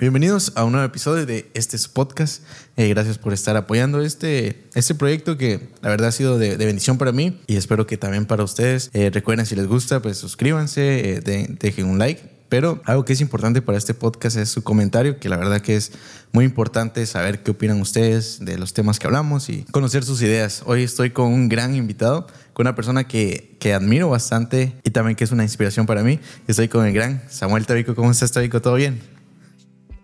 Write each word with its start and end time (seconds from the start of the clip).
Bienvenidos 0.00 0.52
a 0.54 0.64
un 0.64 0.72
nuevo 0.72 0.86
episodio 0.86 1.26
de 1.26 1.50
este 1.52 1.76
podcast. 1.92 2.42
Eh, 2.78 2.88
gracias 2.88 3.18
por 3.18 3.34
estar 3.34 3.54
apoyando 3.58 4.00
este, 4.00 4.64
este 4.72 4.94
proyecto 4.94 5.36
que 5.36 5.68
la 5.82 5.90
verdad 5.90 6.08
ha 6.08 6.12
sido 6.12 6.38
de, 6.38 6.56
bendición 6.56 6.96
para 6.96 7.12
mí 7.12 7.38
y 7.46 7.56
espero 7.56 7.86
que 7.86 7.98
también 7.98 8.24
para 8.24 8.42
ustedes. 8.42 8.88
Eh, 8.94 9.10
recuerden 9.12 9.44
si 9.44 9.56
les 9.56 9.66
gusta, 9.66 10.00
pues 10.00 10.16
suscríbanse, 10.16 11.16
eh, 11.16 11.46
dejen 11.60 11.84
un 11.84 11.98
like. 11.98 12.22
Pero 12.48 12.80
algo 12.86 13.04
que 13.04 13.12
es 13.12 13.20
importante 13.20 13.60
para 13.60 13.76
este 13.76 13.92
podcast 13.92 14.38
es 14.38 14.48
su 14.48 14.62
comentario, 14.62 15.20
que 15.20 15.28
la 15.28 15.36
verdad 15.36 15.60
que 15.60 15.76
es 15.76 15.92
muy 16.32 16.46
importante 16.46 17.04
saber 17.04 17.42
qué 17.42 17.50
opinan 17.50 17.78
ustedes 17.82 18.42
de 18.42 18.56
los 18.56 18.72
temas 18.72 18.98
que 18.98 19.06
hablamos 19.06 19.50
y 19.50 19.64
conocer 19.70 20.02
sus 20.02 20.22
ideas. 20.22 20.62
Hoy 20.64 20.82
estoy 20.82 21.10
con 21.10 21.26
un 21.26 21.50
gran 21.50 21.74
invitado, 21.74 22.26
con 22.54 22.66
una 22.66 22.74
persona 22.74 23.06
que, 23.06 23.54
que 23.60 23.74
admiro 23.74 24.08
bastante 24.08 24.72
y 24.82 24.92
también 24.92 25.14
que 25.14 25.24
es 25.24 25.30
una 25.30 25.42
inspiración 25.42 25.84
para 25.84 26.02
mí. 26.02 26.20
Estoy 26.48 26.68
con 26.68 26.86
el 26.86 26.94
gran 26.94 27.22
Samuel 27.28 27.66
Tabico. 27.66 27.94
¿Cómo 27.94 28.10
estás, 28.10 28.32
Tabico? 28.32 28.62
¿Todo 28.62 28.76
bien? 28.76 29.19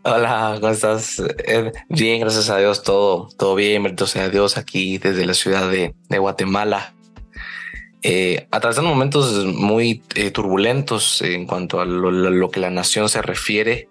Hola, 0.08 0.58
¿cómo 0.60 0.72
estás? 0.72 1.20
Eh, 1.48 1.72
bien, 1.88 2.20
gracias 2.20 2.48
a 2.48 2.58
Dios, 2.58 2.84
todo, 2.84 3.28
todo 3.36 3.56
bien, 3.56 3.82
bendito 3.82 4.06
sea 4.06 4.28
Dios, 4.28 4.56
aquí 4.56 4.98
desde 4.98 5.26
la 5.26 5.34
ciudad 5.34 5.68
de, 5.68 5.96
Guatemala. 6.16 6.94
Eh, 8.04 8.46
atravesando 8.52 8.88
momentos 8.88 9.44
muy 9.46 10.04
eh, 10.14 10.30
turbulentos 10.30 11.22
en 11.22 11.44
cuanto 11.44 11.80
a 11.80 11.84
lo, 11.86 12.50
que 12.50 12.60
la 12.60 12.70
nación 12.70 13.08
se 13.08 13.20
refiere, 13.20 13.88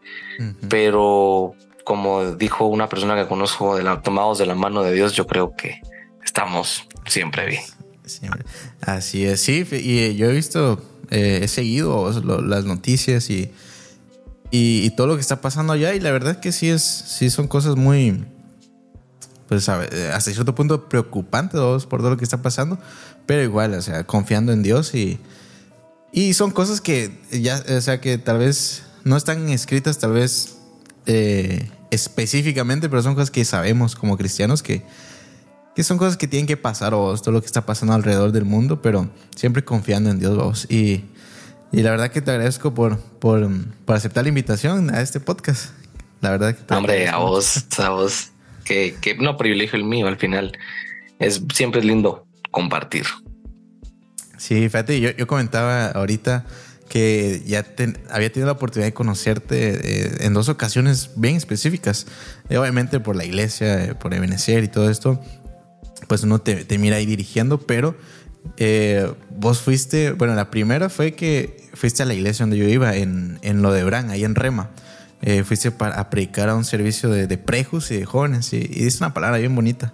pero 0.69 1.53
como 1.83 2.31
dijo 2.31 2.65
una 2.65 2.87
persona 2.87 3.21
que 3.21 3.27
conozco, 3.27 3.75
de 3.75 3.83
la, 3.83 4.01
tomados 4.01 4.37
de 4.37 4.45
la 4.45 4.55
mano 4.55 4.83
de 4.83 4.93
Dios, 4.93 5.11
yo 5.11 5.27
creo 5.27 5.53
que 5.57 5.81
estamos 6.23 6.87
siempre 7.07 7.45
bien. 7.45 7.63
Así 8.79 9.25
es, 9.25 9.41
sí, 9.41 9.67
y 9.69 10.15
yo 10.15 10.29
he 10.29 10.33
visto, 10.33 10.81
he 11.09 11.49
seguido 11.49 12.09
las 12.41 12.63
noticias 12.63 13.29
y 13.29 13.51
y, 14.57 14.89
todo 14.91 15.07
lo 15.07 15.15
que 15.15 15.21
está 15.21 15.41
pasando 15.41 15.73
allá. 15.73 15.93
Y 15.93 15.99
la 15.99 16.11
verdad 16.11 16.33
es 16.33 16.37
que 16.37 16.51
sí, 16.51 16.69
es, 16.69 16.81
sí 16.81 17.29
son 17.29 17.47
cosas 17.47 17.75
muy, 17.75 18.23
pues 19.47 19.67
hasta 19.67 20.31
cierto 20.31 20.55
punto 20.55 20.87
preocupantes 20.87 21.59
por 21.85 21.99
todo 21.99 22.11
lo 22.11 22.17
que 22.17 22.23
está 22.23 22.41
pasando. 22.41 22.79
Pero 23.25 23.43
igual, 23.43 23.73
o 23.73 23.81
sea, 23.81 24.05
confiando 24.05 24.53
en 24.53 24.63
Dios 24.63 24.93
y, 24.95 25.19
y 26.11 26.33
son 26.33 26.51
cosas 26.51 26.79
que 26.79 27.19
ya, 27.31 27.63
o 27.75 27.81
sea, 27.81 27.99
que 27.99 28.17
tal 28.17 28.37
vez 28.37 28.83
no 29.03 29.17
están 29.17 29.49
escritas, 29.49 29.97
tal 29.97 30.13
vez 30.13 30.57
eh, 31.05 31.69
específicamente, 31.91 32.87
pero 32.87 33.01
son 33.01 33.15
cosas 33.15 33.31
que 33.31 33.43
sabemos 33.45 33.95
como 33.95 34.17
cristianos 34.17 34.63
que, 34.63 34.83
que 35.75 35.83
son 35.83 35.97
cosas 35.97 36.17
que 36.17 36.27
tienen 36.27 36.47
que 36.47 36.57
pasar 36.57 36.93
o 36.93 37.17
todo 37.17 37.33
lo 37.33 37.41
que 37.41 37.47
está 37.47 37.65
pasando 37.65 37.93
alrededor 37.93 38.31
del 38.31 38.45
mundo, 38.45 38.81
pero 38.81 39.09
siempre 39.35 39.65
confiando 39.65 40.09
en 40.09 40.19
Dios, 40.19 40.37
vos. 40.37 40.67
Y 40.69 41.03
y 41.75 41.81
la 41.83 41.91
verdad 41.91 42.09
que 42.09 42.21
te 42.21 42.31
agradezco 42.31 42.73
por, 42.73 42.97
por, 42.97 43.49
por 43.83 43.95
aceptar 43.97 44.23
la 44.23 44.29
invitación 44.29 44.95
a 44.95 45.01
este 45.01 45.19
podcast. 45.19 45.71
La 46.21 46.29
verdad 46.31 46.55
que 46.55 46.73
Hombre, 46.73 47.09
a 47.09 47.17
vos, 47.17 47.65
a 47.77 47.89
vos. 47.89 48.31
Que, 48.63 48.95
que 49.01 49.15
no 49.15 49.35
privilegio 49.35 49.77
el 49.77 49.83
mío 49.83 50.07
al 50.07 50.15
final. 50.15 50.57
Es 51.19 51.41
siempre 51.53 51.81
es 51.81 51.85
lindo 51.85 52.25
compartir. 52.49 53.05
Sí, 54.37 54.69
fíjate, 54.69 55.01
yo, 55.01 55.11
yo 55.11 55.27
comentaba 55.27 55.87
ahorita 55.87 56.45
que 56.87 57.43
ya 57.45 57.65
había 58.09 58.31
tenido 58.31 58.45
la 58.45 58.53
oportunidad 58.53 58.87
de 58.87 58.93
conocerte 58.93 60.05
eh, 60.05 60.17
en 60.21 60.33
dos 60.33 60.47
ocasiones 60.47 61.11
bien 61.17 61.35
específicas. 61.35 62.07
Eh, 62.47 62.57
obviamente 62.57 63.01
por 63.01 63.17
la 63.17 63.25
iglesia, 63.25 63.83
eh, 63.83 63.95
por 63.95 64.13
Ebenecer 64.13 64.63
y 64.63 64.69
todo 64.69 64.89
esto, 64.89 65.19
pues 66.07 66.23
uno 66.23 66.39
te, 66.39 66.63
te 66.63 66.77
mira 66.77 66.95
ahí 66.95 67.05
dirigiendo, 67.05 67.59
pero 67.59 67.97
eh, 68.57 69.11
vos 69.29 69.61
fuiste, 69.61 70.11
bueno, 70.11 70.35
la 70.35 70.49
primera 70.49 70.89
fue 70.89 71.13
que 71.13 71.64
fuiste 71.75 72.03
a 72.03 72.05
la 72.05 72.13
iglesia 72.13 72.43
donde 72.43 72.57
yo 72.57 72.67
iba, 72.67 72.95
en, 72.95 73.39
en 73.41 73.61
Lodebran, 73.61 74.09
ahí 74.09 74.23
en 74.23 74.35
Rema. 74.35 74.69
Eh, 75.21 75.43
fuiste 75.43 75.71
para, 75.71 75.99
a 75.99 76.09
predicar 76.09 76.49
a 76.49 76.55
un 76.55 76.65
servicio 76.65 77.09
de, 77.09 77.27
de 77.27 77.37
prejos 77.37 77.89
y 77.91 77.97
de 77.97 78.05
jóvenes, 78.05 78.53
y, 78.53 78.69
y 78.71 78.85
es 78.85 78.99
una 78.99 79.13
palabra 79.13 79.37
bien 79.37 79.55
bonita. 79.55 79.93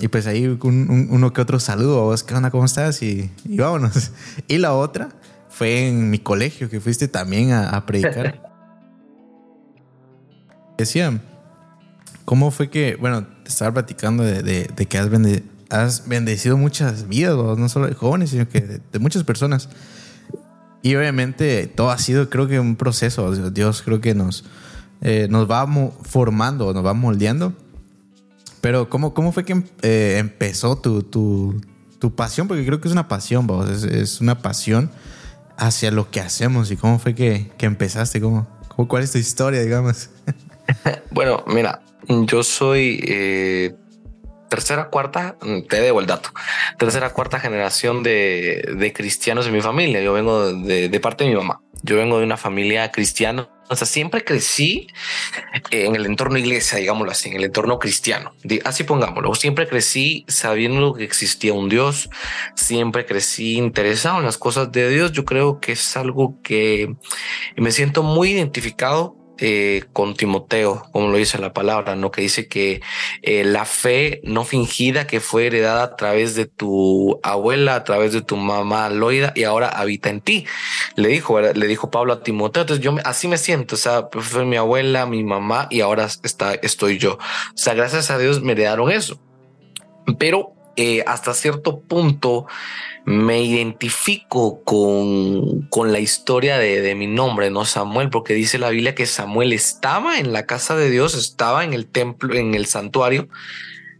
y 0.00 0.08
pues 0.08 0.26
ahí 0.26 0.46
uno 0.46 1.32
que 1.32 1.40
otro 1.40 1.60
saludo, 1.60 2.02
vos, 2.02 2.22
¿qué 2.22 2.34
onda? 2.34 2.50
¿Cómo 2.50 2.64
estás? 2.64 3.02
Y, 3.02 3.30
y, 3.44 3.58
vámonos. 3.58 4.10
Y 4.48 4.58
la 4.58 4.74
otra 4.74 5.10
fue 5.48 5.88
en 5.88 6.10
mi 6.10 6.18
colegio, 6.18 6.68
que 6.68 6.80
fuiste 6.80 7.08
también 7.08 7.52
a, 7.52 7.84
predicar. 7.86 8.42
Decía, 10.78 11.20
¿cómo 12.24 12.50
fue 12.50 12.68
que, 12.68 12.96
bueno, 12.96 13.24
te 13.44 13.48
estaba 13.48 13.72
platicando 13.72 14.24
de, 14.24 14.42
de, 14.42 14.68
de 14.74 14.86
que 14.86 14.98
has 14.98 15.08
vendido 15.08 15.54
has 15.70 16.06
bendecido 16.06 16.56
muchas 16.56 17.08
vidas, 17.08 17.36
no 17.36 17.68
solo 17.68 17.86
de 17.86 17.94
jóvenes, 17.94 18.30
sino 18.30 18.48
que 18.48 18.60
de, 18.60 18.98
muchas 18.98 19.24
personas. 19.24 19.68
Y 20.84 20.96
obviamente 20.96 21.66
todo 21.66 21.90
ha 21.90 21.96
sido, 21.96 22.28
creo 22.28 22.46
que, 22.46 22.60
un 22.60 22.76
proceso. 22.76 23.32
Dios 23.50 23.80
creo 23.80 24.02
que 24.02 24.14
nos, 24.14 24.44
eh, 25.00 25.28
nos 25.30 25.50
va 25.50 25.66
formando, 26.02 26.74
nos 26.74 26.84
va 26.84 26.92
moldeando. 26.92 27.54
Pero 28.60 28.90
¿cómo, 28.90 29.14
cómo 29.14 29.32
fue 29.32 29.46
que 29.46 29.64
eh, 29.80 30.16
empezó 30.18 30.76
tu, 30.76 31.02
tu, 31.02 31.58
tu, 31.98 32.14
pasión? 32.14 32.48
Porque 32.48 32.66
creo 32.66 32.82
que 32.82 32.88
es 32.88 32.92
una 32.92 33.08
pasión, 33.08 33.46
vos. 33.46 33.70
Es, 33.70 33.84
es, 33.84 34.20
una 34.20 34.42
pasión 34.42 34.90
hacia 35.56 35.90
lo 35.90 36.10
que 36.10 36.20
hacemos. 36.20 36.70
¿Y 36.70 36.76
cómo 36.76 36.98
fue 36.98 37.14
que, 37.14 37.50
que 37.56 37.64
empezaste? 37.64 38.20
¿Cómo, 38.20 38.46
¿Cómo, 38.68 38.86
¿Cuál 38.86 39.04
es 39.04 39.12
tu 39.12 39.16
historia, 39.16 39.62
digamos? 39.62 40.10
bueno, 41.10 41.44
mira, 41.46 41.80
yo 42.26 42.42
soy 42.42 43.02
eh, 43.08 43.74
tercera, 44.54 44.88
cuarta, 44.88 45.36
mm, 45.42 45.62
te 45.62 45.80
debo 45.80 45.98
el 45.98 46.06
dato, 46.06 46.30
tercera, 46.78 47.10
cuarta 47.10 47.40
generación 47.40 48.04
de, 48.04 48.92
cristianos 48.94 49.46
en 49.48 49.52
mi 49.52 49.60
familia. 49.60 50.00
Yo 50.00 50.12
vengo 50.12 50.52
de, 50.52 51.00
parte 51.00 51.24
de 51.24 51.30
mi 51.30 51.36
mamá. 51.36 51.60
Yo 51.82 51.96
vengo 51.96 52.18
de 52.18 52.24
una 52.24 52.36
familia 52.36 52.92
cristiana. 52.92 53.50
O 53.68 53.74
sea, 53.74 53.86
siempre 53.86 54.22
crecí 54.22 54.86
en 55.70 55.96
el 55.96 56.06
entorno 56.06 56.38
iglesia, 56.38 56.78
digámoslo 56.78 57.10
así, 57.10 57.30
en 57.30 57.36
el 57.36 57.44
entorno 57.44 57.78
cristiano. 57.80 58.32
Así 58.64 58.84
pongámoslo. 58.84 59.34
Siempre 59.34 59.66
crecí 59.66 60.24
sabiendo 60.28 60.94
que 60.94 61.02
existía 61.02 61.52
un 61.52 61.68
Dios. 61.68 62.08
Siempre 62.54 63.06
crecí 63.06 63.56
interesado 63.56 64.18
en 64.18 64.24
las 64.24 64.38
cosas 64.38 64.70
de 64.70 64.88
Dios. 64.88 65.10
Yo 65.12 65.24
creo 65.24 65.60
que 65.60 65.72
es 65.72 65.96
algo 65.96 66.40
que 66.42 66.94
me 67.56 67.72
siento 67.72 68.02
muy 68.04 68.30
identificado 68.30 69.23
eh, 69.38 69.84
con 69.92 70.14
Timoteo, 70.14 70.86
como 70.92 71.08
lo 71.08 71.16
dice 71.16 71.38
la 71.38 71.52
palabra, 71.52 71.96
¿no? 71.96 72.12
Que 72.12 72.22
dice 72.22 72.46
que 72.46 72.82
eh, 73.22 73.42
la 73.42 73.64
fe 73.64 74.20
no 74.22 74.44
fingida 74.44 75.08
que 75.08 75.18
fue 75.18 75.46
heredada 75.46 75.82
a 75.82 75.96
través 75.96 76.36
de 76.36 76.46
tu 76.46 77.18
abuela, 77.22 77.74
a 77.74 77.84
través 77.84 78.12
de 78.12 78.22
tu 78.22 78.36
mamá 78.36 78.88
Loida 78.90 79.32
y 79.34 79.42
ahora 79.42 79.68
habita 79.68 80.10
en 80.10 80.20
ti. 80.20 80.46
Le 80.94 81.08
dijo, 81.08 81.40
le 81.40 81.66
dijo 81.66 81.90
Pablo 81.90 82.12
a 82.12 82.22
Timoteo. 82.22 82.62
Entonces 82.62 82.84
yo 82.84 82.94
así 83.04 83.26
me 83.26 83.38
siento, 83.38 83.74
o 83.74 83.78
sea, 83.78 84.08
fue 84.12 84.44
mi 84.44 84.56
abuela, 84.56 85.04
mi 85.06 85.24
mamá 85.24 85.66
y 85.68 85.80
ahora 85.80 86.08
está, 86.22 86.54
estoy 86.54 86.98
yo. 86.98 87.14
O 87.14 87.56
sea, 87.56 87.74
gracias 87.74 88.10
a 88.12 88.18
Dios 88.18 88.40
me 88.40 88.52
heredaron 88.52 88.92
eso. 88.92 89.20
Pero 90.18 90.52
eh, 90.76 91.02
hasta 91.06 91.34
cierto 91.34 91.80
punto, 91.80 92.46
me 93.06 93.42
identifico 93.42 94.62
con, 94.64 95.62
con 95.68 95.92
la 95.92 96.00
historia 96.00 96.56
de, 96.56 96.80
de, 96.80 96.94
mi 96.94 97.06
nombre, 97.06 97.50
no 97.50 97.64
Samuel, 97.64 98.08
porque 98.08 98.34
dice 98.34 98.58
la 98.58 98.70
Biblia 98.70 98.94
que 98.94 99.06
Samuel 99.06 99.52
estaba 99.52 100.18
en 100.18 100.32
la 100.32 100.46
casa 100.46 100.74
de 100.74 100.90
Dios, 100.90 101.14
estaba 101.14 101.64
en 101.64 101.74
el 101.74 101.86
templo, 101.86 102.34
en 102.34 102.54
el 102.54 102.66
santuario, 102.66 103.28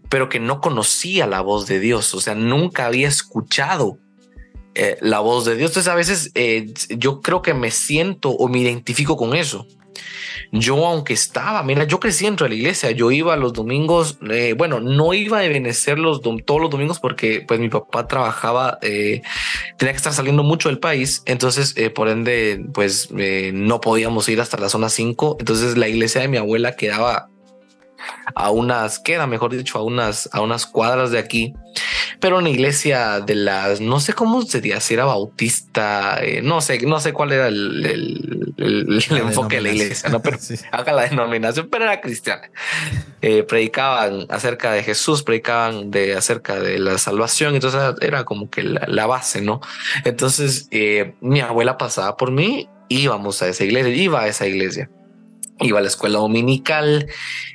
pero 0.08 0.28
que 0.28 0.40
no 0.40 0.60
conocía 0.60 1.26
la 1.26 1.42
voz 1.42 1.66
de 1.66 1.80
Dios, 1.80 2.14
o 2.14 2.20
sea, 2.20 2.34
nunca 2.34 2.86
había 2.86 3.08
escuchado 3.08 3.98
eh, 4.76 4.96
la 5.00 5.20
voz 5.20 5.44
de 5.44 5.56
Dios. 5.56 5.70
Entonces 5.70 5.92
a 5.92 5.94
veces 5.94 6.30
eh, 6.34 6.72
yo 6.96 7.20
creo 7.20 7.42
que 7.42 7.54
me 7.54 7.70
siento 7.70 8.30
o 8.30 8.48
me 8.48 8.58
identifico 8.58 9.16
con 9.16 9.36
eso. 9.36 9.66
Yo, 10.52 10.86
aunque 10.86 11.12
estaba, 11.12 11.62
mira, 11.62 11.84
yo 11.84 12.00
crecí 12.00 12.24
dentro 12.24 12.44
de 12.44 12.50
la 12.50 12.56
iglesia, 12.56 12.90
yo 12.92 13.10
iba 13.10 13.36
los 13.36 13.52
domingos, 13.52 14.18
eh, 14.30 14.54
bueno, 14.56 14.80
no 14.80 15.14
iba 15.14 15.40
a 15.40 15.48
Benecer 15.48 15.98
los 15.98 16.20
todos 16.22 16.60
los 16.60 16.70
domingos 16.70 17.00
porque 17.00 17.44
pues 17.46 17.60
mi 17.60 17.68
papá 17.68 18.06
trabajaba, 18.08 18.78
eh, 18.82 19.22
tenía 19.78 19.92
que 19.92 19.98
estar 19.98 20.12
saliendo 20.12 20.42
mucho 20.42 20.68
del 20.68 20.78
país, 20.78 21.22
entonces 21.26 21.74
eh, 21.76 21.90
por 21.90 22.08
ende 22.08 22.64
pues 22.72 23.10
no 23.12 23.80
podíamos 23.80 24.28
ir 24.28 24.40
hasta 24.40 24.56
la 24.58 24.68
zona 24.68 24.88
5, 24.88 25.36
entonces 25.40 25.76
la 25.76 25.88
iglesia 25.88 26.20
de 26.20 26.28
mi 26.28 26.36
abuela 26.36 26.76
quedaba 26.76 27.28
a 28.34 28.50
unas, 28.50 28.98
queda 28.98 29.26
mejor 29.26 29.54
dicho, 29.56 29.78
a 29.78 29.82
unas, 29.82 30.28
a 30.32 30.40
unas 30.40 30.66
cuadras 30.66 31.10
de 31.10 31.18
aquí 31.18 31.54
pero 32.20 32.38
una 32.38 32.48
iglesia 32.48 33.20
de 33.20 33.34
las, 33.34 33.80
no 33.80 34.00
sé 34.00 34.14
cómo 34.14 34.42
sería, 34.42 34.80
si 34.80 34.94
era 34.94 35.04
bautista, 35.04 36.18
eh, 36.22 36.40
no 36.42 36.60
sé, 36.60 36.80
no 36.80 37.00
sé 37.00 37.12
cuál 37.12 37.32
era 37.32 37.48
el, 37.48 37.84
el, 38.56 39.02
enfoque 39.10 39.56
de 39.56 39.62
la 39.62 39.72
iglesia, 39.72 40.08
¿no? 40.08 40.22
pero 40.22 40.38
acá 40.72 40.92
la 40.92 41.02
denominación, 41.02 41.68
pero 41.70 41.84
era 41.84 42.00
cristiana. 42.00 42.50
Eh, 43.20 43.42
predicaban 43.42 44.26
acerca 44.30 44.72
de 44.72 44.82
Jesús, 44.82 45.22
predicaban 45.22 45.90
de 45.90 46.14
acerca 46.16 46.60
de 46.60 46.78
la 46.78 46.98
salvación, 46.98 47.54
entonces 47.54 47.80
era 48.00 48.24
como 48.24 48.48
que 48.48 48.62
la, 48.62 49.06
base, 49.06 49.42
¿no? 49.42 49.60
Entonces 50.04 50.68
eh, 50.70 51.14
mi 51.20 51.40
abuela 51.40 51.76
pasaba 51.76 52.16
por 52.16 52.30
mí, 52.30 52.68
íbamos 52.88 53.42
a 53.42 53.48
esa 53.48 53.64
iglesia, 53.64 53.94
iba 53.94 54.22
a 54.22 54.28
esa 54.28 54.46
iglesia. 54.46 54.88
Iba 55.60 55.78
a 55.78 55.82
la 55.82 55.88
escuela 55.88 56.18
dominical, 56.18 57.06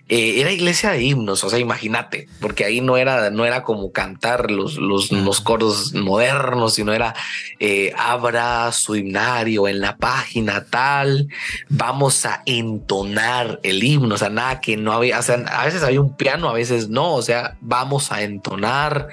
eh, 0.07 0.39
era 0.39 0.51
iglesia 0.51 0.91
de 0.91 1.03
himnos, 1.03 1.43
o 1.43 1.49
sea, 1.49 1.59
imagínate, 1.59 2.27
porque 2.39 2.65
ahí 2.65 2.81
no 2.81 2.97
era, 2.97 3.29
no 3.29 3.45
era 3.45 3.63
como 3.63 3.91
cantar 3.91 4.49
los, 4.49 4.77
los, 4.77 5.11
los 5.11 5.41
coros 5.41 5.93
modernos, 5.93 6.73
sino 6.75 6.93
era 6.93 7.13
eh, 7.59 7.93
abra 7.97 8.71
su 8.71 8.95
himnario 8.95 9.67
en 9.67 9.81
la 9.81 9.97
página 9.97 10.65
tal, 10.65 11.27
vamos 11.67 12.25
a 12.25 12.41
entonar 12.45 13.59
el 13.63 13.83
himno, 13.83 14.15
o 14.15 14.17
sea, 14.17 14.29
nada 14.29 14.61
que 14.61 14.77
no 14.77 14.93
había, 14.93 15.19
o 15.19 15.23
sea, 15.23 15.35
a 15.35 15.65
veces 15.65 15.83
había 15.83 16.01
un 16.01 16.15
piano, 16.15 16.49
a 16.49 16.53
veces 16.53 16.89
no, 16.89 17.13
o 17.13 17.21
sea, 17.21 17.57
vamos 17.61 18.11
a 18.11 18.23
entonar 18.23 19.09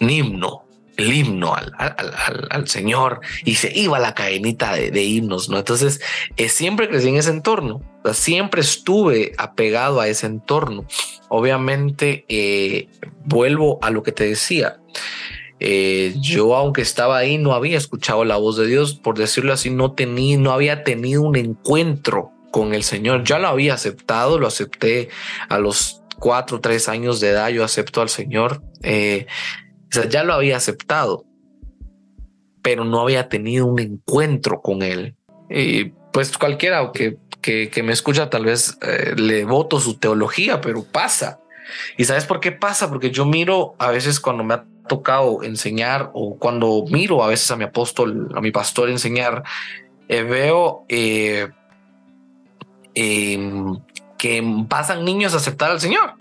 un 0.00 0.10
himno 0.10 0.69
el 1.00 1.12
himno 1.12 1.54
al, 1.54 1.72
al, 2.50 2.68
Señor 2.68 3.20
y 3.44 3.56
se 3.56 3.72
iba 3.76 3.98
la 3.98 4.14
cadenita 4.14 4.74
de, 4.74 5.02
himnos, 5.02 5.48
¿no? 5.48 5.58
Entonces, 5.58 6.00
eh, 6.36 6.48
siempre 6.48 6.88
crecí 6.88 7.08
en 7.08 7.16
ese 7.16 7.30
entorno, 7.30 7.82
siempre 8.12 8.60
estuve 8.60 9.32
apegado 9.38 10.00
a 10.00 10.08
ese 10.08 10.26
entorno. 10.26 10.84
Obviamente, 11.28 12.24
eh, 12.28 12.88
vuelvo 13.24 13.78
a 13.82 13.90
lo 13.90 14.02
que 14.02 14.12
te 14.12 14.24
decía. 14.24 14.78
Eh, 15.58 16.14
yo, 16.18 16.56
aunque 16.56 16.80
estaba 16.80 17.18
ahí, 17.18 17.36
no 17.36 17.52
había 17.52 17.76
escuchado 17.76 18.24
la 18.24 18.36
voz 18.36 18.56
de 18.56 18.66
Dios, 18.66 18.94
por 18.94 19.18
decirlo 19.18 19.52
así, 19.52 19.70
no 19.70 19.92
tenía, 19.92 20.38
no 20.38 20.52
había 20.52 20.84
tenido 20.84 21.22
un 21.22 21.36
encuentro 21.36 22.32
con 22.50 22.74
el 22.74 22.82
Señor. 22.82 23.24
Ya 23.24 23.38
lo 23.38 23.48
había 23.48 23.74
aceptado, 23.74 24.38
lo 24.38 24.46
acepté 24.46 25.10
a 25.48 25.58
los 25.58 26.02
cuatro, 26.18 26.60
tres 26.60 26.88
años 26.88 27.20
de 27.20 27.28
edad, 27.28 27.48
yo 27.48 27.62
acepto 27.64 28.00
al 28.00 28.08
Señor. 28.08 28.62
O 29.90 29.94
sea, 29.94 30.08
ya 30.08 30.22
lo 30.22 30.34
había 30.34 30.56
aceptado, 30.56 31.24
pero 32.62 32.84
no 32.84 33.00
había 33.00 33.28
tenido 33.28 33.66
un 33.66 33.80
encuentro 33.80 34.60
con 34.60 34.82
él. 34.82 35.16
Y 35.48 35.86
pues 36.12 36.38
cualquiera 36.38 36.92
que, 36.92 37.18
que, 37.40 37.82
me 37.82 37.92
escucha 37.92 38.30
tal 38.30 38.44
vez 38.44 38.78
eh, 38.82 39.14
le 39.16 39.44
voto 39.44 39.80
su 39.80 39.98
teología, 39.98 40.60
pero 40.60 40.84
pasa. 40.84 41.40
¿Y 41.96 42.04
sabes 42.04 42.24
por 42.24 42.40
qué 42.40 42.52
pasa? 42.52 42.88
Porque 42.88 43.10
yo 43.10 43.24
miro 43.24 43.74
a 43.78 43.90
veces 43.90 44.20
cuando 44.20 44.44
me 44.44 44.54
ha 44.54 44.64
tocado 44.88 45.42
enseñar 45.42 46.10
o 46.14 46.36
cuando 46.36 46.84
miro 46.90 47.22
a 47.22 47.28
veces 47.28 47.50
a 47.50 47.56
mi 47.56 47.64
apóstol, 47.64 48.28
a 48.34 48.40
mi 48.40 48.50
pastor 48.50 48.90
enseñar, 48.90 49.42
eh, 50.08 50.22
veo 50.22 50.84
eh, 50.88 51.48
em, 52.94 53.78
que 54.18 54.64
pasan 54.68 55.04
niños 55.04 55.34
a 55.34 55.38
aceptar 55.38 55.70
al 55.70 55.80
Señor. 55.80 56.19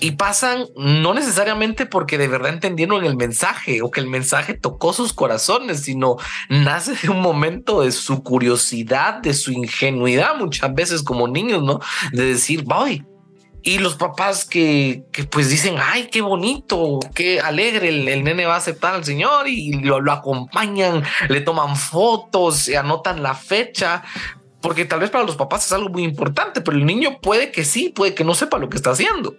Y 0.00 0.12
pasan 0.12 0.66
no 0.76 1.14
necesariamente 1.14 1.86
porque 1.86 2.18
de 2.18 2.28
verdad 2.28 2.52
entendieron 2.52 3.04
el 3.04 3.16
mensaje 3.16 3.82
o 3.82 3.90
que 3.90 4.00
el 4.00 4.08
mensaje 4.08 4.54
tocó 4.54 4.92
sus 4.92 5.12
corazones, 5.12 5.80
sino 5.80 6.16
nace 6.48 6.94
de 6.94 7.08
un 7.08 7.20
momento 7.20 7.80
de 7.80 7.92
su 7.92 8.22
curiosidad, 8.22 9.14
de 9.22 9.34
su 9.34 9.50
ingenuidad, 9.50 10.36
muchas 10.36 10.74
veces 10.74 11.02
como 11.02 11.26
niños, 11.26 11.62
¿no? 11.62 11.80
De 12.12 12.24
decir, 12.24 12.64
voy. 12.64 13.04
Y 13.62 13.78
los 13.78 13.96
papás 13.96 14.44
que, 14.44 15.04
que 15.12 15.24
pues 15.24 15.50
dicen, 15.50 15.76
ay, 15.82 16.08
qué 16.12 16.20
bonito, 16.20 17.00
qué 17.14 17.40
alegre, 17.40 17.88
el, 17.88 18.24
nene 18.24 18.46
va 18.46 18.54
a 18.54 18.58
aceptar 18.58 18.94
al 18.94 19.04
Señor 19.04 19.48
y 19.48 19.72
lo, 19.72 20.12
acompañan, 20.12 21.02
le 21.28 21.40
toman 21.40 21.76
fotos, 21.76 22.56
se 22.56 22.76
anotan 22.76 23.22
la 23.22 23.34
fecha, 23.34 24.04
porque 24.60 24.84
tal 24.84 25.00
vez 25.00 25.10
para 25.10 25.24
los 25.24 25.36
papás 25.36 25.66
es 25.66 25.72
algo 25.72 25.88
muy 25.88 26.04
importante, 26.04 26.60
pero 26.60 26.76
el 26.76 26.86
niño 26.86 27.18
puede 27.20 27.50
que 27.50 27.64
sí, 27.64 27.88
puede 27.88 28.14
que 28.14 28.24
no 28.24 28.34
sepa 28.34 28.58
lo 28.58 28.68
que 28.68 28.76
está 28.76 28.90
haciendo. 28.90 29.36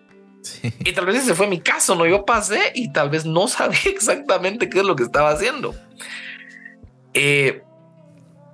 Y 0.84 0.94
tal 0.94 1.06
vez 1.06 1.18
ese 1.18 1.36
fue 1.36 1.48
mi 1.48 1.60
caso, 1.60 1.96
¿no? 1.96 2.06
Yo 2.06 2.26
pasé 2.26 2.72
y 2.74 2.92
tal 2.92 3.10
vez 3.10 3.26
no 3.26 3.48
sabía 3.50 3.80
exactamente 3.86 4.70
qué 4.70 4.80
es 4.80 4.86
lo 4.86 4.96
que 4.96 5.04
estaba 5.04 5.30
haciendo. 5.32 5.76
Eh, 7.14 7.64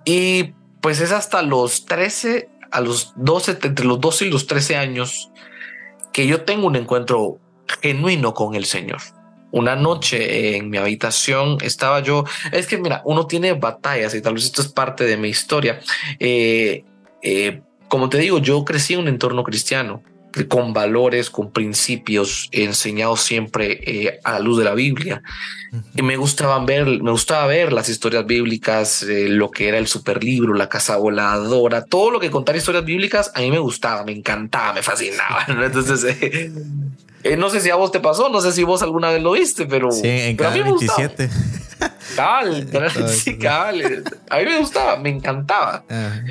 y 0.05 0.53
pues 0.81 1.01
es 1.01 1.11
hasta 1.11 1.41
los 1.41 1.85
13, 1.85 2.49
a 2.71 2.81
los 2.81 3.13
12, 3.15 3.59
entre 3.63 3.85
los 3.85 3.99
12 3.99 4.25
y 4.25 4.29
los 4.29 4.47
13 4.47 4.77
años, 4.77 5.31
que 6.13 6.27
yo 6.27 6.41
tengo 6.41 6.67
un 6.67 6.75
encuentro 6.75 7.39
genuino 7.81 8.33
con 8.33 8.55
el 8.55 8.65
Señor. 8.65 9.01
Una 9.51 9.75
noche 9.75 10.57
en 10.57 10.69
mi 10.69 10.77
habitación 10.77 11.57
estaba 11.61 12.01
yo, 12.01 12.25
es 12.51 12.67
que 12.67 12.77
mira, 12.77 13.01
uno 13.05 13.25
tiene 13.25 13.53
batallas 13.53 14.13
y 14.13 14.21
tal 14.21 14.33
vez 14.33 14.45
esto 14.45 14.61
es 14.61 14.67
parte 14.67 15.05
de 15.05 15.17
mi 15.17 15.29
historia. 15.29 15.79
Eh, 16.19 16.83
eh, 17.21 17.61
como 17.87 18.09
te 18.09 18.17
digo, 18.17 18.39
yo 18.39 18.65
crecí 18.65 18.93
en 18.93 19.01
un 19.01 19.07
entorno 19.07 19.43
cristiano 19.43 20.03
con 20.43 20.73
valores, 20.73 21.29
con 21.29 21.51
principios 21.51 22.49
enseñados 22.51 23.21
siempre 23.21 23.79
eh, 23.85 24.19
a 24.23 24.33
la 24.33 24.39
luz 24.39 24.57
de 24.57 24.65
la 24.65 24.73
Biblia. 24.73 25.21
Y 25.95 26.01
me 26.01 26.17
gustaba 26.17 26.63
ver, 26.63 26.85
me 26.85 27.11
gustaba 27.11 27.47
ver 27.47 27.73
las 27.73 27.89
historias 27.89 28.25
bíblicas, 28.25 29.03
eh, 29.03 29.27
lo 29.29 29.51
que 29.51 29.67
era 29.67 29.77
el 29.77 29.87
superlibro, 29.87 30.53
la 30.53 30.69
casa 30.69 30.97
voladora, 30.97 31.85
todo 31.85 32.11
lo 32.11 32.19
que 32.19 32.31
contar 32.31 32.55
historias 32.55 32.85
bíblicas 32.85 33.31
a 33.33 33.41
mí 33.41 33.51
me 33.51 33.59
gustaba, 33.59 34.03
me 34.03 34.11
encantaba, 34.11 34.73
me 34.73 34.83
fascinaba. 34.83 35.45
Entonces, 35.47 36.03
eh, 36.03 36.51
no 37.37 37.49
sé 37.49 37.59
si 37.61 37.69
a 37.69 37.75
vos 37.75 37.91
te 37.91 37.99
pasó, 37.99 38.29
no 38.29 38.41
sé 38.41 38.51
si 38.51 38.63
vos 38.63 38.81
alguna 38.83 39.09
vez 39.09 39.21
lo 39.21 39.31
viste, 39.31 39.65
pero, 39.65 39.91
sí, 39.91 40.07
en 40.07 40.37
pero 40.37 40.49
a 40.49 40.51
mí 40.53 40.59
me 40.59 40.65
27. 40.65 41.29
Cabal, 42.15 42.67
sí, 43.07 43.37
cabal. 43.37 44.03
A 44.29 44.37
mí 44.37 44.45
me 44.45 44.59
gustaba, 44.59 44.97
me 44.97 45.09
encantaba. 45.09 45.83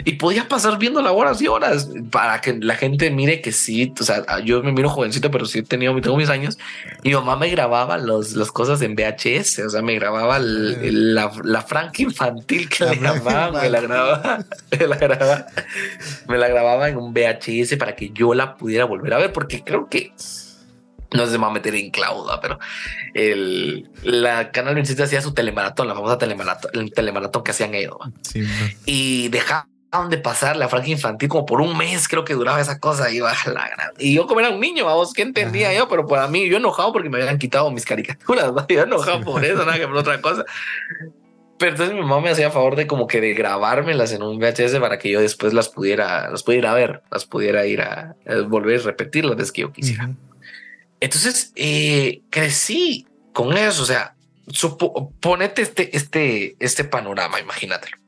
Y 0.05 0.13
podía 0.13 0.49
pasar 0.49 0.79
viendo 0.79 1.03
las 1.03 1.13
horas 1.13 1.41
y 1.43 1.49
horas 1.49 1.89
para 2.11 2.41
que 2.41 2.55
la 2.55 2.77
gente 2.77 3.11
mire 3.11 3.41
que 3.41 3.53
sí. 3.53 3.93
O 3.99 4.03
sea, 4.03 4.25
yo 4.45 4.63
me 4.63 4.73
miro 4.73 4.89
jovencito, 4.89 5.31
pero 5.31 5.47
sí 5.47 5.61
he 5.61 5.63
tenido, 5.63 5.99
tengo 6.01 6.17
mis 6.17 6.31
años. 6.31 6.59
Y 7.03 7.11
mi 7.11 7.15
mamá 7.15 7.37
me 7.37 7.51
grababa 7.51 7.99
los, 7.99 8.35
las 8.35 8.53
cosas 8.53 8.81
en 8.83 8.95
VHS. 8.95 9.61
O 9.67 9.71
sea, 9.71 9.83
me 9.83 9.95
grababa 9.95 10.39
la, 10.39 11.33
la 11.43 11.63
franca 11.63 12.03
infantil 12.03 12.69
que 12.69 12.85
le 12.85 13.01
llamaban. 13.01 13.55
Me 13.55 13.69
la 13.69 13.81
grababa, 13.81 14.45
me 14.79 14.87
la 14.87 14.97
grababa, 14.97 15.47
me 16.29 16.39
la 16.39 16.49
grababa 16.49 16.89
en 16.89 16.97
un 16.97 17.13
VHS 17.13 17.77
para 17.77 17.95
que 17.97 18.11
yo 18.11 18.35
la 18.35 18.57
pudiera 18.57 18.85
volver 18.85 19.15
a 19.15 19.19
ver, 19.19 19.33
porque 19.33 19.63
creo 19.63 19.89
que 19.89 20.13
no 21.15 21.27
sé 21.27 21.33
si 21.33 21.39
me 21.39 21.45
va 21.45 21.51
a 21.51 21.55
meter 21.55 21.75
en 21.75 21.91
clauda, 21.91 22.41
pero 22.41 22.59
el, 23.15 23.89
la 24.03 24.51
Canal 24.51 24.75
27 24.75 25.05
hacía 25.05 25.23
su 25.23 25.33
telemaratón, 25.33 25.89
la 25.89 25.95
famosa 25.95 26.19
telemaratón, 26.19 26.71
el 26.75 26.93
telemaratón 26.93 27.43
que 27.45 27.53
hacían 27.53 27.75
ellos. 27.75 27.97
y 28.85 29.29
dejaban 29.29 29.69
de 30.11 30.19
pasar 30.19 30.57
la 30.57 30.69
franja 30.69 30.91
infantil 30.91 31.29
como 31.29 31.47
por 31.47 31.61
un 31.61 31.77
mes, 31.77 32.09
creo 32.09 32.25
que 32.25 32.35
duraba 32.35 32.61
esa 32.61 32.81
cosa. 32.81 33.13
Y, 33.13 33.21
y 33.99 34.15
yo 34.15 34.27
como 34.27 34.41
era 34.41 34.51
un 34.51 34.61
niño, 34.61 34.85
vamos, 34.85 35.13
¿qué 35.13 35.23
entendía 35.23 35.73
yo? 35.73 35.89
Pero 35.89 36.07
para 36.07 36.27
mí, 36.27 36.49
yo 36.49 36.57
enojado 36.57 36.93
porque 36.93 37.09
me 37.09 37.19
habían 37.19 37.39
quitado 37.39 37.71
mis 37.71 37.85
caricaturas, 37.85 38.53
yo 38.69 38.83
enojado 38.83 39.21
por 39.21 39.45
eso, 39.45 39.65
nada 39.65 39.79
que 39.79 39.87
por 39.87 39.97
otra 39.97 40.21
cosa. 40.21 40.45
Pero 41.59 41.71
entonces 41.71 41.95
mi 41.95 42.01
mamá 42.03 42.21
me 42.21 42.31
hacía 42.31 42.51
favor 42.51 42.75
de 42.75 42.89
como 42.89 43.07
que 43.07 43.21
de 43.21 43.33
grabármelas 43.35 44.13
en 44.13 44.23
un 44.23 44.39
VHS 44.39 44.79
para 44.81 44.99
que 44.99 45.11
yo 45.11 45.21
después 45.21 45.55
las 45.55 45.69
pudiera, 45.69 46.29
las 46.31 46.43
pudiera 46.43 46.75
ver, 46.75 47.03
las 47.13 47.25
pudiera 47.27 47.65
ir 47.65 47.81
a, 47.81 48.17
volver 48.49 48.81
a 48.81 48.83
repetir 48.83 49.25
las 49.25 49.37
veces 49.37 49.53
que 49.53 49.63
yo 49.63 49.73
quisiera. 49.73 50.11
Entonces 51.05 51.53
eh, 51.55 52.23
crecí 52.31 53.07
con 53.35 53.59
eso. 53.59 53.83
O 53.83 53.85
sea, 53.85 54.15
ponete 55.21 55.61
este, 55.61 55.95
este, 55.95 56.57
este 56.59 56.85
panorama, 56.85 57.39
imagínatelo. 57.39 57.99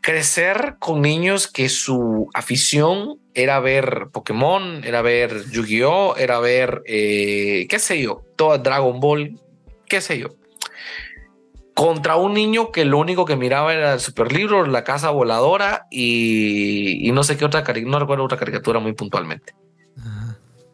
Crecer 0.00 0.76
con 0.78 1.02
niños 1.02 1.48
que 1.48 1.68
su 1.68 2.30
afición 2.32 3.20
era 3.34 3.60
ver 3.60 4.08
Pokémon, 4.10 4.82
era 4.84 5.02
ver 5.02 5.44
Yu-Gi-Oh, 5.50 6.16
era 6.16 6.38
ver, 6.40 6.82
eh, 6.86 7.66
qué 7.68 7.78
sé 7.78 8.00
yo, 8.00 8.24
toda 8.36 8.56
Dragon 8.56 8.98
Ball, 8.98 9.38
qué 9.86 10.00
sé 10.00 10.18
yo. 10.18 10.28
Contra 11.74 12.16
un 12.16 12.32
niño 12.32 12.72
que 12.72 12.86
lo 12.86 12.96
único 12.96 13.26
que 13.26 13.36
miraba 13.36 13.74
era 13.74 13.92
el 13.92 14.00
super 14.00 14.32
libro, 14.32 14.66
la 14.66 14.82
casa 14.82 15.10
voladora 15.10 15.88
y, 15.90 17.10
no 17.12 17.22
sé 17.22 17.36
qué 17.36 17.44
otra, 17.44 17.62
no 17.84 17.98
recuerdo 17.98 18.24
otra 18.24 18.38
caricatura 18.38 18.80
muy 18.80 18.94
puntualmente. 18.94 19.54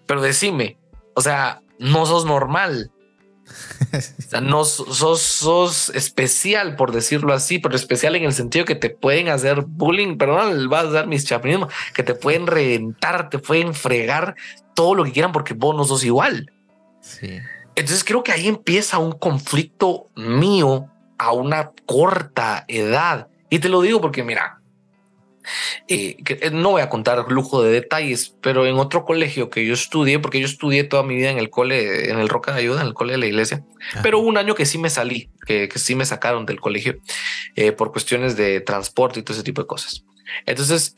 Pero 0.06 0.22
decime, 0.22 0.78
o 1.18 1.20
sea, 1.20 1.62
no 1.80 2.06
sos 2.06 2.24
normal. 2.24 2.92
o 3.92 4.22
sea, 4.22 4.40
no 4.40 4.64
sos, 4.64 5.20
sos 5.20 5.88
especial, 5.88 6.76
por 6.76 6.92
decirlo 6.92 7.34
así, 7.34 7.58
pero 7.58 7.74
especial 7.74 8.14
en 8.14 8.22
el 8.22 8.32
sentido 8.32 8.64
que 8.64 8.76
te 8.76 8.88
pueden 8.88 9.28
hacer 9.28 9.62
bullying, 9.62 10.16
perdón, 10.16 10.68
vas 10.68 10.84
a 10.84 10.90
dar 10.90 11.06
mis 11.08 11.24
chapinismos, 11.24 11.72
que 11.92 12.04
te 12.04 12.14
pueden 12.14 12.46
reventar, 12.46 13.30
te 13.30 13.40
pueden 13.40 13.74
fregar 13.74 14.36
todo 14.76 14.94
lo 14.94 15.02
que 15.02 15.10
quieran 15.10 15.32
porque 15.32 15.54
vos 15.54 15.74
no 15.74 15.82
sos 15.82 16.04
igual. 16.04 16.52
Entonces 17.74 18.04
creo 18.04 18.22
que 18.22 18.30
ahí 18.30 18.46
empieza 18.46 18.98
un 18.98 19.10
conflicto 19.10 20.10
mío 20.14 20.88
a 21.18 21.32
una 21.32 21.72
corta 21.84 22.64
edad. 22.68 23.26
Y 23.50 23.58
te 23.58 23.68
lo 23.68 23.80
digo 23.80 24.00
porque, 24.00 24.22
mira, 24.22 24.60
eh, 25.88 26.16
eh, 26.26 26.50
no 26.50 26.70
voy 26.70 26.82
a 26.82 26.88
contar 26.88 27.30
lujo 27.30 27.62
de 27.62 27.70
detalles, 27.70 28.34
pero 28.40 28.66
en 28.66 28.76
otro 28.76 29.04
colegio 29.04 29.50
que 29.50 29.64
yo 29.66 29.74
estudié, 29.74 30.18
porque 30.18 30.40
yo 30.40 30.46
estudié 30.46 30.84
toda 30.84 31.02
mi 31.02 31.16
vida 31.16 31.30
en 31.30 31.38
el 31.38 31.50
cole, 31.50 32.10
en 32.10 32.18
el 32.18 32.28
Roca 32.28 32.52
de 32.52 32.60
Ayuda, 32.60 32.80
en 32.80 32.88
el 32.88 32.94
cole 32.94 33.12
de 33.12 33.18
la 33.18 33.26
iglesia, 33.26 33.64
pero 34.02 34.18
un 34.18 34.36
año 34.36 34.54
que 34.54 34.66
sí 34.66 34.78
me 34.78 34.90
salí, 34.90 35.30
que, 35.46 35.68
sí 35.76 35.94
me 35.94 36.04
sacaron 36.04 36.46
del 36.46 36.60
colegio 36.60 36.96
eh, 37.56 37.72
por 37.72 37.92
cuestiones 37.92 38.36
de 38.36 38.60
transporte 38.60 39.20
y 39.20 39.22
todo 39.22 39.34
ese 39.34 39.44
tipo 39.44 39.62
de 39.62 39.66
cosas. 39.66 40.04
Entonces 40.44 40.94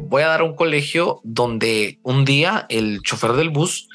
voy 0.00 0.22
a 0.22 0.28
dar 0.28 0.42
un 0.42 0.56
colegio 0.56 1.20
donde 1.22 2.00
un 2.02 2.24
día 2.24 2.66
el 2.68 3.00
chofer 3.02 3.34
del 3.34 3.50
bus 3.50 3.88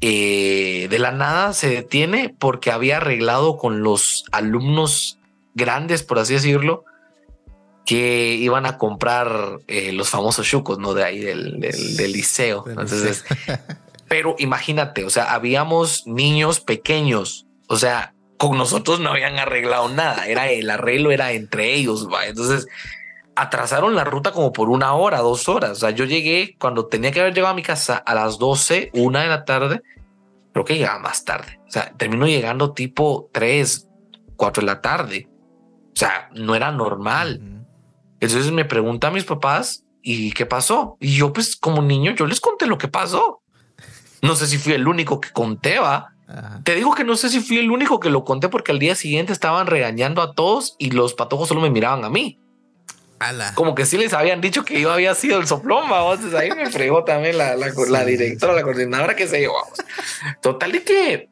de 0.00 0.96
la 0.98 1.12
nada 1.12 1.52
se 1.52 1.68
detiene 1.68 2.34
porque 2.38 2.70
había 2.70 2.96
arreglado 2.96 3.58
con 3.58 3.82
los 3.82 4.24
alumnos 4.32 5.18
grandes, 5.54 6.02
por 6.02 6.18
así 6.18 6.34
decirlo, 6.34 6.84
que 7.84 8.34
iban 8.34 8.66
a 8.66 8.78
comprar 8.78 9.58
eh, 9.66 9.92
los 9.92 10.08
famosos 10.10 10.46
chucos, 10.46 10.78
¿no? 10.78 10.94
De 10.94 11.04
ahí 11.04 11.20
del, 11.20 11.60
del, 11.60 12.12
liceo. 12.12 12.64
Entonces, 12.68 13.24
pero 14.08 14.36
imagínate, 14.38 15.04
o 15.04 15.10
sea, 15.10 15.32
habíamos 15.32 16.06
niños 16.06 16.60
pequeños, 16.60 17.46
o 17.68 17.76
sea, 17.76 18.14
con 18.36 18.56
nosotros 18.58 19.00
no 19.00 19.10
habían 19.10 19.38
arreglado 19.38 19.88
nada, 19.88 20.26
era 20.26 20.50
el 20.50 20.68
arreglo 20.70 21.10
era 21.12 21.32
entre 21.32 21.74
ellos, 21.74 22.08
¿va? 22.12 22.26
Entonces, 22.26 22.66
atrasaron 23.34 23.94
la 23.94 24.04
ruta 24.04 24.32
como 24.32 24.52
por 24.52 24.68
una 24.68 24.94
hora, 24.94 25.18
dos 25.18 25.48
horas. 25.48 25.72
O 25.72 25.74
sea, 25.76 25.90
yo 25.90 26.04
llegué 26.04 26.56
cuando 26.58 26.86
tenía 26.86 27.10
que 27.12 27.20
haber 27.20 27.34
llegado 27.34 27.52
a 27.52 27.56
mi 27.56 27.62
casa 27.62 27.96
a 27.96 28.14
las 28.14 28.38
12, 28.38 28.90
una 28.94 29.22
de 29.22 29.28
la 29.28 29.44
tarde, 29.44 29.82
creo 30.52 30.64
que 30.64 30.76
llegaba 30.76 30.98
más 30.98 31.24
tarde. 31.24 31.60
O 31.66 31.70
sea, 31.70 31.92
terminó 31.96 32.26
llegando 32.26 32.72
tipo 32.72 33.30
3, 33.32 33.88
4 34.36 34.60
de 34.60 34.66
la 34.66 34.80
tarde. 34.80 35.28
O 35.94 35.96
sea, 35.96 36.30
no 36.34 36.54
era 36.54 36.70
normal. 36.72 37.40
Entonces 38.22 38.52
me 38.52 38.64
pregunta 38.64 39.08
a 39.08 39.10
mis 39.10 39.24
papás, 39.24 39.82
¿y 40.00 40.30
qué 40.30 40.46
pasó? 40.46 40.96
Y 41.00 41.16
yo, 41.16 41.32
pues 41.32 41.56
como 41.56 41.82
niño, 41.82 42.14
yo 42.14 42.24
les 42.24 42.40
conté 42.40 42.66
lo 42.66 42.78
que 42.78 42.86
pasó. 42.86 43.42
No 44.22 44.36
sé 44.36 44.46
si 44.46 44.58
fui 44.58 44.74
el 44.74 44.86
único 44.86 45.20
que 45.20 45.30
conté, 45.32 45.80
va. 45.80 46.14
Te 46.62 46.76
digo 46.76 46.94
que 46.94 47.02
no 47.02 47.16
sé 47.16 47.30
si 47.30 47.40
fui 47.40 47.58
el 47.58 47.72
único 47.72 47.98
que 47.98 48.10
lo 48.10 48.24
conté 48.24 48.48
porque 48.48 48.70
al 48.70 48.78
día 48.78 48.94
siguiente 48.94 49.32
estaban 49.32 49.66
regañando 49.66 50.22
a 50.22 50.34
todos 50.34 50.76
y 50.78 50.92
los 50.92 51.14
patojos 51.14 51.48
solo 51.48 51.60
me 51.60 51.68
miraban 51.68 52.04
a 52.04 52.10
mí. 52.10 52.38
Como 53.56 53.74
que 53.74 53.86
sí 53.86 53.98
les 53.98 54.12
habían 54.12 54.40
dicho 54.40 54.64
que 54.64 54.80
yo 54.80 54.92
había 54.92 55.16
sido 55.16 55.40
el 55.40 55.48
soplón, 55.48 55.90
vamos. 55.90 56.20
ahí 56.34 56.52
me 56.52 56.70
fregó 56.70 57.02
también 57.02 57.36
la, 57.36 57.56
la, 57.56 58.04
directora, 58.04 58.52
la 58.52 58.62
coordinadora, 58.62 59.16
que 59.16 59.26
se 59.26 59.42
yo, 59.42 59.52
vamos. 59.52 59.78
Total 60.40 60.70
de 60.70 60.84
que, 60.84 61.28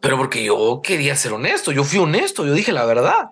pero 0.00 0.16
porque 0.16 0.42
yo 0.42 0.80
quería 0.82 1.14
ser 1.14 1.34
honesto, 1.34 1.72
yo 1.72 1.84
fui 1.84 1.98
honesto, 1.98 2.46
yo 2.46 2.54
dije 2.54 2.72
la 2.72 2.86
verdad. 2.86 3.26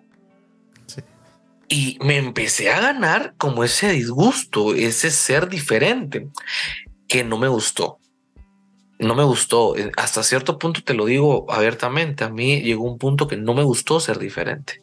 Y 1.69 1.99
me 2.03 2.17
empecé 2.17 2.71
a 2.71 2.81
ganar 2.81 3.35
como 3.39 3.65
ese 3.65 3.91
disgusto, 3.91 4.75
ese 4.75 5.11
ser 5.11 5.49
diferente, 5.49 6.29
que 7.09 7.25
no 7.25 7.39
me 7.39 7.49
gustó. 7.49 7.99
No 8.99 9.15
me 9.15 9.25
gustó. 9.25 9.75
Hasta 9.97 10.23
cierto 10.23 10.59
punto 10.59 10.83
te 10.83 10.95
lo 10.95 11.07
digo 11.07 11.51
abiertamente. 11.51 12.25
A 12.25 12.29
mí 12.31 12.61
llegó 12.63 12.85
un 12.85 12.99
punto 12.99 13.27
que 13.27 13.37
no 13.37 13.55
me 13.55 13.63
gustó 13.63 13.99
ser 14.01 14.19
diferente. 14.19 14.83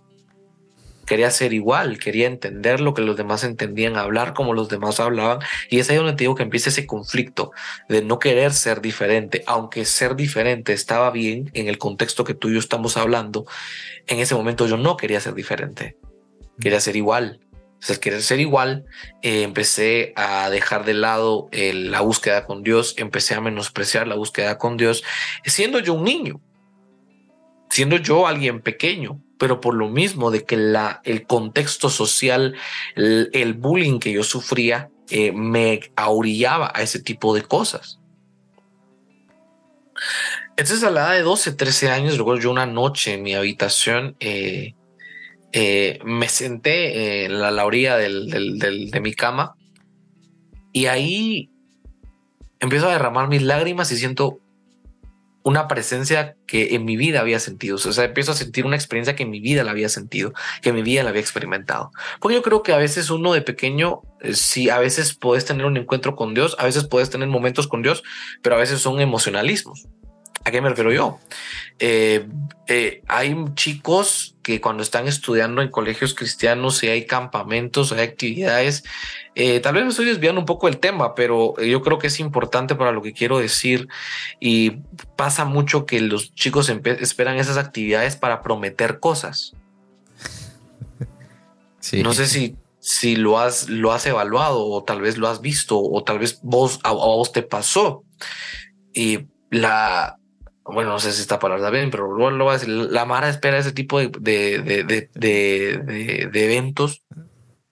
Quería 1.05 1.29
ser 1.29 1.51
igual, 1.51 1.97
quería 1.97 2.27
entender 2.27 2.79
lo 2.79 2.93
que 2.93 3.01
los 3.01 3.17
demás 3.17 3.43
entendían, 3.43 3.97
hablar 3.97 4.33
como 4.33 4.53
los 4.53 4.69
demás 4.69 4.99
hablaban. 4.99 5.39
Y 5.69 5.79
es 5.79 5.89
ahí 5.89 5.97
donde 5.97 6.13
te 6.13 6.23
digo 6.23 6.35
que 6.35 6.43
empieza 6.43 6.69
ese 6.69 6.85
conflicto 6.85 7.51
de 7.89 8.01
no 8.01 8.17
querer 8.17 8.53
ser 8.53 8.81
diferente, 8.81 9.43
aunque 9.45 9.83
ser 9.85 10.15
diferente 10.15 10.73
estaba 10.73 11.11
bien 11.11 11.49
en 11.53 11.67
el 11.67 11.77
contexto 11.77 12.23
que 12.23 12.33
tú 12.33 12.49
y 12.49 12.53
yo 12.53 12.59
estamos 12.59 12.95
hablando. 12.97 13.45
En 14.07 14.19
ese 14.19 14.35
momento 14.35 14.67
yo 14.67 14.77
no 14.77 14.95
quería 14.95 15.19
ser 15.19 15.33
diferente 15.33 15.97
quería 16.61 16.79
ser 16.79 16.95
igual. 16.95 17.39
O 17.81 17.83
sea, 17.83 17.95
querer 17.95 18.21
ser 18.21 18.39
igual, 18.39 18.85
eh, 19.23 19.41
empecé 19.41 20.13
a 20.15 20.51
dejar 20.51 20.85
de 20.85 20.93
lado 20.93 21.49
la 21.51 22.01
búsqueda 22.01 22.45
con 22.45 22.61
Dios, 22.61 22.93
empecé 22.97 23.33
a 23.33 23.41
menospreciar 23.41 24.07
la 24.07 24.13
búsqueda 24.13 24.59
con 24.59 24.77
Dios, 24.77 25.03
siendo 25.45 25.79
yo 25.79 25.95
un 25.95 26.03
niño, 26.03 26.39
siendo 27.71 27.97
yo 27.97 28.27
alguien 28.27 28.61
pequeño, 28.61 29.19
pero 29.39 29.59
por 29.59 29.73
lo 29.73 29.89
mismo 29.89 30.29
de 30.29 30.45
que 30.45 30.53
el 31.03 31.25
contexto 31.25 31.89
social, 31.89 32.53
el, 32.95 33.53
bullying 33.55 33.97
que 33.97 34.11
yo 34.11 34.23
sufría, 34.23 34.91
eh, 35.09 35.31
me 35.31 35.79
ahorillaba 35.95 36.71
a 36.75 36.83
ese 36.83 37.01
tipo 37.01 37.33
de 37.33 37.41
cosas. 37.41 37.99
Entonces 40.57 40.83
a 40.83 40.91
la 40.91 41.07
edad 41.07 41.13
de 41.13 41.21
12, 41.23 41.53
13 41.53 41.89
años, 41.89 42.17
recuerdo 42.19 42.41
yo 42.41 42.51
una 42.51 42.67
noche 42.67 43.13
en 43.13 43.23
mi 43.23 43.33
habitación, 43.33 44.15
eh, 44.19 44.75
eh, 45.53 45.99
me 46.03 46.29
senté 46.29 47.25
en 47.25 47.39
la, 47.39 47.65
orilla 47.65 47.97
de 47.97 48.99
mi 49.01 49.13
cama 49.13 49.55
y 50.71 50.85
ahí 50.85 51.49
empiezo 52.59 52.87
a 52.87 52.93
derramar 52.93 53.27
mis 53.27 53.41
lágrimas 53.41 53.91
y 53.91 53.97
siento 53.97 54.39
una 55.43 55.67
presencia 55.67 56.35
que 56.45 56.75
en 56.75 56.85
mi 56.85 56.97
vida 56.97 57.19
había 57.19 57.39
sentido. 57.39 57.75
O 57.75 57.79
sea, 57.79 58.03
empiezo 58.03 58.31
a 58.31 58.35
sentir 58.35 58.65
una 58.65 58.75
experiencia 58.75 59.15
que 59.15 59.23
en 59.23 59.31
mi 59.31 59.39
vida 59.39 59.63
la 59.63 59.71
había 59.71 59.89
sentido, 59.89 60.33
que 60.61 60.69
en 60.69 60.75
mi 60.75 60.83
vida 60.83 61.03
la 61.03 61.09
había 61.09 61.21
experimentado. 61.21 61.91
Porque 62.19 62.35
yo 62.35 62.41
creo 62.41 62.61
que 62.63 62.73
a 62.73 62.77
veces 62.77 63.09
uno 63.09 63.33
de 63.33 63.41
pequeño, 63.41 64.01
eh, 64.21 64.33
sí, 64.33 64.69
a 64.69 64.79
veces 64.79 65.15
puedes 65.15 65.45
tener 65.45 65.65
un 65.65 65.77
encuentro 65.77 66.15
con 66.15 66.33
Dios, 66.33 66.55
a 66.59 66.65
veces 66.65 66.87
puedes 66.87 67.09
tener 67.09 67.27
momentos 67.27 67.67
con 67.67 67.81
Dios, 67.81 68.03
pero 68.43 68.55
a 68.55 68.59
veces 68.59 68.79
son 68.81 69.01
emocionalismos. 69.01 69.87
¿A 70.43 70.51
qué 70.51 70.61
me 70.61 70.69
refiero 70.69 70.91
yo? 70.91 71.19
Eh, 71.77 72.27
eh, 72.67 73.03
hay 73.07 73.35
chicos 73.53 74.35
que 74.41 74.59
cuando 74.59 74.81
están 74.81 75.07
estudiando 75.07 75.61
en 75.61 75.69
colegios 75.69 76.15
cristianos 76.15 76.83
y 76.83 76.87
hay 76.87 77.05
campamentos, 77.05 77.91
hay 77.91 78.01
actividades, 78.01 78.83
eh, 79.35 79.59
tal 79.59 79.75
vez 79.75 79.83
me 79.83 79.89
estoy 79.89 80.05
desviando 80.05 80.41
un 80.41 80.45
poco 80.45 80.67
del 80.67 80.79
tema, 80.79 81.13
pero 81.13 81.55
yo 81.61 81.81
creo 81.81 81.99
que 81.99 82.07
es 82.07 82.19
importante 82.19 82.75
para 82.75 82.91
lo 82.91 83.03
que 83.03 83.13
quiero 83.13 83.37
decir 83.37 83.87
y 84.39 84.81
pasa 85.15 85.45
mucho 85.45 85.85
que 85.85 86.01
los 86.01 86.33
chicos 86.33 86.69
esperan 86.69 87.37
esas 87.37 87.57
actividades 87.57 88.15
para 88.15 88.41
prometer 88.41 88.99
cosas. 88.99 89.53
No 92.03 92.13
sé 92.13 92.27
si, 92.27 92.57
si 92.79 93.15
lo, 93.15 93.39
has, 93.39 93.67
lo 93.67 93.91
has 93.91 94.05
evaluado 94.05 94.67
o 94.67 94.83
tal 94.83 95.01
vez 95.01 95.17
lo 95.17 95.27
has 95.27 95.41
visto 95.41 95.81
o 95.81 96.03
tal 96.03 96.19
vez 96.19 96.39
vos, 96.43 96.79
a 96.83 96.91
vos 96.91 97.31
te 97.31 97.41
pasó. 97.41 98.03
Y 98.93 99.25
la, 99.49 100.20
bueno, 100.71 100.91
no 100.91 100.99
sé 100.99 101.11
si 101.11 101.21
esta 101.21 101.39
palabra 101.39 101.69
bien, 101.69 101.91
pero 101.91 102.11
luego 102.11 102.31
lo 102.31 102.45
voy 102.45 102.51
a 102.55 102.57
decir, 102.57 102.69
la 102.69 103.05
Mara 103.05 103.29
espera 103.29 103.57
ese 103.57 103.71
tipo 103.71 103.99
de, 103.99 104.09
de, 104.09 105.09
de, 105.13 106.45
eventos 106.45 107.03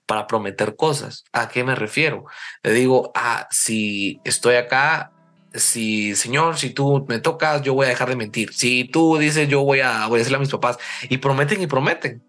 para 0.06 0.26
prometer 0.26 0.76
cosas. 0.76 1.24
¿A 1.32 1.48
qué 1.48 1.64
me 1.64 1.74
refiero? 1.74 2.24
Le 2.62 2.72
digo, 2.72 3.12
ah, 3.14 3.48
si 3.50 4.20
estoy 4.24 4.56
acá, 4.56 5.12
si 5.54 6.14
señor, 6.14 6.58
si 6.58 6.70
tú 6.70 7.04
me 7.08 7.18
tocas, 7.18 7.62
yo 7.62 7.74
voy 7.74 7.86
a 7.86 7.90
dejar 7.90 8.08
de 8.08 8.16
mentir. 8.16 8.52
Si 8.52 8.84
tú 8.84 9.18
dices, 9.18 9.48
yo 9.48 9.62
voy 9.62 9.80
a, 9.80 10.06
voy 10.06 10.16
a 10.16 10.18
decirle 10.18 10.36
a 10.36 10.40
mis 10.40 10.50
papás 10.50 10.78
y 11.08 11.18
prometen 11.18 11.60
y 11.62 11.66
prometen. 11.66 12.22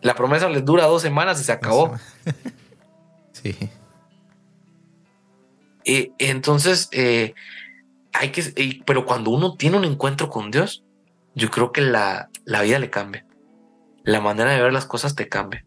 La 0.00 0.14
promesa 0.14 0.48
les 0.48 0.64
dura 0.64 0.84
dos 0.84 1.02
semanas 1.02 1.40
y 1.40 1.44
se 1.44 1.52
acabó. 1.52 1.98
sí. 3.32 3.56
Y 5.84 6.12
entonces, 6.18 6.88
eh, 6.92 7.34
hay 8.14 8.30
que, 8.30 8.80
pero 8.86 9.04
cuando 9.04 9.30
uno 9.30 9.56
tiene 9.56 9.76
un 9.76 9.84
encuentro 9.84 10.30
con 10.30 10.50
Dios, 10.50 10.84
yo 11.34 11.50
creo 11.50 11.72
que 11.72 11.80
la, 11.80 12.30
la 12.44 12.62
vida 12.62 12.78
le 12.78 12.88
cambia. 12.88 13.26
La 14.04 14.20
manera 14.20 14.52
de 14.52 14.62
ver 14.62 14.72
las 14.72 14.86
cosas 14.86 15.14
te 15.14 15.28
cambia. 15.28 15.64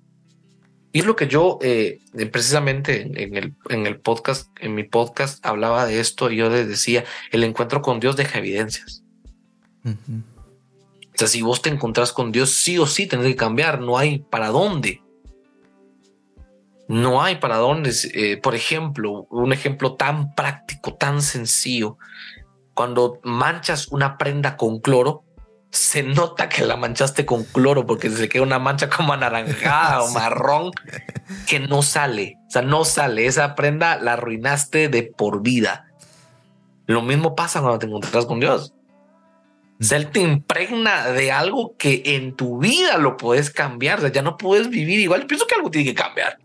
Y 0.93 0.99
es 0.99 1.05
lo 1.05 1.15
que 1.15 1.27
yo 1.27 1.59
eh, 1.61 1.99
precisamente 2.31 3.01
en 3.01 3.35
el, 3.35 3.53
en 3.69 3.85
el 3.85 3.99
podcast, 3.99 4.49
en 4.59 4.73
mi 4.73 4.83
podcast 4.83 5.45
hablaba 5.45 5.85
de 5.85 5.99
esto 5.99 6.31
y 6.31 6.37
yo 6.37 6.49
les 6.49 6.67
decía, 6.67 7.03
el 7.31 7.43
encuentro 7.43 7.81
con 7.81 7.99
Dios 7.99 8.15
deja 8.15 8.39
evidencias. 8.39 9.03
O 9.83 9.91
sea, 11.13 11.27
si 11.27 11.41
vos 11.41 11.61
te 11.61 11.69
encontrás 11.69 12.13
con 12.13 12.31
Dios, 12.31 12.51
sí 12.51 12.77
o 12.77 12.87
sí 12.87 13.07
tenés 13.07 13.27
que 13.27 13.35
cambiar, 13.35 13.81
no 13.81 13.97
hay 13.97 14.19
para 14.19 14.47
dónde. 14.47 15.01
No 16.87 17.21
hay 17.21 17.35
para 17.35 17.57
dónde. 17.57 17.93
Eh, 18.13 18.37
por 18.37 18.55
ejemplo, 18.55 19.27
un 19.29 19.53
ejemplo 19.53 19.95
tan 19.95 20.33
práctico, 20.35 20.93
tan 20.93 21.21
sencillo 21.21 21.97
cuando 22.77 23.19
manchas 23.23 23.87
una 23.87 24.19
prenda 24.19 24.55
con 24.55 24.79
cloro, 24.79 25.23
se 25.71 26.03
nota 26.03 26.47
que 26.47 26.63
la 26.63 26.77
manchaste 26.77 27.25
con 27.25 27.43
cloro 27.43 27.87
porque 27.87 28.07
se 28.11 28.29
queda 28.29 28.43
una 28.43 28.59
mancha 28.59 28.87
como 28.87 29.13
anaranjada 29.13 30.03
o 30.03 30.11
marrón 30.13 30.71
que 31.47 31.59
no 31.59 31.81
sale. 31.81 32.35
O 32.47 32.51
sea, 32.51 32.61
no 32.61 32.85
sale. 32.85 33.25
Esa 33.25 33.55
prenda 33.55 33.97
la 33.99 34.13
arruinaste 34.13 34.89
de 34.89 35.01
por 35.01 35.41
vida. 35.41 35.87
Lo 36.85 37.01
mismo 37.01 37.35
pasa 37.35 37.61
cuando 37.61 37.79
te 37.79 37.87
encuentras 37.87 38.27
con 38.27 38.39
Dios. 38.39 38.75
O 39.79 39.83
sea, 39.83 39.97
Él 39.97 40.11
te 40.11 40.19
impregna 40.19 41.07
de 41.07 41.31
algo 41.31 41.75
que 41.77 42.03
en 42.05 42.35
tu 42.35 42.59
vida 42.59 42.99
lo 42.99 43.17
puedes 43.17 43.49
cambiar. 43.49 43.97
O 43.97 44.01
sea, 44.01 44.11
ya 44.11 44.21
no 44.21 44.37
puedes 44.37 44.69
vivir 44.69 44.99
igual. 44.99 45.25
Pienso 45.25 45.47
que 45.47 45.55
algo 45.55 45.71
tiene 45.71 45.89
que 45.89 45.95
cambiar. 45.95 46.37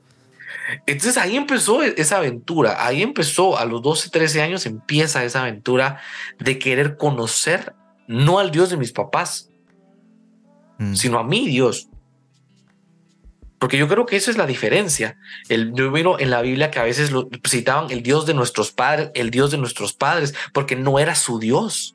Entonces 0.87 1.17
ahí 1.19 1.37
empezó 1.37 1.83
e-, 1.83 1.95
esa 1.97 2.19
aventura, 2.19 2.85
ahí 2.87 3.03
empezó 3.03 3.59
a 3.59 3.65
los 3.65 3.83
12, 3.83 4.11
13 4.11 4.43
años, 4.43 4.67
empieza 4.67 5.25
esa 5.25 5.43
aventura 5.43 6.01
de 6.39 6.59
querer 6.59 6.97
conocer 6.97 7.75
no 8.07 8.39
al 8.39 8.51
Dios 8.51 8.71
de 8.71 8.77
mis 8.77 8.93
papás, 8.93 9.51
mm. 10.79 10.95
sino 10.95 11.19
a 11.19 11.25
mi 11.25 11.47
Dios. 11.47 11.89
Porque 13.59 13.79
yo 13.79 13.87
creo 13.87 14.07
que 14.07 14.17
esa 14.17 14.33
es 14.33 14.37
la 14.37 14.47
diferencia. 14.47 15.17
El, 15.49 15.73
yo 15.75 15.91
miro 15.93 16.19
en 16.19 16.31
la 16.31 16.43
Biblia 16.43 16.73
que 16.73 16.81
a 16.81 16.83
veces 16.83 17.13
lo 17.13 17.29
citaban 17.49 17.93
el 17.93 18.03
Dios 18.03 18.27
de 18.27 18.35
nuestros 18.35 18.73
padres, 18.73 19.13
el 19.15 19.31
Dios 19.31 19.53
de 19.53 19.59
nuestros 19.59 19.93
padres, 19.93 20.35
porque 20.53 20.75
no 20.75 20.99
era 20.99 21.15
su 21.15 21.39
Dios. 21.39 21.95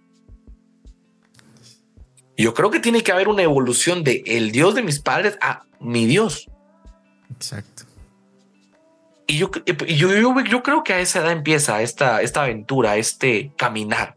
Yo 2.37 2.53
creo 2.53 2.71
que 2.71 2.79
tiene 2.79 3.03
que 3.03 3.11
haber 3.11 3.27
una 3.27 3.41
evolución 3.41 4.03
de 4.03 4.23
el 4.25 4.51
Dios 4.51 4.75
de 4.75 4.83
mis 4.83 4.99
padres 4.99 5.37
a 5.41 5.65
mi 5.81 6.05
Dios. 6.05 6.47
Exacto. 7.31 7.86
Y 9.27 9.37
yo, 9.37 9.51
yo, 9.87 10.41
yo, 10.41 10.63
creo 10.63 10.83
que 10.83 10.93
a 10.93 10.99
esa 11.01 11.19
edad 11.19 11.33
empieza 11.33 11.81
esta, 11.81 12.21
esta 12.21 12.43
aventura, 12.43 12.95
este 12.95 13.51
caminar. 13.57 14.15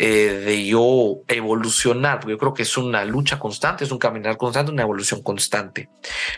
eh, 0.00 0.42
de 0.46 0.64
yo 0.64 1.22
evolucionar, 1.26 2.20
porque 2.20 2.32
yo 2.32 2.38
creo 2.38 2.54
que 2.54 2.62
es 2.62 2.78
una 2.78 3.04
lucha 3.04 3.40
constante, 3.40 3.82
es 3.84 3.90
un 3.90 3.98
caminar 3.98 4.36
constante, 4.36 4.70
una 4.70 4.82
evolución 4.82 5.22
constante. 5.22 5.88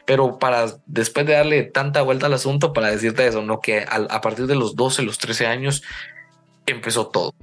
Pero 0.06 0.38
para 0.38 0.66
después 0.86 1.26
de 1.26 1.34
darle 1.34 1.64
tanta 1.64 2.00
vuelta 2.00 2.26
al 2.26 2.32
asunto, 2.32 2.72
para 2.72 2.90
decirte 2.90 3.26
eso, 3.26 3.42
¿no? 3.42 3.60
que 3.60 3.84
a, 3.86 4.20
partir 4.22 4.46
de 4.46 4.54
los 4.56 4.74
12, 4.76 5.02
los 5.02 5.18
13 5.18 5.46
años 5.46 5.82
empezó 6.66 7.08
todo. 7.08 7.34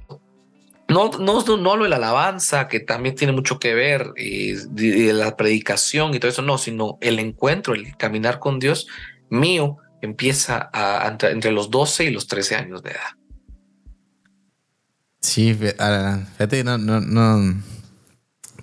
No, 0.88 1.10
no, 1.20 1.44
no 1.44 1.76
lo 1.76 1.84
de 1.84 1.90
la 1.90 1.96
alabanza, 1.96 2.66
que 2.66 2.80
también 2.80 3.14
tiene 3.14 3.32
mucho 3.32 3.60
que 3.60 3.74
ver, 3.74 4.12
y, 4.16 4.54
de 4.54 5.12
la 5.12 5.36
predicación 5.36 6.14
y 6.14 6.18
todo 6.18 6.30
eso, 6.30 6.42
no, 6.42 6.58
sino 6.58 6.98
el 7.00 7.20
encuentro, 7.20 7.74
el 7.74 7.96
caminar 7.96 8.40
con 8.40 8.58
Dios 8.58 8.88
mío 9.30 9.76
empieza 10.02 10.70
a, 10.72 11.16
entre 11.22 11.52
los 11.52 11.70
12 11.70 12.04
y 12.04 12.10
los 12.10 12.26
13 12.26 12.56
años 12.56 12.82
de 12.82 12.90
edad. 12.90 13.18
Sí, 15.20 15.54
fíjate, 15.54 16.64
no, 16.64 16.78
no, 16.78 17.00
no, 17.00 17.62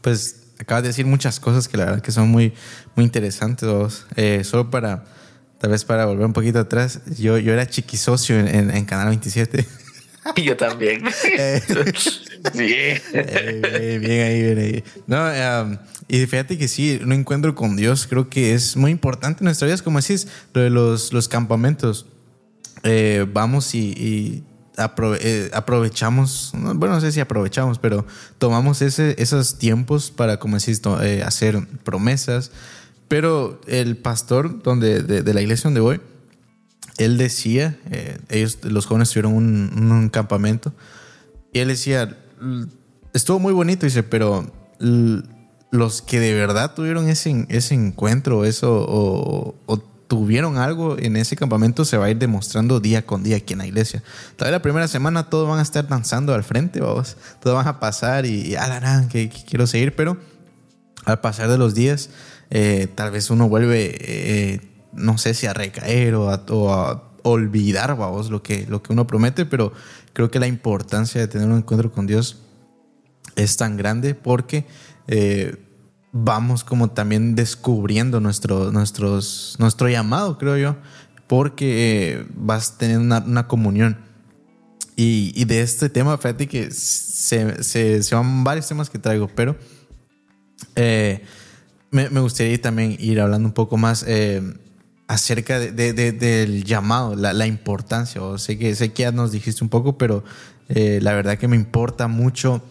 pues 0.02 0.46
acabas 0.60 0.84
de 0.84 0.90
decir 0.90 1.06
muchas 1.06 1.40
cosas 1.40 1.68
que 1.68 1.78
la 1.78 1.86
verdad 1.86 2.02
que 2.02 2.12
son 2.12 2.30
muy, 2.30 2.54
muy 2.96 3.06
interesantes. 3.06 4.06
Eh, 4.16 4.44
solo 4.44 4.70
para, 4.70 5.06
tal 5.60 5.72
vez 5.72 5.84
para 5.84 6.06
volver 6.06 6.26
un 6.26 6.34
poquito 6.34 6.60
atrás, 6.60 7.02
yo, 7.18 7.38
yo 7.38 7.54
era 7.54 7.68
chiquisocio 7.68 8.40
en, 8.40 8.72
en, 8.72 8.86
Canal 8.86 9.10
27. 9.10 9.66
Y 10.36 10.42
yo 10.44 10.58
también. 10.58 11.04
Eh, 11.38 11.62
bien. 12.54 13.02
Eh, 13.14 14.00
bien 14.02 14.22
ahí, 14.22 14.42
bien 14.42 14.58
ahí. 14.58 14.84
No, 15.08 15.80
y 16.08 16.26
fíjate 16.26 16.58
que 16.58 16.68
sí, 16.68 17.00
un 17.04 17.14
encuentro 17.14 17.56
con 17.56 17.76
Dios 17.76 18.08
creo 18.08 18.30
que 18.30 18.54
es 18.54 18.78
muy 18.78 18.92
importante 18.92 19.44
en 19.44 19.46
nuestra 19.46 19.68
vida, 19.68 19.78
como 19.84 20.00
decís, 20.00 20.28
lo 20.54 20.62
de 20.62 20.70
los, 20.70 21.14
los 21.14 21.28
campamentos. 21.28 22.06
vamos 23.34 23.74
y 23.74 24.44
eh, 24.78 25.50
aprovechamos, 25.54 26.52
bueno, 26.54 26.96
no 26.96 27.02
sé 27.02 27.12
si 27.14 27.22
aprovechamos, 27.22 27.80
pero 27.80 28.06
tomamos 28.38 28.82
ese, 28.82 29.16
esos 29.18 29.58
tiempos 29.58 30.12
para, 30.12 30.38
como 30.38 30.58
decís, 30.58 30.82
eh, 31.02 31.24
hacer 31.24 31.66
promesas. 31.84 32.52
Pero 33.08 33.62
el 33.68 33.96
pastor 33.98 34.62
donde, 34.64 35.02
de, 35.02 35.34
la 35.34 35.42
iglesia 35.42 35.66
donde 35.66 35.80
voy, 35.80 36.02
él 36.98 37.18
decía, 37.18 37.78
eh, 37.90 38.18
ellos, 38.30 38.60
los 38.64 38.86
jóvenes 38.86 39.12
tuvieron 39.12 39.34
un, 39.34 40.10
campamento, 40.10 40.74
y 41.54 41.60
él 41.60 41.70
decía, 41.70 42.18
estuvo 43.14 43.40
muy 43.40 43.54
bonito, 43.54 43.86
dice, 43.86 44.04
pero 44.04 44.46
los 45.72 46.02
que 46.02 46.20
de 46.20 46.34
verdad 46.34 46.74
tuvieron 46.74 47.10
ese, 47.10 47.46
ese 47.50 47.76
encuentro, 47.76 48.46
eso, 48.46 48.86
o, 48.88 49.56
o 49.66 49.78
tuvieron 50.08 50.58
algo 50.58 50.98
en 50.98 51.18
ese 51.18 51.36
campamento 51.36 51.86
se 51.86 51.98
va 51.98 52.06
a 52.06 52.10
ir 52.10 52.18
demostrando 52.18 52.80
día 52.80 53.06
con 53.06 53.24
día 53.24 53.38
aquí 53.38 53.54
en 53.54 53.60
la 53.60 53.68
iglesia. 53.68 54.04
Tal 54.36 54.48
vez 54.48 54.52
la 54.52 54.62
primera 54.62 54.88
semana 54.88 55.30
todos 55.30 55.48
van 55.50 55.60
a 55.60 55.62
estar 55.62 55.88
danzando 55.88 56.34
al 56.34 56.44
frente, 56.44 56.80
vamos. 56.82 57.18
Todos 57.42 57.56
van 57.56 57.68
a 57.68 57.80
pasar 57.80 58.26
y, 58.26 58.56
alarán, 58.56 59.10
que, 59.10 59.30
quiero 59.30 59.68
seguir, 59.68 59.96
pero 59.96 60.18
al 61.06 61.20
pasar 61.22 61.50
de 61.50 61.58
los 61.58 61.74
días, 61.74 62.10
eh, 62.50 62.88
tal 62.94 63.12
vez 63.12 63.30
uno 63.30 63.50
vuelve, 63.50 63.96
eh, 64.00 64.62
no 64.94 65.18
sé 65.18 65.34
si 65.34 65.48
a 65.48 65.54
recaer 65.54 66.16
o 66.16 66.30
a, 66.30 67.04
olvidar, 67.26 67.98
vamos, 67.98 68.30
lo 68.30 68.44
que, 68.44 68.68
lo 68.68 68.84
que 68.84 68.94
uno 68.94 69.08
promete, 69.08 69.46
pero 69.46 69.74
creo 70.14 70.30
que 70.30 70.40
la 70.40 70.46
importancia 70.46 71.20
de 71.20 71.28
tener 71.28 71.48
un 71.48 71.58
encuentro 71.58 71.92
con 71.92 72.06
Dios 72.06 72.38
es 73.36 73.58
tan 73.58 73.78
grande 73.78 74.14
porque 74.14 74.66
eh, 75.08 75.58
vamos 76.12 76.64
como 76.64 76.92
también 76.92 77.34
descubriendo 77.34 78.20
nuestro, 78.20 78.72
nuestros, 78.72 79.56
nuestro 79.58 79.90
llamado, 79.90 80.38
creo 80.38 80.56
yo, 80.56 80.78
porque 81.26 82.12
eh, 82.12 82.28
vas 82.36 82.78
teniendo 82.78 83.18
una, 83.26 83.48
comunión. 83.48 83.98
Y, 84.96 85.44
de 85.46 85.62
este 85.62 85.90
tema, 85.90 86.18
fíjate 86.18 86.48
que 86.48 86.70
se, 86.72 87.64
se, 87.64 88.16
van 88.16 88.44
varios 88.44 88.68
temas 88.68 88.90
que 88.90 89.00
traigo, 89.00 89.28
pero 89.28 89.58
eh, 90.76 91.26
me, 91.90 92.08
gustaría 92.20 92.62
también 92.62 92.96
ir 93.00 93.20
hablando 93.20 93.48
un 93.48 93.54
poco 93.54 93.78
más 93.78 94.06
eh, 94.08 94.42
acerca 95.08 95.60
de, 95.60 95.94
del 95.94 96.64
llamado, 96.64 97.16
la, 97.16 97.48
importancia. 97.48 98.22
O 98.22 98.38
sé, 98.38 98.58
que, 98.58 98.76
sé 98.76 98.94
que 98.94 99.04
ya 99.04 99.12
nos 99.12 99.32
dijiste 99.32 99.64
un 99.64 99.70
poco, 99.70 99.98
pero 99.98 100.24
la 100.68 101.14
verdad 101.14 101.38
que 101.38 101.48
me 101.48 101.56
importa 101.56 102.08
mucho 102.08 102.64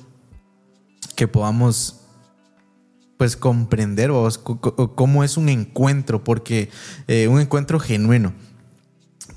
que 1.15 1.29
podamos 1.29 2.05
pues 3.17 3.37
comprender 3.37 4.11
cómo 4.95 5.25
es 5.25 5.37
un 5.37 5.49
encuentro, 5.49 6.25
porque 6.25 6.71
eh, 7.07 7.29
un 7.29 7.41
encuentro 7.41 7.79
genuino. 7.79 8.33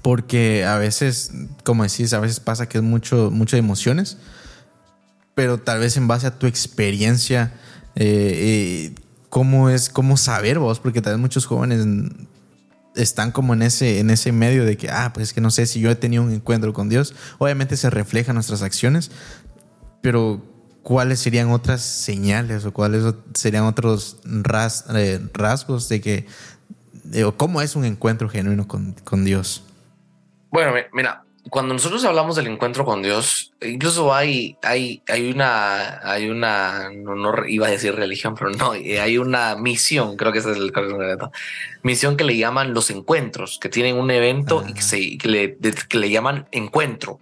Porque 0.01 0.65
a 0.65 0.77
veces, 0.77 1.31
como 1.63 1.83
decís, 1.83 2.13
a 2.13 2.19
veces 2.19 2.39
pasa 2.39 2.67
que 2.67 2.79
es 2.79 2.83
mucho, 2.83 3.29
mucho 3.31 3.57
emociones, 3.57 4.17
pero 5.35 5.59
tal 5.59 5.79
vez 5.79 5.97
en 5.97 6.07
base 6.07 6.27
a 6.27 6.39
tu 6.39 6.47
experiencia, 6.47 7.53
eh, 7.95 8.93
eh, 8.93 8.95
cómo 9.29 9.69
es, 9.69 9.89
cómo 9.89 10.17
saber 10.17 10.59
vos, 10.59 10.79
porque 10.79 11.01
tal 11.01 11.13
vez 11.13 11.21
muchos 11.21 11.45
jóvenes 11.45 11.85
están 12.97 13.31
como 13.31 13.53
en 13.53 13.61
ese, 13.61 13.99
en 13.99 14.09
ese 14.09 14.31
medio 14.31 14.65
de 14.65 14.77
que, 14.77 14.89
ah, 14.89 15.11
pues 15.13 15.29
es 15.29 15.33
que 15.33 15.41
no 15.41 15.51
sé 15.51 15.65
si 15.65 15.79
yo 15.79 15.89
he 15.89 15.95
tenido 15.95 16.23
un 16.23 16.33
encuentro 16.33 16.73
con 16.73 16.89
Dios. 16.89 17.15
Obviamente 17.37 17.77
se 17.77 17.89
refleja 17.89 18.31
en 18.31 18.35
nuestras 18.35 18.61
acciones, 18.61 19.11
pero 20.01 20.41
cuáles 20.83 21.19
serían 21.19 21.51
otras 21.51 21.81
señales 21.81 22.65
o 22.65 22.71
cuáles 22.71 23.03
serían 23.33 23.65
otros 23.65 24.19
eh, 24.95 25.19
rasgos 25.33 25.89
de 25.89 26.01
que, 26.01 26.27
o 27.25 27.35
cómo 27.35 27.61
es 27.61 27.75
un 27.75 27.85
encuentro 27.85 28.29
genuino 28.29 28.67
con, 28.67 28.93
con, 29.03 29.25
Dios. 29.25 29.65
Bueno, 30.49 30.71
mira, 30.93 31.23
cuando 31.49 31.73
nosotros 31.73 32.03
hablamos 32.05 32.35
del 32.35 32.47
encuentro 32.47 32.85
con 32.85 33.01
Dios, 33.01 33.53
incluso 33.61 34.13
hay, 34.13 34.57
hay, 34.63 35.01
hay 35.07 35.31
una, 35.31 35.99
hay 36.03 36.29
una, 36.29 36.89
no, 36.91 37.45
iba 37.47 37.67
a 37.67 37.71
decir 37.71 37.95
religión, 37.95 38.35
pero 38.35 38.51
no, 38.51 38.71
hay 38.71 39.17
una 39.17 39.55
misión, 39.55 40.15
creo 40.15 40.31
que 40.31 40.39
ese 40.39 40.51
es 40.51 40.57
el 40.57 40.71
misión 41.83 42.17
que 42.17 42.23
le 42.23 42.37
llaman 42.37 42.73
los 42.73 42.89
encuentros, 42.89 43.59
que 43.59 43.69
tienen 43.69 43.97
un 43.97 44.11
evento 44.11 44.63
y 44.67 44.73
que, 44.73 44.81
se, 44.81 45.17
que, 45.17 45.27
le, 45.27 45.57
que 45.57 45.97
le 45.97 46.09
llaman 46.09 46.47
encuentro. 46.51 47.19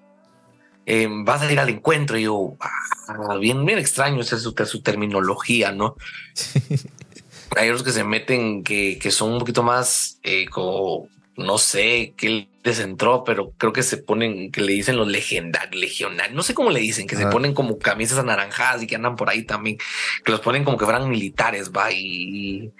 Eh, 0.86 1.08
vas 1.10 1.42
a 1.42 1.52
ir 1.52 1.60
al 1.60 1.70
encuentro. 1.70 2.18
Y 2.18 2.24
yo, 2.24 2.56
ah, 2.60 3.38
bien, 3.38 3.66
bien 3.66 3.80
extraño 3.80 4.22
esa 4.22 4.36
es 4.36 4.44
su, 4.44 4.82
terminología, 4.82 5.72
¿no? 5.72 5.96
Hay 7.58 7.70
otros 7.70 7.84
que 7.84 7.92
se 7.92 8.04
meten 8.04 8.64
que, 8.64 9.00
que 9.00 9.12
son 9.12 9.34
un 9.34 9.40
poquito 9.40 9.64
más 9.64 10.20
eh, 10.24 10.46
como, 10.48 11.08
no 11.38 11.58
sé 11.58 12.14
qué 12.18 12.48
les 12.64 12.80
entró, 12.80 13.24
pero 13.24 13.52
creo 13.58 13.74
que 13.74 13.84
se 13.84 13.98
ponen, 13.98 14.52
que 14.52 14.62
le 14.62 14.74
dicen 14.74 14.98
los 14.98 15.08
legendarios, 15.08 15.76
legionarios, 15.76 16.36
no 16.36 16.44
sé 16.44 16.54
cómo 16.54 16.72
le 16.72 16.80
dicen, 16.80 17.08
que 17.08 17.16
se 17.16 17.28
ponen 17.28 17.54
como 17.54 17.78
camisas 17.78 18.18
anaranjadas 18.18 18.84
y 18.84 18.88
que 18.88 18.96
andan 18.96 19.16
por 19.16 19.30
ahí 19.30 19.44
también, 19.44 19.78
que 20.24 20.32
los 20.32 20.42
ponen 20.42 20.64
como 20.64 20.78
que 20.78 20.86
fueran 20.86 21.10
militares, 21.10 21.72
va, 21.72 21.92
y, 21.92 22.72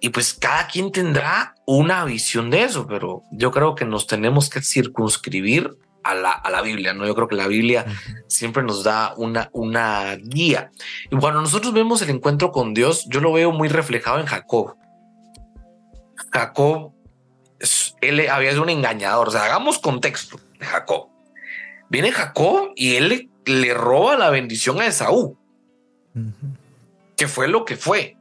y 0.00 0.08
pues 0.10 0.34
cada 0.34 0.66
quien 0.66 0.92
tendrá 0.92 1.54
una 1.66 2.04
visión 2.04 2.50
de 2.50 2.64
eso, 2.64 2.86
pero 2.86 3.22
yo 3.30 3.50
creo 3.50 3.74
que 3.74 3.84
nos 3.84 4.06
tenemos 4.06 4.50
que 4.50 4.60
circunscribir 4.60 5.78
a 6.02 6.14
la, 6.14 6.30
a 6.32 6.50
la, 6.50 6.60
Biblia, 6.60 6.92
¿no? 6.92 7.06
Yo 7.06 7.14
creo 7.14 7.28
que 7.28 7.36
la 7.36 7.48
Biblia 7.48 7.86
siempre 8.26 8.62
nos 8.62 8.84
da 8.84 9.14
una, 9.16 9.48
una 9.52 10.16
guía. 10.16 10.70
Y 11.10 11.16
cuando 11.16 11.40
nosotros 11.40 11.72
vemos 11.72 12.02
el 12.02 12.10
encuentro 12.10 12.52
con 12.52 12.74
Dios, 12.74 13.06
yo 13.08 13.20
lo 13.20 13.32
veo 13.32 13.52
muy 13.52 13.68
reflejado 13.68 14.20
en 14.20 14.26
Jacob. 14.26 14.76
Jacob, 16.30 16.93
él 18.00 18.28
había 18.28 18.50
sido 18.50 18.62
un 18.62 18.70
engañador. 18.70 19.28
O 19.28 19.30
sea, 19.30 19.44
hagamos 19.44 19.78
contexto 19.78 20.38
de 20.58 20.66
Jacob. 20.66 21.08
Viene 21.88 22.12
Jacob 22.12 22.72
y 22.74 22.96
él 22.96 23.30
le, 23.44 23.74
roba 23.74 24.16
la 24.16 24.30
bendición 24.30 24.80
a 24.80 24.86
Esaú, 24.86 25.38
que 27.16 27.28
fue 27.28 27.48
lo 27.48 27.64
que 27.64 27.76
fue. 27.76 28.16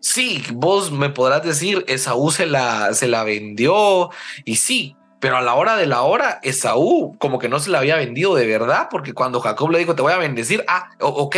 Sí, 0.00 0.42
vos 0.52 0.90
me 0.90 1.10
podrás 1.10 1.42
decir, 1.42 1.84
Esaú 1.88 2.30
se 2.30 2.46
la, 2.46 2.92
se 2.92 3.08
la 3.08 3.24
vendió 3.24 4.10
y 4.44 4.56
sí, 4.56 4.96
pero 5.20 5.36
a 5.36 5.42
la 5.42 5.54
hora 5.54 5.76
de 5.76 5.86
la 5.86 6.02
hora, 6.02 6.40
Esaú 6.42 7.16
como 7.18 7.38
que 7.38 7.48
no 7.48 7.60
se 7.60 7.70
la 7.70 7.78
había 7.78 7.96
vendido 7.96 8.34
de 8.34 8.46
verdad, 8.46 8.88
porque 8.90 9.14
cuando 9.14 9.40
Jacob 9.40 9.70
le 9.70 9.78
dijo, 9.78 9.94
te 9.94 10.02
voy 10.02 10.12
a 10.12 10.18
bendecir, 10.18 10.64
ah, 10.66 10.90
ok, 10.98 11.36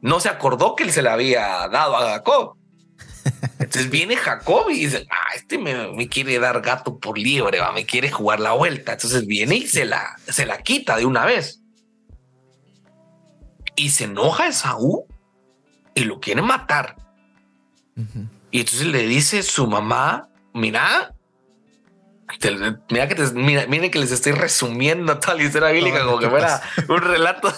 no 0.00 0.20
se 0.20 0.28
acordó 0.28 0.76
que 0.76 0.84
él 0.84 0.92
se 0.92 1.02
la 1.02 1.14
había 1.14 1.68
dado 1.68 1.96
a 1.96 2.10
Jacob. 2.10 2.57
Entonces 3.58 3.90
viene 3.90 4.16
Jacob 4.16 4.70
y 4.70 4.80
dice, 4.80 5.06
ah, 5.10 5.34
este 5.34 5.58
me, 5.58 6.08
quiere 6.08 6.38
dar 6.38 6.60
gato 6.60 6.98
por 6.98 7.18
liebre, 7.18 7.60
¿va? 7.60 7.72
me 7.72 7.84
quiere 7.84 8.10
jugar 8.10 8.40
la 8.40 8.52
vuelta. 8.52 8.92
Entonces 8.92 9.26
viene 9.26 9.56
y 9.56 9.66
se 9.66 9.84
la, 9.84 10.16
se 10.26 10.46
la 10.46 10.62
quita 10.62 10.96
de 10.96 11.06
una 11.06 11.24
vez. 11.24 11.60
Y 13.76 13.90
se 13.90 14.04
enoja 14.04 14.48
Esaú 14.48 15.06
y 15.94 16.04
lo 16.04 16.20
quiere 16.20 16.42
matar. 16.42 16.96
Y 18.50 18.60
entonces 18.60 18.86
le 18.86 19.06
dice 19.06 19.42
su 19.42 19.66
mamá, 19.66 20.28
mira, 20.54 21.14
mira 22.90 23.08
que 23.08 23.14
te, 23.14 23.22
mira, 23.32 23.66
miren 23.66 23.90
que 23.90 23.98
les 23.98 24.12
estoy 24.12 24.32
resumiendo 24.32 25.18
toda 25.18 25.34
la 25.34 25.42
historia 25.44 25.70
bíblica 25.70 26.04
como 26.04 26.18
que 26.18 26.28
fuera 26.28 26.62
un 26.88 27.02
relato, 27.02 27.52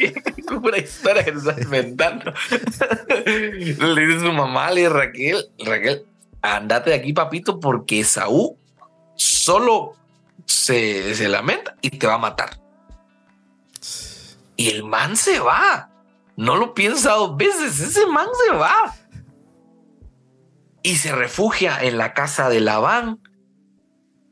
una 0.50 0.78
historia 0.78 1.24
que 1.24 1.32
se 1.32 1.38
está 1.38 1.60
inventando. 1.60 2.32
le 3.26 4.06
dice 4.06 4.20
su 4.20 4.32
mamá, 4.32 4.70
le 4.70 4.82
dice 4.82 4.92
Raquel, 4.92 5.50
Raquel, 5.58 6.06
andate 6.42 6.90
de 6.90 6.96
aquí, 6.96 7.12
papito, 7.12 7.60
porque 7.60 8.04
Saúl 8.04 8.56
solo 9.16 9.94
se, 10.46 11.14
se 11.14 11.28
lamenta 11.28 11.76
y 11.80 11.90
te 11.90 12.06
va 12.06 12.14
a 12.14 12.18
matar. 12.18 12.60
Y 14.56 14.68
el 14.68 14.84
man 14.84 15.16
se 15.16 15.40
va. 15.40 15.88
No 16.36 16.56
lo 16.56 16.74
piensa 16.74 17.12
dos 17.12 17.34
veces. 17.34 17.80
Ese 17.80 18.06
man 18.06 18.26
se 18.46 18.54
va. 18.54 18.94
Y 20.82 20.96
se 20.96 21.12
refugia 21.12 21.82
en 21.82 21.96
la 21.96 22.12
casa 22.12 22.50
de 22.50 22.60
Labán. 22.60 23.20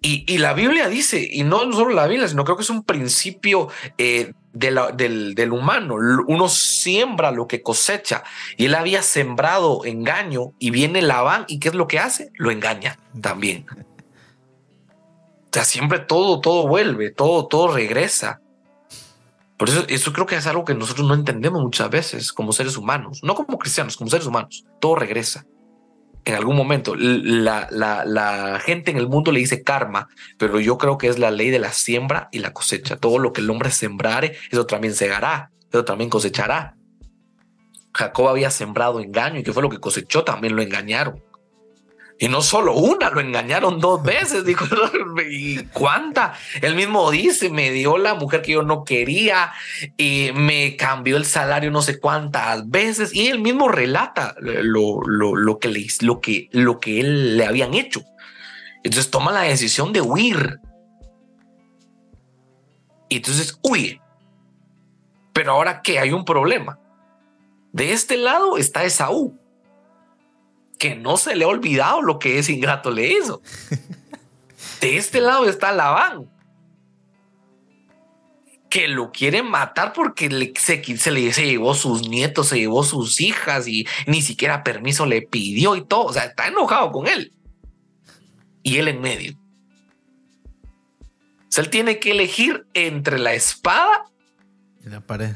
Y, 0.01 0.39
la 0.39 0.55
Biblia 0.55 0.89
dice, 0.89 1.29
y 1.29 1.43
no 1.43 1.73
solo 1.73 1.93
la 1.93 2.07
Biblia, 2.07 2.29
sino 2.29 2.45
creo 2.45 2.57
que 2.57 2.63
es 2.63 2.71
un 2.71 2.85
principio 2.85 3.69
eh, 3.99 4.33
del, 4.53 5.35
del, 5.35 5.53
humano. 5.53 5.97
Uno 6.29 6.49
siembra 6.49 7.33
lo 7.33 7.49
que 7.49 7.63
cosecha. 7.63 8.23
Y 8.57 8.67
él 8.67 8.77
había 8.77 9.03
sembrado 9.03 9.85
engaño 9.85 10.53
y 10.61 10.71
viene 10.71 11.03
Labán 11.03 11.47
y 11.49 11.59
¿qué 11.59 11.71
es 11.71 11.75
lo 11.75 11.89
que 11.89 11.99
hace? 11.99 12.31
Lo 12.35 12.53
engaña 12.53 12.97
también. 13.21 13.67
O 13.71 15.51
sea, 15.53 15.65
siempre 15.65 15.99
todo, 15.99 16.41
todo 16.41 16.69
vuelve, 16.69 17.11
todo, 17.11 17.49
todo 17.49 17.75
regresa. 17.75 18.41
Por 19.57 19.69
eso, 19.69 19.85
eso 19.89 20.13
creo 20.13 20.27
que 20.27 20.37
es 20.37 20.47
algo 20.47 20.65
que 20.65 20.75
nosotros 20.75 21.09
no 21.09 21.15
entendemos 21.15 21.61
muchas 21.61 21.91
veces 21.91 22.33
como 22.33 22.53
seres 22.53 22.77
humanos, 22.77 23.21
no 23.25 23.35
como 23.35 23.59
cristianos, 23.59 23.97
como 23.97 24.09
seres 24.09 24.27
humanos. 24.27 24.65
Todo 24.81 24.95
regresa. 24.95 25.45
En 26.29 26.35
algún 26.35 26.57
momento, 26.57 26.95
la, 26.95 27.69
la, 27.71 28.61
gente 28.63 28.91
en 28.91 28.99
el 28.99 29.09
mundo 29.09 29.33
le 29.33 29.41
dice 29.41 29.63
karma, 29.63 30.11
pero 30.37 30.61
yo 30.61 30.77
creo 30.77 30.99
que 30.99 31.09
es 31.09 31.19
la 31.19 31.31
ley 31.31 31.49
de 31.49 31.59
la 31.59 31.73
siembra 31.73 32.29
y 32.33 32.41
la 32.41 32.53
cosecha. 32.53 32.99
Todo 32.99 33.19
lo 33.19 33.33
que 33.33 33.41
el 33.41 33.49
hombre 33.49 33.71
sembrare, 33.71 34.37
eso 34.51 34.67
también 34.67 34.93
segará, 34.93 35.51
eso 35.71 35.87
también 35.87 36.11
cosechará. 36.11 36.77
Jacob 37.95 38.29
había 38.29 38.51
sembrado 38.51 39.01
engaño 39.01 39.41
y 39.41 39.43
que 39.43 39.55
fue 39.55 39.63
lo 39.63 39.71
que 39.71 39.81
cosechó, 39.81 40.23
también 40.23 40.55
lo 40.55 40.61
engañaron. 40.61 41.25
Y 42.21 42.29
no 42.29 42.43
solo 42.43 42.75
una, 42.75 43.11
lo 43.11 43.21
engañaron 43.21 43.79
dos 43.79 44.03
veces. 44.03 44.45
Dijo, 44.45 44.65
¿y 45.31 45.59
cuánta? 45.67 46.35
Él 46.61 46.75
mismo 46.75 47.11
dice, 47.13 47.49
me 47.49 47.71
dio 47.71 47.97
la 47.97 48.15
mujer 48.15 48.43
que 48.43 48.53
yo 48.53 48.63
no 48.63 48.85
quería 48.85 49.53
y 49.97 50.31
me 50.35 50.77
cambió 50.77 51.17
el 51.17 51.25
salario 51.25 51.71
no 51.71 51.81
sé 51.81 52.01
cuántas 52.01 52.69
veces. 52.69 53.15
Y 53.15 53.29
él 53.29 53.39
mismo 53.39 53.69
relata 53.69 54.35
lo, 54.41 55.01
lo, 55.03 55.37
lo 55.37 55.59
que, 55.61 55.69
le, 55.69 55.87
lo, 56.01 56.21
que, 56.21 56.49
lo 56.51 56.81
que 56.81 57.01
él 57.01 57.37
le 57.37 57.47
habían 57.47 57.75
hecho. 57.75 58.03
Entonces 58.83 59.11
toma 59.11 59.31
la 59.31 59.43
decisión 59.43 59.93
de 59.93 60.01
huir. 60.01 60.59
Y 63.09 63.19
entonces 63.19 63.61
huye. 63.63 64.01
Pero 65.33 65.53
ahora 65.53 65.83
que 65.83 66.01
hay 66.01 66.11
un 66.11 66.25
problema. 66.25 66.81
De 67.73 67.93
este 67.93 68.17
lado 68.17 68.59
está 68.59 68.83
Esaú 68.83 69.39
que 70.79 70.95
no 70.95 71.17
se 71.17 71.35
le 71.35 71.45
ha 71.45 71.49
olvidado 71.49 72.03
lo 72.03 72.19
que 72.19 72.39
ese 72.39 72.53
ingrato 72.53 72.91
le 72.91 73.13
hizo. 73.13 73.43
De 74.81 74.97
este 74.97 75.21
lado 75.21 75.47
está 75.47 75.73
Labán, 75.73 76.31
que 78.71 78.87
lo 78.87 79.11
quiere 79.11 79.43
matar 79.43 79.93
porque 79.93 80.29
le, 80.29 80.53
se, 80.57 80.83
se, 80.97 81.11
le 81.11 81.33
se 81.33 81.47
llevó 81.47 81.75
sus 81.75 82.09
nietos, 82.09 82.49
se 82.49 82.59
llevó 82.59 82.85
sus 82.85 83.21
hijas 83.21 83.67
y 83.67 83.87
ni 84.07 84.23
siquiera 84.23 84.63
permiso 84.63 85.07
le 85.07 85.23
pidió 85.23 85.75
y 85.75 85.85
todo. 85.85 86.05
O 86.05 86.13
sea, 86.13 86.25
está 86.25 86.49
enojado 86.49 86.93
con 86.93 87.07
él. 87.07 87.33
Y 88.63 88.77
él 88.77 88.89
en 88.89 89.01
medio. 89.01 89.37
O 91.49 91.51
sea, 91.51 91.65
él 91.65 91.71
tiene 91.71 91.99
que 91.99 92.13
elegir 92.13 92.67
entre 92.75 93.19
la 93.19 93.33
espada 93.35 94.05
y 94.85 94.89
la 94.91 95.01
pared 95.01 95.35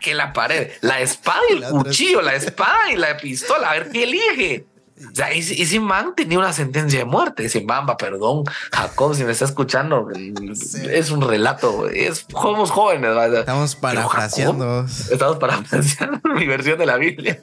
que 0.00 0.14
la 0.14 0.32
pared, 0.32 0.70
la 0.80 1.00
espada 1.00 1.40
y 1.50 1.54
el 1.54 1.64
cuchillo, 1.64 2.22
la 2.22 2.34
espada 2.34 2.92
y 2.92 2.96
la 2.96 3.16
pistola, 3.16 3.70
a 3.70 3.72
ver 3.74 3.90
qué 3.90 4.04
elige. 4.04 4.66
O 4.98 5.14
sea, 5.14 5.30
ese, 5.30 5.78
man 5.78 6.14
tenía 6.16 6.38
una 6.38 6.54
sentencia 6.54 7.00
de 7.00 7.04
muerte. 7.04 7.44
Ese 7.44 7.60
Bamba, 7.60 7.98
perdón, 7.98 8.44
Jacob, 8.72 9.14
si 9.14 9.24
me 9.24 9.32
está 9.32 9.44
escuchando, 9.44 10.08
es 10.90 11.10
un 11.10 11.20
relato. 11.20 11.88
Es, 11.88 12.26
somos 12.30 12.70
jóvenes. 12.70 13.10
Estamos 13.34 13.76
parafraseando. 13.76 14.86
estamos 15.10 15.36
parafraseando 15.36 16.20
mi 16.34 16.46
versión 16.46 16.78
de 16.78 16.86
la 16.86 16.96
Biblia. 16.96 17.40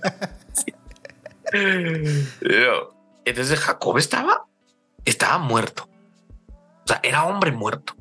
Entonces 3.25 3.59
Jacob 3.59 3.97
estaba, 3.99 4.45
estaba 5.05 5.37
muerto. 5.37 5.87
O 6.85 6.87
sea, 6.87 6.99
era 7.03 7.23
hombre 7.25 7.51
muerto. 7.51 7.95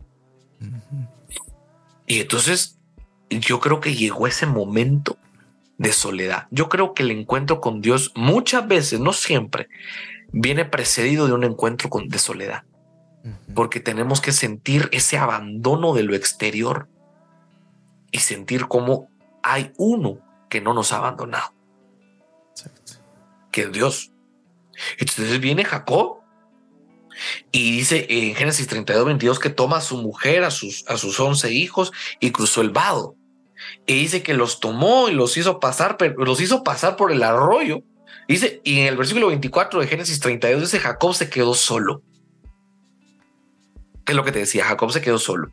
Y 2.06 2.20
entonces 2.20 2.78
yo 3.40 3.60
creo 3.60 3.80
que 3.80 3.94
llegó 3.94 4.26
ese 4.26 4.46
momento 4.46 5.16
de 5.78 5.92
soledad. 5.92 6.46
Yo 6.50 6.68
creo 6.68 6.94
que 6.94 7.02
el 7.02 7.10
encuentro 7.10 7.60
con 7.60 7.80
Dios 7.80 8.12
muchas 8.14 8.66
veces, 8.66 9.00
no 9.00 9.12
siempre, 9.12 9.68
viene 10.30 10.64
precedido 10.64 11.26
de 11.26 11.32
un 11.32 11.44
encuentro 11.44 11.90
con, 11.90 12.08
de 12.08 12.18
soledad. 12.18 12.64
Porque 13.54 13.78
tenemos 13.78 14.20
que 14.20 14.32
sentir 14.32 14.88
ese 14.92 15.16
abandono 15.16 15.94
de 15.94 16.02
lo 16.02 16.14
exterior 16.14 16.88
y 18.10 18.18
sentir 18.18 18.66
como 18.66 19.08
hay 19.42 19.72
uno 19.76 20.18
que 20.48 20.60
no 20.60 20.74
nos 20.74 20.92
ha 20.92 20.96
abandonado. 20.96 21.52
Que 23.52 23.62
es 23.62 23.72
Dios. 23.72 24.12
Entonces 24.98 25.40
viene 25.40 25.64
Jacob 25.64 26.20
y 27.52 27.76
dice 27.76 28.06
en 28.08 28.34
Génesis 28.34 28.66
32, 28.66 29.04
22 29.04 29.38
que 29.38 29.50
toma 29.50 29.76
a 29.76 29.82
su 29.82 29.98
mujer, 29.98 30.44
a 30.44 30.50
sus, 30.50 30.84
a 30.88 30.96
sus 30.96 31.20
11 31.20 31.52
hijos 31.52 31.92
y 32.18 32.30
cruzó 32.32 32.60
el 32.60 32.70
vado 32.70 33.16
y 33.86 33.94
dice 33.94 34.22
que 34.22 34.34
los 34.34 34.60
tomó 34.60 35.08
y 35.08 35.14
los 35.14 35.36
hizo 35.36 35.58
pasar, 35.58 35.96
pero 35.96 36.24
los 36.24 36.40
hizo 36.40 36.62
pasar 36.62 36.96
por 36.96 37.10
el 37.10 37.22
arroyo. 37.22 37.82
Dice, 38.28 38.60
y 38.64 38.80
en 38.80 38.86
el 38.86 38.96
versículo 38.96 39.28
24 39.28 39.80
de 39.80 39.86
Génesis 39.86 40.20
32 40.20 40.62
dice, 40.62 40.78
Jacob 40.78 41.14
se 41.14 41.28
quedó 41.28 41.54
solo. 41.54 42.02
¿Qué 44.04 44.12
es 44.12 44.16
lo 44.16 44.24
que 44.24 44.32
te 44.32 44.40
decía? 44.40 44.64
Jacob 44.64 44.92
se 44.92 45.00
quedó 45.00 45.18
solo. 45.18 45.52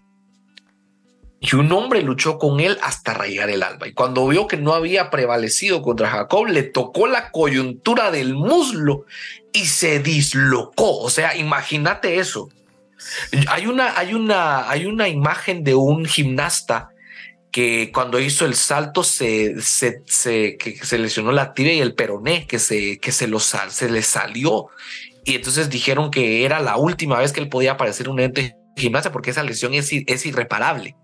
Y 1.42 1.56
un 1.56 1.72
hombre 1.72 2.02
luchó 2.02 2.38
con 2.38 2.60
él 2.60 2.78
hasta 2.82 3.14
rayar 3.14 3.50
el 3.50 3.64
alba. 3.64 3.88
Y 3.88 3.94
cuando 3.94 4.28
vio 4.28 4.48
que 4.48 4.58
no 4.58 4.74
había 4.74 5.10
prevalecido 5.10 5.82
contra 5.82 6.10
Jacob, 6.10 6.48
le 6.48 6.64
tocó 6.64 7.08
la 7.08 7.32
coyuntura 7.32 8.12
del 8.12 8.36
muslo 8.36 9.06
y 9.54 9.66
se 9.66 10.00
dislocó. 10.00 11.00
O 11.00 11.10
sea, 11.10 11.36
imagínate 11.38 12.20
eso. 12.20 12.50
Hay 13.48 13.68
una, 13.68 13.98
hay 13.98 14.14
una, 14.14 14.70
hay 14.70 14.86
una 14.86 15.08
imagen 15.08 15.64
de 15.64 15.76
un 15.76 16.06
gimnasta 16.06 16.92
que 17.52 17.92
cuando 17.92 18.20
hizo 18.20 18.46
el 18.46 18.56
salto 18.56 19.04
se, 19.04 19.62
se, 19.62 20.04
se, 20.06 20.98
lesionó 20.98 21.32
la 21.32 21.54
tibia 21.54 21.74
y 21.74 21.80
el 21.80 21.96
peroné, 21.96 22.46
que 22.46 22.60
se, 22.60 23.00
que 23.00 23.12
se, 23.12 23.28
le 23.28 24.02
salió. 24.02 24.68
Y 25.26 25.36
entonces 25.36 25.70
dijeron 25.70 26.12
que 26.12 26.46
era 26.46 26.60
la 26.60 26.78
última 26.78 27.18
vez 27.18 27.34
que 27.34 27.40
él 27.40 27.50
podía 27.50 27.72
aparecer 27.72 28.06
en 28.08 28.14
un 28.14 28.20
ente 28.20 28.42
de 28.42 28.82
gimnasia 28.82 29.12
porque 29.12 29.32
esa 29.32 29.44
lesión 29.44 29.74
es, 29.74 29.90
es 29.92 30.26
irreparable. 30.26 30.96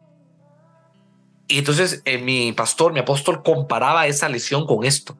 Y 1.47 1.59
entonces 1.59 2.01
eh, 2.05 2.17
mi 2.17 2.51
pastor, 2.53 2.93
mi 2.93 2.99
apóstol, 2.99 3.43
comparaba 3.43 4.07
esa 4.07 4.29
lesión 4.29 4.65
con 4.65 4.83
esto, 4.83 5.17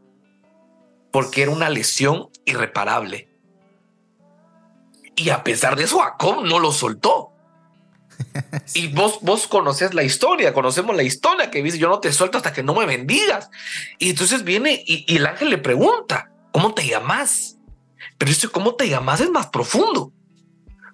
porque 1.11 1.43
era 1.43 1.51
una 1.51 1.69
lesión 1.69 2.29
irreparable. 2.45 3.29
Y 5.15 5.29
a 5.29 5.43
pesar 5.43 5.75
de 5.75 5.83
eso, 5.85 5.99
Jacob 5.99 6.43
no 6.43 6.59
lo 6.59 6.71
soltó. 6.71 7.34
Y 8.73 8.87
vos, 8.87 9.19
vos 9.21 9.47
conoces 9.47 9.93
la 9.93 10.03
historia, 10.03 10.53
conocemos 10.53 10.95
la 10.95 11.03
historia 11.03 11.51
que 11.51 11.63
dice, 11.63 11.77
yo 11.77 11.89
no 11.89 11.99
te 11.99 12.11
suelto 12.11 12.37
hasta 12.37 12.53
que 12.53 12.63
no 12.63 12.73
me 12.73 12.85
bendigas. 12.85 13.49
Y 13.99 14.11
entonces 14.11 14.43
viene 14.43 14.83
y, 14.85 15.15
el 15.15 15.25
ángel 15.25 15.49
le 15.49 15.57
pregunta, 15.57 16.31
¿cómo 16.51 16.73
te 16.73 16.87
llamas? 16.87 17.57
Pero 18.17 18.31
este 18.31 18.47
¿cómo 18.47 18.75
te 18.75 18.89
llamas? 18.89 19.21
es 19.21 19.29
más 19.29 19.47
profundo, 19.47 20.13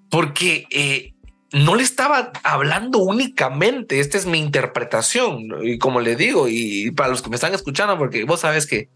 porque 0.09 0.65
eh, 0.69 1.13
no 1.51 1.75
le 1.75 1.83
estaba 1.83 2.31
hablando 2.43 2.99
únicamente, 2.99 3.99
esta 3.99 4.17
es 4.17 4.25
mi 4.25 4.39
interpretación, 4.39 5.49
y 5.63 5.77
como 5.77 5.99
le 5.99 6.15
digo, 6.15 6.47
y 6.47 6.91
para 6.91 7.09
los 7.09 7.21
que 7.21 7.29
me 7.29 7.35
están 7.35 7.53
escuchando, 7.53 7.97
porque 7.97 8.23
vos 8.23 8.39
sabes 8.39 8.65
que 8.65 8.89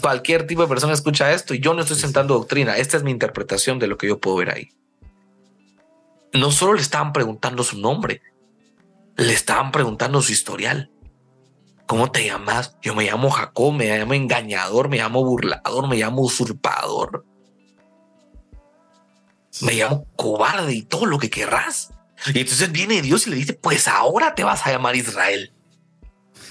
cualquier 0.00 0.46
tipo 0.46 0.62
de 0.62 0.68
persona 0.68 0.92
escucha 0.92 1.32
esto 1.32 1.54
y 1.54 1.58
yo 1.58 1.74
no 1.74 1.80
estoy 1.80 1.96
sentando 1.96 2.34
doctrina, 2.34 2.76
esta 2.76 2.96
es 2.96 3.02
mi 3.02 3.10
interpretación 3.10 3.80
de 3.80 3.88
lo 3.88 3.96
que 3.96 4.06
yo 4.06 4.20
puedo 4.20 4.36
ver 4.36 4.50
ahí 4.50 4.70
no 6.32 6.50
solo 6.50 6.74
le 6.74 6.82
estaban 6.82 7.12
preguntando 7.12 7.64
su 7.64 7.78
nombre, 7.78 8.22
le 9.16 9.32
estaban 9.32 9.72
preguntando 9.72 10.22
su 10.22 10.32
historial. 10.32 10.90
¿Cómo 11.86 12.12
te 12.12 12.24
llamas? 12.24 12.76
Yo 12.80 12.94
me 12.94 13.04
llamo 13.04 13.30
Jacob, 13.30 13.72
me 13.72 13.98
llamo 13.98 14.14
engañador, 14.14 14.88
me 14.88 14.98
llamo 14.98 15.24
burlador, 15.24 15.88
me 15.88 15.96
llamo 15.96 16.22
usurpador. 16.22 17.26
Me 19.62 19.74
llamo 19.74 20.06
cobarde 20.14 20.72
y 20.72 20.82
todo 20.82 21.06
lo 21.06 21.18
que 21.18 21.30
querrás. 21.30 21.92
Y 22.32 22.38
entonces 22.38 22.70
viene 22.70 23.02
Dios 23.02 23.26
y 23.26 23.30
le 23.30 23.36
dice, 23.36 23.54
pues 23.54 23.88
ahora 23.88 24.36
te 24.36 24.44
vas 24.44 24.64
a 24.66 24.70
llamar 24.70 24.94
Israel. 24.94 25.52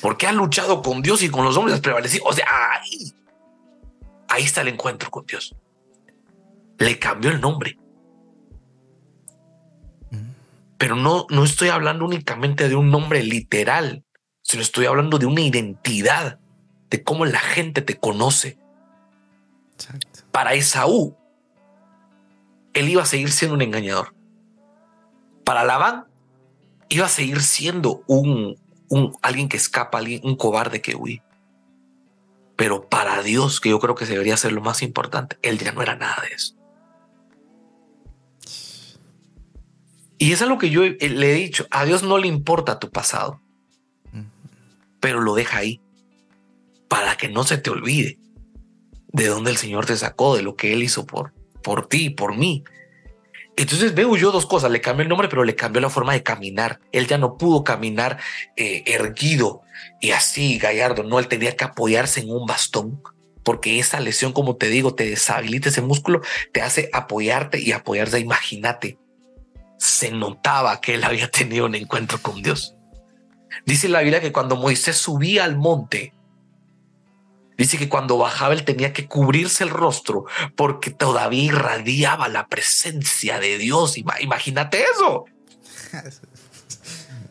Porque 0.01 0.27
has 0.27 0.35
luchado 0.35 0.81
con 0.81 1.01
Dios 1.01 1.23
y 1.23 1.29
con 1.29 1.45
los 1.45 1.55
hombres 1.55 1.75
has 1.75 1.81
prevalecido. 1.81 2.25
O 2.25 2.33
sea, 2.33 2.45
ahí, 2.73 3.13
ahí 4.27 4.43
está 4.43 4.59
el 4.59 4.67
encuentro 4.67 5.09
con 5.09 5.25
Dios. 5.25 5.55
Le 6.77 6.99
cambió 6.99 7.31
el 7.31 7.39
nombre. 7.39 7.78
Pero 10.79 10.95
no, 10.95 11.27
no 11.29 11.43
estoy 11.43 11.67
hablando 11.69 12.05
únicamente 12.05 12.69
de 12.69 12.75
un 12.75 12.89
nombre 12.89 13.21
literal, 13.21 14.05
sino 14.41 14.63
estoy 14.63 14.85
hablando 14.85 15.19
de 15.19 15.25
una 15.25 15.41
identidad, 15.41 16.39
de 16.89 17.03
cómo 17.03 17.25
la 17.25 17.39
gente 17.39 17.81
te 17.81 17.99
conoce. 17.99 18.57
Para 20.31 20.53
Esaú, 20.53 21.17
él 22.73 22.89
iba 22.89 23.03
a 23.03 23.05
seguir 23.05 23.29
siendo 23.29 23.55
un 23.55 23.61
engañador. 23.61 24.15
Para 25.43 25.65
Labán, 25.65 26.05
iba 26.87 27.07
a 27.07 27.09
seguir 27.09 27.41
siendo 27.41 28.03
un, 28.07 28.57
un, 28.87 29.17
alguien 29.21 29.49
que 29.49 29.57
escapa, 29.57 29.97
alguien, 29.97 30.21
un 30.23 30.37
cobarde 30.37 30.81
que 30.81 30.95
huye. 30.95 31.21
Pero 32.55 32.87
para 32.87 33.21
Dios, 33.21 33.59
que 33.59 33.69
yo 33.69 33.79
creo 33.79 33.95
que 33.95 34.05
debería 34.05 34.37
ser 34.37 34.53
lo 34.53 34.61
más 34.61 34.81
importante, 34.81 35.37
él 35.41 35.59
ya 35.59 35.73
no 35.73 35.81
era 35.81 35.97
nada 35.97 36.21
de 36.21 36.35
eso. 36.35 36.55
Y 40.19 40.33
es 40.33 40.41
algo 40.41 40.57
que 40.57 40.69
yo 40.69 40.83
eh, 40.83 40.97
le 40.99 41.31
he 41.31 41.35
dicho, 41.35 41.65
a 41.71 41.85
Dios 41.85 42.03
no 42.03 42.17
le 42.17 42.27
importa 42.27 42.77
tu 42.77 42.91
pasado, 42.91 43.41
pero 44.99 45.21
lo 45.21 45.33
deja 45.33 45.59
ahí 45.59 45.81
para 46.89 47.15
que 47.15 47.29
no 47.29 47.45
se 47.45 47.57
te 47.57 47.69
olvide 47.69 48.19
de 49.13 49.27
dónde 49.27 49.49
el 49.49 49.57
Señor 49.57 49.85
te 49.85 49.95
sacó, 49.95 50.35
de 50.35 50.43
lo 50.43 50.55
que 50.55 50.73
Él 50.73 50.83
hizo 50.83 51.05
por, 51.05 51.33
por 51.63 51.87
ti, 51.87 52.09
por 52.09 52.37
mí. 52.37 52.65
Entonces 53.55 53.95
veo 53.95 54.15
yo 54.17 54.31
dos 54.31 54.45
cosas, 54.45 54.71
le 54.71 54.81
cambió 54.81 55.03
el 55.03 55.09
nombre, 55.09 55.29
pero 55.29 55.45
le 55.45 55.55
cambió 55.55 55.81
la 55.81 55.89
forma 55.89 56.13
de 56.13 56.21
caminar. 56.21 56.81
Él 56.91 57.07
ya 57.07 57.17
no 57.17 57.37
pudo 57.37 57.63
caminar 57.63 58.19
eh, 58.57 58.83
erguido 58.87 59.61
y 60.01 60.11
así, 60.11 60.57
gallardo, 60.57 61.03
no, 61.03 61.19
él 61.19 61.27
tenía 61.27 61.55
que 61.55 61.63
apoyarse 61.63 62.19
en 62.19 62.29
un 62.29 62.45
bastón, 62.45 63.01
porque 63.43 63.79
esa 63.79 63.99
lesión, 64.01 64.33
como 64.33 64.57
te 64.57 64.67
digo, 64.67 64.95
te 64.95 65.09
deshabilita 65.09 65.69
ese 65.69 65.81
músculo, 65.81 66.21
te 66.51 66.61
hace 66.61 66.89
apoyarte 66.91 67.59
y 67.61 67.71
apoyarse. 67.71 68.19
Imagínate, 68.19 68.97
se 69.79 70.11
notaba 70.11 70.81
que 70.81 70.95
él 70.95 71.03
había 71.03 71.31
tenido 71.31 71.65
un 71.65 71.73
encuentro 71.73 72.21
con 72.21 72.43
Dios. 72.43 72.75
Dice 73.65 73.87
la 73.87 74.01
Biblia 74.01 74.21
que 74.21 74.33
cuando 74.33 74.57
Moisés 74.57 74.97
subía 74.97 75.45
al 75.45 75.57
monte, 75.57 76.13
dice 77.57 77.77
que 77.77 77.89
cuando 77.89 78.17
bajaba 78.17 78.53
él 78.53 78.65
tenía 78.65 78.93
que 78.93 79.07
cubrirse 79.07 79.63
el 79.63 79.69
rostro 79.69 80.25
porque 80.55 80.91
todavía 80.91 81.43
irradiaba 81.43 82.27
la 82.27 82.47
presencia 82.47 83.39
de 83.39 83.57
Dios. 83.57 83.97
Imagínate 83.97 84.83
eso. 84.83 85.25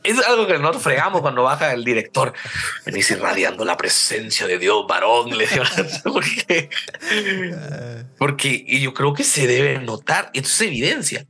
Es 0.04 0.18
algo 0.24 0.46
que 0.46 0.58
nos 0.58 0.80
fregamos 0.80 1.20
cuando 1.20 1.42
baja 1.42 1.72
el 1.74 1.84
director. 1.84 2.32
Venís 2.86 3.10
irradiando 3.10 3.64
la 3.66 3.76
presencia 3.76 4.46
de 4.46 4.58
Dios, 4.58 4.86
varón. 4.88 5.36
Le 5.36 5.46
porque, 6.04 6.70
porque 8.16 8.80
yo 8.80 8.94
creo 8.94 9.12
que 9.12 9.24
se 9.24 9.46
debe 9.46 9.80
notar. 9.80 10.30
Esto 10.32 10.48
es 10.48 10.60
evidencia. 10.62 11.26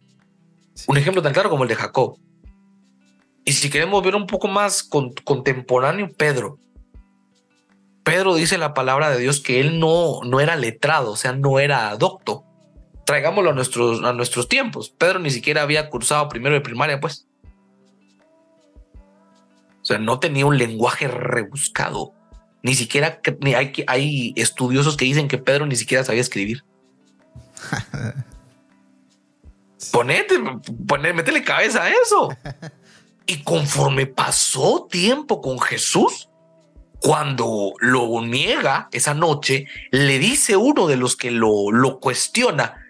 Un 0.88 0.96
ejemplo 0.96 1.22
tan 1.22 1.34
claro 1.34 1.50
como 1.50 1.64
el 1.64 1.68
de 1.68 1.76
Jacob. 1.76 2.18
Y 3.44 3.52
si 3.52 3.68
queremos 3.68 4.02
ver 4.02 4.16
un 4.16 4.26
poco 4.26 4.48
más 4.48 4.82
contemporáneo, 4.82 6.08
Pedro. 6.16 6.58
Pedro 8.02 8.34
dice 8.34 8.56
la 8.56 8.72
palabra 8.72 9.10
de 9.10 9.18
Dios 9.18 9.40
que 9.40 9.60
él 9.60 9.78
no, 9.78 10.20
no 10.24 10.40
era 10.40 10.56
letrado, 10.56 11.12
o 11.12 11.16
sea, 11.16 11.32
no 11.32 11.58
era 11.58 11.94
docto. 11.96 12.44
Traigámoslo 13.04 13.50
a 13.50 13.52
nuestros, 13.52 14.02
a 14.02 14.14
nuestros 14.14 14.48
tiempos. 14.48 14.88
Pedro 14.88 15.18
ni 15.18 15.30
siquiera 15.30 15.60
había 15.60 15.90
cursado 15.90 16.26
primero 16.30 16.54
de 16.54 16.62
primaria, 16.62 17.00
pues. 17.00 17.26
O 19.82 19.84
sea, 19.84 19.98
no 19.98 20.20
tenía 20.20 20.46
un 20.46 20.56
lenguaje 20.56 21.06
rebuscado. 21.06 22.14
Ni 22.62 22.74
siquiera 22.74 23.20
ni 23.40 23.52
hay, 23.52 23.72
hay 23.86 24.32
estudiosos 24.36 24.96
que 24.96 25.04
dicen 25.04 25.28
que 25.28 25.36
Pedro 25.36 25.66
ni 25.66 25.76
siquiera 25.76 26.02
sabía 26.02 26.22
escribir. 26.22 26.64
Ponete, 29.92 30.34
ponete, 30.86 31.14
métele 31.14 31.42
cabeza 31.42 31.84
a 31.84 31.90
eso. 31.90 32.28
Y 33.30 33.42
conforme 33.42 34.06
pasó 34.06 34.86
tiempo 34.90 35.42
con 35.42 35.60
Jesús, 35.60 36.30
cuando 36.98 37.74
lo 37.78 38.22
niega 38.22 38.88
esa 38.90 39.12
noche, 39.12 39.66
le 39.90 40.18
dice 40.18 40.56
uno 40.56 40.86
de 40.86 40.96
los 40.96 41.14
que 41.14 41.30
lo, 41.30 41.70
lo 41.70 42.00
cuestiona, 42.00 42.86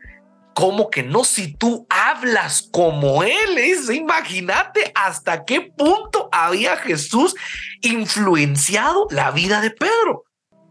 como 0.55 0.91
que 0.91 1.03
no 1.03 1.25
si 1.25 1.55
tú 1.55 1.87
hablas 1.89 2.63
como 2.63 3.23
él? 3.23 3.59
Es, 3.59 3.91
imagínate 3.91 4.93
hasta 4.95 5.45
qué 5.45 5.61
punto 5.61 6.29
había 6.33 6.77
Jesús 6.77 7.35
influenciado 7.81 9.09
la 9.11 9.31
vida 9.31 9.61
de 9.61 9.71
Pedro, 9.71 10.25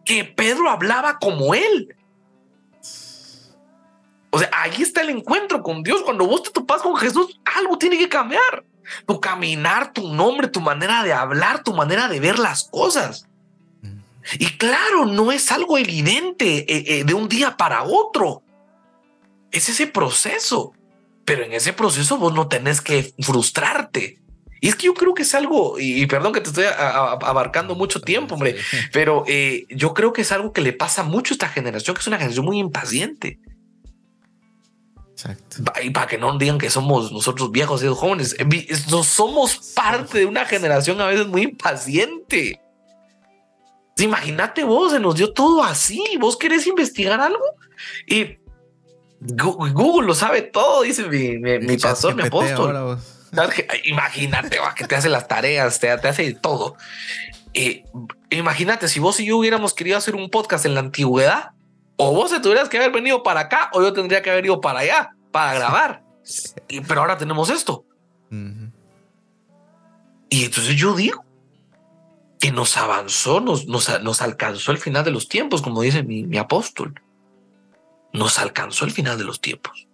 que 0.05 0.23
Pedro 0.23 0.69
hablaba 0.69 1.19
como 1.19 1.53
él. 1.55 1.95
O 4.37 4.39
sea, 4.39 4.51
ahí 4.53 4.83
está 4.83 5.01
el 5.01 5.09
encuentro 5.09 5.63
con 5.63 5.81
Dios. 5.81 6.03
Cuando 6.03 6.27
vos 6.27 6.43
te 6.43 6.51
topas 6.51 6.83
con 6.83 6.95
Jesús, 6.95 7.39
algo 7.43 7.75
tiene 7.79 7.97
que 7.97 8.07
cambiar 8.07 8.63
tu 9.07 9.19
caminar, 9.19 9.93
tu 9.93 10.13
nombre, 10.13 10.47
tu 10.47 10.61
manera 10.61 11.03
de 11.03 11.11
hablar, 11.11 11.63
tu 11.63 11.73
manera 11.73 12.07
de 12.07 12.19
ver 12.19 12.37
las 12.37 12.65
cosas. 12.65 13.27
Y 14.37 14.45
claro, 14.57 15.05
no 15.05 15.31
es 15.31 15.51
algo 15.51 15.79
evidente 15.79 16.71
eh, 16.71 16.99
eh, 16.99 17.03
de 17.03 17.13
un 17.15 17.27
día 17.27 17.57
para 17.57 17.81
otro. 17.81 18.43
Es 19.51 19.69
ese 19.69 19.87
proceso. 19.87 20.73
Pero 21.25 21.43
en 21.43 21.53
ese 21.53 21.73
proceso 21.73 22.17
vos 22.19 22.31
no 22.31 22.47
tenés 22.47 22.79
que 22.79 23.11
frustrarte. 23.19 24.19
Y 24.61 24.67
es 24.67 24.75
que 24.75 24.85
yo 24.85 24.93
creo 24.93 25.15
que 25.15 25.23
es 25.23 25.33
algo, 25.33 25.79
y, 25.79 26.05
perdón 26.05 26.31
que 26.31 26.41
te 26.41 26.49
estoy 26.49 26.65
abarcando 26.65 27.73
mucho 27.73 28.01
tiempo, 28.01 28.35
hombre, 28.35 28.57
pero 28.93 29.23
eh, 29.27 29.65
yo 29.69 29.95
creo 29.95 30.13
que 30.13 30.21
es 30.21 30.31
algo 30.31 30.53
que 30.53 30.61
le 30.61 30.73
pasa 30.73 31.03
mucho 31.03 31.33
a 31.33 31.35
esta 31.35 31.49
generación, 31.49 31.95
que 31.95 32.01
es 32.01 32.07
una 32.07 32.17
generación 32.17 32.45
muy 32.45 32.59
impaciente. 32.59 33.39
Exacto. 35.17 35.63
Y 35.81 35.89
para 35.89 36.05
que 36.05 36.19
no 36.19 36.37
digan 36.37 36.59
que 36.59 36.69
somos 36.69 37.11
nosotros 37.11 37.51
viejos 37.51 37.81
y 37.81 37.87
jóvenes, 37.87 38.35
eh, 38.37 38.75
somos 39.03 39.73
parte 39.73 40.19
de 40.19 40.25
una 40.27 40.45
generación 40.45 41.01
a 41.01 41.07
veces 41.07 41.25
muy 41.25 41.41
impaciente. 41.41 42.61
Imagínate 43.97 44.63
vos, 44.63 44.91
se 44.91 44.99
nos 44.99 45.15
dio 45.15 45.33
todo 45.33 45.63
así. 45.63 46.03
Vos 46.19 46.37
querés 46.37 46.67
investigar 46.67 47.19
algo 47.19 47.43
y 48.05 48.37
Google 49.19 50.05
lo 50.05 50.13
sabe 50.13 50.43
todo, 50.43 50.83
dice 50.83 51.07
mi, 51.07 51.77
pastor, 51.77 52.13
mi 52.13 52.21
apóstol. 52.21 52.99
Imagínate 53.85 54.59
que 54.75 54.85
te 54.85 54.95
hace 54.95 55.09
las 55.09 55.27
tareas, 55.27 55.79
te, 55.79 55.89
hace 55.89 56.31
todo. 56.35 56.75
Eh, 57.55 57.85
imagínate 58.29 58.87
si 58.87 58.99
vos 58.99 59.19
y 59.19 59.25
yo 59.25 59.37
hubiéramos 59.37 59.73
querido 59.73 59.97
hacer 59.97 60.13
un 60.13 60.29
podcast 60.29 60.67
en 60.67 60.75
la 60.75 60.81
antigüedad, 60.81 61.53
o 61.97 62.13
vos 62.13 62.31
te 62.31 62.39
tuvieras 62.39 62.69
que 62.69 62.77
haber 62.77 62.91
venido 62.91 63.23
para 63.23 63.41
acá 63.41 63.69
o 63.73 63.81
yo 63.81 63.91
tendría 63.91 64.21
que 64.21 64.29
haber 64.29 64.45
ido 64.45 64.61
para 64.61 64.79
allá 64.79 65.11
para 65.31 65.53
grabar. 65.53 66.03
Y, 66.67 66.81
pero 66.81 67.01
ahora 67.01 67.17
tenemos 67.17 67.49
esto. 67.49 67.85
Y 70.29 70.43
entonces 70.45 70.75
yo 70.75 70.95
digo 70.95 71.23
que 72.39 72.51
nos 72.51 72.77
avanzó, 72.77 73.39
nos, 73.39 73.67
nos, 73.67 74.21
alcanzó 74.21 74.71
el 74.71 74.77
final 74.77 75.03
de 75.03 75.11
los 75.11 75.27
tiempos, 75.27 75.61
como 75.61 75.81
dice 75.81 76.03
mi, 76.03 76.23
mi 76.23 76.37
apóstol. 76.37 77.01
Nos 78.13 78.37
alcanzó 78.39 78.85
el 78.85 78.91
final 78.91 79.17
de 79.17 79.23
los 79.23 79.41
tiempos. 79.41 79.87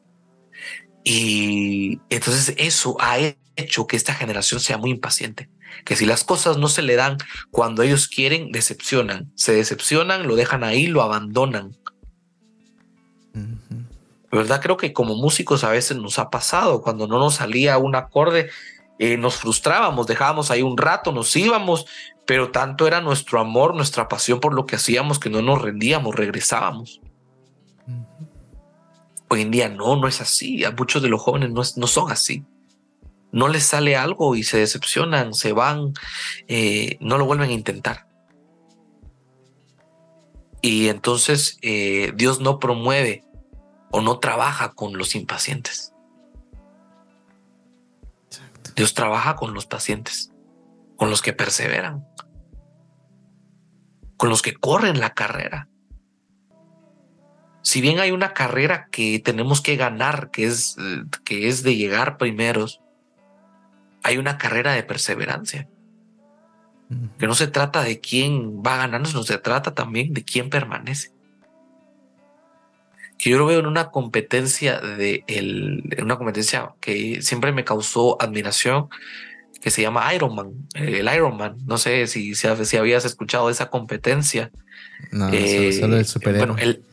Y 1.03 1.99
entonces 2.09 2.55
eso 2.57 2.97
ha 2.99 3.17
hecho 3.55 3.87
que 3.87 3.95
esta 3.95 4.13
generación 4.13 4.59
sea 4.59 4.77
muy 4.77 4.91
impaciente. 4.91 5.49
Que 5.85 5.95
si 5.95 6.05
las 6.05 6.23
cosas 6.23 6.57
no 6.57 6.67
se 6.67 6.81
le 6.81 6.95
dan 6.95 7.17
cuando 7.51 7.83
ellos 7.83 8.07
quieren, 8.07 8.51
decepcionan. 8.51 9.31
Se 9.35 9.53
decepcionan, 9.53 10.27
lo 10.27 10.35
dejan 10.35 10.63
ahí, 10.63 10.87
lo 10.87 11.01
abandonan. 11.01 11.77
¿Verdad? 14.31 14.61
Creo 14.61 14.77
que 14.77 14.93
como 14.93 15.15
músicos 15.15 15.63
a 15.63 15.69
veces 15.69 15.97
nos 15.97 16.17
ha 16.17 16.29
pasado, 16.29 16.81
cuando 16.81 17.07
no 17.07 17.19
nos 17.19 17.35
salía 17.35 17.77
un 17.77 17.95
acorde, 17.95 18.49
eh, 18.99 19.17
nos 19.17 19.35
frustrábamos, 19.35 20.07
dejábamos 20.07 20.49
ahí 20.49 20.61
un 20.61 20.77
rato, 20.77 21.11
nos 21.11 21.35
íbamos, 21.35 21.85
pero 22.25 22.51
tanto 22.51 22.87
era 22.87 23.01
nuestro 23.01 23.39
amor, 23.39 23.75
nuestra 23.75 24.07
pasión 24.07 24.39
por 24.39 24.53
lo 24.53 24.65
que 24.65 24.75
hacíamos 24.75 25.19
que 25.19 25.29
no 25.29 25.41
nos 25.41 25.61
rendíamos, 25.61 26.15
regresábamos. 26.15 27.01
Hoy 29.29 29.41
en 29.41 29.51
día 29.51 29.69
no, 29.69 29.95
no 29.95 30.07
es 30.07 30.21
así. 30.21 30.63
A 30.63 30.71
muchos 30.71 31.01
de 31.01 31.09
los 31.09 31.21
jóvenes 31.21 31.51
no, 31.51 31.63
no 31.75 31.87
son 31.87 32.11
así. 32.11 32.43
No 33.31 33.47
les 33.47 33.63
sale 33.63 33.95
algo 33.95 34.35
y 34.35 34.43
se 34.43 34.59
decepcionan, 34.59 35.33
se 35.33 35.53
van, 35.53 35.93
eh, 36.47 36.97
no 36.99 37.17
lo 37.17 37.25
vuelven 37.25 37.49
a 37.49 37.53
intentar. 37.53 38.05
Y 40.63 40.87
entonces 40.87 41.57
eh, 41.61 42.13
Dios 42.15 42.39
no 42.39 42.57
promueve 42.57 43.25
o 43.91 43.99
no 43.99 44.19
trabaja 44.19 44.71
con 44.71 44.97
los 44.97 45.13
impacientes. 45.13 45.93
Dios 48.73 48.93
trabaja 48.93 49.35
con 49.35 49.53
los 49.53 49.65
pacientes, 49.65 50.31
con 50.95 51.09
los 51.09 51.21
que 51.21 51.33
perseveran, 51.33 52.07
con 54.15 54.29
los 54.29 54.41
que 54.41 54.53
corren 54.53 55.01
la 55.01 55.13
carrera. 55.13 55.67
Si 57.61 57.81
bien 57.81 57.99
hay 57.99 58.11
una 58.11 58.33
carrera 58.33 58.87
que 58.89 59.19
tenemos 59.19 59.59
que 59.59 59.75
ganar, 59.75 60.31
que 60.31 60.45
es, 60.45 60.77
que 61.25 61.49
es 61.49 61.61
de 61.63 61.75
llegar 61.75 62.17
primeros, 62.17 62.79
hay 64.01 64.17
una 64.17 64.37
carrera 64.37 64.71
de 64.71 64.83
perseverancia. 64.83 65.67
Que 67.17 67.27
no 67.27 67.35
se 67.35 67.47
trata 67.47 67.83
de 67.83 67.99
quién 67.99 68.61
va 68.61 68.77
ganando, 68.77 69.09
sino 69.09 69.23
se 69.23 69.37
trata 69.37 69.73
también 69.73 70.13
de 70.13 70.23
quién 70.23 70.49
permanece. 70.49 71.11
Que 73.17 73.29
yo 73.29 73.37
lo 73.37 73.45
veo 73.45 73.59
en 73.59 73.67
una 73.67 73.89
competencia 73.89 74.79
de 74.79 75.23
el, 75.27 75.83
una 76.01 76.17
competencia 76.17 76.73
que 76.79 77.21
siempre 77.21 77.51
me 77.51 77.63
causó 77.63 78.21
admiración, 78.21 78.89
que 79.61 79.71
se 79.71 79.81
llama 79.81 80.13
Ironman, 80.13 80.51
el 80.73 81.07
Ironman. 81.13 81.55
No 81.65 81.77
sé 81.77 82.07
si, 82.07 82.35
si, 82.35 82.77
habías 82.77 83.05
escuchado 83.05 83.49
esa 83.49 83.69
competencia. 83.69 84.51
No, 85.11 85.27
solo, 85.27 85.37
el 85.37 85.93
eh, 85.93 86.03
superhéroe. 86.03 86.47
Bueno, 86.47 86.55
el 86.57 86.83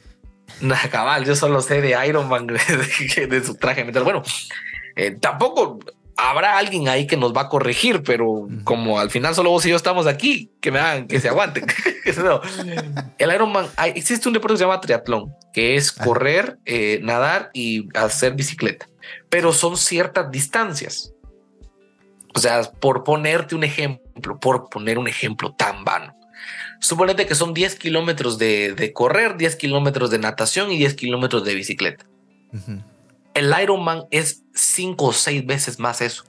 cabal, 0.91 1.25
yo 1.25 1.35
solo 1.35 1.61
sé 1.63 1.81
de 1.81 1.97
Ironman, 2.07 2.47
de, 3.17 3.27
de 3.27 3.45
su 3.45 3.55
traje 3.57 3.85
Bueno, 3.85 4.23
eh, 4.97 5.17
tampoco 5.21 5.81
habrá 6.21 6.59
alguien 6.59 6.89
ahí 6.89 7.07
que 7.07 7.17
nos 7.17 7.35
va 7.35 7.43
a 7.43 7.49
corregir, 7.49 8.03
pero 8.03 8.49
como 8.65 8.99
al 8.99 9.11
final 9.11 9.35
solo 9.35 9.51
vos 9.51 9.65
y 9.67 9.71
yo 9.71 9.77
estamos 9.77 10.07
aquí, 10.07 10.51
que 10.61 10.71
me 10.71 10.79
hagan, 10.79 11.07
que 11.07 11.21
se 11.21 11.29
aguanten. 11.31 11.65
El 13.19 13.33
Ironman, 13.33 13.67
hay, 13.77 13.93
existe 13.95 14.29
un 14.29 14.35
deporte 14.35 14.55
que 14.55 14.59
se 14.59 14.65
llama 14.65 14.81
triatlón, 14.81 15.35
que 15.53 15.77
es 15.77 15.93
correr, 15.93 16.59
eh, 16.67 17.01
nadar 17.03 17.51
y 17.55 17.89
hacer 17.97 18.35
bicicleta, 18.35 18.87
pero 19.29 19.53
son 19.53 19.77
ciertas 19.77 20.31
distancias. 20.31 21.13
O 22.35 22.39
sea, 22.39 22.63
por 22.63 23.03
ponerte 23.03 23.55
un 23.55 23.65
ejemplo, 23.65 24.39
por 24.39 24.69
poner 24.69 24.99
un 24.99 25.09
ejemplo 25.09 25.55
tan 25.55 25.85
vano. 25.85 26.15
Suponete 26.81 27.27
que 27.27 27.35
son 27.35 27.53
10 27.53 27.77
kilómetros 27.77 28.39
de, 28.39 28.93
correr, 28.95 29.37
10 29.37 29.57
kilómetros 29.57 30.11
de 30.11 30.19
natación 30.19 30.71
y 30.71 30.79
10 30.79 30.95
kilómetros 30.95 31.45
de 31.45 31.55
bicicleta. 31.55 32.07
El 33.35 33.55
Ironman 33.63 34.05
es 34.11 34.45
5 34.55 35.05
o 35.05 35.13
6 35.13 35.47
veces 35.47 35.79
más 35.79 36.01
eso. 36.01 36.25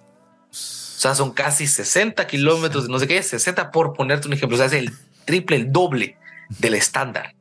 O 0.52 0.54
sea, 1.02 1.16
son 1.16 1.32
casi 1.32 1.66
60 1.66 2.28
kilómetros, 2.28 2.88
no 2.88 3.00
sé 3.00 3.08
qué, 3.08 3.24
60 3.24 3.72
por 3.72 3.94
ponerte 3.94 4.28
un 4.28 4.34
ejemplo. 4.34 4.56
O 4.56 4.58
sea, 4.58 4.68
es 4.68 4.74
el 4.74 4.92
triple, 5.26 5.56
el 5.56 5.72
doble 5.72 6.18
del 6.60 6.76
estándar. 6.76 7.36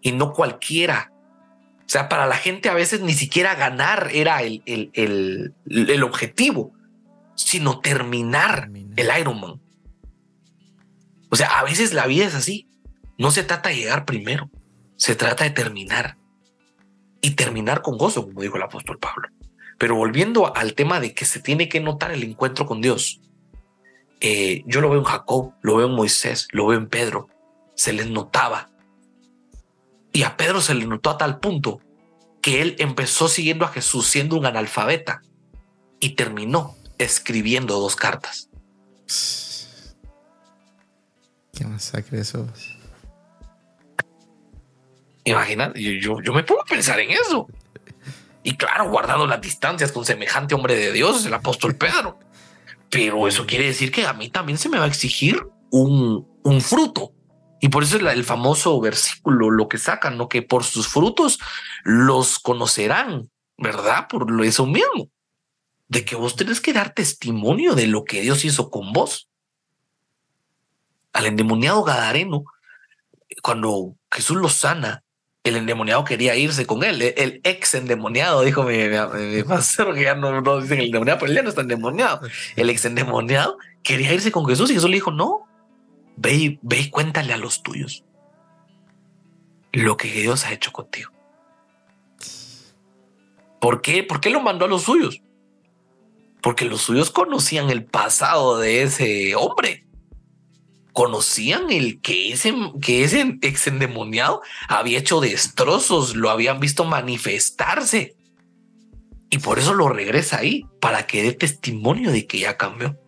Y 0.00 0.12
no 0.12 0.32
cualquiera. 0.32 1.10
O 1.80 1.92
sea, 1.92 2.08
para 2.08 2.26
la 2.26 2.36
gente 2.36 2.68
a 2.68 2.74
veces 2.74 3.00
ni 3.00 3.14
siquiera 3.14 3.56
ganar 3.56 4.10
era 4.12 4.42
el, 4.42 4.62
el, 4.64 6.02
objetivo, 6.04 6.72
sino 7.34 7.80
terminar 7.80 8.70
el 8.94 9.10
Ironman. 9.18 9.60
O 11.30 11.36
sea, 11.36 11.58
a 11.58 11.64
veces 11.64 11.92
la 11.92 12.06
vida 12.06 12.26
es 12.26 12.36
así. 12.36 12.68
No 13.18 13.32
se 13.32 13.42
trata 13.42 13.70
de 13.70 13.76
llegar 13.76 14.04
primero, 14.04 14.50
se 14.96 15.16
trata 15.16 15.42
de 15.42 15.50
terminar. 15.50 16.16
Y 17.20 17.32
terminar 17.32 17.82
con 17.82 17.98
gozo, 17.98 18.24
como 18.24 18.40
dijo 18.40 18.56
el 18.56 18.62
apóstol 18.62 18.98
Pablo. 18.98 19.28
Pero 19.78 19.94
volviendo 19.94 20.54
al 20.56 20.74
tema 20.74 21.00
de 21.00 21.14
que 21.14 21.24
se 21.24 21.40
tiene 21.40 21.68
que 21.68 21.80
notar 21.80 22.12
el 22.12 22.22
encuentro 22.22 22.66
con 22.66 22.80
Dios, 22.80 23.20
eh, 24.20 24.62
yo 24.66 24.80
lo 24.80 24.90
veo 24.90 24.98
en 24.98 25.04
Jacob, 25.04 25.54
lo 25.62 25.76
veo 25.76 25.86
en 25.86 25.94
Moisés, 25.94 26.48
lo 26.52 26.66
veo 26.66 26.78
en 26.78 26.88
Pedro, 26.88 27.28
se 27.74 27.92
les 27.92 28.08
notaba. 28.08 28.70
Y 30.12 30.22
a 30.24 30.36
Pedro 30.36 30.60
se 30.60 30.74
le 30.74 30.86
notó 30.86 31.10
a 31.10 31.18
tal 31.18 31.40
punto 31.40 31.80
que 32.42 32.62
él 32.62 32.76
empezó 32.78 33.28
siguiendo 33.28 33.64
a 33.64 33.68
Jesús 33.68 34.06
siendo 34.06 34.36
un 34.36 34.46
analfabeta 34.46 35.22
y 35.98 36.10
terminó 36.10 36.76
escribiendo 36.98 37.78
dos 37.80 37.96
cartas. 37.96 38.48
Qué 41.52 41.64
masacre 41.64 42.20
eso. 42.20 42.46
Imagina, 45.30 45.72
yo, 45.74 46.20
yo, 46.20 46.32
me 46.32 46.42
puedo 46.42 46.64
pensar 46.64 47.00
en 47.00 47.10
eso. 47.10 47.46
Y 48.42 48.56
claro, 48.56 48.88
guardando 48.88 49.26
las 49.26 49.40
distancias 49.40 49.92
con 49.92 50.04
semejante 50.04 50.54
hombre 50.54 50.74
de 50.74 50.92
Dios, 50.92 51.26
el 51.26 51.34
apóstol 51.34 51.76
Pedro. 51.76 52.18
Pero 52.88 53.28
eso 53.28 53.46
quiere 53.46 53.66
decir 53.66 53.92
que 53.92 54.06
a 54.06 54.12
mí 54.12 54.28
también 54.28 54.58
se 54.58 54.68
me 54.68 54.78
va 54.78 54.84
a 54.84 54.88
exigir 54.88 55.46
un, 55.70 56.26
un 56.42 56.60
fruto. 56.60 57.12
Y 57.60 57.68
por 57.68 57.82
eso 57.82 57.96
es 57.96 58.02
el 58.02 58.24
famoso 58.24 58.80
versículo, 58.80 59.50
lo 59.50 59.68
que 59.68 59.78
sacan, 59.78 60.16
¿no? 60.16 60.28
Que 60.28 60.42
por 60.42 60.64
sus 60.64 60.88
frutos 60.88 61.38
los 61.84 62.38
conocerán, 62.38 63.30
¿verdad? 63.58 64.08
Por 64.08 64.26
eso 64.44 64.66
mismo, 64.66 65.10
de 65.88 66.04
que 66.04 66.16
vos 66.16 66.36
tenés 66.36 66.60
que 66.60 66.72
dar 66.72 66.94
testimonio 66.94 67.74
de 67.74 67.86
lo 67.86 68.04
que 68.04 68.22
Dios 68.22 68.44
hizo 68.44 68.70
con 68.70 68.92
vos 68.92 69.28
al 71.12 71.26
endemoniado 71.26 71.82
Gadareno, 71.82 72.44
cuando 73.42 73.96
Jesús 74.10 74.36
lo 74.36 74.48
sana, 74.48 75.02
el 75.44 75.56
endemoniado 75.56 76.04
quería 76.04 76.36
irse 76.36 76.66
con 76.66 76.84
él. 76.84 77.00
El 77.02 77.40
ex 77.44 77.74
endemoniado, 77.74 78.42
dijo 78.42 78.62
mi, 78.64 78.76
mi, 78.78 79.42
pastor, 79.42 79.94
que 79.94 80.02
ya 80.02 80.14
no, 80.14 80.40
no, 80.40 80.60
dicen 80.60 80.78
el 80.78 80.86
endemoniado, 80.86 81.20
pero 81.20 81.30
él 81.30 81.36
ya 81.36 81.42
no 81.42 81.48
está 81.48 81.62
endemoniado. 81.62 82.20
El 82.56 82.70
ex 82.70 82.84
endemoniado 82.84 83.58
quería 83.82 84.12
irse 84.12 84.30
con 84.30 84.46
Jesús 84.46 84.70
y 84.70 84.74
Jesús 84.74 84.90
le 84.90 84.96
dijo, 84.96 85.10
no, 85.10 85.46
ve 86.16 86.34
y, 86.34 86.58
ve 86.62 86.80
y 86.80 86.90
cuéntale 86.90 87.32
a 87.32 87.38
los 87.38 87.62
tuyos 87.62 88.04
lo 89.72 89.96
que 89.96 90.10
Dios 90.10 90.44
ha 90.44 90.52
hecho 90.52 90.72
contigo. 90.72 91.10
¿Por 93.60 93.82
qué? 93.82 94.02
¿Por 94.02 94.20
qué 94.20 94.30
lo 94.30 94.40
mandó 94.40 94.64
a 94.64 94.68
los 94.68 94.82
suyos? 94.82 95.22
Porque 96.42 96.64
los 96.64 96.82
suyos 96.82 97.10
conocían 97.10 97.70
el 97.70 97.84
pasado 97.84 98.58
de 98.58 98.82
ese 98.82 99.34
hombre 99.36 99.86
conocían 100.92 101.70
el 101.70 102.00
que 102.00 102.32
ese, 102.32 102.54
que 102.80 103.04
ese 103.04 103.38
ex 103.42 103.66
endemoniado 103.66 104.42
había 104.68 104.98
hecho 104.98 105.20
destrozos, 105.20 106.16
lo 106.16 106.30
habían 106.30 106.60
visto 106.60 106.84
manifestarse. 106.84 108.16
Y 109.30 109.38
por 109.38 109.58
eso 109.58 109.74
lo 109.74 109.88
regresa 109.88 110.38
ahí, 110.38 110.66
para 110.80 111.06
que 111.06 111.22
dé 111.22 111.32
testimonio 111.32 112.10
de 112.10 112.26
que 112.26 112.40
ya 112.40 112.56
cambió. 112.56 112.98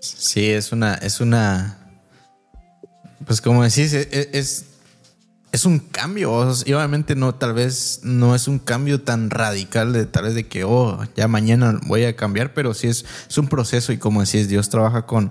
Sí, 0.00 0.50
es 0.50 0.72
una, 0.72 0.94
es 0.94 1.20
una, 1.20 2.00
pues 3.26 3.40
como 3.40 3.62
decís, 3.64 3.92
e, 3.92 4.08
e, 4.12 4.30
es 4.32 4.71
es 5.52 5.66
un 5.66 5.78
cambio. 5.78 6.50
Y 6.64 6.72
obviamente 6.72 7.14
no, 7.14 7.34
tal 7.34 7.52
vez 7.52 8.00
no 8.02 8.34
es 8.34 8.48
un 8.48 8.58
cambio 8.58 9.02
tan 9.02 9.30
radical 9.30 9.92
de 9.92 10.06
tal 10.06 10.24
vez 10.24 10.34
de 10.34 10.48
que, 10.48 10.64
oh, 10.64 11.04
ya 11.14 11.28
mañana 11.28 11.78
voy 11.86 12.04
a 12.04 12.16
cambiar, 12.16 12.54
pero 12.54 12.74
sí 12.74 12.88
es, 12.88 13.04
es 13.28 13.38
un 13.38 13.48
proceso 13.48 13.92
y 13.92 13.98
como 13.98 14.24
decís, 14.24 14.48
Dios 14.48 14.70
trabaja 14.70 15.06
con... 15.06 15.30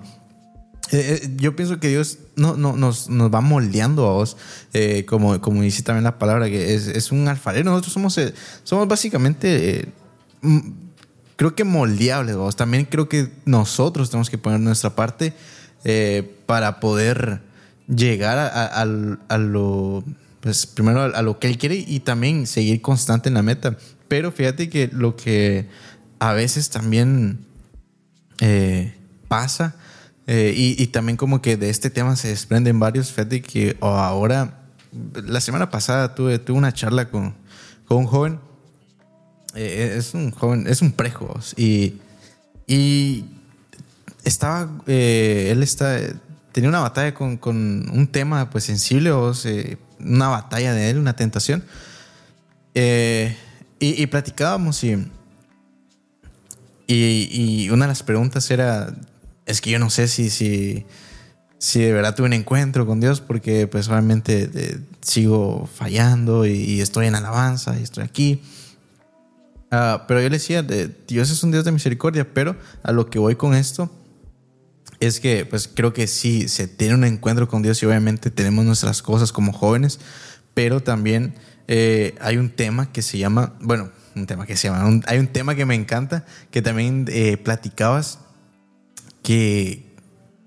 Eh, 0.92 1.22
eh, 1.22 1.30
yo 1.36 1.56
pienso 1.56 1.80
que 1.80 1.88
Dios 1.88 2.18
no, 2.36 2.56
no, 2.56 2.76
nos, 2.76 3.08
nos 3.08 3.32
va 3.32 3.40
moldeando 3.40 4.06
a 4.06 4.12
vos, 4.12 4.36
eh, 4.72 5.04
como, 5.06 5.40
como 5.40 5.62
dice 5.62 5.82
también 5.82 6.04
la 6.04 6.18
palabra, 6.18 6.48
que 6.48 6.74
es, 6.74 6.86
es 6.86 7.10
un 7.10 7.26
alfarero. 7.26 7.70
Nosotros 7.70 7.92
somos, 7.92 8.20
somos 8.62 8.88
básicamente, 8.88 9.88
creo 11.36 11.54
que 11.54 11.64
moldeables, 11.64 12.36
vos. 12.36 12.56
También 12.56 12.84
creo 12.84 13.08
que 13.08 13.32
nosotros 13.44 14.10
tenemos 14.10 14.30
que 14.30 14.38
poner 14.38 14.60
nuestra 14.60 14.94
parte 14.94 15.32
para 16.46 16.78
poder 16.78 17.40
llegar 17.88 18.38
a, 18.38 18.84
lo, 19.38 20.04
pues 20.40 20.66
primero 20.66 21.02
a, 21.02 21.22
lo 21.22 21.38
que 21.38 21.48
él 21.48 21.58
quiere 21.58 21.76
y 21.76 22.00
también 22.00 22.46
seguir 22.46 22.80
constante 22.80 23.28
en 23.28 23.34
la 23.34 23.42
meta. 23.42 23.76
Pero 24.08 24.32
fíjate 24.32 24.68
que 24.68 24.88
lo 24.92 25.16
que 25.16 25.68
a 26.18 26.32
veces 26.32 26.70
también 26.70 27.46
eh, 28.40 28.94
pasa, 29.28 29.74
eh, 30.26 30.52
y, 30.54 30.86
también 30.88 31.16
como 31.16 31.42
que 31.42 31.56
de 31.56 31.68
este 31.68 31.90
tema 31.90 32.14
se 32.16 32.28
desprenden 32.28 32.78
varios, 32.78 33.10
fíjate 33.10 33.42
que 33.42 33.76
ahora, 33.80 34.62
la 35.14 35.40
semana 35.40 35.70
pasada 35.70 36.14
tuve, 36.14 36.38
tuve 36.38 36.58
una 36.58 36.72
charla 36.72 37.10
con, 37.10 37.34
con 37.86 37.98
un 37.98 38.06
joven, 38.06 38.38
eh, 39.54 39.94
es 39.98 40.14
un 40.14 40.30
joven, 40.30 40.66
es 40.68 40.80
un 40.80 40.92
prejo, 40.92 41.34
y, 41.56 41.94
y 42.66 43.24
estaba, 44.24 44.70
él 44.86 45.62
está 45.62 45.98
tenía 46.52 46.68
una 46.68 46.80
batalla 46.80 47.14
con, 47.14 47.40
un 47.52 48.06
tema 48.06 48.50
pues 48.50 48.64
sensible 48.64 49.10
o 49.10 49.32
una 49.98 50.28
batalla 50.28 50.74
de 50.74 50.90
él, 50.90 50.98
una 50.98 51.16
tentación. 51.16 51.64
Eh, 52.74 53.36
y, 53.80 54.06
platicábamos 54.06 54.84
y, 54.84 55.10
y, 56.86 57.68
una 57.70 57.86
de 57.86 57.88
las 57.88 58.02
preguntas 58.04 58.48
era, 58.50 58.94
es 59.44 59.60
que 59.60 59.70
yo 59.70 59.80
no 59.80 59.90
sé 59.90 60.06
si, 60.06 60.30
si, 60.30 60.86
si 61.58 61.80
de 61.80 61.92
verdad 61.92 62.14
tuve 62.14 62.26
un 62.26 62.32
encuentro 62.32 62.86
con 62.86 63.00
Dios 63.00 63.20
porque 63.20 63.66
pues 63.66 63.88
obviamente 63.88 64.48
eh, 64.54 64.78
sigo 65.00 65.68
fallando 65.74 66.46
y, 66.46 66.80
estoy 66.80 67.06
en 67.06 67.16
alabanza 67.16 67.76
y 67.78 67.82
estoy 67.82 68.04
aquí. 68.04 68.40
Ah, 69.72 70.04
pero 70.06 70.20
yo 70.20 70.28
le 70.28 70.36
decía, 70.36 70.62
Dios 70.62 71.30
es 71.30 71.42
un 71.42 71.50
Dios 71.50 71.64
de 71.64 71.72
misericordia, 71.72 72.32
pero 72.32 72.56
a 72.82 72.92
lo 72.92 73.10
que 73.10 73.18
voy 73.18 73.34
con 73.34 73.54
esto 73.54 73.90
es 75.06 75.18
que 75.18 75.44
pues 75.44 75.68
creo 75.72 75.92
que 75.92 76.06
sí, 76.06 76.48
se 76.48 76.68
tiene 76.68 76.94
un 76.94 77.04
encuentro 77.04 77.48
con 77.48 77.62
Dios 77.62 77.82
y 77.82 77.86
obviamente 77.86 78.30
tenemos 78.30 78.64
nuestras 78.64 79.02
cosas 79.02 79.32
como 79.32 79.52
jóvenes, 79.52 79.98
pero 80.54 80.80
también 80.80 81.34
eh, 81.66 82.14
hay 82.20 82.36
un 82.36 82.50
tema 82.50 82.92
que 82.92 83.02
se 83.02 83.18
llama, 83.18 83.54
bueno, 83.60 83.90
un 84.14 84.26
tema 84.26 84.46
que 84.46 84.56
se 84.56 84.68
llama, 84.68 85.00
hay 85.06 85.18
un 85.18 85.26
tema 85.26 85.56
que 85.56 85.66
me 85.66 85.74
encanta, 85.74 86.24
que 86.52 86.62
también 86.62 87.06
eh, 87.08 87.36
platicabas, 87.36 88.20
que 89.24 89.92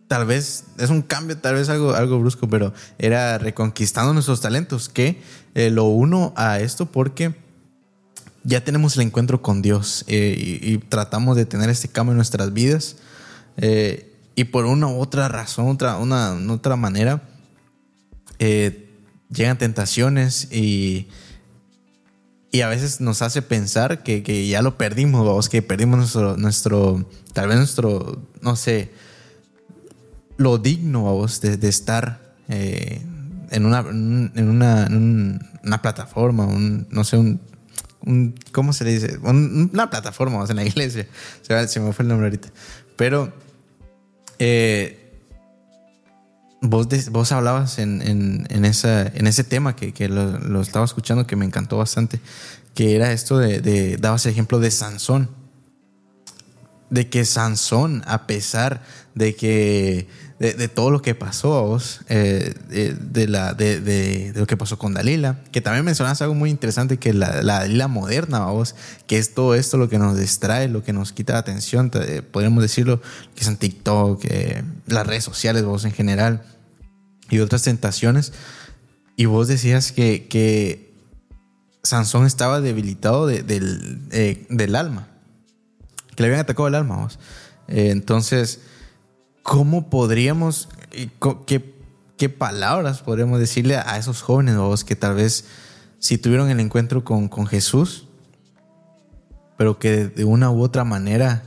tal 0.07 0.25
vez 0.25 0.63
es 0.77 0.89
un 0.89 1.01
cambio, 1.01 1.37
tal 1.37 1.55
vez 1.55 1.67
algo, 1.67 1.93
algo 1.93 2.19
brusco, 2.19 2.47
pero 2.47 2.73
era 2.97 3.37
reconquistando 3.37 4.13
nuestros 4.13 4.39
talentos, 4.39 4.87
que 4.87 5.21
eh, 5.53 5.69
lo 5.69 5.83
uno 5.83 6.33
a 6.37 6.61
esto 6.61 6.85
porque 6.85 7.35
ya 8.45 8.63
tenemos 8.63 8.95
el 8.95 9.01
encuentro 9.01 9.41
con 9.41 9.61
Dios 9.61 10.05
y, 10.07 10.77
tratamos 10.77 11.35
de 11.35 11.45
tener 11.45 11.69
este 11.69 11.89
cambio 11.89 12.11
en 12.11 12.17
nuestras 12.17 12.53
vidas. 12.53 12.97
Eh, 13.57 14.14
y 14.35 14.45
por 14.45 14.65
una 14.65 14.87
u 14.87 14.99
otra 14.99 15.27
razón, 15.27 15.67
otra, 15.69 15.97
una, 15.97 16.37
otra 16.51 16.75
manera, 16.75 17.21
eh, 18.39 18.89
llegan 19.29 19.57
tentaciones 19.57 20.51
y, 20.51 21.07
y 22.51 22.61
a 22.61 22.67
veces 22.67 23.01
nos 23.01 23.21
hace 23.21 23.41
pensar 23.41 24.03
que, 24.03 24.47
ya 24.47 24.61
lo 24.61 24.77
perdimos, 24.77 25.49
que 25.49 25.61
perdimos 25.61 25.97
nuestro, 25.99 26.37
nuestro, 26.37 27.09
tal 27.33 27.47
vez 27.47 27.57
nuestro, 27.57 28.21
no 28.41 28.55
sé, 28.55 28.91
lo 30.37 30.57
digno, 30.57 31.01
vos, 31.01 31.39
de, 31.41 31.57
de 31.57 31.69
estar 31.69 32.35
eh, 32.49 33.01
en, 33.51 33.65
una, 33.65 33.79
en, 33.79 34.49
una, 34.49 34.87
una 35.63 35.81
plataforma, 35.81 36.45
un, 36.45 36.87
no 36.89 37.03
sé, 37.05 37.17
un, 37.17 37.39
¿cómo 38.51 38.73
se 38.73 38.83
le 38.83 38.93
dice? 38.93 39.17
una 39.23 39.89
plataforma 39.89 40.43
en 40.47 40.55
la 40.55 40.65
iglesia. 40.65 41.07
Se, 41.41 41.79
me 41.79 41.93
fue 41.93 42.03
el 42.03 42.09
nombre 42.09 42.27
ahorita. 42.27 42.49
Pero 42.95 43.33
eh, 44.39 45.21
vos, 46.61 46.87
vos 47.11 47.31
hablabas 47.31 47.79
en, 47.79 48.47
esa, 48.65 49.07
en 49.07 49.27
ese 49.27 49.43
tema 49.43 49.75
que, 49.75 50.09
lo, 50.09 50.61
estaba 50.61 50.85
escuchando 50.85 51.27
que 51.27 51.35
me 51.35 51.45
encantó 51.45 51.77
bastante, 51.77 52.19
que 52.73 52.95
era 52.95 53.11
esto 53.11 53.37
de, 53.37 53.61
de 53.61 53.97
dabas 53.97 54.25
el 54.25 54.31
ejemplo 54.31 54.59
de 54.59 54.71
Sansón. 54.71 55.29
De 56.89 57.09
que 57.09 57.25
Sansón, 57.25 58.03
a 58.05 58.27
pesar 58.27 58.83
de 59.15 59.35
que 59.35 60.07
de, 60.39 60.67
todo 60.67 60.91
lo 60.91 61.01
que 61.01 61.15
pasó 61.15 61.79
eh, 62.09 62.53
de, 62.67 63.27
la, 63.27 63.53
de, 63.53 64.33
lo 64.35 64.45
que 64.45 64.57
pasó 64.57 64.77
con 64.77 64.93
Dalila, 64.93 65.39
que 65.51 65.61
también 65.61 65.85
mencionas 65.85 66.21
algo 66.21 66.35
muy 66.35 66.49
interesante, 66.49 66.97
que 66.97 67.13
la, 67.13 67.41
la 67.41 67.59
Dalila 67.59 67.87
moderna 67.87 68.45
vos, 68.47 68.75
que 69.07 69.17
es 69.17 69.33
todo 69.33 69.55
esto 69.55 69.77
lo 69.77 69.87
que 69.87 69.97
nos 69.97 70.17
distrae, 70.17 70.67
lo 70.67 70.83
que 70.83 70.91
nos 70.91 71.13
quita 71.13 71.33
la 71.33 71.39
atención, 71.39 71.89
podríamos 72.31 72.61
decirlo, 72.61 73.01
que 73.33 73.45
son 73.45 73.55
TikTok, 73.55 74.25
eh, 74.25 74.63
las 74.87 75.07
redes 75.07 75.23
sociales, 75.23 75.63
vos 75.63 75.85
en 75.85 75.93
general, 75.93 76.43
y 77.29 77.39
otras 77.39 77.63
tentaciones. 77.63 78.33
Y 79.15 79.25
vos 79.25 79.47
decías 79.47 79.93
que, 79.93 80.27
que 80.27 80.93
Sansón 81.83 82.25
estaba 82.25 82.59
debilitado 82.59 83.25
del, 83.25 84.01
eh, 84.11 84.45
del 84.49 84.75
alma, 84.75 85.07
que 86.13 86.23
le 86.23 86.27
habían 86.27 86.41
atacado 86.41 86.67
el 86.67 86.75
alma, 86.75 86.97
vos. 86.97 87.19
entonces 87.67 88.59
¿cómo 89.45 89.91
podríamos, 89.91 90.69
qué, 91.45 91.75
qué 92.17 92.29
palabras 92.29 93.03
podríamos 93.03 93.39
decirle 93.39 93.77
a 93.77 93.95
esos 93.99 94.23
jóvenes 94.23 94.57
vos, 94.57 94.83
que 94.83 94.95
tal 94.95 95.13
vez 95.13 95.45
si 95.99 96.17
tuvieron 96.17 96.49
el 96.49 96.59
encuentro 96.59 97.03
con, 97.03 97.27
con 97.27 97.45
Jesús, 97.45 98.07
pero 99.55 99.77
que 99.77 100.07
de 100.07 100.25
una 100.25 100.49
u 100.49 100.63
otra 100.63 100.83
manera, 100.83 101.43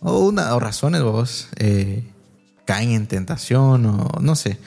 o, 0.00 0.26
una, 0.26 0.56
o 0.56 0.58
razones 0.58 1.02
vos, 1.02 1.46
eh, 1.56 2.10
caen 2.64 2.90
en 2.90 3.06
tentación 3.06 3.86
o 3.86 4.10
no 4.20 4.34
sé. 4.34 4.58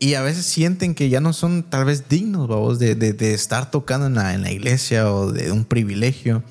Y 0.00 0.14
a 0.14 0.22
veces 0.22 0.44
sienten 0.44 0.96
que 0.96 1.10
ya 1.10 1.20
no 1.20 1.32
son 1.32 1.62
tal 1.62 1.84
vez 1.84 2.08
dignos, 2.08 2.48
vos, 2.48 2.80
de, 2.80 2.96
de, 2.96 3.32
estar 3.32 3.70
tocando 3.70 4.08
en 4.08 4.14
la, 4.14 4.34
en 4.34 4.42
la 4.42 4.50
iglesia 4.50 5.12
o 5.12 5.30
de 5.30 5.52
un 5.52 5.64
privilegio. 5.64 6.42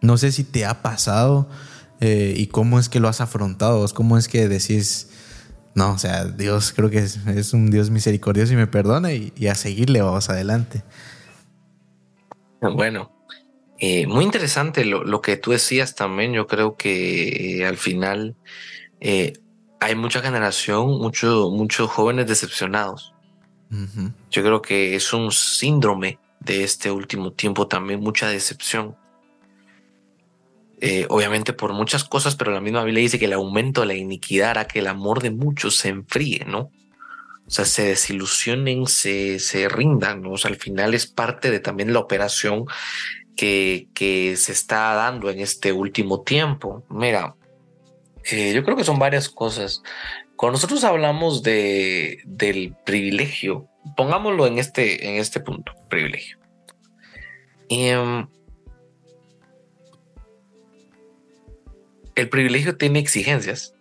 No 0.00 0.16
sé 0.16 0.32
si 0.32 0.42
te 0.42 0.64
ha 0.64 0.80
pasado 0.80 1.50
eh, 2.04 2.34
y 2.36 2.48
cómo 2.48 2.78
es 2.78 2.90
que 2.90 3.00
lo 3.00 3.08
has 3.08 3.22
afrontado, 3.22 3.86
cómo 3.94 4.18
es 4.18 4.28
que 4.28 4.46
decís, 4.46 5.08
no, 5.74 5.92
o 5.92 5.98
sea, 5.98 6.26
Dios 6.26 6.74
creo 6.76 6.90
que 6.90 6.98
es, 6.98 7.54
un 7.54 7.70
Dios 7.70 7.88
misericordioso 7.88 8.52
y 8.52 8.56
me 8.56 8.66
perdona 8.66 9.14
y, 9.14 9.32
a 9.46 9.54
seguirle 9.54 10.02
vamos 10.02 10.28
adelante. 10.28 10.82
Bueno, 12.60 13.10
eh, 13.78 14.06
muy 14.06 14.22
interesante 14.22 14.84
lo, 14.84 15.22
que 15.22 15.38
tú 15.38 15.52
decías 15.52 15.94
también. 15.94 16.34
Yo 16.34 16.46
creo 16.46 16.76
que 16.76 17.60
eh, 17.60 17.66
al 17.66 17.78
final 17.78 18.36
hay 19.00 19.94
mucha 19.96 20.20
generación, 20.20 20.98
muchos 20.98 21.50
muchos 21.52 21.90
jóvenes 21.90 22.26
decepcionados. 22.26 23.14
Yo 24.30 24.42
creo 24.42 24.60
que 24.60 24.94
es 24.94 25.12
un 25.14 25.32
síndrome 25.32 26.18
de 26.40 26.64
este 26.64 26.90
último 26.90 27.32
tiempo 27.32 27.66
también, 27.66 28.00
mucha 28.00 28.28
decepción. 28.28 28.94
Eh, 30.86 31.06
obviamente 31.08 31.54
por 31.54 31.72
muchas 31.72 32.04
cosas, 32.04 32.36
pero 32.36 32.50
la 32.50 32.60
misma 32.60 32.84
Biblia 32.84 33.00
dice 33.00 33.18
que 33.18 33.24
el 33.24 33.32
aumento 33.32 33.80
de 33.80 33.86
la 33.86 33.94
iniquidad 33.94 34.50
hará 34.50 34.66
que 34.66 34.80
el 34.80 34.86
amor 34.86 35.22
de 35.22 35.30
muchos 35.30 35.76
se 35.76 35.88
enfríe, 35.88 36.44
¿no? 36.46 36.70
O 37.46 37.50
sea, 37.50 37.64
se 37.64 37.84
desilusionen, 37.84 38.86
se, 38.86 39.38
se 39.38 39.70
rindan, 39.70 40.20
¿no? 40.20 40.32
O 40.32 40.36
sea, 40.36 40.50
al 40.50 40.58
final 40.58 40.92
es 40.92 41.06
parte 41.06 41.50
de 41.50 41.58
también 41.58 41.94
la 41.94 42.00
operación 42.00 42.66
que, 43.34 43.88
que 43.94 44.36
se 44.36 44.52
está 44.52 44.92
dando 44.92 45.30
en 45.30 45.40
este 45.40 45.72
último 45.72 46.20
tiempo. 46.20 46.84
Mira, 46.90 47.34
eh, 48.30 48.52
yo 48.54 48.62
creo 48.62 48.76
que 48.76 48.84
son 48.84 48.98
varias 48.98 49.30
cosas. 49.30 49.82
Cuando 50.36 50.58
nosotros 50.58 50.84
hablamos 50.84 51.42
de, 51.42 52.18
del 52.26 52.76
privilegio, 52.84 53.70
pongámoslo 53.96 54.46
en 54.46 54.58
este, 54.58 55.08
en 55.08 55.16
este 55.16 55.40
punto, 55.40 55.72
privilegio. 55.88 56.36
Y, 57.70 57.88
el 62.14 62.28
privilegio 62.28 62.76
tiene 62.76 62.98
exigencias. 62.98 63.74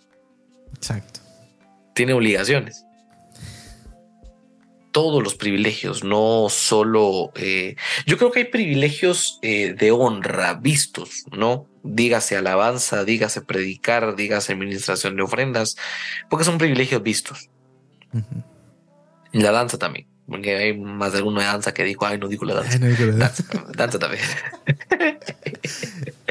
Exacto. 0.76 1.20
Tiene 1.94 2.14
obligaciones. 2.14 2.86
Todos 4.92 5.24
los 5.24 5.36
privilegios, 5.36 6.04
no 6.04 6.48
solo... 6.50 7.32
Eh, 7.36 7.76
yo 8.06 8.18
creo 8.18 8.32
que 8.32 8.40
hay 8.40 8.46
privilegios 8.46 9.40
eh, 9.42 9.74
de 9.74 9.92
honra 9.92 10.54
vistos, 10.56 11.26
¿no? 11.32 11.68
Dígase 11.84 12.38
alabanza, 12.38 13.04
dígase 13.04 13.42
predicar, 13.42 14.16
dígase 14.16 14.54
administración 14.54 15.16
de 15.16 15.24
ofrendas, 15.24 15.76
porque 16.30 16.46
son 16.46 16.60
privilegios 16.60 17.02
vistos. 17.02 17.50
La 19.32 19.52
danza 19.52 19.80
también. 19.80 20.08
Porque 20.28 20.56
hay 20.56 20.78
más 20.78 21.12
de 21.12 21.18
alguna 21.18 21.44
danza 21.44 21.74
que 21.74 21.84
dijo, 21.84 22.06
ay, 22.06 22.20
no 22.20 22.28
digo 22.28 22.46
la 22.46 22.56
danza. 22.56 22.78
danza. 22.78 23.44
danza 23.76 24.00
también. 24.00 24.24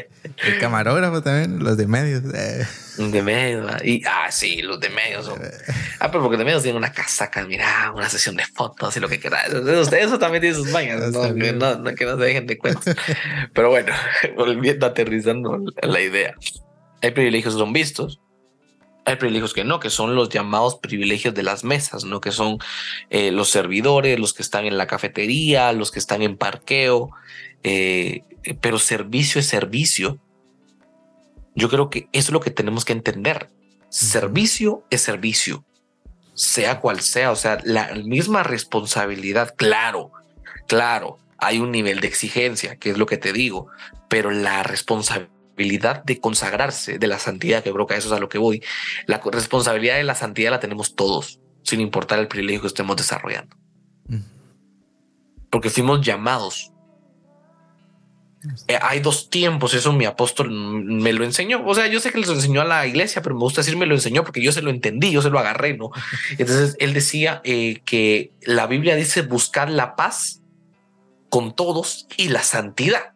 El 0.45 0.59
camarógrafo 0.59 1.21
también, 1.21 1.63
los 1.63 1.77
de 1.77 1.87
medios. 1.87 2.23
De 2.23 3.21
medios, 3.23 3.71
y 3.83 4.03
ah, 4.05 4.31
sí, 4.31 4.61
los 4.61 4.79
de 4.79 4.89
medios. 4.89 5.29
Ah, 5.99 6.11
pero 6.11 6.21
porque 6.21 6.37
de 6.37 6.45
medios 6.45 6.63
tienen 6.63 6.77
una 6.77 6.91
casaca, 6.91 7.45
mira, 7.45 7.91
una 7.95 8.09
sesión 8.09 8.35
de 8.35 8.45
fotos 8.45 8.95
y 8.97 8.99
lo 8.99 9.09
que 9.09 9.19
quieras. 9.19 9.51
Eso, 9.51 10.19
también 10.19 10.41
tiene 10.41 10.55
sus 10.55 10.69
mañas, 10.69 11.11
¿no? 11.11 11.33
Que, 11.33 11.53
no, 11.53 11.83
que 11.95 12.05
no 12.05 12.17
se 12.17 12.23
dejen 12.23 12.45
de 12.47 12.57
cuenta. 12.57 12.95
Pero 13.53 13.69
bueno, 13.69 13.93
volviendo 14.37 14.85
aterrizando 14.85 15.59
la 15.81 16.01
idea. 16.01 16.35
Hay 17.01 17.11
privilegios 17.11 17.55
que 17.55 17.59
son 17.59 17.73
vistos, 17.73 18.21
hay 19.05 19.17
privilegios 19.17 19.53
que 19.53 19.63
no, 19.63 19.79
que 19.79 19.89
son 19.89 20.15
los 20.15 20.29
llamados 20.29 20.75
privilegios 20.75 21.33
de 21.33 21.43
las 21.43 21.63
mesas, 21.63 22.05
¿no? 22.05 22.21
Que 22.21 22.31
son 22.31 22.59
eh, 23.09 23.31
los 23.31 23.49
servidores, 23.49 24.19
los 24.19 24.33
que 24.33 24.43
están 24.43 24.65
en 24.65 24.77
la 24.77 24.87
cafetería, 24.87 25.73
los 25.73 25.91
que 25.91 25.99
están 25.99 26.21
en 26.21 26.37
parqueo, 26.37 27.11
eh, 27.63 28.21
pero 28.61 28.79
servicio 28.79 29.39
es 29.39 29.47
servicio. 29.47 30.19
Yo 31.55 31.69
creo 31.69 31.89
que 31.89 32.07
eso 32.11 32.27
es 32.27 32.31
lo 32.31 32.39
que 32.39 32.51
tenemos 32.51 32.85
que 32.85 32.93
entender. 32.93 33.49
Servicio 33.89 34.83
es 34.89 35.01
servicio, 35.01 35.65
sea 36.33 36.79
cual 36.79 37.01
sea, 37.01 37.31
o 37.31 37.35
sea, 37.35 37.59
la 37.63 37.93
misma 37.93 38.43
responsabilidad, 38.43 39.53
claro, 39.55 40.11
claro, 40.67 41.19
hay 41.37 41.59
un 41.59 41.71
nivel 41.71 41.99
de 41.99 42.07
exigencia, 42.07 42.77
que 42.77 42.89
es 42.89 42.97
lo 42.97 43.05
que 43.05 43.17
te 43.17 43.33
digo, 43.33 43.67
pero 44.09 44.31
la 44.31 44.63
responsabilidad 44.63 46.03
de 46.03 46.19
consagrarse, 46.19 46.97
de 46.97 47.07
la 47.07 47.19
santidad, 47.19 47.63
que 47.63 47.71
creo 47.71 47.85
que 47.85 47.95
eso 47.95 48.07
es 48.07 48.13
a 48.13 48.19
lo 48.19 48.29
que 48.29 48.39
voy, 48.39 48.63
la 49.05 49.19
responsabilidad 49.19 49.97
de 49.97 50.03
la 50.03 50.15
santidad 50.15 50.51
la 50.51 50.59
tenemos 50.59 50.95
todos, 50.95 51.39
sin 51.61 51.79
importar 51.79 52.19
el 52.19 52.27
privilegio 52.27 52.61
que 52.61 52.67
estemos 52.67 52.97
desarrollando. 52.97 53.55
Porque 55.51 55.69
fuimos 55.69 56.01
llamados 56.01 56.72
eh, 58.67 58.77
hay 58.81 58.99
dos 58.99 59.29
tiempos, 59.29 59.73
eso 59.73 59.93
mi 59.93 60.05
apóstol 60.05 60.51
me 60.51 61.13
lo 61.13 61.23
enseñó. 61.23 61.65
O 61.65 61.73
sea, 61.73 61.87
yo 61.87 61.99
sé 61.99 62.11
que 62.11 62.17
les 62.17 62.29
enseñó 62.29 62.61
a 62.61 62.65
la 62.65 62.85
iglesia, 62.85 63.21
pero 63.21 63.35
me 63.35 63.41
gusta 63.41 63.61
decir 63.61 63.77
me 63.77 63.85
lo 63.85 63.95
enseñó 63.95 64.23
porque 64.23 64.43
yo 64.43 64.51
se 64.51 64.61
lo 64.61 64.69
entendí, 64.69 65.11
yo 65.11 65.21
se 65.21 65.29
lo 65.29 65.39
agarré, 65.39 65.77
¿no? 65.77 65.91
Entonces 66.37 66.75
él 66.79 66.93
decía 66.93 67.41
eh, 67.43 67.81
que 67.85 68.31
la 68.41 68.67
Biblia 68.67 68.95
dice 68.95 69.21
buscar 69.21 69.69
la 69.69 69.95
paz 69.95 70.41
con 71.29 71.55
todos 71.55 72.07
y 72.17 72.29
la 72.29 72.43
santidad, 72.43 73.13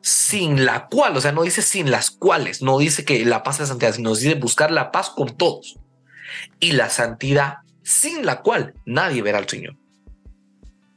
sin 0.00 0.64
la 0.64 0.86
cual, 0.86 1.16
o 1.16 1.20
sea, 1.20 1.32
no 1.32 1.42
dice 1.42 1.60
sin 1.62 1.90
las 1.90 2.10
cuales, 2.10 2.62
no 2.62 2.78
dice 2.78 3.04
que 3.04 3.24
la 3.24 3.42
paz 3.42 3.56
es 3.56 3.60
la 3.62 3.66
santidad, 3.66 3.94
sino 3.94 4.14
dice 4.14 4.34
buscar 4.36 4.70
la 4.70 4.92
paz 4.92 5.10
con 5.10 5.36
todos 5.36 5.78
y 6.60 6.72
la 6.72 6.88
santidad 6.88 7.58
sin 7.82 8.24
la 8.24 8.42
cual 8.42 8.74
nadie 8.84 9.22
verá 9.22 9.38
al 9.38 9.48
Señor. 9.48 9.76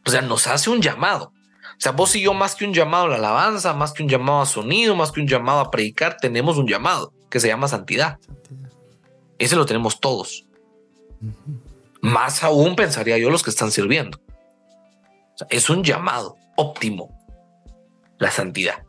O 0.06 0.12
sea, 0.12 0.22
nos 0.22 0.48
hace 0.48 0.70
un 0.70 0.82
llamado 0.82 1.34
sea, 1.82 1.94
vos 1.94 2.16
y 2.16 2.22
yo, 2.22 2.34
más 2.34 2.56
que 2.56 2.66
un 2.66 2.74
llamado 2.74 3.06
a 3.06 3.10
la 3.10 3.16
alabanza, 3.16 3.74
más 3.74 3.94
que 3.94 4.04
un 4.04 4.10
llamado 4.10 4.42
a 4.42 4.46
sonido, 4.46 4.96
más 4.96 5.12
que 5.12 5.22
un 5.22 5.28
llamado 5.28 5.62
a 5.62 5.72
predicar, 5.72 6.18
tenemos 6.18 6.58
un 6.58 6.68
llamado 6.68 7.14
que 7.30 7.40
se 7.40 7.48
llama 7.48 7.68
santidad. 7.68 8.18
Ese 9.38 9.56
lo 9.56 9.66
tenemos 9.66 10.00
todos. 10.02 10.46
Más 12.02 12.44
aún 12.44 12.76
pensaría 12.76 13.18
yo 13.18 13.30
los 13.30 13.44
que 13.44 13.50
están 13.50 13.72
sirviendo. 13.72 14.20
es 15.50 15.70
un 15.70 15.84
llamado 15.86 16.36
óptimo, 16.58 17.18
la 18.18 18.30
santidad. 18.30 18.84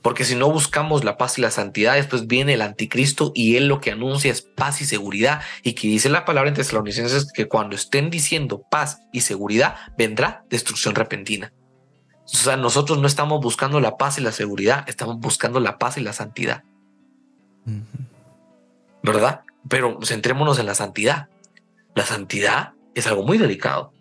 Porque 0.00 0.24
si 0.24 0.36
no 0.36 0.50
buscamos 0.50 1.02
la 1.02 1.16
paz 1.16 1.38
y 1.38 1.42
la 1.42 1.50
santidad, 1.50 1.94
después 1.94 2.28
viene 2.28 2.54
el 2.54 2.62
anticristo 2.62 3.32
y 3.34 3.56
él 3.56 3.66
lo 3.66 3.80
que 3.80 3.90
anuncia 3.90 4.30
es 4.30 4.42
paz 4.42 4.80
y 4.80 4.84
seguridad. 4.84 5.42
Y 5.64 5.72
que 5.72 5.88
dice 5.88 6.08
la 6.08 6.24
palabra 6.24 6.48
en 6.48 6.54
Tesalonicenses 6.54 7.32
que 7.32 7.48
cuando 7.48 7.74
estén 7.74 8.10
diciendo 8.10 8.62
paz 8.70 9.00
y 9.12 9.22
seguridad, 9.22 9.74
vendrá 9.96 10.44
destrucción 10.48 10.94
repentina. 10.94 11.52
O 12.32 12.36
sea, 12.36 12.56
nosotros 12.56 12.98
no 12.98 13.06
estamos 13.06 13.40
buscando 13.40 13.80
la 13.80 13.96
paz 13.96 14.18
y 14.18 14.20
la 14.20 14.32
seguridad, 14.32 14.84
estamos 14.88 15.18
buscando 15.18 15.60
la 15.60 15.78
paz 15.78 15.96
y 15.96 16.02
la 16.02 16.12
santidad. 16.12 16.64
¿Verdad? 19.02 19.42
Pero 19.68 19.98
centrémonos 20.02 20.58
en 20.58 20.66
la 20.66 20.74
santidad. 20.74 21.28
La 21.94 22.04
santidad 22.04 22.72
es 22.94 23.06
algo 23.06 23.22
muy 23.22 23.38
delicado. 23.38 23.92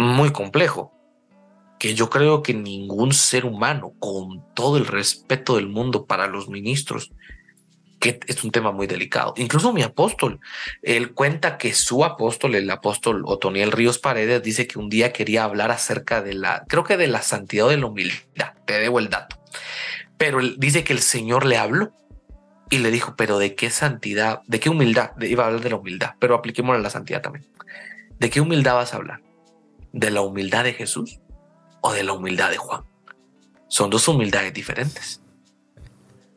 muy 0.00 0.32
complejo 0.32 0.92
que 1.78 1.94
yo 1.94 2.10
creo 2.10 2.42
que 2.42 2.54
ningún 2.54 3.12
ser 3.12 3.44
humano, 3.44 3.92
con 3.98 4.44
todo 4.54 4.76
el 4.76 4.86
respeto 4.86 5.56
del 5.56 5.68
mundo 5.68 6.06
para 6.06 6.26
los 6.26 6.48
ministros, 6.48 7.12
que 8.00 8.18
es 8.26 8.42
un 8.42 8.50
tema 8.50 8.72
muy 8.72 8.86
delicado. 8.86 9.34
Incluso 9.36 9.72
mi 9.72 9.82
apóstol, 9.82 10.40
él 10.82 11.12
cuenta 11.12 11.58
que 11.58 11.74
su 11.74 12.04
apóstol, 12.04 12.54
el 12.54 12.68
apóstol 12.70 13.22
Otoniel 13.26 13.70
Ríos 13.70 13.98
Paredes, 13.98 14.42
dice 14.42 14.66
que 14.66 14.78
un 14.78 14.88
día 14.88 15.12
quería 15.12 15.44
hablar 15.44 15.70
acerca 15.70 16.22
de 16.22 16.32
la, 16.32 16.64
creo 16.66 16.82
que 16.82 16.96
de 16.96 17.06
la 17.06 17.22
santidad 17.22 17.68
de 17.68 17.76
la 17.76 17.86
humildad. 17.86 18.54
Te 18.64 18.80
debo 18.80 18.98
el 18.98 19.10
dato. 19.10 19.36
Pero 20.16 20.40
él 20.40 20.56
dice 20.58 20.82
que 20.82 20.94
el 20.94 21.00
Señor 21.00 21.44
le 21.44 21.58
habló 21.58 21.92
y 22.70 22.78
le 22.78 22.90
dijo, 22.90 23.14
pero 23.16 23.38
¿de 23.38 23.54
qué 23.54 23.68
santidad? 23.68 24.40
¿De 24.46 24.60
qué 24.60 24.70
humildad? 24.70 25.10
iba 25.20 25.44
a 25.44 25.46
hablar 25.48 25.62
de 25.62 25.70
la 25.70 25.76
humildad, 25.76 26.14
pero 26.18 26.34
apliquémoslo 26.34 26.78
a 26.78 26.82
la 26.82 26.90
santidad 26.90 27.20
también. 27.20 27.46
¿De 28.18 28.30
qué 28.30 28.40
humildad 28.40 28.74
vas 28.74 28.94
a 28.94 28.96
hablar? 28.96 29.20
¿De 29.92 30.10
la 30.10 30.22
humildad 30.22 30.64
de 30.64 30.72
Jesús 30.72 31.20
o 31.82 31.92
de 31.92 32.02
la 32.02 32.14
humildad 32.14 32.50
de 32.50 32.56
Juan? 32.56 32.82
Son 33.68 33.90
dos 33.90 34.08
humildades 34.08 34.54
diferentes. 34.54 35.22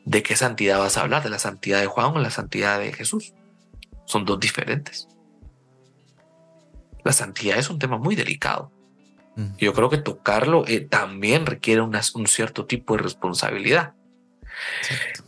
¿De 0.06 0.22
qué 0.24 0.36
santidad 0.36 0.80
vas 0.80 0.97
a 0.97 1.01
hablar? 1.01 1.24
¿De 1.24 1.30
la 1.30 1.39
santidad 1.39 1.80
de 1.80 1.88
Juan 1.88 2.16
o 2.16 2.20
la 2.20 2.30
santidad 2.30 2.80
de 2.80 2.91
Jesús? 2.91 3.34
Son 4.06 4.26
dos 4.26 4.39
diferentes. 4.39 5.08
La 7.04 7.14
santidad 7.14 7.58
es 7.58 7.70
un 7.70 7.80
tema 7.80 7.97
muy 7.97 8.16
delicado. 8.16 8.72
Mm. 9.36 9.56
Yo 9.58 9.74
creo 9.74 9.89
que 9.89 9.97
tocarlo 9.97 10.66
eh, 10.68 10.82
también 10.82 11.45
requiere 11.45 11.82
un 11.82 12.28
cierto 12.28 12.66
tipo 12.66 12.95
de 12.95 13.04
responsabilidad. 13.04 13.93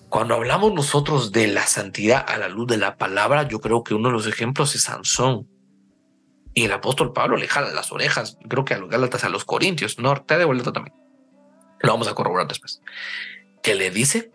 Cuando 0.09 0.35
hablamos 0.35 0.73
nosotros 0.73 1.31
de 1.31 1.47
la 1.47 1.65
santidad 1.65 2.23
a 2.27 2.37
la 2.37 2.47
luz 2.47 2.67
de 2.67 2.77
la 2.77 2.95
palabra, 2.97 3.47
yo 3.47 3.59
creo 3.59 3.83
que 3.83 3.93
uno 3.93 4.09
de 4.09 4.13
los 4.13 4.27
ejemplos 4.27 4.75
es 4.75 4.83
Sansón. 4.83 5.47
Y 6.53 6.65
el 6.65 6.71
apóstol 6.71 7.11
Pablo 7.11 7.35
le 7.35 7.47
jala 7.47 7.71
las 7.71 7.91
orejas, 7.91 8.37
creo 8.47 8.63
que 8.63 8.75
a 8.75 8.77
los 8.77 8.89
Gálatas, 8.89 9.25
a 9.25 9.29
los 9.29 9.43
Corintios, 9.43 9.99
no, 9.99 10.15
te 10.23 10.37
de 10.37 10.45
vuelta 10.45 10.71
también. 10.71 10.95
Lo 11.81 11.91
vamos 11.91 12.07
a 12.07 12.13
corroborar 12.13 12.47
después. 12.47 12.81
Que 13.61 13.75
le 13.75 13.91
dice, 13.91 14.31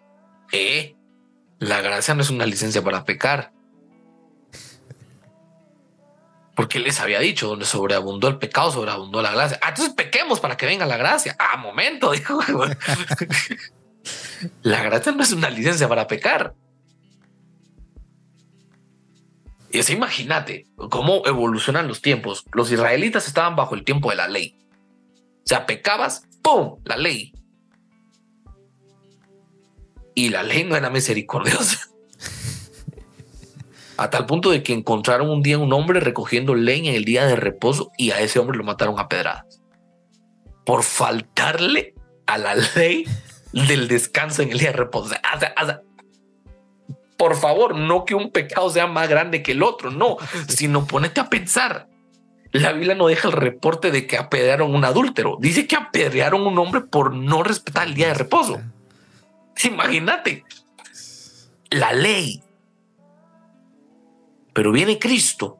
eh, 0.53 0.96
la 1.59 1.80
gracia 1.80 2.14
no 2.14 2.22
es 2.22 2.30
una 2.30 2.46
licencia 2.46 2.82
para 2.82 3.05
pecar. 3.05 3.53
Porque 6.55 6.78
él 6.78 6.84
les 6.84 7.01
había 7.01 7.20
dicho, 7.20 7.48
donde 7.48 7.64
sobreabundó 7.64 8.28
el 8.28 8.38
pecado, 8.38 8.70
sobreabundó 8.70 9.22
la 9.22 9.32
gracia. 9.32 9.59
Ah, 9.62 9.70
entonces 9.70 9.94
pequemos 9.94 10.40
para 10.40 10.57
que 10.57 10.66
venga 10.66 10.84
la 10.86 10.96
gracia. 10.96 11.36
Ah, 11.38 11.57
momento, 11.57 12.11
dijo. 12.12 12.40
la 14.62 14.82
gracia 14.82 15.12
no 15.12 15.22
es 15.22 15.32
una 15.32 15.51
licencia 15.51 15.88
para 15.88 16.07
pecar. 16.07 16.55
Y 19.72 19.78
así 19.78 19.92
imagínate 19.92 20.66
cómo 20.90 21.22
evolucionan 21.26 21.86
los 21.86 22.03
tiempos. 22.03 22.44
Los 22.53 22.72
israelitas 22.72 23.26
estaban 23.26 23.55
bajo 23.55 23.74
el 23.74 23.84
tiempo 23.84 24.11
de 24.11 24.16
la 24.16 24.28
ley. 24.28 24.57
O 25.44 25.46
sea, 25.46 25.64
pecabas, 25.64 26.26
¡pum! 26.42 26.80
La 26.84 26.96
ley. 26.96 27.32
Y 30.15 30.31
la 30.31 30.43
no 30.43 30.77
era 30.77 30.91
misericordiosa. 30.91 31.89
A 33.97 34.09
tal 34.09 34.25
punto 34.25 34.51
de 34.51 34.63
que 34.63 34.73
encontraron 34.73 35.29
un 35.29 35.43
día 35.43 35.59
un 35.59 35.73
hombre 35.73 36.01
recogiendo 36.01 36.55
leña 36.55 36.91
en 36.91 36.97
el 36.97 37.05
día 37.05 37.27
de 37.27 37.37
reposo 37.37 37.93
y 37.99 38.13
a 38.13 38.21
ese 38.21 38.39
hombre 38.39 38.57
lo 38.57 38.65
mataron 38.65 38.99
a 38.99 39.09
pedradas. 39.09 39.61
Por 40.65 40.83
faltarle 40.83 41.95
a 42.27 42.39
la 42.39 42.55
ley 42.55 43.05
del 43.53 43.89
descanso 43.89 44.43
en 44.43 44.53
el 44.53 44.59
día 44.59 44.71
de 44.71 44.79
reposo. 44.79 45.15
Por 47.19 47.37
favor, 47.37 47.75
no 47.77 48.07
que 48.07 48.15
un 48.15 48.31
pecado 48.31 48.71
sea 48.71 48.87
más 48.87 49.07
grande 49.09 49.43
que 49.43 49.53
el 49.53 49.63
otro, 49.63 49.91
no, 49.91 50.17
sino 50.49 50.87
ponete 50.87 51.21
a 51.21 51.29
pensar. 51.29 51.87
La 52.53 52.73
Biblia 52.73 52.95
no 52.95 53.07
deja 53.07 53.29
el 53.29 53.33
reporte 53.33 53.91
de 53.91 54.07
que 54.07 54.17
apedrearon 54.17 54.75
un 54.75 54.85
adúltero. 54.85 55.37
Dice 55.39 55.67
que 55.67 55.77
apedrearon 55.77 56.47
un 56.47 56.59
hombre 56.59 56.81
por 56.81 57.15
no 57.15 57.43
respetar 57.43 57.87
el 57.87 57.95
día 57.95 58.09
de 58.09 58.15
reposo. 58.15 58.61
Imagínate 59.64 60.44
la 61.70 61.92
ley. 61.92 62.42
Pero 64.53 64.72
viene 64.72 64.98
Cristo 64.98 65.59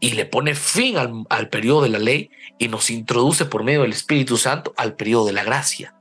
y 0.00 0.12
le 0.12 0.26
pone 0.26 0.54
fin 0.54 0.98
al, 0.98 1.24
al 1.30 1.48
periodo 1.48 1.82
de 1.82 1.88
la 1.88 1.98
ley 1.98 2.30
y 2.58 2.68
nos 2.68 2.90
introduce 2.90 3.44
por 3.44 3.62
medio 3.62 3.82
del 3.82 3.92
Espíritu 3.92 4.36
Santo 4.36 4.74
al 4.76 4.96
periodo 4.96 5.26
de 5.26 5.32
la 5.32 5.44
gracia. 5.44 5.94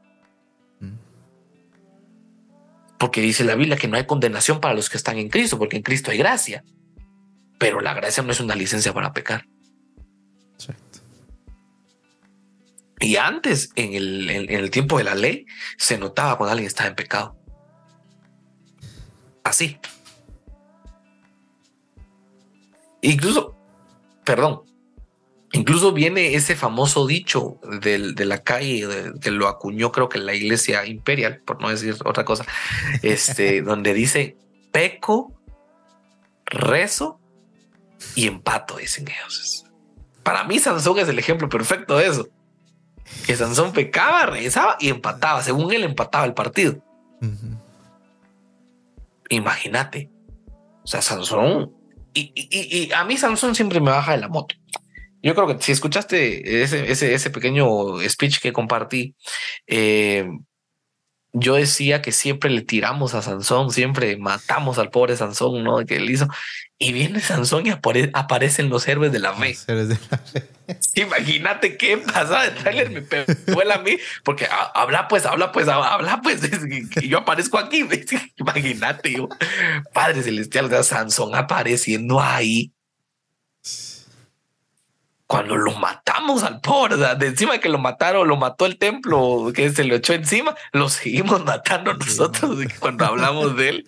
Porque 2.97 3.21
dice 3.21 3.43
la 3.43 3.55
Biblia 3.55 3.77
que 3.77 3.87
no 3.87 3.97
hay 3.97 4.05
condenación 4.05 4.59
para 4.59 4.75
los 4.75 4.87
que 4.87 4.97
están 4.97 5.17
en 5.17 5.29
Cristo, 5.29 5.57
porque 5.57 5.77
en 5.77 5.81
Cristo 5.81 6.11
hay 6.11 6.19
gracia. 6.19 6.63
Pero 7.57 7.79
la 7.79 7.95
gracia 7.95 8.21
no 8.21 8.31
es 8.31 8.39
una 8.39 8.55
licencia 8.55 8.93
para 8.93 9.11
pecar. 9.11 9.47
Y 13.01 13.17
antes, 13.17 13.71
en 13.75 13.93
el, 13.93 14.29
en 14.29 14.49
el 14.49 14.69
tiempo 14.71 14.97
de 14.97 15.03
la 15.03 15.15
ley, 15.15 15.45
se 15.77 15.97
notaba 15.97 16.37
cuando 16.37 16.51
alguien 16.51 16.67
estaba 16.67 16.89
en 16.89 16.95
pecado. 16.95 17.35
Así. 19.43 19.77
Incluso, 23.01 23.55
perdón, 24.23 24.61
Incluso 25.53 25.91
viene 25.91 26.33
ese 26.35 26.55
famoso 26.55 27.05
dicho 27.05 27.59
de, 27.81 28.25
la 28.25 28.41
calle 28.41 28.87
que 29.19 29.31
lo 29.31 29.49
acuñó, 29.49 29.91
creo 29.91 30.07
que 30.07 30.17
la 30.17 30.33
iglesia 30.33 30.85
imperial, 30.85 31.41
por 31.45 31.61
no 31.61 31.69
decir 31.69 31.95
otra 32.05 32.23
cosa, 32.23 32.45
este, 33.01 33.61
donde 33.61 33.93
dice 33.93 34.37
peco, 34.71 35.33
rezo 36.45 37.19
y 38.15 38.27
empato, 38.27 38.77
dicen 38.77 39.09
ellos. 39.09 39.65
Para 40.23 40.45
mí, 40.45 40.57
Sansón 40.57 40.99
es 40.99 41.09
el 41.09 41.19
ejemplo 41.19 41.49
perfecto 41.49 41.97
de 41.97 42.07
eso. 42.07 42.29
Que 43.26 43.36
Sansón 43.36 43.72
pecaba, 43.72 44.26
rezaba 44.26 44.78
y 44.80 44.89
empataba. 44.89 45.41
Según 45.43 45.72
él, 45.72 45.84
empataba 45.84 46.26
el 46.26 46.34
partido. 46.34 46.78
Imagínate. 49.30 50.09
O 50.84 50.88
sea, 50.88 51.01
Sansón. 51.01 51.72
Y, 52.14 52.34
y, 52.36 52.91
a 52.91 53.03
mí 53.05 53.18
Sansón 53.18 53.55
siempre 53.55 53.80
me 53.80 53.91
baja 53.91 54.14
de 54.14 54.18
la 54.18 54.28
moto. 54.28 54.55
Yo 55.24 55.36
creo 55.36 55.47
que 55.47 55.64
si 55.64 55.72
escuchaste 55.72 56.64
ese, 56.64 56.91
ese, 56.91 57.14
ese 57.14 57.30
pequeño 57.30 57.99
speech 58.09 58.39
que 58.39 58.51
compartí, 58.51 59.16
eh, 59.68 60.28
yo 61.34 61.55
decía 61.55 62.01
que 62.01 62.11
siempre 62.11 62.49
le 62.49 62.61
tiramos 62.61 63.13
a 63.13 63.21
Sansón, 63.21 63.71
siempre 63.71 64.17
matamos 64.17 64.77
al 64.77 64.89
pobre 64.89 65.15
Sansón, 65.15 65.63
¿no? 65.63 65.86
Que 65.86 65.95
él 65.95 66.09
hizo. 66.09 66.27
Y 66.77 66.93
viene 66.93 67.21
Sansón 67.21 67.65
y 67.67 67.69
aparecen 68.13 68.69
los 68.69 68.88
héroes 68.88 69.11
de 69.11 69.19
la 69.19 69.34
fe. 69.34 69.55
Imagínate 70.95 71.77
qué 71.77 71.97
pasa 71.97 72.43
de 72.43 72.51
trailer, 72.51 72.89
me 72.89 73.01
pegó 73.01 73.61
a 73.71 73.77
mí, 73.79 73.97
porque 74.23 74.47
habla 74.73 75.07
pues, 75.07 75.25
habla 75.25 75.51
pues, 75.51 75.67
habla 75.67 76.21
pues, 76.21 76.41
y 77.01 77.07
yo 77.07 77.19
aparezco 77.19 77.57
aquí. 77.57 77.86
Imagínate, 78.38 79.13
yo, 79.13 79.29
Padre 79.93 80.23
Celestial, 80.23 80.69
de 80.69 80.84
Sansón 80.84 81.36
apareciendo 81.36 82.21
ahí 82.21 82.73
cuando 85.32 85.55
lo 85.55 85.71
matamos 85.75 86.43
al 86.43 86.59
pobre, 86.59 86.97
de 86.97 87.27
encima 87.27 87.53
de 87.53 87.61
que 87.61 87.69
lo 87.69 87.77
mataron, 87.77 88.27
lo 88.27 88.36
mató 88.36 88.65
el 88.65 88.77
templo, 88.77 89.53
que 89.55 89.69
se 89.69 89.86
lo 89.86 89.95
echó 89.95 90.11
encima, 90.11 90.57
lo 90.73 90.89
seguimos 90.89 91.45
matando 91.45 91.93
nosotros 91.93 92.59
cuando 92.82 93.05
hablamos 93.05 93.55
de 93.55 93.69
él 93.69 93.88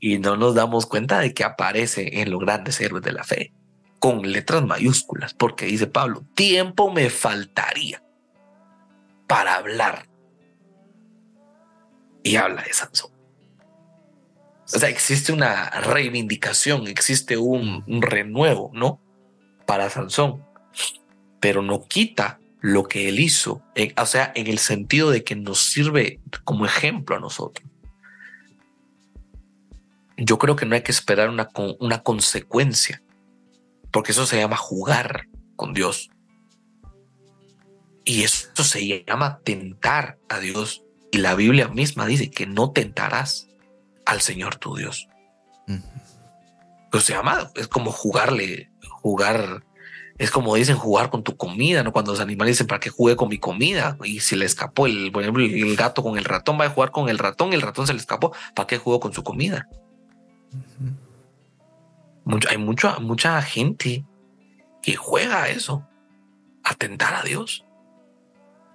y 0.00 0.18
no 0.18 0.36
nos 0.36 0.56
damos 0.56 0.86
cuenta 0.86 1.20
de 1.20 1.32
que 1.32 1.44
aparece 1.44 2.20
en 2.20 2.32
los 2.32 2.40
grandes 2.40 2.80
héroes 2.80 3.04
de 3.04 3.12
la 3.12 3.22
fe 3.22 3.52
con 4.00 4.32
letras 4.32 4.64
mayúsculas, 4.64 5.32
porque 5.32 5.66
dice 5.66 5.86
Pablo, 5.86 6.24
tiempo 6.34 6.90
me 6.90 7.08
faltaría 7.08 8.02
para 9.28 9.54
hablar. 9.54 10.08
Y 12.24 12.34
habla 12.34 12.62
de 12.62 12.72
Sansón. 12.72 13.12
O 14.74 14.78
sea, 14.80 14.88
existe 14.88 15.32
una 15.32 15.70
reivindicación, 15.70 16.88
existe 16.88 17.36
un, 17.36 17.84
un 17.86 18.02
renuevo, 18.02 18.72
¿no? 18.74 19.00
Para 19.66 19.88
Sansón 19.88 20.49
pero 21.40 21.62
no 21.62 21.86
quita 21.86 22.38
lo 22.60 22.84
que 22.84 23.08
él 23.08 23.20
hizo, 23.20 23.62
o 23.96 24.06
sea, 24.06 24.32
en 24.34 24.46
el 24.46 24.58
sentido 24.58 25.10
de 25.10 25.24
que 25.24 25.34
nos 25.34 25.60
sirve 25.60 26.20
como 26.44 26.66
ejemplo 26.66 27.16
a 27.16 27.20
nosotros. 27.20 27.66
Yo 30.16 30.38
creo 30.38 30.56
que 30.56 30.66
no 30.66 30.74
hay 30.74 30.82
que 30.82 30.92
esperar 30.92 31.30
una, 31.30 31.48
una 31.78 32.02
consecuencia, 32.02 33.02
porque 33.90 34.12
eso 34.12 34.26
se 34.26 34.36
llama 34.36 34.56
jugar 34.56 35.26
con 35.56 35.72
Dios. 35.72 36.10
Y 38.04 38.24
eso 38.24 38.64
se 38.64 39.04
llama 39.06 39.40
tentar 39.44 40.18
a 40.28 40.38
Dios. 40.38 40.84
Y 41.10 41.18
la 41.18 41.34
Biblia 41.34 41.68
misma 41.68 42.06
dice 42.06 42.30
que 42.30 42.46
no 42.46 42.72
tentarás 42.72 43.48
al 44.04 44.20
Señor 44.20 44.56
tu 44.56 44.76
Dios. 44.76 45.08
Pero 46.90 47.02
se 47.02 47.12
llama, 47.12 47.50
es 47.54 47.68
como 47.68 47.92
jugarle, 47.92 48.70
jugar 48.82 49.64
es 50.20 50.30
como 50.30 50.54
dicen 50.54 50.76
jugar 50.76 51.08
con 51.08 51.22
tu 51.22 51.34
comida, 51.34 51.82
¿no? 51.82 51.92
Cuando 51.92 52.12
los 52.12 52.20
animales 52.20 52.52
dicen 52.52 52.66
para 52.66 52.78
que 52.78 52.90
juegue 52.90 53.16
con 53.16 53.30
mi 53.30 53.38
comida 53.38 53.96
y 54.04 54.20
si 54.20 54.36
le 54.36 54.44
escapó 54.44 54.86
el, 54.86 55.10
por 55.10 55.22
ejemplo, 55.22 55.42
el 55.42 55.76
gato 55.76 56.02
con 56.02 56.18
el 56.18 56.26
ratón 56.26 56.60
va 56.60 56.66
a 56.66 56.68
jugar 56.68 56.90
con 56.90 57.08
el 57.08 57.16
ratón, 57.16 57.54
el 57.54 57.62
ratón 57.62 57.86
se 57.86 57.94
le 57.94 58.00
escapó, 58.00 58.34
¿para 58.54 58.66
qué 58.66 58.76
jugó 58.76 59.00
con 59.00 59.14
su 59.14 59.24
comida? 59.24 59.66
hay 62.50 62.58
mucha, 62.58 62.98
mucha 62.98 63.40
gente 63.40 64.04
que 64.82 64.94
juega 64.94 65.44
a 65.44 65.48
eso, 65.48 65.88
atentar 66.64 67.14
a 67.14 67.22
Dios, 67.22 67.64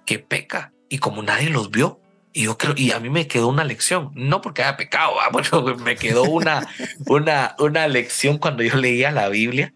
que 0.04 0.18
peca 0.18 0.72
y 0.88 0.98
como 0.98 1.22
nadie 1.22 1.48
los 1.48 1.70
vio. 1.70 2.00
Y 2.32 2.42
yo 2.42 2.58
creo, 2.58 2.74
y 2.76 2.90
a 2.90 2.98
mí 2.98 3.08
me 3.08 3.28
quedó 3.28 3.46
una 3.46 3.62
lección, 3.62 4.10
no 4.16 4.40
porque 4.42 4.64
haya 4.64 4.76
pecado, 4.76 5.12
bueno, 5.32 5.76
me 5.76 5.94
quedó 5.94 6.24
una, 6.24 6.66
una, 7.06 7.54
una 7.60 7.86
lección 7.86 8.38
cuando 8.38 8.64
yo 8.64 8.74
leía 8.74 9.12
la 9.12 9.28
Biblia. 9.28 9.72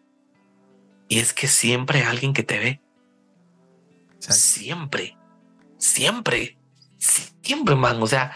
Y 1.11 1.18
es 1.18 1.34
que 1.34 1.48
siempre 1.48 1.98
hay 1.98 2.04
alguien 2.04 2.32
que 2.32 2.44
te 2.44 2.58
ve. 2.61 2.80
Siempre, 4.20 5.18
siempre, 5.76 6.56
siempre, 7.42 7.74
man. 7.74 8.00
O 8.00 8.06
sea, 8.06 8.32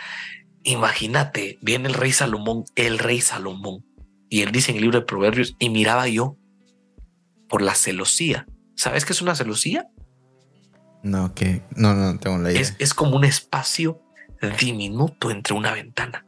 imagínate, 0.64 1.56
viene 1.62 1.88
el 1.88 1.94
rey 1.94 2.10
Salomón, 2.10 2.64
el 2.74 2.98
rey 2.98 3.20
Salomón, 3.20 3.86
y 4.28 4.42
él 4.42 4.50
dice 4.50 4.72
en 4.72 4.78
el 4.78 4.82
libro 4.82 4.98
de 4.98 5.06
Proverbios, 5.06 5.54
y 5.60 5.70
miraba 5.70 6.08
yo 6.08 6.36
por 7.48 7.62
la 7.62 7.76
celosía. 7.76 8.48
¿Sabes 8.74 9.04
qué 9.04 9.12
es 9.12 9.22
una 9.22 9.36
celosía? 9.36 9.86
No, 11.04 11.32
que 11.32 11.62
no, 11.76 11.94
no 11.94 12.18
tengo 12.18 12.38
la 12.38 12.50
idea. 12.50 12.60
Es, 12.60 12.74
es, 12.80 12.92
como 12.92 13.14
un 13.14 13.24
espacio 13.24 14.02
diminuto 14.58 15.30
entre 15.30 15.54
una 15.54 15.72
ventana. 15.72 16.26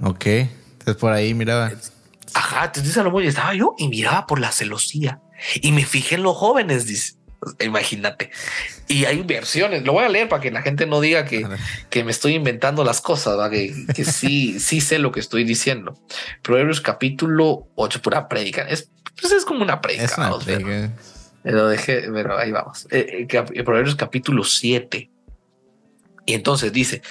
Ok, 0.00 0.26
entonces 0.26 0.96
por 0.96 1.12
ahí 1.12 1.34
miraba. 1.34 1.72
Ajá, 2.32 2.66
entonces 2.66 2.94
Salomón 2.94 3.24
y 3.24 3.26
estaba 3.26 3.54
yo 3.54 3.74
y 3.78 3.88
miraba 3.88 4.26
por 4.26 4.40
la 4.40 4.50
celosía 4.50 5.20
y 5.56 5.72
me 5.72 5.84
fijé 5.84 6.16
en 6.16 6.22
los 6.22 6.36
jóvenes, 6.36 6.86
dice. 6.86 7.14
Imagínate. 7.60 8.30
Y 8.88 9.04
hay 9.04 9.22
versiones. 9.22 9.84
Lo 9.84 9.92
voy 9.92 10.04
a 10.04 10.08
leer 10.08 10.28
para 10.28 10.40
que 10.40 10.50
la 10.50 10.62
gente 10.62 10.86
no 10.86 11.00
diga 11.00 11.26
que, 11.26 11.46
que 11.90 12.02
me 12.02 12.10
estoy 12.10 12.34
inventando 12.34 12.84
las 12.84 13.00
cosas, 13.00 13.50
que, 13.50 13.74
que, 13.94 14.04
sí, 14.04 14.58
sí 14.60 14.80
sé 14.80 14.98
lo 14.98 15.12
que 15.12 15.20
estoy 15.20 15.44
diciendo. 15.44 15.98
Proverbios 16.42 16.80
capítulo 16.80 17.68
8, 17.74 18.00
pura 18.00 18.28
predica. 18.28 18.62
Es, 18.62 18.90
pues 19.20 19.32
es 19.32 19.44
como 19.44 19.62
una 19.62 19.80
predica. 19.80 20.30
Pero, 21.42 21.68
dejé, 21.68 22.08
pero 22.10 22.38
ahí 22.38 22.50
vamos. 22.50 22.86
Eh, 22.90 23.26
eh, 23.28 23.62
Proverbios 23.62 23.96
capítulo 23.96 24.44
7. 24.44 25.10
Y 26.26 26.32
entonces 26.32 26.72
dice, 26.72 27.02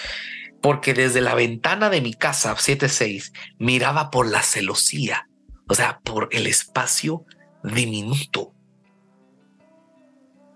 porque 0.64 0.94
desde 0.94 1.20
la 1.20 1.36
ventana 1.36 1.90
de 1.90 2.00
mi 2.00 2.14
casa 2.14 2.56
7.6 2.56 3.34
miraba 3.60 4.10
por 4.10 4.26
la 4.26 4.42
celosía, 4.42 5.28
o 5.68 5.76
sea, 5.76 6.00
por 6.06 6.30
el 6.32 6.48
espacio 6.48 7.26
diminuto. 7.66 8.54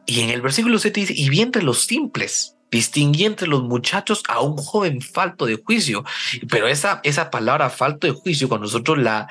Y 0.06 0.22
en 0.22 0.30
el 0.30 0.42
versículo 0.42 0.80
7 0.80 0.98
dice, 1.02 1.14
y 1.14 1.28
vi 1.28 1.42
entre 1.42 1.62
los 1.62 1.84
simples, 1.84 2.56
distinguí 2.72 3.26
entre 3.26 3.50
los 3.50 3.64
muchachos 3.64 4.24
a 4.30 4.40
un 4.40 4.56
joven 4.56 5.02
falto 5.02 5.46
de 5.46 5.62
juicio. 5.62 6.06
Pero 6.50 6.70
esa, 6.70 7.02
esa 7.04 7.30
palabra 7.30 7.70
falto 7.70 8.08
de 8.08 8.14
juicio, 8.14 8.48
cuando 8.48 8.68
nosotros 8.68 8.98
la, 8.98 9.28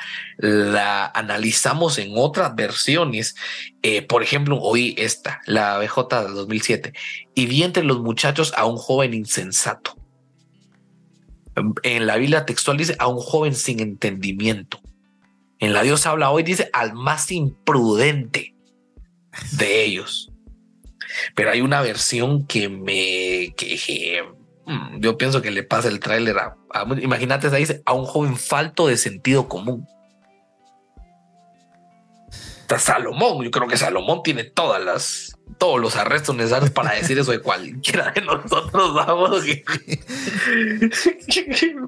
analizamos 1.15 1.97
en 1.97 2.13
otras 2.17 2.55
versiones, 2.55 3.35
eh, 3.81 4.03
por 4.03 4.23
ejemplo, 4.23 4.59
hoy 4.61 4.95
esta, 4.99 5.41
la 5.47 5.79
BJ 5.79 6.23
del 6.23 6.35
2007, 6.35 6.93
y 7.35 7.47
vi 7.47 7.63
entre 7.63 7.83
los 7.83 8.01
muchachos 8.01 8.53
a 8.55 8.67
un 8.67 8.77
joven 8.77 9.15
insensato. 9.15 9.97
En 11.83 12.07
la 12.07 12.17
Biblia 12.17 12.45
textual 12.45 12.77
dice 12.77 12.97
a 12.99 13.07
un 13.07 13.19
joven 13.19 13.55
sin 13.55 13.81
entendimiento. 13.81 14.81
En 15.59 15.73
la 15.73 15.83
Dios 15.83 16.07
habla 16.07 16.31
hoy 16.31 16.43
dice 16.43 16.69
al 16.73 16.93
más 16.93 17.33
imprudente 17.33 18.55
de 19.53 19.85
ellos. 19.85 20.31
Pero 21.35 21.51
hay 21.51 21.63
una 21.63 21.81
versión 21.81 22.47
que 22.47 22.69
me 22.69 23.55
que, 23.57 24.23
mm, 24.67 25.01
yo 25.01 25.17
pienso 25.17 25.41
que 25.41 25.51
le 25.51 25.63
pasa 25.63 25.89
el 25.89 26.01
tráiler 26.01 26.37
a, 26.39 26.57
imagínate 27.01 27.49
dice 27.51 27.83
a 27.87 27.95
un 27.95 28.05
joven 28.05 28.37
falto 28.37 28.87
de 28.87 28.97
sentido 28.97 29.49
común. 29.49 29.87
Está 32.67 32.81
Salomón, 32.81 33.45
yo 33.45 33.51
creo 33.53 33.69
que 33.69 33.77
Salomón 33.77 34.25
tiene 34.25 34.43
todas 34.43 34.85
las 34.85 35.39
todos 35.57 35.81
los 35.81 35.95
arrestos 35.95 36.35
necesarios 36.35 36.73
para 36.73 36.95
decir 36.95 37.17
eso 37.17 37.31
de 37.31 37.39
cualquiera 37.39 38.11
de 38.11 38.23
nosotros 38.23 38.93
vamos. 38.93 39.41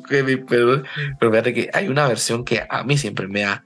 Pero, 0.09 0.83
pero 1.19 1.33
fíjate 1.33 1.53
que 1.53 1.69
hay 1.73 1.89
una 1.89 2.07
versión 2.07 2.45
que 2.45 2.65
a 2.71 2.85
mí 2.85 2.97
siempre 2.97 3.27
me 3.27 3.45
ha 3.45 3.65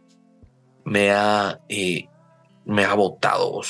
me 0.87 1.13
ha 1.13 1.61
eh, 1.69 2.09
me 2.65 2.87
ha 2.87 2.95
botado 2.95 3.61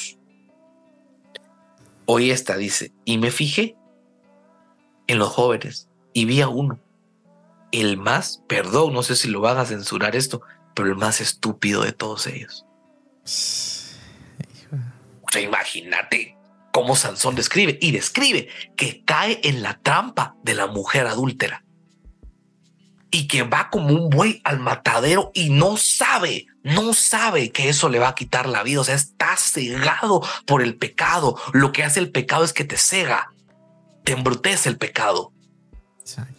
hoy 2.06 2.30
esta 2.30 2.56
dice 2.56 2.92
y 3.04 3.18
me 3.18 3.32
fijé 3.32 3.76
en 5.08 5.18
los 5.18 5.30
jóvenes 5.30 5.88
y 6.12 6.26
vi 6.26 6.42
a 6.42 6.48
uno 6.48 6.78
el 7.72 7.96
más 7.96 8.44
perdón 8.46 8.94
no 8.94 9.02
sé 9.02 9.16
si 9.16 9.28
lo 9.28 9.40
van 9.40 9.58
a 9.58 9.64
censurar 9.64 10.14
esto 10.14 10.42
pero 10.74 10.88
el 10.88 10.96
más 10.96 11.20
estúpido 11.20 11.82
de 11.82 11.92
todos 11.92 12.28
ellos 12.28 12.66
sea, 15.32 15.42
imagínate 15.42 16.36
cómo 16.72 16.96
Sansón 16.96 17.34
describe 17.34 17.78
y 17.80 17.90
describe 17.90 18.48
que 18.76 19.04
cae 19.04 19.40
en 19.42 19.62
la 19.62 19.78
trampa 19.80 20.36
de 20.42 20.54
la 20.54 20.66
mujer 20.66 21.06
adúltera 21.06 21.64
y 23.10 23.28
que 23.28 23.42
va 23.42 23.68
como 23.68 23.88
un 23.88 24.08
buey 24.08 24.40
al 24.42 24.58
matadero 24.58 25.30
y 25.34 25.50
no 25.50 25.76
sabe, 25.76 26.46
no 26.62 26.94
sabe 26.94 27.50
que 27.50 27.68
eso 27.68 27.90
le 27.90 27.98
va 27.98 28.08
a 28.08 28.14
quitar 28.14 28.48
la 28.48 28.62
vida. 28.62 28.80
O 28.80 28.84
sea, 28.84 28.94
está 28.94 29.36
cegado 29.36 30.22
por 30.46 30.62
el 30.62 30.76
pecado. 30.76 31.36
Lo 31.52 31.72
que 31.72 31.84
hace 31.84 32.00
el 32.00 32.10
pecado 32.10 32.42
es 32.42 32.54
que 32.54 32.64
te 32.64 32.78
cega, 32.78 33.30
te 34.04 34.12
embrutece 34.12 34.70
el 34.70 34.78
pecado, 34.78 35.32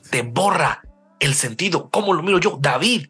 te 0.09 0.23
borra 0.23 0.81
el 1.19 1.35
sentido. 1.35 1.91
¿Cómo 1.91 2.13
lo 2.13 2.23
miro 2.23 2.39
yo? 2.39 2.57
David 2.59 3.07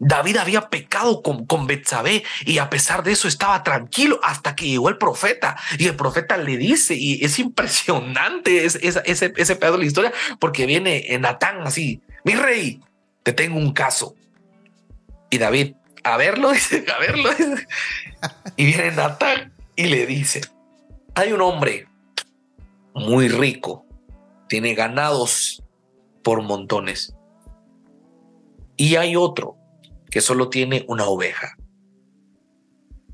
David 0.00 0.36
había 0.36 0.68
pecado 0.68 1.22
con, 1.22 1.46
con 1.46 1.66
Betsabé 1.66 2.22
y 2.44 2.58
a 2.58 2.70
pesar 2.70 3.02
de 3.02 3.12
eso 3.12 3.28
estaba 3.28 3.62
tranquilo 3.62 4.20
hasta 4.22 4.54
que 4.54 4.68
llegó 4.68 4.88
el 4.88 4.98
profeta 4.98 5.56
y 5.78 5.86
el 5.86 5.96
profeta 5.96 6.36
le 6.36 6.56
dice 6.56 6.94
y 6.94 7.24
es 7.24 7.38
impresionante 7.38 8.64
ese, 8.64 8.80
ese, 8.82 9.32
ese 9.36 9.56
pedazo 9.56 9.76
de 9.76 9.82
la 9.82 9.86
historia 9.86 10.12
porque 10.38 10.66
viene 10.66 11.06
Natán 11.18 11.66
así, 11.66 12.00
mi 12.24 12.34
rey, 12.34 12.80
te 13.22 13.32
tengo 13.32 13.58
un 13.58 13.72
caso. 13.72 14.14
Y 15.30 15.38
David, 15.38 15.74
a 16.04 16.16
verlo, 16.16 16.50
dice, 16.52 16.84
a 16.94 16.98
verlo. 16.98 17.30
Y 18.56 18.66
viene 18.66 18.92
Natán 18.92 19.52
y 19.76 19.86
le 19.86 20.06
dice, 20.06 20.40
hay 21.14 21.32
un 21.32 21.40
hombre 21.40 21.86
muy 22.94 23.28
rico, 23.28 23.84
tiene 24.48 24.74
ganados 24.74 25.62
por 26.22 26.42
montones. 26.42 27.14
Y 28.76 28.96
hay 28.96 29.16
otro 29.16 29.57
que 30.10 30.20
solo 30.20 30.48
tiene 30.48 30.84
una 30.88 31.04
oveja. 31.04 31.56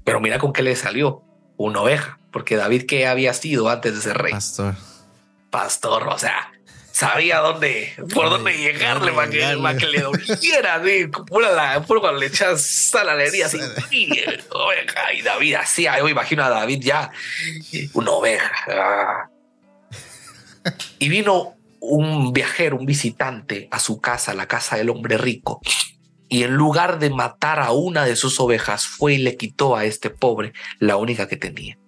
Pero 0.04 0.20
mira 0.20 0.38
con 0.38 0.52
qué 0.52 0.62
le 0.62 0.76
salió 0.76 1.22
una 1.56 1.80
oveja, 1.80 2.18
porque 2.32 2.56
David 2.56 2.86
que 2.86 3.06
había 3.06 3.32
sido 3.32 3.68
antes 3.68 3.94
de 3.94 4.00
ser 4.00 4.18
rey. 4.18 4.32
Pastor. 4.32 4.74
Pastor, 5.50 6.08
o 6.08 6.18
sea, 6.18 6.52
sabía 6.94 7.38
dónde, 7.38 7.92
por 8.14 8.30
dónde 8.30 8.56
llegarle 8.56 9.12
para 9.12 9.28
que, 9.30 9.38
que, 9.78 9.86
le 9.86 10.00
doliera, 10.00 10.74
así, 10.76 11.06
pura 11.26 11.50
la, 11.50 11.82
pura 11.82 12.00
cuando 12.00 12.20
le 12.20 12.26
echas 12.26 12.62
sal 12.62 13.08
a 13.08 13.14
la 13.14 13.24
herida, 13.24 13.46
así, 13.46 13.58
oveja, 14.50 15.12
y 15.12 15.22
David 15.22 15.54
así, 15.54 15.84
yo 15.84 16.08
imagino 16.08 16.44
a 16.44 16.50
David 16.50 16.80
ya, 16.82 17.10
una 17.94 18.10
oveja. 18.12 18.52
Ah. 18.68 19.28
Y 20.98 21.08
vino 21.08 21.56
un 21.80 22.32
viajero, 22.32 22.76
un 22.76 22.86
visitante 22.86 23.68
a 23.70 23.78
su 23.78 24.00
casa, 24.00 24.32
la 24.32 24.46
casa 24.46 24.76
del 24.76 24.90
hombre 24.90 25.18
rico, 25.18 25.60
y 26.34 26.42
en 26.42 26.56
lugar 26.56 26.98
de 26.98 27.10
matar 27.10 27.60
a 27.60 27.70
una 27.70 28.04
de 28.04 28.16
sus 28.16 28.40
ovejas, 28.40 28.88
fue 28.88 29.14
y 29.14 29.18
le 29.18 29.36
quitó 29.36 29.76
a 29.76 29.84
este 29.84 30.10
pobre 30.10 30.52
la 30.80 30.96
única 30.96 31.28
que 31.28 31.36
tenía, 31.36 31.78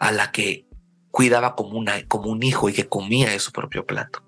a 0.00 0.10
la 0.10 0.32
que 0.32 0.66
cuidaba 1.12 1.54
como, 1.54 1.78
una, 1.78 2.04
como 2.08 2.28
un 2.28 2.42
hijo 2.42 2.68
y 2.68 2.72
que 2.72 2.88
comía 2.88 3.30
de 3.30 3.38
su 3.38 3.52
propio 3.52 3.86
plato. 3.86 4.24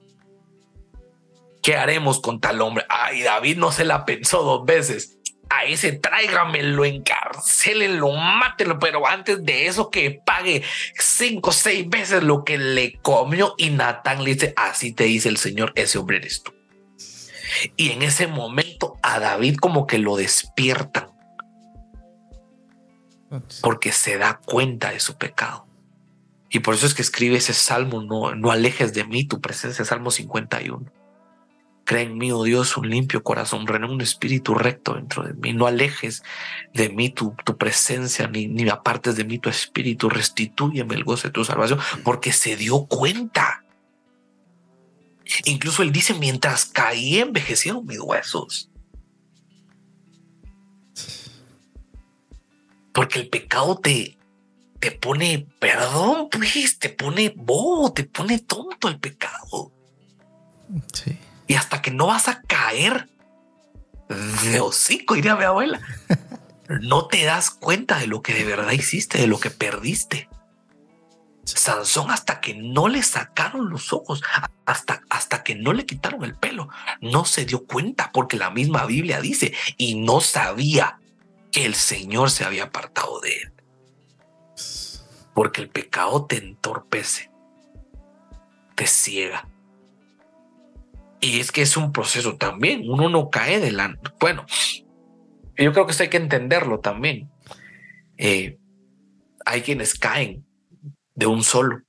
¿Qué 1.64 1.74
haremos 1.74 2.20
con 2.20 2.40
tal 2.40 2.60
hombre? 2.60 2.84
Ay, 2.88 3.22
David 3.22 3.56
no 3.56 3.72
se 3.72 3.84
la 3.84 4.04
pensó 4.04 4.44
dos 4.44 4.64
veces. 4.64 5.18
A 5.50 5.64
ese 5.64 5.90
tráigamelo, 5.90 6.84
encarcélenlo, 6.84 8.12
mátelo, 8.12 8.78
pero 8.78 9.04
antes 9.04 9.44
de 9.44 9.66
eso 9.66 9.90
que 9.90 10.22
pague 10.24 10.62
cinco 10.96 11.50
o 11.50 11.52
seis 11.52 11.88
veces 11.88 12.22
lo 12.22 12.44
que 12.44 12.56
le 12.56 13.00
comió. 13.02 13.56
Y 13.58 13.70
Natán 13.70 14.22
le 14.22 14.34
dice, 14.34 14.54
así 14.56 14.92
te 14.92 15.04
dice 15.04 15.28
el 15.28 15.38
Señor, 15.38 15.72
ese 15.74 15.98
hombre 15.98 16.18
eres 16.18 16.44
tú. 16.44 16.55
Y 17.76 17.90
en 17.90 18.02
ese 18.02 18.26
momento 18.26 18.96
a 19.02 19.18
David 19.18 19.56
como 19.56 19.86
que 19.86 19.98
lo 19.98 20.16
despiertan. 20.16 21.08
Porque 23.60 23.92
se 23.92 24.18
da 24.18 24.40
cuenta 24.44 24.90
de 24.90 25.00
su 25.00 25.16
pecado. 25.16 25.66
Y 26.48 26.60
por 26.60 26.74
eso 26.74 26.86
es 26.86 26.94
que 26.94 27.02
escribe 27.02 27.36
ese 27.36 27.52
salmo, 27.52 28.02
no, 28.02 28.34
no 28.34 28.50
alejes 28.50 28.94
de 28.94 29.04
mí 29.04 29.24
tu 29.24 29.40
presencia, 29.40 29.84
Salmo 29.84 30.10
51. 30.10 30.90
Cree 31.84 32.02
en 32.02 32.18
mí, 32.18 32.32
oh 32.32 32.44
Dios, 32.44 32.76
un 32.76 32.88
limpio 32.88 33.22
corazón, 33.22 33.66
renueva 33.66 33.94
un 33.94 34.00
espíritu 34.00 34.54
recto 34.54 34.94
dentro 34.94 35.24
de 35.24 35.34
mí. 35.34 35.52
No 35.52 35.66
alejes 35.66 36.22
de 36.72 36.88
mí 36.88 37.10
tu, 37.10 37.34
tu 37.44 37.56
presencia, 37.56 38.26
ni, 38.26 38.48
ni 38.48 38.68
apartes 38.68 39.16
de 39.16 39.24
mí 39.24 39.38
tu 39.38 39.48
espíritu. 39.48 40.08
Restitúyeme 40.08 40.94
el 40.94 41.04
gozo 41.04 41.28
de 41.28 41.32
tu 41.32 41.44
salvación, 41.44 41.78
porque 42.04 42.32
se 42.32 42.56
dio 42.56 42.86
cuenta. 42.86 43.65
Incluso 45.44 45.82
él 45.82 45.92
dice, 45.92 46.14
mientras 46.14 46.66
caí 46.66 47.18
envejecieron 47.18 47.86
mis 47.86 48.00
huesos. 48.00 48.70
Porque 52.92 53.18
el 53.18 53.28
pecado 53.28 53.78
te, 53.78 54.16
te 54.80 54.90
pone, 54.92 55.46
perdón, 55.58 56.28
pues, 56.30 56.78
te 56.78 56.88
pone 56.88 57.32
bobo, 57.36 57.92
te 57.92 58.04
pone 58.04 58.38
tonto 58.38 58.88
el 58.88 58.98
pecado. 58.98 59.72
Sí. 60.92 61.18
Y 61.46 61.54
hasta 61.54 61.82
que 61.82 61.90
no 61.90 62.06
vas 62.06 62.28
a 62.28 62.42
caer 62.42 63.08
de 64.08 64.60
hocico, 64.60 65.14
diría 65.14 65.36
mi 65.36 65.44
abuela, 65.44 65.80
no 66.80 67.06
te 67.06 67.24
das 67.24 67.50
cuenta 67.50 67.98
de 67.98 68.06
lo 68.06 68.22
que 68.22 68.34
de 68.34 68.44
verdad 68.44 68.72
hiciste, 68.72 69.18
de 69.18 69.26
lo 69.26 69.38
que 69.38 69.50
perdiste. 69.50 70.28
Sansón 71.46 72.10
hasta 72.10 72.40
que 72.40 72.54
no 72.54 72.88
le 72.88 73.02
sacaron 73.02 73.70
los 73.70 73.92
ojos, 73.92 74.22
hasta, 74.64 75.02
hasta 75.08 75.44
que 75.44 75.54
no 75.54 75.72
le 75.72 75.86
quitaron 75.86 76.24
el 76.24 76.34
pelo, 76.34 76.68
no 77.00 77.24
se 77.24 77.44
dio 77.44 77.66
cuenta 77.66 78.10
porque 78.12 78.36
la 78.36 78.50
misma 78.50 78.84
Biblia 78.84 79.20
dice 79.20 79.54
y 79.76 79.94
no 79.94 80.20
sabía 80.20 80.98
que 81.52 81.64
el 81.64 81.74
Señor 81.74 82.30
se 82.30 82.44
había 82.44 82.64
apartado 82.64 83.20
de 83.20 83.36
él. 83.36 83.52
Porque 85.34 85.60
el 85.60 85.68
pecado 85.68 86.26
te 86.26 86.38
entorpece, 86.38 87.30
te 88.74 88.86
ciega. 88.86 89.48
Y 91.20 91.40
es 91.40 91.52
que 91.52 91.62
es 91.62 91.76
un 91.76 91.92
proceso 91.92 92.36
también, 92.36 92.90
uno 92.90 93.08
no 93.08 93.30
cae 93.30 93.60
delante. 93.60 94.10
Bueno, 94.18 94.46
yo 95.56 95.72
creo 95.72 95.86
que 95.86 95.92
eso 95.92 96.02
hay 96.02 96.08
que 96.08 96.16
entenderlo 96.16 96.80
también. 96.80 97.30
Eh, 98.18 98.58
hay 99.44 99.62
quienes 99.62 99.94
caen 99.98 100.45
de 101.16 101.26
un 101.26 101.42
solo. 101.42 101.82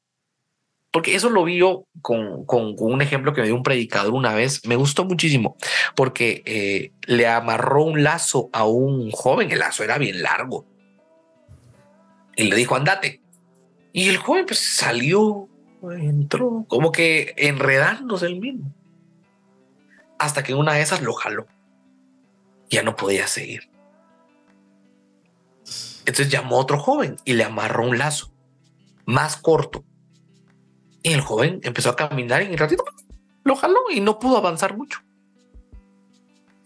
Porque 0.91 1.13
eso 1.13 1.29
lo 1.29 1.43
vi 1.43 1.57
yo 1.57 1.85
con, 2.01 2.45
con, 2.45 2.73
un 2.79 3.01
ejemplo 3.01 3.33
que 3.33 3.41
me 3.41 3.47
dio 3.47 3.55
un 3.55 3.61
predicador 3.61 4.13
una 4.13 4.33
vez. 4.33 4.65
Me 4.65 4.75
gustó 4.75 5.05
muchísimo 5.05 5.55
porque 5.95 6.41
eh, 6.45 6.91
le 7.05 7.27
amarró 7.27 7.83
un 7.83 8.03
lazo 8.03 8.49
a 8.53 8.65
un 8.65 9.11
joven. 9.11 9.51
El 9.51 9.59
lazo 9.59 9.83
era 9.83 9.97
bien 9.97 10.23
largo. 10.23 10.65
Y 12.35 12.43
le 12.45 12.55
dijo, 12.55 12.75
andate. 12.75 13.21
Y 13.93 14.09
el 14.09 14.17
joven 14.17 14.45
pues 14.45 14.59
salió, 14.59 15.49
entró, 15.83 16.65
como 16.67 16.91
que 16.91 17.33
enredándose 17.37 18.25
el 18.25 18.39
mismo. 18.39 18.73
Hasta 20.17 20.41
que 20.41 20.55
una 20.55 20.73
de 20.73 20.81
esas 20.81 21.01
lo 21.01 21.13
jaló. 21.13 21.45
Ya 22.69 22.81
no 22.81 22.95
podía 22.95 23.27
seguir. 23.27 23.69
Entonces 25.99 26.29
llamó 26.29 26.55
a 26.55 26.61
otro 26.61 26.79
joven 26.79 27.17
y 27.25 27.33
le 27.33 27.43
amarró 27.43 27.85
un 27.85 27.97
lazo 27.97 28.31
más 29.07 29.37
corto. 29.37 29.83
Y 31.01 31.13
el 31.13 31.21
joven 31.21 31.61
empezó 31.63 31.89
a 31.89 31.95
caminar 31.95 32.43
y 32.43 32.45
en 32.45 32.57
ratito 32.57 32.83
lo 33.43 33.55
jaló 33.55 33.79
y 33.89 34.01
no 34.01 34.19
pudo 34.19 34.37
avanzar 34.37 34.77
mucho. 34.77 34.99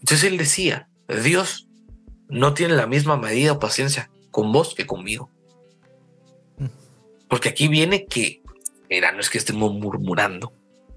Entonces 0.00 0.24
él 0.24 0.36
decía, 0.36 0.88
Dios 1.22 1.68
no 2.28 2.52
tiene 2.52 2.74
la 2.74 2.88
misma 2.88 3.16
medida 3.16 3.52
o 3.52 3.60
paciencia 3.60 4.10
con 4.32 4.52
vos 4.52 4.74
que 4.74 4.86
conmigo. 4.86 5.30
Porque 7.28 7.48
aquí 7.48 7.68
viene 7.68 8.06
que, 8.06 8.42
mira, 8.90 9.12
no 9.12 9.20
es 9.20 9.30
que 9.30 9.38
estemos 9.38 9.72
murmurando, 9.72 10.52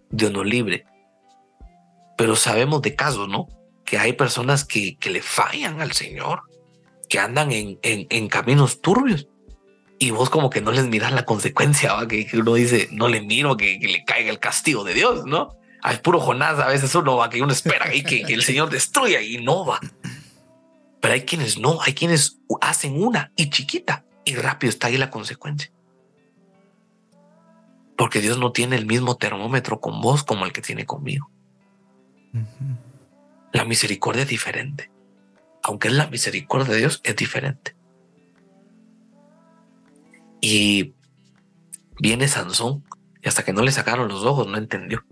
Dios 0.09 0.31
nos 0.31 0.45
libre, 0.45 0.85
pero 2.17 2.35
sabemos 2.35 2.81
de 2.81 2.95
casos, 2.95 3.29
¿no? 3.29 3.47
Que 3.85 3.99
hay 3.99 4.13
personas 4.13 4.65
que, 4.65 4.97
que 4.97 5.11
le 5.11 5.21
fallan 5.21 5.79
al 5.79 5.91
Señor, 5.91 6.41
que 7.07 7.19
andan 7.19 7.51
en, 7.51 7.77
en 7.83 8.27
caminos 8.29 8.81
turbios 8.81 9.27
y 9.97 10.11
vos 10.11 10.29
como 10.29 10.49
que 10.49 10.61
no 10.61 10.71
les 10.71 10.85
miras 10.87 11.13
la 11.13 11.25
consecuencia, 11.25 11.93
¿va? 11.93 12.07
Que, 12.07 12.27
uno 12.33 12.53
dice, 12.55 12.89
no 12.91 13.07
le 13.07 13.21
miro 13.21 13.55
que, 13.57 13.79
le 13.81 14.03
caiga 14.03 14.29
el 14.29 14.39
castigo 14.39 14.83
de 14.83 14.93
Dios, 14.93 15.25
¿no? 15.25 15.57
Al 15.81 16.01
puro 16.01 16.19
Jonás 16.19 16.59
a 16.59 16.67
veces 16.67 16.93
uno 16.95 17.17
va, 17.17 17.29
que 17.29 17.41
uno 17.41 17.53
espera 17.53 17.93
y 17.93 18.03
que, 18.03 18.21
el 18.21 18.43
Señor 18.43 18.69
destruya 18.69 19.21
y 19.21 19.37
no 19.37 19.65
va. 19.65 19.79
Pero 20.99 21.13
hay 21.13 21.21
quienes 21.21 21.57
no, 21.57 21.81
hay 21.81 21.93
quienes 21.93 22.39
hacen 22.61 23.01
una 23.01 23.31
y 23.35 23.49
chiquita 23.49 24.05
y 24.25 24.35
rápido 24.35 24.69
está 24.69 24.87
ahí 24.87 24.97
la 24.97 25.11
consecuencia. 25.11 25.71
Porque 27.97 28.19
Dios 28.19 28.37
no 28.37 28.51
tiene 28.51 28.75
el 28.75 28.85
mismo 28.85 29.15
termómetro 29.15 29.79
con 29.79 30.01
vos 30.01 30.23
como 30.23 30.45
el 30.45 30.51
que 30.51 30.61
tiene 30.61 30.85
conmigo. 30.85 31.29
La 33.53 33.63
misericordia 33.63 34.23
es 34.23 34.29
diferente. 34.29 34.91
Aunque 35.63 35.87
es 35.87 35.93
la 35.93 36.07
misericordia 36.07 36.73
de 36.73 36.79
Dios, 36.79 36.99
es 37.03 37.15
diferente. 37.15 37.74
Y 40.47 40.93
viene 41.99 42.27
Sansón 42.27 42.83
y 43.23 43.27
hasta 43.27 43.43
que 43.43 43.51
no 43.51 43.63
le 43.63 43.71
sacaron 43.71 44.09
los 44.09 44.23
ojos 44.25 44.45
no 44.45 44.57
entendió. 44.57 45.03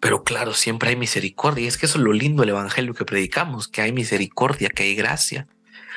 Pero 0.00 0.24
claro, 0.24 0.54
siempre 0.54 0.88
hay 0.88 0.96
misericordia. 0.96 1.64
Y 1.64 1.66
es 1.66 1.76
que 1.76 1.84
eso 1.84 1.98
es 1.98 2.04
lo 2.04 2.14
lindo 2.14 2.40
del 2.40 2.50
Evangelio 2.50 2.94
que 2.94 3.04
predicamos, 3.04 3.68
que 3.68 3.82
hay 3.82 3.92
misericordia, 3.92 4.70
que 4.70 4.84
hay 4.84 4.94
gracia. 4.94 5.46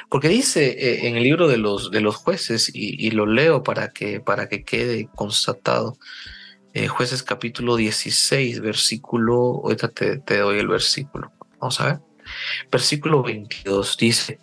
Porque 0.09 0.27
dice 0.27 0.71
eh, 0.71 1.07
en 1.07 1.15
el 1.15 1.23
libro 1.23 1.47
de 1.47 1.55
los, 1.55 1.89
de 1.89 2.01
los 2.01 2.17
jueces, 2.17 2.69
y, 2.73 3.11
lo 3.11 3.25
leo 3.25 3.63
para 3.63 3.91
que, 3.93 4.19
para 4.19 4.49
que 4.49 4.65
quede 4.65 5.07
constatado, 5.15 5.97
eh, 6.73 6.89
jueces 6.89 7.23
capítulo 7.23 7.77
16, 7.77 8.59
versículo, 8.59 9.61
ahorita 9.63 9.87
te, 9.87 10.17
te 10.17 10.39
doy 10.39 10.59
el 10.59 10.67
versículo, 10.67 11.31
vamos 11.61 11.79
a 11.79 11.85
ver. 11.85 11.99
Versículo 12.69 13.23
22 13.23 13.95
dice, 13.95 14.39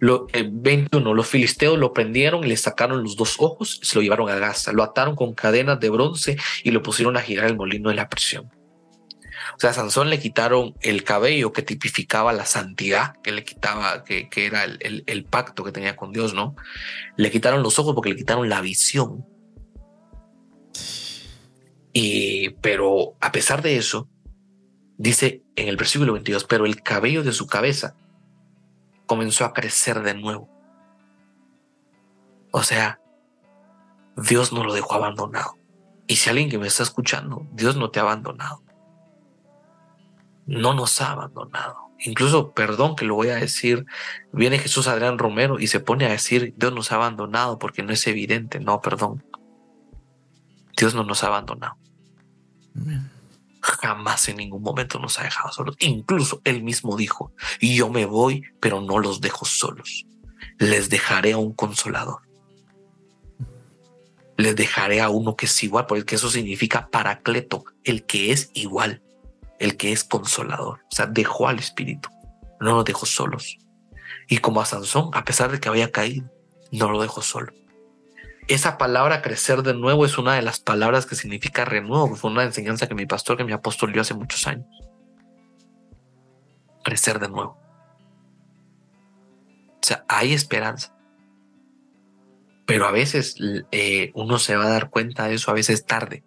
lo, 0.00 0.26
21, 0.32 1.14
los 1.14 1.26
filisteos 1.26 1.78
lo 1.78 1.92
prendieron 1.92 2.42
y 2.42 2.48
le 2.48 2.56
sacaron 2.56 3.02
los 3.02 3.16
dos 3.16 3.36
ojos 3.38 3.78
y 3.82 3.84
se 3.84 3.96
lo 3.96 4.02
llevaron 4.02 4.30
a 4.30 4.36
Gaza. 4.36 4.72
Lo 4.72 4.82
ataron 4.82 5.14
con 5.14 5.34
cadenas 5.34 5.78
de 5.78 5.90
bronce 5.90 6.38
y 6.64 6.70
lo 6.70 6.82
pusieron 6.82 7.18
a 7.18 7.20
girar 7.20 7.46
el 7.46 7.56
molino 7.56 7.90
de 7.90 7.96
la 7.96 8.08
prisión. 8.08 8.50
O 9.56 9.60
sea, 9.60 9.70
a 9.70 9.72
Sansón 9.74 10.08
le 10.08 10.18
quitaron 10.18 10.74
el 10.80 11.04
cabello 11.04 11.52
que 11.52 11.60
tipificaba 11.60 12.32
la 12.32 12.46
santidad, 12.46 13.16
que 13.22 13.30
le 13.30 13.44
quitaba, 13.44 14.04
que, 14.04 14.30
que 14.30 14.46
era 14.46 14.64
el, 14.64 15.04
el, 15.06 15.24
pacto 15.24 15.64
que 15.64 15.72
tenía 15.72 15.96
con 15.96 16.12
Dios, 16.12 16.32
¿no? 16.32 16.56
Le 17.18 17.30
quitaron 17.30 17.62
los 17.62 17.78
ojos 17.78 17.94
porque 17.94 18.08
le 18.08 18.16
quitaron 18.16 18.48
la 18.48 18.62
visión. 18.62 19.26
Y, 21.92 22.50
pero 22.62 23.16
a 23.20 23.32
pesar 23.32 23.60
de 23.60 23.76
eso, 23.76 24.08
dice 24.96 25.42
en 25.56 25.68
el 25.68 25.76
versículo 25.76 26.14
22, 26.14 26.44
pero 26.44 26.64
el 26.64 26.82
cabello 26.82 27.22
de 27.22 27.32
su 27.32 27.46
cabeza 27.46 27.96
comenzó 29.10 29.44
a 29.44 29.52
crecer 29.52 30.02
de 30.02 30.14
nuevo. 30.14 30.48
O 32.52 32.62
sea, 32.62 33.00
Dios 34.16 34.52
no 34.52 34.62
lo 34.62 34.72
dejó 34.72 34.94
abandonado. 34.94 35.56
Y 36.06 36.14
si 36.14 36.30
alguien 36.30 36.48
que 36.48 36.58
me 36.58 36.68
está 36.68 36.84
escuchando, 36.84 37.44
Dios 37.50 37.74
no 37.74 37.90
te 37.90 37.98
ha 37.98 38.02
abandonado. 38.02 38.62
No 40.46 40.74
nos 40.74 41.00
ha 41.00 41.10
abandonado. 41.10 41.90
Incluso, 41.98 42.52
perdón 42.52 42.94
que 42.94 43.04
lo 43.04 43.16
voy 43.16 43.30
a 43.30 43.34
decir, 43.34 43.84
viene 44.32 44.60
Jesús 44.60 44.86
Adrián 44.86 45.18
Romero 45.18 45.58
y 45.58 45.66
se 45.66 45.80
pone 45.80 46.06
a 46.06 46.10
decir, 46.10 46.54
Dios 46.56 46.72
nos 46.72 46.92
ha 46.92 46.94
abandonado 46.94 47.58
porque 47.58 47.82
no 47.82 47.92
es 47.92 48.06
evidente. 48.06 48.60
No, 48.60 48.80
perdón. 48.80 49.24
Dios 50.76 50.94
no 50.94 51.02
nos 51.02 51.24
ha 51.24 51.26
abandonado 51.26 51.76
jamás 53.60 54.28
en 54.28 54.36
ningún 54.36 54.62
momento 54.62 54.98
nos 54.98 55.18
ha 55.18 55.24
dejado 55.24 55.52
solos. 55.52 55.76
Incluso 55.80 56.40
él 56.44 56.62
mismo 56.62 56.96
dijo, 56.96 57.32
yo 57.60 57.90
me 57.90 58.06
voy, 58.06 58.42
pero 58.60 58.80
no 58.80 58.98
los 58.98 59.20
dejo 59.20 59.44
solos. 59.44 60.06
Les 60.58 60.90
dejaré 60.90 61.32
a 61.32 61.38
un 61.38 61.52
consolador. 61.52 62.20
Les 64.36 64.56
dejaré 64.56 65.00
a 65.00 65.10
uno 65.10 65.36
que 65.36 65.46
es 65.46 65.62
igual, 65.62 65.86
porque 65.86 66.14
eso 66.14 66.30
significa 66.30 66.88
paracleto, 66.88 67.64
el 67.84 68.04
que 68.04 68.32
es 68.32 68.50
igual, 68.54 69.02
el 69.58 69.76
que 69.76 69.92
es 69.92 70.04
consolador. 70.04 70.80
O 70.90 70.94
sea, 70.94 71.06
dejó 71.06 71.48
al 71.48 71.58
Espíritu, 71.58 72.08
no 72.60 72.76
lo 72.76 72.84
dejó 72.84 73.04
solos. 73.04 73.58
Y 74.28 74.38
como 74.38 74.60
a 74.60 74.64
Sansón, 74.64 75.10
a 75.12 75.24
pesar 75.24 75.50
de 75.50 75.60
que 75.60 75.68
había 75.68 75.92
caído, 75.92 76.30
no 76.70 76.90
lo 76.90 77.02
dejó 77.02 77.20
solo 77.20 77.52
esa 78.50 78.78
palabra 78.78 79.22
crecer 79.22 79.62
de 79.62 79.74
nuevo 79.74 80.04
es 80.04 80.18
una 80.18 80.34
de 80.34 80.42
las 80.42 80.58
palabras 80.58 81.06
que 81.06 81.14
significa 81.14 81.64
renuevo. 81.64 82.16
Fue 82.16 82.32
una 82.32 82.42
enseñanza 82.42 82.88
que 82.88 82.96
mi 82.96 83.06
pastor, 83.06 83.36
que 83.36 83.44
mi 83.44 83.52
apóstol 83.52 83.92
dio 83.92 84.02
hace 84.02 84.14
muchos 84.14 84.44
años. 84.48 84.66
Crecer 86.82 87.20
de 87.20 87.28
nuevo. 87.28 87.56
O 89.80 89.86
sea, 89.86 90.04
hay 90.08 90.32
esperanza. 90.32 90.92
Pero 92.66 92.86
a 92.86 92.90
veces 92.90 93.36
eh, 93.70 94.10
uno 94.14 94.40
se 94.40 94.56
va 94.56 94.64
a 94.64 94.70
dar 94.70 94.90
cuenta 94.90 95.28
de 95.28 95.34
eso, 95.34 95.52
a 95.52 95.54
veces 95.54 95.86
tarde. 95.86 96.24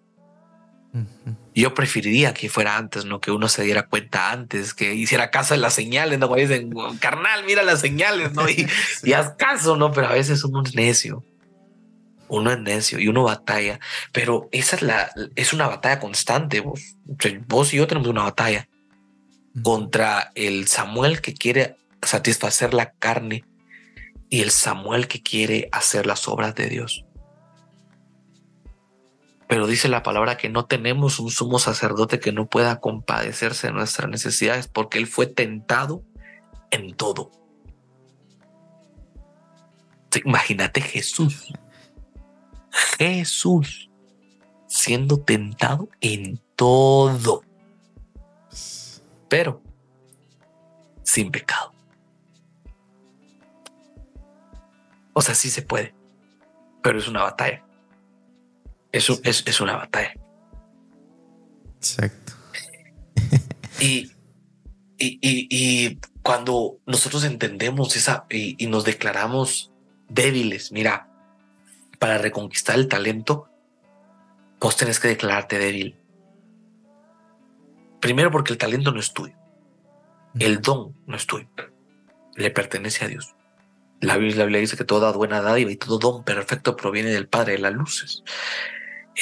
Yo 1.53 1.74
preferiría 1.74 2.34
que 2.34 2.49
fuera 2.49 2.78
antes, 2.78 3.03
no 3.03 3.19
que 3.19 3.32
uno 3.32 3.49
se 3.49 3.63
diera 3.63 3.88
cuenta 3.88 4.32
antes, 4.32 4.74
que 4.74 4.93
hiciera 4.93 5.30
caso 5.30 5.55
de 5.55 5.59
las 5.59 5.74
señales, 5.74 6.19
no 6.19 6.34
dicen, 6.36 6.71
carnal, 6.99 7.43
mira 7.45 7.63
las 7.63 7.82
señales, 7.82 8.34
no 8.34 8.47
y, 8.47 8.67
y 9.03 9.13
haz 9.13 9.32
caso, 9.36 9.76
no, 9.76 9.91
pero 9.91 10.07
a 10.07 10.13
veces 10.13 10.43
uno 10.43 10.61
es 10.63 10.76
necio 10.76 11.24
uno 12.38 12.52
es 12.52 12.60
necio 12.60 13.00
y 13.00 13.08
uno 13.08 13.24
batalla, 13.24 13.80
pero 14.12 14.50
esa 14.52 14.76
es 14.76 14.82
la, 14.82 15.12
es 15.36 15.54
una 15.54 15.68
batalla 15.68 16.00
constante. 16.00 16.60
Vos, 16.60 16.96
vos 17.48 17.74
y 17.74 17.78
yo 17.78 17.88
tenemos 17.88 18.10
una 18.10 18.24
batalla 18.24 18.68
contra 19.62 20.32
el 20.36 20.68
Samuel 20.68 21.22
que 21.22 21.34
quiere 21.34 21.76
satisfacer 22.02 22.74
la 22.74 22.92
carne 22.92 23.46
y 24.30 24.42
el 24.42 24.52
Samuel 24.52 25.08
que 25.08 25.22
quiere 25.22 25.70
hacer 25.72 26.06
las 26.06 26.28
obras 26.28 26.56
de 26.56 26.68
Dios. 26.68 27.06
Pero 29.48 29.68
dice 29.68 29.88
la 29.88 30.02
palabra 30.02 30.38
que 30.38 30.50
no 30.50 30.66
tenemos 30.66 31.20
un 31.20 31.30
sumo 31.30 31.60
sacerdote 31.60 32.20
que 32.20 32.32
no 32.32 32.48
pueda 32.48 32.80
compadecerse 32.80 33.68
de 33.68 33.74
nuestras 33.74 34.10
necesidades 34.10 34.68
porque 34.68 34.98
él 34.98 35.06
fue 35.06 35.28
tentado 35.28 36.04
en 36.72 36.96
todo 36.96 37.30
Imagínate 40.26 40.82
Jesús. 40.82 41.52
Jesús 42.97 43.89
siendo 44.67 45.19
tentado 45.19 45.88
en 46.01 46.41
todo, 46.55 47.43
pero 49.30 49.61
sin 51.03 51.32
pecado. 51.32 51.74
O 55.13 55.21
sea, 55.21 55.36
sí 55.36 55.49
se 55.49 55.61
puede, 55.61 55.93
pero 56.82 56.97
es 56.97 57.07
una 57.07 57.21
batalla. 57.21 57.63
Eso 58.91 59.19
es, 59.24 59.43
es 59.45 59.61
una 59.61 59.76
batalla. 59.76 60.13
Exacto. 61.78 62.34
y, 63.80 64.11
y, 64.97 65.19
y, 65.21 65.99
cuando 66.21 66.80
nosotros 66.86 67.26
entendemos 67.26 67.95
esa 67.95 68.26
y, 68.30 68.65
nos 68.67 68.86
declaramos 68.86 69.71
débiles, 70.09 70.71
mira, 70.71 71.09
para 72.04 72.18
reconquistar 72.18 72.76
el 72.76 72.89
talento, 72.89 73.47
vos 74.60 74.76
tenés 74.76 74.99
que 74.99 75.08
declararte 75.08 75.58
débil. 75.58 75.95
Primero 78.01 78.30
porque 78.30 78.51
el 78.51 78.58
talento 78.58 78.91
no 78.91 78.99
es 78.99 79.14
tuyo. 79.14 79.38
El 80.38 80.60
don 80.60 80.97
no 81.08 81.16
es 81.16 81.26
tuyo. 81.26 81.47
Le 82.36 82.51
pertenece 82.51 83.06
a 83.06 83.08
Dios. 83.08 83.34
La 84.01 84.18
Biblia, 84.18 84.45
dice 84.47 84.76
que 84.76 84.84
toda 84.84 85.14
buena 85.14 85.39
dádiva 85.39 85.72
y 85.72 85.78
todo 85.78 85.97
don 85.97 86.26
perfecto 86.26 86.76
proviene 86.76 87.10
del 87.10 87.30
Padre 87.30 87.54
de 87.54 87.60
las 87.60 87.74
luces. 87.74 88.22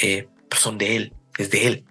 Eh, 0.02 0.26
pues 0.48 0.60
son 0.60 0.76
de 0.76 0.96
Él, 0.96 1.14
es 1.38 1.52
de 1.52 1.68
Él. 1.68 1.84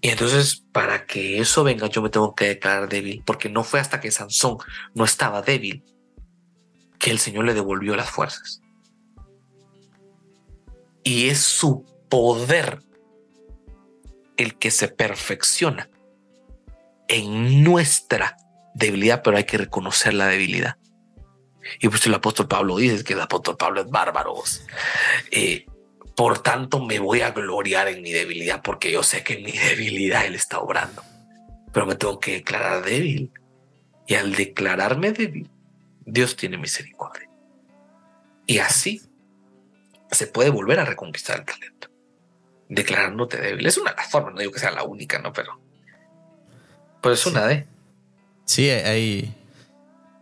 Y 0.00 0.08
entonces, 0.08 0.64
para 0.72 1.04
que 1.04 1.40
eso 1.40 1.62
venga, 1.62 1.88
yo 1.88 2.00
me 2.00 2.08
tengo 2.08 2.34
que 2.34 2.46
declarar 2.46 2.88
débil, 2.88 3.22
porque 3.26 3.50
no 3.50 3.64
fue 3.64 3.80
hasta 3.80 4.00
que 4.00 4.10
Sansón 4.10 4.56
no 4.94 5.04
estaba 5.04 5.42
débil 5.42 5.84
que 6.98 7.10
el 7.10 7.18
Señor 7.18 7.44
le 7.44 7.52
devolvió 7.52 7.94
las 7.94 8.08
fuerzas. 8.08 8.62
Y 11.08 11.30
es 11.30 11.40
su 11.40 11.86
poder 12.10 12.80
el 14.36 14.58
que 14.58 14.70
se 14.70 14.88
perfecciona 14.88 15.88
en 17.08 17.64
nuestra 17.64 18.36
debilidad, 18.74 19.22
pero 19.22 19.38
hay 19.38 19.44
que 19.44 19.56
reconocer 19.56 20.12
la 20.12 20.26
debilidad. 20.26 20.76
Y 21.80 21.88
pues 21.88 22.04
el 22.04 22.12
apóstol 22.12 22.46
Pablo 22.46 22.76
dice 22.76 23.04
que 23.04 23.14
el 23.14 23.22
apóstol 23.22 23.56
Pablo 23.56 23.80
es 23.80 23.88
bárbaro. 23.88 24.34
Eh, 25.30 25.64
por 26.14 26.42
tanto, 26.42 26.84
me 26.84 26.98
voy 26.98 27.22
a 27.22 27.30
gloriar 27.30 27.88
en 27.88 28.02
mi 28.02 28.12
debilidad 28.12 28.60
porque 28.60 28.92
yo 28.92 29.02
sé 29.02 29.24
que 29.24 29.38
en 29.38 29.44
mi 29.44 29.52
debilidad 29.52 30.26
Él 30.26 30.34
está 30.34 30.58
obrando. 30.58 31.02
Pero 31.72 31.86
me 31.86 31.94
tengo 31.94 32.20
que 32.20 32.32
declarar 32.32 32.84
débil. 32.84 33.32
Y 34.06 34.14
al 34.14 34.34
declararme 34.34 35.12
débil, 35.12 35.48
Dios 36.04 36.36
tiene 36.36 36.58
misericordia. 36.58 37.30
Y 38.46 38.58
así 38.58 39.07
se 40.10 40.26
puede 40.26 40.50
volver 40.50 40.80
a 40.80 40.84
reconquistar 40.84 41.40
el 41.40 41.44
talento. 41.44 41.88
Declarándote 42.68 43.40
débil. 43.40 43.66
Es 43.66 43.78
una 43.78 43.90
de 43.90 43.96
las 43.96 44.10
formas, 44.10 44.34
no 44.34 44.40
digo 44.40 44.52
que 44.52 44.58
sea 44.58 44.70
la 44.70 44.84
única, 44.84 45.18
¿no? 45.18 45.32
Pero, 45.32 45.60
pues 47.00 47.20
es 47.20 47.26
una 47.26 47.46
de. 47.46 47.66
Sí, 48.44 48.68
hay, 48.70 49.34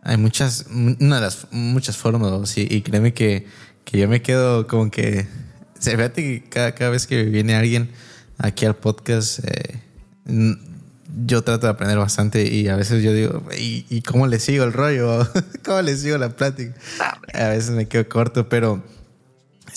hay 0.03 0.17
muchas, 0.17 0.65
una 0.69 1.15
de 1.15 1.21
las 1.21 1.47
muchas 1.51 1.97
formas, 1.97 2.57
y, 2.57 2.67
y 2.69 2.81
créeme 2.81 3.13
que, 3.13 3.47
que, 3.85 3.97
yo 3.97 4.07
me 4.07 4.21
quedo 4.21 4.67
como 4.67 4.91
que, 4.91 5.27
se 5.79 5.91
fíjate 5.91 6.21
que 6.21 6.49
cada, 6.49 6.75
cada, 6.75 6.89
vez 6.89 7.07
que 7.07 7.23
viene 7.23 7.55
alguien 7.55 7.89
aquí 8.37 8.65
al 8.65 8.75
podcast, 8.75 9.39
eh, 9.45 9.79
yo 11.25 11.43
trato 11.43 11.67
de 11.67 11.71
aprender 11.71 11.97
bastante 11.97 12.43
y 12.53 12.67
a 12.67 12.75
veces 12.75 13.01
yo 13.01 13.13
digo, 13.13 13.43
¿y, 13.57 13.85
y 13.89 14.01
cómo 14.01 14.27
le 14.27 14.39
sigo 14.39 14.65
el 14.65 14.73
rollo? 14.73 15.27
¿Cómo 15.65 15.81
le 15.81 15.95
sigo 15.95 16.17
la 16.17 16.35
plática? 16.35 16.73
A 17.33 17.49
veces 17.49 17.71
me 17.71 17.87
quedo 17.87 18.07
corto, 18.09 18.49
pero 18.49 18.83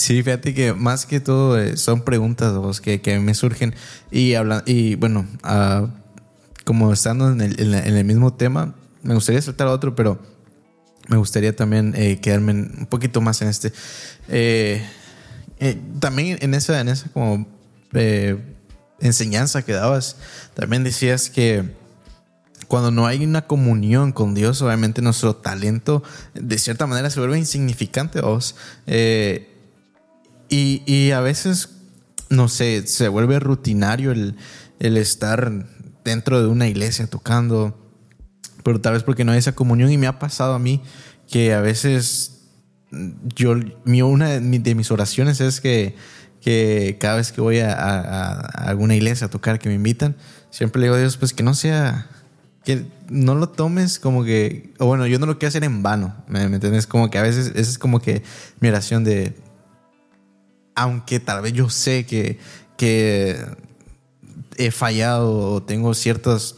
Sí, 0.00 0.22
fíjate 0.22 0.54
que 0.54 0.72
más 0.72 1.04
que 1.04 1.20
todo 1.20 1.60
eh, 1.60 1.76
son 1.76 2.00
preguntas 2.00 2.80
que, 2.80 3.02
que, 3.02 3.18
me 3.18 3.34
surgen 3.34 3.74
y 4.10 4.32
hablan 4.32 4.62
y 4.64 4.94
bueno, 4.94 5.26
uh, 5.44 5.88
como 6.64 6.90
estando 6.90 7.30
en 7.30 7.42
el, 7.42 7.60
en, 7.60 7.74
el, 7.74 8.04
mismo 8.06 8.32
tema, 8.32 8.74
me 9.02 9.12
gustaría 9.12 9.42
saltar 9.42 9.66
otro, 9.66 9.94
pero 9.94 10.18
me 11.08 11.18
gustaría 11.18 11.54
también 11.54 11.92
eh, 11.98 12.18
quedarme 12.18 12.52
un 12.52 12.86
poquito 12.88 13.20
más 13.20 13.42
en 13.42 13.48
este. 13.48 13.74
Eh, 14.28 14.82
también 15.98 16.38
en 16.40 16.54
esa, 16.54 16.80
en 16.80 16.88
esa 16.88 17.10
como 17.10 17.46
enseñanza 19.00 19.60
que 19.60 19.74
dabas, 19.74 20.16
también 20.54 20.82
decías 20.82 21.28
que 21.28 21.74
cuando 22.68 22.90
no 22.90 23.06
hay 23.06 23.22
una 23.22 23.46
comunión 23.46 24.12
con 24.12 24.32
Dios, 24.32 24.62
obviamente 24.62 25.02
nuestro 25.02 25.36
talento 25.36 26.02
de 26.32 26.56
cierta 26.56 26.86
manera 26.86 27.10
se 27.10 27.20
vuelve 27.20 27.36
insignificante. 27.36 28.22
Vos. 28.22 28.56
Eh, 28.86 29.49
y, 30.50 31.12
a 31.12 31.20
veces, 31.20 31.76
no 32.28 32.48
sé, 32.48 32.86
se 32.86 33.08
vuelve 33.08 33.38
rutinario 33.38 34.10
el, 34.10 34.36
estar 34.80 35.66
dentro 36.04 36.42
de 36.42 36.48
una 36.48 36.66
iglesia 36.66 37.06
tocando, 37.06 37.92
pero 38.64 38.80
tal 38.80 38.94
vez 38.94 39.04
porque 39.04 39.24
no 39.24 39.32
hay 39.32 39.38
esa 39.38 39.54
comunión 39.54 39.92
y 39.92 39.98
me 39.98 40.08
ha 40.08 40.18
pasado 40.18 40.54
a 40.54 40.58
mí 40.58 40.82
que 41.30 41.54
a 41.54 41.60
veces 41.60 42.48
yo, 43.36 43.54
mi, 43.84 44.02
una 44.02 44.40
de, 44.40 44.74
mis 44.74 44.90
oraciones 44.90 45.40
es 45.40 45.60
que, 45.60 45.94
que 46.40 46.96
cada 47.00 47.16
vez 47.16 47.30
que 47.30 47.40
voy 47.40 47.60
a, 47.60 48.34
alguna 48.34 48.96
iglesia 48.96 49.28
a 49.28 49.30
tocar 49.30 49.60
que 49.60 49.68
me 49.68 49.76
invitan, 49.76 50.16
siempre 50.50 50.80
le 50.80 50.86
digo 50.86 50.96
a 50.96 50.98
Dios, 50.98 51.16
pues 51.16 51.32
que 51.32 51.44
no 51.44 51.54
sea, 51.54 52.08
que 52.64 52.86
no 53.08 53.36
lo 53.36 53.50
tomes 53.50 54.00
como 54.00 54.24
que, 54.24 54.74
o 54.80 54.86
bueno, 54.86 55.06
yo 55.06 55.20
no 55.20 55.26
lo 55.26 55.38
quiero 55.38 55.50
hacer 55.50 55.62
en 55.62 55.84
vano, 55.84 56.16
¿me, 56.26 56.48
¿me 56.48 56.56
entiendes? 56.56 56.88
Como 56.88 57.08
que 57.08 57.18
a 57.18 57.22
veces 57.22 57.52
esa 57.54 57.70
es 57.70 57.78
como 57.78 58.00
que 58.00 58.24
mi 58.58 58.68
oración 58.68 59.04
de, 59.04 59.36
aunque 60.74 61.20
tal 61.20 61.42
vez 61.42 61.52
yo 61.52 61.68
sé 61.70 62.06
que, 62.06 62.38
que 62.76 63.36
he 64.56 64.70
fallado 64.70 65.52
o 65.52 65.62
tengo 65.62 65.94
ciertas, 65.94 66.56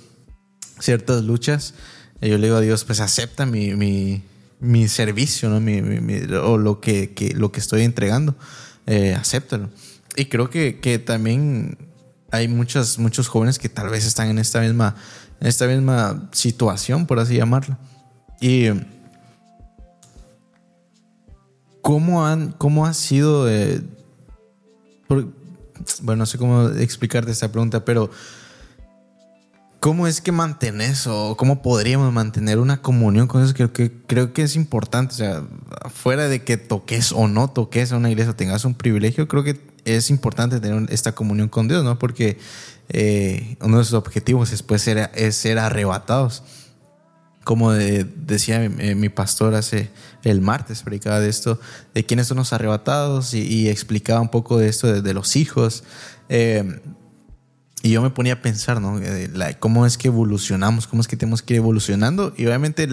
ciertas 0.79 1.23
luchas, 1.23 1.75
eh, 2.21 2.31
yo 2.31 2.39
le 2.39 2.47
digo 2.47 2.57
a 2.57 2.61
Dios, 2.61 2.85
pues 2.85 3.01
acepta 3.01 3.47
mi, 3.47 3.75
mi, 4.61 4.89
servicio, 4.89 5.49
¿no? 5.49 5.61
Mi, 5.61 5.81
o 6.37 6.57
lo 6.57 6.81
que, 6.81 7.33
lo 7.37 7.53
que 7.53 7.61
estoy 7.61 7.83
entregando, 7.83 8.37
eh, 8.87 9.15
acéptalo. 9.15 9.71
Y 10.17 10.27
creo 10.27 10.51
que, 10.51 10.81
que, 10.81 10.99
también 10.99 11.79
hay 12.31 12.49
muchos, 12.49 12.99
muchos 12.99 13.29
jóvenes 13.29 13.59
que 13.59 13.69
tal 13.69 13.89
vez 13.89 14.07
están 14.07 14.29
en 14.29 14.39
esta 14.39 14.61
misma, 14.61 14.95
esta 15.41 15.67
misma 15.67 16.29
situación, 16.33 17.07
por 17.07 17.19
así 17.19 17.37
llamarlo. 17.37 17.77
Y 18.41 18.69
¿cómo, 21.81 22.27
han, 22.27 22.53
cómo 22.53 22.87
ha 22.87 22.95
sido... 22.95 23.49
bueno, 26.03 26.21
no 26.21 26.27
sé 26.27 26.39
cómo 26.39 26.69
explicarte 26.69 27.31
esta 27.31 27.51
pregunta, 27.51 27.85
pero 27.85 28.11
¿cómo 29.81 30.07
es 30.07 30.21
que 30.21 30.33
mantenés 30.33 31.07
o 31.07 31.37
cómo 31.37 31.63
podríamos 31.63 32.13
mantener 32.13 32.59
una 32.59 32.83
comunión 32.83 33.27
con 33.27 33.43
eso? 33.43 33.55
Creo 33.55 33.73
que, 33.73 33.93
creo 34.07 34.33
que 34.33 34.43
es 34.43 34.57
importante. 34.57 35.15
O 35.15 35.17
sea, 35.17 35.45
fuera 35.93 36.29
de 36.29 36.45
que 36.45 36.57
toques 36.57 37.13
o 37.13 37.29
no 37.29 37.51
toques 37.51 37.93
a 37.93 37.97
una 37.97 38.11
iglesia 38.11 38.35
tengas 38.35 38.65
un 38.65 38.75
privilegio, 38.75 39.29
creo 39.29 39.45
que 39.45 39.61
es 39.85 40.11
importante 40.11 40.61
tener 40.61 40.93
esta 40.93 41.15
comunión 41.15 41.49
con 41.49 41.67
Dios, 41.69 41.83
¿no? 41.85 41.99
Porque 41.99 42.39
eh, 42.89 43.57
uno 43.61 43.79
de 43.79 43.85
sus 43.85 43.95
objetivos 43.95 44.51
después 44.51 44.87
es 44.87 45.37
ser 45.37 45.59
arrebatados 45.59 46.43
como 47.45 47.73
decía 47.73 48.69
mi, 48.69 49.09
pastor 49.09 49.55
hace 49.55 49.91
el 50.23 50.41
martes, 50.41 50.83
predicaba 50.83 51.21
de 51.21 51.29
esto, 51.29 51.61
de 51.95 52.05
quiénes 52.05 52.29
son 52.29 52.39
los 52.39 52.53
arrebatados 52.53 53.35
y, 53.35 53.69
explicaba 53.69 54.21
un 54.21 54.29
poco 54.29 54.59
de 54.59 54.69
esto 54.69 55.03
de, 55.03 55.15
los 55.15 55.37
hijos. 55.37 55.85
Eh, 56.29 56.81
y 57.83 57.91
yo 57.91 58.01
me 58.01 58.11
ponía 58.11 58.35
a 58.35 58.43
pensar, 58.43 58.81
¿no? 58.81 59.01
¿Cómo 59.59 59.87
es 59.87 59.99
que 59.99 60.07
evolucionamos? 60.07 60.87
¿Cómo 60.87 61.01
es 61.01 61.09
que 61.09 61.17
tenemos 61.17 61.43
que 61.43 61.55
ir 61.55 61.59
evolucionando? 61.59 62.33
Y 62.37 62.47
obviamente, 62.47 62.89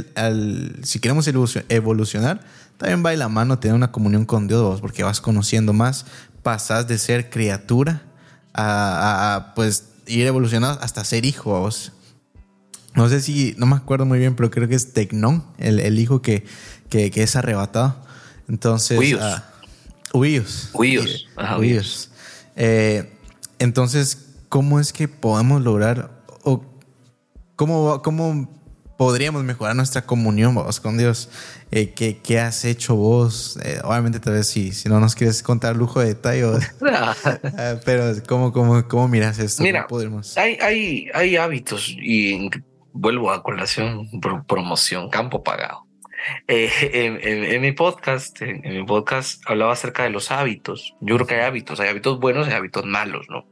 si 0.82 1.00
queremos 1.00 1.30
evolucionar, 1.70 2.42
también 2.78 3.06
va 3.06 3.12
de 3.12 3.18
la 3.18 3.30
mano 3.30 3.60
tener 3.60 3.76
una 3.76 3.92
comunión 3.92 4.26
con 4.26 4.48
Dios, 4.48 4.82
porque 4.82 5.04
vas 5.04 5.22
conociendo 5.22 5.74
más, 5.74 6.08
pasas 6.42 6.88
de 6.88 6.98
ser 6.98 7.30
criatura 7.30 8.02
a, 8.56 9.54
pues 9.56 9.90
ir 10.08 10.26
evolucionando 10.26 10.82
hasta 10.82 11.04
ser 11.04 11.24
hijo. 11.24 11.52
Vos. 11.60 11.92
No 12.96 13.08
sé 13.08 13.22
si, 13.22 13.56
no 13.58 13.66
me 13.66 13.76
acuerdo 13.76 14.06
muy 14.06 14.20
bien, 14.20 14.36
pero 14.36 14.50
creo 14.50 14.68
que 14.68 14.76
es 14.76 14.94
Tecnón, 14.94 15.44
el, 15.58 16.00
hijo 16.00 16.22
que, 16.22 16.44
que, 16.90 17.12
es 17.16 17.36
arrebatado. 17.36 17.96
Entonces. 18.48 18.98
Huyos. 20.12 20.72
Huyos. 20.74 22.12
Eh, 22.56 23.14
entonces, 23.60 24.30
¿cómo 24.50 24.80
es 24.80 24.92
que 24.92 25.08
podemos 25.08 25.62
lograr 25.62 26.12
o 26.44 26.64
cómo, 27.56 28.02
cómo 28.02 28.50
podríamos 28.98 29.44
mejorar 29.44 29.76
nuestra 29.76 30.02
comunión 30.06 30.56
vos, 30.56 30.80
con 30.80 30.98
Dios? 30.98 31.30
Eh, 31.72 31.94
¿qué, 31.94 32.40
has 32.40 32.66
hecho 32.66 32.96
vos? 32.96 33.60
Eh, 33.64 33.80
obviamente, 33.84 34.20
tal 34.20 34.34
vez 34.34 34.48
si, 34.48 34.72
si 34.72 34.90
no 34.90 35.00
nos 35.00 35.14
quieres 35.14 35.44
contar 35.44 35.76
lujo 35.76 36.00
de 36.00 36.08
detalle, 36.08 36.44
pero 37.86 38.14
¿cómo, 38.28 38.52
cómo, 38.52 38.88
cómo 38.88 39.08
miras 39.08 39.38
esto? 39.38 39.62
Mira, 39.62 39.88
hay, 40.36 40.58
hay, 40.60 41.08
hay 41.14 41.36
hábitos 41.38 41.90
y 41.90 42.50
vuelvo 42.94 43.32
a 43.32 43.44
colación, 43.44 44.10
promoción, 44.48 45.10
campo 45.10 45.44
pagado. 45.44 45.86
eh, 46.48 47.50
en, 47.52 47.62
mi 47.62 47.72
podcast, 47.72 48.42
en, 48.42 48.62
mi 48.62 48.84
podcast 48.86 49.42
hablaba 49.46 49.74
acerca 49.74 50.04
de 50.04 50.10
los 50.10 50.32
hábitos. 50.32 50.96
Yo 51.02 51.16
creo 51.16 51.28
que 51.28 51.36
hay 51.36 51.42
hábitos, 51.42 51.80
hay 51.80 51.90
hábitos 51.90 52.20
buenos 52.20 52.48
y 52.48 52.52
hábitos 52.52 52.86
malos, 52.86 53.28
¿no? 53.30 53.46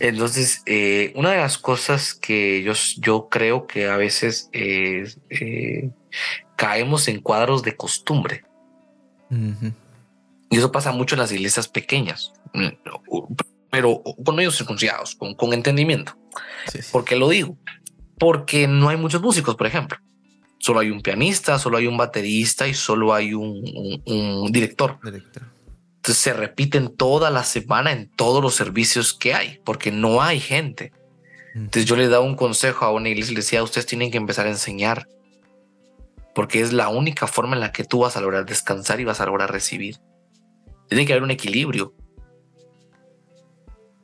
Entonces, 0.00 0.62
eh, 0.66 1.12
una 1.14 1.32
de 1.32 1.38
las 1.38 1.58
cosas 1.58 2.14
que 2.14 2.62
yo, 2.62 2.72
yo 2.98 3.28
creo 3.28 3.66
que 3.66 3.88
a 3.88 3.96
veces 3.96 4.48
eh, 4.52 5.90
caemos 6.56 7.08
en 7.08 7.20
cuadros 7.20 7.62
de 7.62 7.76
costumbre. 7.76 8.44
Y 10.50 10.56
eso 10.56 10.70
pasa 10.70 10.92
mucho 10.92 11.16
en 11.16 11.20
las 11.20 11.32
iglesias 11.32 11.66
pequeñas, 11.66 12.32
mm, 12.52 12.68
pero 13.70 14.00
con 14.24 14.36
medios 14.36 14.56
circuncidados, 14.56 15.16
con, 15.16 15.34
con 15.34 15.52
entendimiento. 15.52 16.16
¿Por 16.92 17.04
qué 17.04 17.16
lo 17.16 17.28
digo? 17.28 17.58
Porque 18.18 18.68
no 18.68 18.88
hay 18.88 18.96
muchos 18.96 19.20
músicos, 19.20 19.56
por 19.56 19.66
ejemplo. 19.66 19.98
Solo 20.58 20.80
hay 20.80 20.90
un 20.90 21.02
pianista, 21.02 21.58
solo 21.58 21.76
hay 21.76 21.86
un 21.86 21.96
baterista 21.96 22.66
y 22.66 22.74
solo 22.74 23.12
hay 23.12 23.34
un, 23.34 24.50
director. 24.50 24.98
Entonces 25.02 26.22
se 26.22 26.32
repiten 26.32 26.94
toda 26.94 27.30
la 27.30 27.44
semana 27.44 27.92
en 27.92 28.08
todos 28.08 28.42
los 28.42 28.54
servicios 28.54 29.14
que 29.14 29.34
hay, 29.34 29.60
porque 29.64 29.90
no 29.90 30.22
hay 30.22 30.40
gente. 30.40 30.92
Entonces 31.54 31.84
yo 31.84 31.96
le 31.96 32.08
daba 32.08 32.24
un 32.24 32.34
consejo 32.34 32.84
a 32.84 32.92
una 32.92 33.08
iglesia 33.08 33.32
y 33.32 33.34
le 33.34 33.40
decía, 33.42 33.62
ustedes 33.62 33.86
tienen 33.86 34.10
que 34.10 34.16
empezar 34.16 34.46
a 34.46 34.50
enseñar, 34.50 35.08
porque 36.34 36.60
es 36.60 36.72
la 36.72 36.88
única 36.88 37.26
forma 37.26 37.54
en 37.54 37.60
la 37.60 37.72
que 37.72 37.84
tú 37.84 38.00
vas 38.00 38.16
a 38.16 38.20
lograr 38.20 38.44
descansar 38.44 39.00
y 39.00 39.04
vas 39.04 39.20
a 39.20 39.26
lograr 39.26 39.52
recibir. 39.52 39.98
Tiene 40.88 41.06
que 41.06 41.12
haber 41.12 41.22
un 41.22 41.30
equilibrio. 41.30 41.94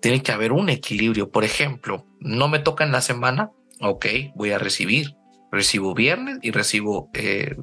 Tiene 0.00 0.22
que 0.22 0.32
haber 0.32 0.52
un 0.52 0.68
equilibrio. 0.68 1.30
Por 1.30 1.44
ejemplo, 1.44 2.06
no 2.20 2.48
me 2.48 2.60
toca 2.60 2.84
en 2.84 2.92
la 2.92 3.00
semana, 3.00 3.50
ok, 3.80 4.06
voy 4.34 4.52
a 4.52 4.58
recibir. 4.58 5.16
Recibo 5.52 5.94
viernes 5.94 6.38
y 6.42 6.52
recibo 6.52 7.10
eh, 7.12 7.56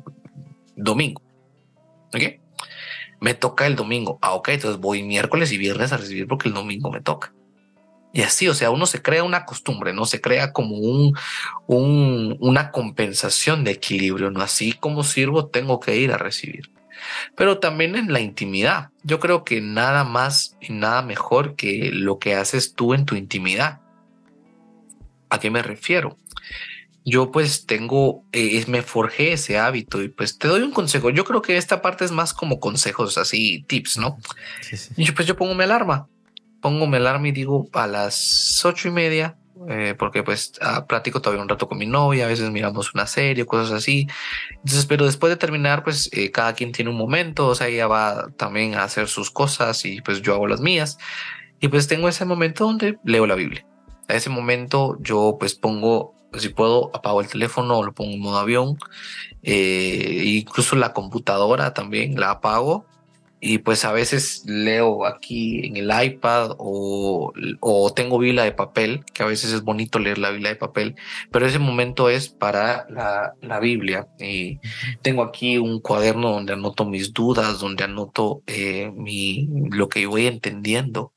domingo. 0.75 1.21
¿Ok? 2.13 2.41
Me 3.21 3.33
toca 3.33 3.65
el 3.65 3.75
domingo. 3.75 4.19
Ah, 4.21 4.33
ok, 4.33 4.49
entonces 4.49 4.79
voy 4.79 5.03
miércoles 5.03 5.51
y 5.51 5.57
viernes 5.57 5.91
a 5.91 5.97
recibir 5.97 6.27
porque 6.27 6.49
el 6.49 6.53
domingo 6.53 6.91
me 6.91 7.01
toca. 7.01 7.33
Y 8.13 8.21
así, 8.21 8.47
o 8.47 8.53
sea, 8.53 8.71
uno 8.71 8.85
se 8.85 9.01
crea 9.01 9.23
una 9.23 9.45
costumbre, 9.45 9.93
no 9.93 10.05
se 10.05 10.21
crea 10.21 10.51
como 10.51 10.77
un, 10.77 11.15
un, 11.67 12.37
una 12.39 12.71
compensación 12.71 13.63
de 13.63 13.71
equilibrio, 13.71 14.31
no 14.31 14.41
así 14.41 14.73
como 14.73 15.03
sirvo, 15.03 15.47
tengo 15.47 15.79
que 15.79 15.97
ir 15.97 16.11
a 16.11 16.17
recibir 16.17 16.71
pero 17.35 17.59
también 17.59 17.95
en 17.95 18.11
la 18.11 18.19
intimidad. 18.19 18.89
Yo 19.03 19.19
creo 19.19 19.43
que 19.43 19.61
nada 19.61 20.03
más 20.03 20.57
y 20.61 20.73
nada 20.73 21.01
mejor 21.01 21.55
que 21.55 21.91
lo 21.91 22.19
que 22.19 22.35
haces 22.35 22.73
tú 22.73 22.93
en 22.93 23.05
tu 23.05 23.15
intimidad. 23.15 23.81
¿A 25.29 25.39
qué 25.39 25.49
me 25.49 25.61
refiero? 25.61 26.17
Yo 27.05 27.31
pues 27.31 27.65
tengo, 27.65 28.25
eh, 28.33 28.63
me 28.67 28.81
forjé 28.81 29.33
ese 29.33 29.57
hábito 29.57 30.03
y 30.03 30.09
pues 30.09 30.37
te 30.37 30.47
doy 30.47 30.61
un 30.61 30.71
consejo. 30.71 31.09
Yo 31.09 31.23
creo 31.23 31.41
que 31.41 31.57
esta 31.57 31.81
parte 31.81 32.03
es 32.03 32.11
más 32.11 32.33
como 32.33 32.59
consejos 32.59 33.17
así, 33.17 33.63
tips, 33.67 33.97
¿no? 33.97 34.17
Y 34.97 35.05
yo, 35.05 35.15
pues 35.15 35.27
yo 35.27 35.37
pongo 35.37 35.55
mi 35.55 35.63
alarma, 35.63 36.07
pongo 36.61 36.85
mi 36.85 36.97
alarma 36.97 37.29
y 37.29 37.31
digo 37.31 37.69
a 37.73 37.87
las 37.87 38.63
ocho 38.65 38.89
y 38.89 38.91
media 38.91 39.37
eh, 39.67 39.95
porque 39.97 40.23
pues 40.23 40.53
ah, 40.61 40.85
platico 40.85 41.21
todavía 41.21 41.41
un 41.41 41.49
rato 41.49 41.67
con 41.67 41.77
mi 41.77 41.85
novia, 41.85 42.25
a 42.25 42.27
veces 42.27 42.49
miramos 42.51 42.93
una 42.93 43.07
serie, 43.07 43.45
cosas 43.45 43.71
así. 43.71 44.07
Entonces, 44.51 44.85
pero 44.85 45.05
después 45.05 45.31
de 45.31 45.37
terminar, 45.37 45.83
pues 45.83 46.09
eh, 46.13 46.31
cada 46.31 46.53
quien 46.53 46.71
tiene 46.71 46.91
un 46.91 46.97
momento, 46.97 47.47
o 47.47 47.55
sea, 47.55 47.67
ella 47.67 47.87
va 47.87 48.27
también 48.37 48.75
a 48.75 48.83
hacer 48.83 49.07
sus 49.07 49.31
cosas 49.31 49.83
y 49.85 50.01
pues 50.01 50.21
yo 50.21 50.33
hago 50.33 50.47
las 50.47 50.61
mías. 50.61 50.97
Y 51.59 51.69
pues 51.69 51.87
tengo 51.87 52.07
ese 52.07 52.25
momento 52.25 52.65
donde 52.65 52.99
leo 53.03 53.25
la 53.25 53.35
Biblia. 53.35 53.65
A 54.07 54.15
ese 54.15 54.29
momento 54.29 54.97
yo 55.01 55.37
pues 55.39 55.55
pongo, 55.55 56.13
si 56.37 56.49
puedo, 56.49 56.91
apago 56.95 57.21
el 57.21 57.27
teléfono 57.27 57.83
lo 57.83 57.93
pongo 57.93 58.13
en 58.13 58.19
modo 58.19 58.37
avión. 58.37 58.77
Eh, 59.43 60.23
incluso 60.25 60.75
la 60.75 60.93
computadora 60.93 61.73
también 61.73 62.19
la 62.19 62.31
apago 62.31 62.85
y 63.39 63.59
pues 63.59 63.85
a 63.85 63.91
veces 63.91 64.43
leo 64.47 65.05
aquí 65.05 65.67
en 65.67 65.77
el 65.77 65.91
iPad 66.03 66.55
o, 66.57 67.33
o, 67.59 67.93
tengo 67.93 68.17
Biblia 68.17 68.43
de 68.43 68.51
papel, 68.51 69.03
que 69.13 69.23
a 69.23 69.27
veces 69.27 69.53
es 69.53 69.61
bonito 69.63 69.99
leer 69.99 70.17
la 70.17 70.31
Biblia 70.31 70.49
de 70.49 70.55
papel, 70.55 70.95
pero 71.31 71.45
ese 71.45 71.59
momento 71.59 72.09
es 72.09 72.29
para 72.29 72.87
la, 72.89 73.33
la 73.41 73.59
Biblia. 73.59 74.07
Y 74.19 74.59
tengo 75.01 75.23
aquí 75.23 75.57
un 75.57 75.79
cuaderno 75.81 76.31
donde 76.31 76.53
anoto 76.53 76.85
mis 76.85 77.13
dudas, 77.13 77.59
donde 77.59 77.83
anoto 77.83 78.41
eh, 78.47 78.91
mi, 78.95 79.47
lo 79.69 79.87
que 79.87 80.05
voy 80.07 80.27
entendiendo. 80.27 81.13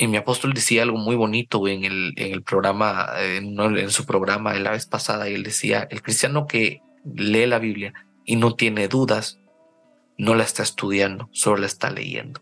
Y 0.00 0.06
mi 0.06 0.16
apóstol 0.16 0.54
decía 0.54 0.82
algo 0.82 0.96
muy 0.96 1.14
bonito 1.14 1.68
en 1.68 1.84
el, 1.84 2.14
en 2.16 2.32
el 2.32 2.42
programa, 2.42 3.10
en, 3.18 3.60
en 3.60 3.90
su 3.90 4.06
programa 4.06 4.54
de 4.54 4.60
la 4.60 4.70
vez 4.70 4.86
pasada, 4.86 5.28
y 5.28 5.34
él 5.34 5.42
decía, 5.42 5.86
el 5.90 6.00
cristiano 6.00 6.46
que 6.46 6.80
lee 7.04 7.46
la 7.46 7.58
Biblia 7.58 7.92
y 8.24 8.36
no 8.36 8.54
tiene 8.54 8.88
dudas, 8.88 9.38
no 10.16 10.34
la 10.34 10.44
está 10.44 10.62
estudiando, 10.62 11.28
solo 11.32 11.58
la 11.58 11.66
está 11.66 11.90
leyendo. 11.90 12.40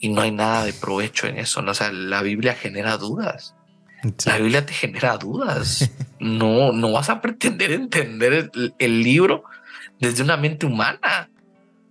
Y 0.00 0.08
no 0.08 0.20
hay 0.22 0.32
nada 0.32 0.64
de 0.64 0.72
provecho 0.72 1.28
en 1.28 1.38
eso. 1.38 1.62
¿no? 1.62 1.70
O 1.70 1.74
sea, 1.74 1.92
la 1.92 2.22
Biblia 2.22 2.54
genera 2.54 2.96
dudas. 2.96 3.54
La 4.24 4.38
Biblia 4.38 4.66
te 4.66 4.72
genera 4.72 5.16
dudas. 5.16 5.90
No, 6.18 6.72
no 6.72 6.92
vas 6.92 7.08
a 7.08 7.20
pretender 7.22 7.72
entender 7.72 8.50
el, 8.78 9.02
libro 9.02 9.44
desde 9.98 10.22
una 10.22 10.36
mente 10.36 10.66
humana. 10.66 11.30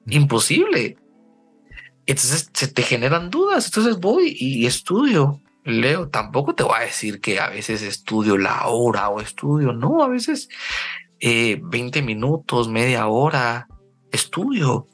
Imposible. 0.07 0.97
Entonces 2.09 2.49
se 2.53 2.67
te 2.67 2.81
generan 2.81 3.29
dudas. 3.29 3.65
Entonces 3.65 3.99
voy 3.99 4.35
y 4.39 4.65
estudio, 4.65 5.41
leo. 5.63 6.09
Tampoco 6.09 6.55
te 6.55 6.63
voy 6.63 6.77
a 6.77 6.85
decir 6.85 7.21
que 7.21 7.39
a 7.39 7.49
veces 7.49 7.83
estudio 7.83 8.37
la 8.37 8.65
hora 8.67 9.09
o 9.09 9.21
estudio. 9.21 9.73
No, 9.73 10.01
a 10.03 10.07
veces 10.07 10.49
20 11.21 11.99
eh, 11.99 12.01
minutos, 12.01 12.67
media 12.67 13.05
hora, 13.07 13.67
estudio, 14.11 14.87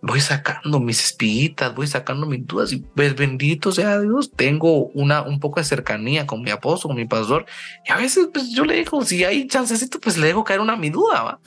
voy 0.00 0.20
sacando 0.20 0.80
mis 0.80 1.04
espiguitas, 1.04 1.74
voy 1.74 1.86
sacando 1.86 2.26
mis 2.26 2.46
dudas 2.46 2.72
y 2.72 2.78
pues 2.78 3.14
bendito 3.14 3.70
sea 3.70 4.00
Dios, 4.00 4.32
tengo 4.32 4.86
una 4.94 5.22
un 5.22 5.40
poco 5.40 5.60
de 5.60 5.64
cercanía 5.64 6.26
con 6.26 6.40
mi 6.40 6.50
apóstol, 6.50 6.90
con 6.90 6.96
mi 6.96 7.04
pastor 7.04 7.44
y 7.86 7.92
a 7.92 7.96
veces 7.96 8.28
pues 8.32 8.50
yo 8.50 8.64
le 8.64 8.76
digo, 8.76 9.04
si 9.04 9.24
hay 9.24 9.46
chancecito, 9.46 10.00
pues 10.00 10.16
le 10.16 10.28
dejo 10.28 10.44
caer 10.44 10.60
una 10.60 10.76
mi 10.76 10.88
duda, 10.88 11.22
¿va? 11.22 11.40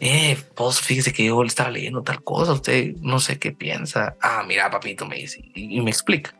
Eh, 0.00 0.38
pues 0.54 0.80
fíjese 0.80 1.12
que 1.12 1.24
yo 1.24 1.42
le 1.42 1.48
estaba 1.48 1.70
leyendo 1.70 2.02
tal 2.02 2.22
cosa, 2.22 2.52
usted 2.52 2.94
no 3.00 3.20
sé 3.20 3.38
qué 3.38 3.52
piensa. 3.52 4.16
Ah, 4.20 4.44
mira, 4.46 4.70
papito, 4.70 5.06
me 5.06 5.16
dice 5.16 5.40
y, 5.54 5.80
me 5.80 5.90
explica. 5.90 6.34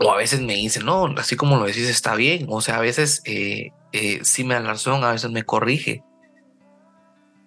O 0.00 0.12
a 0.12 0.16
veces 0.16 0.40
me 0.40 0.54
dice, 0.54 0.80
no, 0.80 1.06
así 1.16 1.36
como 1.36 1.56
lo 1.56 1.64
decís 1.64 1.88
está 1.88 2.14
bien. 2.14 2.46
O 2.48 2.60
sea, 2.60 2.76
a 2.76 2.80
veces 2.80 3.22
eh, 3.24 3.72
eh, 3.92 4.20
sí 4.22 4.44
me 4.44 4.54
da 4.54 4.60
la 4.60 4.70
razón, 4.70 5.02
a 5.02 5.12
veces 5.12 5.30
me 5.30 5.44
corrige 5.44 6.04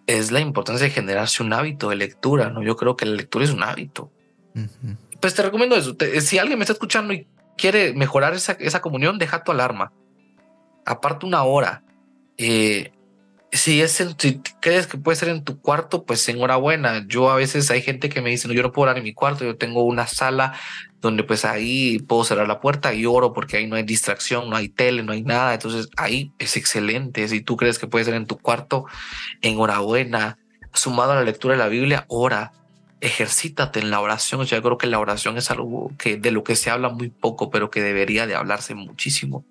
es 0.07 0.31
la 0.31 0.39
importancia 0.39 0.87
de 0.87 0.93
generarse 0.93 1.43
un 1.43 1.53
hábito 1.53 1.89
de 1.89 1.95
lectura, 1.95 2.49
¿no? 2.49 2.63
Yo 2.63 2.75
creo 2.75 2.95
que 2.95 3.05
la 3.05 3.15
lectura 3.15 3.45
es 3.45 3.51
un 3.51 3.63
hábito. 3.63 4.11
Pues 5.19 5.33
te 5.33 5.43
recomiendo 5.43 5.75
eso. 5.75 5.95
si 6.21 6.37
alguien 6.37 6.59
me 6.59 6.63
está 6.63 6.73
escuchando 6.73 7.13
y 7.13 7.27
quiere 7.57 7.93
mejorar 7.93 8.33
esa, 8.33 8.53
esa 8.53 8.81
comunión, 8.81 9.17
deja 9.17 9.43
tu 9.43 9.51
alarma. 9.51 9.93
Aparte 10.85 11.25
una 11.25 11.43
hora. 11.43 11.83
Eh, 12.37 12.91
si 13.51 13.81
es 13.81 13.99
en, 13.99 14.15
si 14.17 14.41
crees 14.61 14.87
que 14.87 14.97
puede 14.97 15.17
ser 15.17 15.29
en 15.29 15.43
tu 15.43 15.59
cuarto, 15.59 16.05
pues 16.05 16.27
enhorabuena. 16.29 17.05
Yo 17.07 17.29
a 17.29 17.35
veces 17.35 17.69
hay 17.69 17.81
gente 17.81 18.09
que 18.09 18.21
me 18.21 18.29
dice, 18.29 18.47
no, 18.47 18.53
yo 18.53 18.63
no 18.63 18.71
puedo 18.71 18.83
orar 18.83 18.97
en 18.97 19.03
mi 19.03 19.13
cuarto, 19.13 19.43
yo 19.43 19.57
tengo 19.57 19.83
una 19.83 20.07
sala 20.07 20.53
donde 21.01 21.23
pues 21.23 21.43
ahí 21.43 21.99
puedo 21.99 22.23
cerrar 22.23 22.47
la 22.47 22.61
puerta 22.61 22.93
y 22.93 23.05
oro 23.05 23.33
porque 23.33 23.57
ahí 23.57 23.67
no 23.67 23.75
hay 23.75 23.83
distracción, 23.83 24.49
no 24.49 24.55
hay 24.55 24.69
tele, 24.69 25.03
no 25.03 25.11
hay 25.11 25.23
nada. 25.23 25.53
Entonces 25.53 25.89
ahí 25.97 26.31
es 26.39 26.55
excelente. 26.55 27.27
Si 27.27 27.41
tú 27.41 27.57
crees 27.57 27.77
que 27.77 27.87
puede 27.87 28.05
ser 28.05 28.13
en 28.13 28.27
tu 28.27 28.37
cuarto, 28.37 28.85
enhorabuena. 29.41 30.37
Sumado 30.73 31.11
a 31.11 31.15
la 31.15 31.23
lectura 31.23 31.55
de 31.55 31.59
la 31.59 31.67
Biblia, 31.67 32.05
ora, 32.07 32.53
ejercítate 33.01 33.81
en 33.81 33.91
la 33.91 33.99
oración. 33.99 34.45
Yo 34.45 34.61
creo 34.61 34.77
que 34.77 34.87
la 34.87 34.99
oración 34.99 35.37
es 35.37 35.51
algo 35.51 35.91
que 35.97 36.15
de 36.15 36.31
lo 36.31 36.45
que 36.45 36.55
se 36.55 36.69
habla 36.69 36.87
muy 36.89 37.09
poco, 37.09 37.49
pero 37.49 37.69
que 37.69 37.81
debería 37.81 38.27
de 38.27 38.35
hablarse 38.35 38.75
muchísimo 38.75 39.43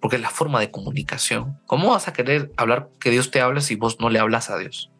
porque 0.00 0.16
es 0.16 0.22
la 0.22 0.30
forma 0.30 0.60
de 0.60 0.70
comunicación. 0.70 1.58
¿Cómo 1.66 1.90
vas 1.90 2.08
a 2.08 2.12
querer 2.12 2.52
hablar 2.56 2.88
que 2.98 3.10
Dios 3.10 3.30
te 3.30 3.40
hable 3.40 3.60
si 3.60 3.76
vos 3.76 4.00
no 4.00 4.10
le 4.10 4.18
hablas 4.18 4.50
a 4.50 4.58
Dios? 4.58 4.90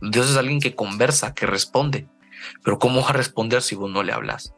Dios 0.00 0.30
es 0.30 0.36
alguien 0.36 0.60
que 0.60 0.74
conversa, 0.74 1.34
que 1.34 1.46
responde, 1.46 2.06
pero 2.62 2.78
¿cómo 2.78 3.00
vas 3.00 3.10
a 3.10 3.14
responder 3.14 3.62
si 3.62 3.74
vos 3.74 3.90
no 3.90 4.02
le 4.02 4.12
hablas? 4.12 4.54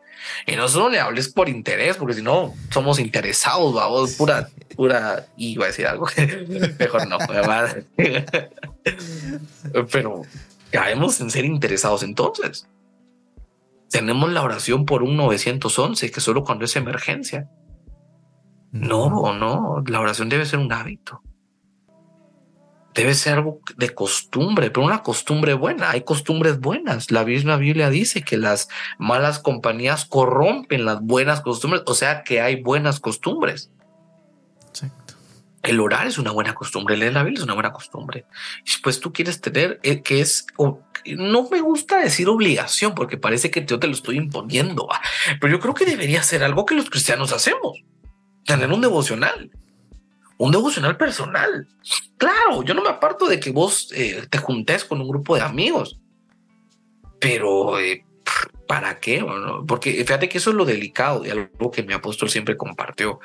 Y 0.47 0.57
no 0.57 0.69
solo 0.69 0.91
le 0.91 1.01
hables 1.01 1.29
por 1.29 1.49
interés, 1.49 1.97
porque 1.97 2.15
si 2.15 2.23
no 2.23 2.55
somos 2.71 2.99
interesados, 2.99 3.75
vamos, 3.75 4.15
pura, 4.15 4.49
pura, 4.75 5.27
y 5.37 5.53
iba 5.53 5.65
a 5.65 5.69
decir 5.69 5.87
algo 5.87 6.09
mejor 6.79 7.07
no, 7.07 7.19
pero 9.93 10.23
caemos 10.71 11.21
en 11.21 11.31
ser 11.31 11.45
interesados 11.45 12.03
entonces. 12.03 12.67
Tenemos 13.91 14.33
la 14.33 14.43
oración 14.43 14.85
por 14.85 15.03
un 15.03 15.17
911, 15.17 16.11
que 16.11 16.21
solo 16.21 16.45
cuando 16.45 16.65
es 16.65 16.77
emergencia. 16.77 17.49
No, 18.73 19.33
no, 19.33 19.83
la 19.87 20.01
oración 20.01 20.29
debe 20.29 20.47
ser 20.47 20.59
un 20.59 20.73
hábito. 20.73 21.23
Debe 22.95 23.15
ser 23.15 23.35
algo 23.35 23.61
de 23.77 23.95
costumbre, 23.95 24.71
pero 24.71 24.87
una 24.87 25.03
costumbre 25.03 25.53
buena. 25.53 25.91
Hay 25.91 26.03
costumbres 26.03 26.61
buenas. 26.61 27.11
La 27.11 27.25
misma 27.25 27.57
Biblia 27.57 27.91
dice 27.91 28.23
que 28.23 28.39
las 28.39 28.69
malas 28.99 29.39
compañías 29.39 30.07
corrompen 30.07 30.87
las 30.87 31.03
buenas 31.03 31.43
costumbres, 31.43 31.83
o 31.87 31.95
sea 31.95 32.23
que 32.23 32.41
hay 32.41 32.63
buenas 32.63 32.99
costumbres. 32.99 33.71
Exacto. 34.69 35.15
El 35.63 35.81
orar 35.81 36.07
es 36.07 36.17
una 36.17 36.31
buena 36.31 36.55
costumbre, 36.55 36.97
leer 36.97 37.13
la 37.13 37.23
Biblia 37.23 37.41
es 37.41 37.45
una 37.45 37.55
buena 37.55 37.73
costumbre. 37.73 38.25
Pues 38.83 39.01
tú 39.01 39.13
quieres 39.13 39.41
tener 39.41 39.81
eh, 39.83 40.01
que 40.01 40.21
es, 40.21 40.47
no 41.17 41.49
me 41.51 41.61
gusta 41.61 41.99
decir 41.99 42.29
obligación 42.29 42.95
porque 42.95 43.17
parece 43.17 43.51
que 43.51 43.65
yo 43.67 43.79
te 43.79 43.89
lo 43.89 43.93
estoy 43.93 44.17
imponiendo, 44.17 44.89
pero 45.41 45.53
yo 45.53 45.61
creo 45.61 45.75
que 45.75 45.85
debería 45.85 46.23
ser 46.23 46.45
algo 46.45 46.65
que 46.65 46.77
los 46.77 46.89
cristianos 46.89 47.33
hacemos, 47.33 47.83
tener 48.47 48.71
un 48.73 48.81
devocional, 48.81 49.51
un 50.39 50.53
devocional 50.53 50.97
personal. 50.97 51.69
Claro, 52.17 52.63
yo 52.63 52.73
no 52.73 52.83
me 52.83 52.89
aparto 52.89 53.27
de 53.27 53.41
que 53.41 53.51
vos 53.51 53.91
eh, 53.95 54.27
te 54.31 54.39
juntes 54.39 54.85
con 54.85 55.01
un 55.01 55.09
grupo 55.09 55.35
de 55.35 55.43
amigos, 55.43 55.99
pero 57.21 57.79
eh, 57.79 58.05
¿para 58.67 58.99
qué? 58.99 59.25
porque 59.67 59.93
fíjate 59.93 60.29
que 60.29 60.39
eso 60.39 60.51
es 60.51 60.57
lo 60.57 60.65
delicado 60.65 61.25
y 61.25 61.31
algo 61.31 61.71
que 61.71 61.83
mi 61.83 61.93
apóstol 61.93 62.31
siempre 62.31 62.57
compartió, 62.57 63.21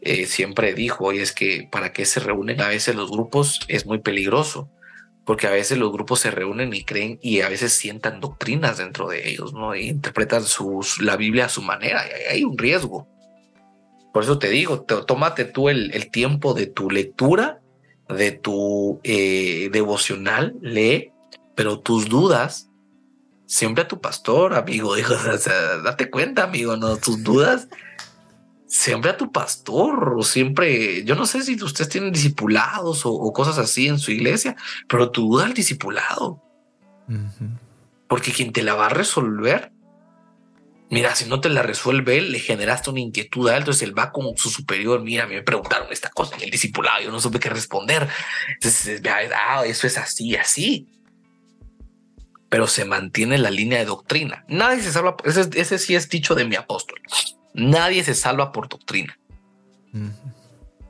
eh, 0.00 0.26
siempre 0.26 0.74
dijo, 0.74 1.12
y 1.12 1.18
es 1.18 1.32
que 1.32 1.68
para 1.70 1.92
qué 1.92 2.04
se 2.04 2.20
reúnen 2.20 2.60
a 2.60 2.68
veces 2.68 2.94
los 2.94 3.10
grupos 3.10 3.60
es 3.68 3.86
muy 3.86 3.98
peligroso, 3.98 4.70
porque 5.24 5.46
a 5.46 5.50
veces 5.50 5.78
los 5.78 5.92
grupos 5.92 6.20
se 6.20 6.30
reúnen 6.30 6.72
y 6.72 6.84
creen 6.84 7.18
y 7.22 7.42
a 7.42 7.48
veces 7.48 7.72
sientan 7.72 8.20
doctrinas 8.20 8.78
dentro 8.78 9.08
de 9.08 9.30
ellos, 9.30 9.52
¿no? 9.52 9.74
Y 9.74 9.88
interpretan 9.88 10.44
sus, 10.44 11.00
la 11.00 11.16
Biblia 11.16 11.46
a 11.46 11.48
su 11.48 11.62
manera, 11.62 12.04
y 12.06 12.32
hay 12.32 12.44
un 12.44 12.58
riesgo. 12.58 13.11
Por 14.12 14.24
eso 14.24 14.38
te 14.38 14.50
digo, 14.50 14.82
tómate 14.82 15.44
tú 15.44 15.68
el, 15.68 16.10
tiempo 16.10 16.54
de 16.54 16.66
tu 16.66 16.90
lectura, 16.90 17.60
de 18.08 18.32
tu 18.32 19.00
eh, 19.04 19.70
devocional, 19.72 20.54
lee, 20.60 21.12
pero 21.54 21.80
tus 21.80 22.08
dudas 22.08 22.68
siempre 23.52 23.84
a 23.84 23.88
tu 23.88 24.00
pastor, 24.00 24.54
amigo. 24.54 24.94
Dijo, 24.96 25.14
o 25.14 25.38
sea, 25.38 25.78
date 25.78 26.10
cuenta, 26.10 26.44
amigo, 26.44 26.76
no 26.76 26.96
tus 26.96 27.22
dudas. 27.22 27.68
Siempre 28.66 29.10
a 29.10 29.16
tu 29.18 29.30
pastor, 29.30 30.14
o 30.16 30.22
siempre, 30.22 31.04
yo 31.04 31.14
no 31.14 31.26
sé 31.26 31.42
si 31.42 31.62
ustedes 31.62 31.90
tienen 31.90 32.10
discipulados 32.10 33.02
o, 33.04 33.30
cosas 33.34 33.58
así 33.58 33.86
en 33.86 33.98
su 33.98 34.12
iglesia, 34.12 34.56
pero 34.88 35.10
tu 35.10 35.28
duda 35.28 35.44
al 35.44 35.52
discipulado. 35.52 36.42
Porque 38.08 38.32
quien 38.32 38.50
te 38.50 38.62
la 38.62 38.74
va 38.74 38.86
a 38.86 38.88
resolver, 38.88 39.71
mira, 40.92 41.14
si 41.16 41.24
no 41.24 41.40
te 41.40 41.48
la 41.48 41.62
resuelve 41.62 42.18
él, 42.18 42.32
le 42.32 42.38
generaste 42.38 42.90
una 42.90 43.00
inquietud 43.00 43.48
a 43.48 43.52
él, 43.52 43.60
entonces 43.60 43.82
él 43.82 43.98
va 43.98 44.12
con 44.12 44.36
su 44.36 44.50
superior, 44.50 45.02
mira, 45.02 45.26
me 45.26 45.42
preguntaron 45.42 45.88
esta 45.90 46.10
cosa 46.10 46.36
en 46.36 46.42
el 46.42 46.50
discipulado, 46.50 47.02
yo 47.02 47.10
no 47.10 47.18
supe 47.18 47.40
qué 47.40 47.48
responder. 47.48 48.06
Entonces, 48.52 49.00
ah, 49.34 49.64
eso 49.64 49.86
es 49.86 49.96
así, 49.96 50.36
así 50.36 50.86
pero 52.50 52.66
se 52.66 52.84
mantiene 52.84 53.38
la 53.38 53.50
línea 53.50 53.78
de 53.78 53.86
doctrina. 53.86 54.44
Nadie 54.46 54.82
se 54.82 54.92
salva, 54.92 55.16
ese, 55.24 55.48
ese 55.54 55.78
sí 55.78 55.94
es 55.94 56.10
dicho 56.10 56.34
de 56.34 56.44
mi 56.44 56.54
apóstol. 56.54 57.00
Nadie 57.54 58.04
se 58.04 58.14
salva 58.14 58.52
por 58.52 58.68
doctrina, 58.68 59.18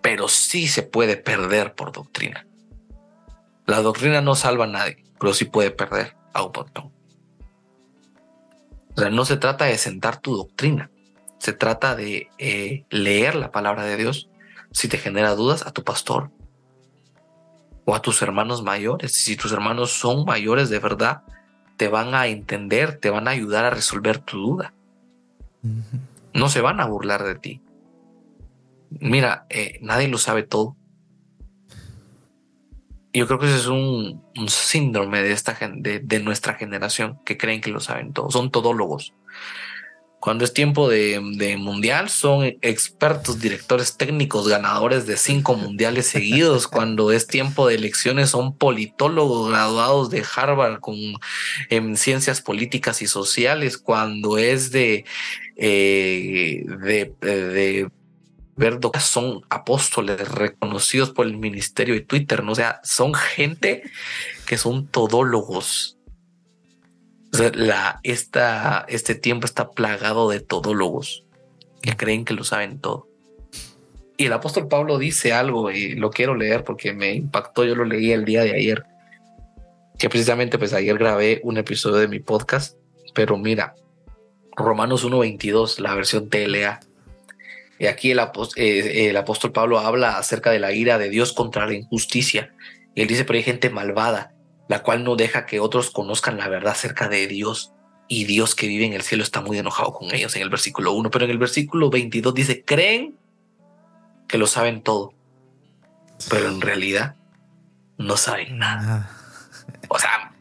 pero 0.01 0.27
sí 0.27 0.67
se 0.67 0.83
puede 0.83 1.17
perder 1.17 1.75
por 1.75 1.93
doctrina. 1.93 2.49
La 3.65 3.81
doctrina 3.81 4.21
no 4.21 4.35
salva 4.35 4.65
a 4.65 4.67
nadie, 4.69 5.05
pero 5.21 5.35
sí 5.35 5.45
puede 5.45 5.71
perder 5.71 6.17
a 6.33 6.43
un 6.43 6.51
montón. 6.53 6.91
O 8.97 9.01
sea, 9.01 9.11
no 9.11 9.25
se 9.25 9.37
trata 9.37 9.67
de 9.67 9.79
sentar 9.79 10.21
tu 10.21 10.37
doctrina, 10.37 10.91
se 11.39 11.53
trata 11.53 11.97
de 11.97 12.29
eh, 12.39 12.85
leer 12.91 13.35
la 13.35 13.51
palabra 13.51 13.85
de 13.85 13.97
Dios. 13.97 14.29
Si 14.71 14.89
te 14.89 14.99
genera 14.99 15.35
dudas, 15.35 15.67
a 15.67 15.73
tu 15.73 15.83
pastor 15.83 16.31
o 17.85 17.95
a 17.95 18.03
tus 18.03 18.23
hermanos 18.23 18.63
mayores. 18.63 19.13
Si 19.13 19.37
tus 19.37 19.53
hermanos 19.53 19.93
son 19.93 20.25
mayores 20.25 20.71
de 20.71 20.79
verdad, 20.79 21.23
te 21.77 21.89
van 21.89 22.15
a 22.15 22.27
entender, 22.27 22.99
te 22.99 23.11
van 23.11 23.29
a 23.29 23.33
ayudar 23.33 23.65
a 23.65 23.71
resolver 23.71 24.19
tu 24.19 24.39
duda. 24.39 24.75
No 26.35 26.49
se 26.49 26.61
van 26.61 26.81
a 26.81 26.87
burlar 26.87 27.25
de 27.25 27.35
ti. 27.35 27.61
Mira, 29.01 29.47
eh, 29.49 29.79
nadie 29.81 30.09
lo 30.09 30.19
sabe 30.19 30.43
todo. 30.43 30.77
Yo 33.13 33.27
creo 33.27 33.39
que 33.39 33.47
ese 33.47 33.57
es 33.57 33.67
un, 33.67 34.23
síndrome 34.49 35.23
de, 35.23 35.33
esta, 35.33 35.59
de, 35.75 36.01
de 36.01 36.21
nuestra 36.21 36.55
generación 36.55 37.19
que 37.25 37.37
creen 37.37 37.61
que 37.61 37.71
lo 37.71 37.81
saben 37.81 38.13
todo. 38.13 38.31
Son 38.31 38.51
todólogos. 38.51 39.13
Cuando 40.23 40.45
es 40.45 40.53
tiempo 40.55 40.89
de, 40.89 41.19
mundial, 41.59 42.09
son 42.09 42.45
expertos, 42.63 43.41
directores 43.41 43.97
técnicos, 43.97 44.47
ganadores 44.47 45.05
de 45.05 45.17
cinco 45.17 45.57
mundiales 45.57 46.07
seguidos. 46.07 46.69
Cuando 46.73 47.11
es 47.11 47.27
tiempo 47.27 47.67
de 47.67 47.75
elecciones, 47.75 48.31
son 48.31 48.57
politólogos 48.57 49.51
graduados 49.51 50.11
de 50.11 50.25
Harvard 50.37 50.79
con 50.79 50.95
en 51.71 51.97
ciencias 51.97 52.41
políticas 52.41 53.03
y 53.03 53.09
sociales. 53.09 53.79
Cuando 53.79 54.39
es 54.39 54.71
de, 54.71 55.05
eh, 55.57 56.67
de, 56.69 57.13
de 57.21 57.91
son 59.01 59.43
apóstoles 59.49 60.29
reconocidos 60.29 61.11
por 61.11 61.27
el 61.27 61.37
ministerio 61.37 61.95
de 61.95 62.01
Twitter, 62.01 62.45
¿no? 62.45 62.53
O 62.53 62.55
sea, 62.55 62.81
son 62.85 63.15
gente 63.15 63.83
que 64.47 64.59
son 64.59 64.87
todólogos 64.87 65.99
la, 67.33 68.01
esta, 68.03 68.85
este 68.89 69.15
tiempo 69.15 69.47
está 69.47 69.71
plagado 69.71 70.29
de 70.29 70.41
todólogos 70.41 71.25
que 71.81 71.97
creen 71.97 72.25
que 72.25 72.35
lo 72.35 72.45
saben 72.45 72.79
todo. 72.79 73.09
Y 74.17 74.27
el 74.27 74.33
apóstol 74.35 74.69
Pablo 74.69 74.99
dice 74.99 75.33
algo 75.33 75.71
y 75.71 75.95
lo 75.95 76.11
quiero 76.11 76.37
leer 76.37 76.63
porque 76.63 76.93
me 76.93 77.15
impactó. 77.15 77.65
Yo 77.65 77.75
lo 77.75 77.85
leí 77.85 78.13
el 78.13 78.25
día 78.25 78.43
de 78.43 78.55
ayer, 78.55 78.85
que 79.99 80.09
precisamente 80.09 80.59
pues 80.59 80.75
ayer 80.75 80.97
grabé 80.99 81.41
un 81.43 81.57
episodio 81.57 81.97
de 81.97 82.09
mi 82.09 82.21
podcast. 82.21 82.77
Pero 83.15 83.37
mira, 83.37 83.75
Romanos 84.55 85.05
1.22, 85.05 85.79
la 85.79 85.95
versión 85.95 86.29
TLA. 86.29 86.81
Y 87.83 87.89
aquí 87.89 88.13
el, 88.13 88.21
eh, 88.55 89.09
el 89.09 89.17
apóstol 89.17 89.51
Pablo 89.51 89.81
habla 89.81 90.17
acerca 90.17 90.53
de 90.53 90.61
la 90.61 90.71
ira 90.71 90.99
de 90.99 91.11
Dios 91.11 91.33
contra 91.33 91.67
la 91.67 91.75
injusticia. 91.75 92.55
Y 92.95 93.03
él 93.03 93.09
dice, 93.09 93.25
pero 93.25 93.39
hay 93.39 93.43
gente 93.43 93.71
malvada 93.71 94.37
la 94.69 94.85
cual 94.85 95.03
no 95.03 95.17
deja 95.17 95.47
que 95.47 95.59
otros 95.59 95.91
conozcan 95.91 96.39
la 96.39 96.47
verdad 96.47 96.75
acerca 96.75 97.09
de 97.09 97.27
Dios. 97.27 97.73
Y 98.07 98.23
Dios 98.23 98.55
que 98.55 98.69
vive 98.69 98.87
en 98.87 98.93
el 98.93 99.03
cielo 99.03 99.25
está 99.25 99.41
muy 99.41 99.59
enojado 99.59 99.93
con 99.95 100.15
ellos 100.15 100.37
en 100.37 100.43
el 100.43 100.49
versículo 100.49 100.93
1, 100.93 101.11
pero 101.11 101.25
en 101.25 101.33
el 101.33 101.39
versículo 101.39 101.91
22 101.91 102.33
dice, 102.33 102.65
creen 102.65 103.19
que 104.29 104.39
lo 104.39 104.47
saben 104.47 104.83
todo, 104.83 105.13
pero 106.31 106.51
en 106.51 106.61
realidad 106.61 107.17
no 107.99 108.17
saben 108.17 108.59
nada. 108.59 109.11
O 109.89 109.99
sea, 109.99 110.33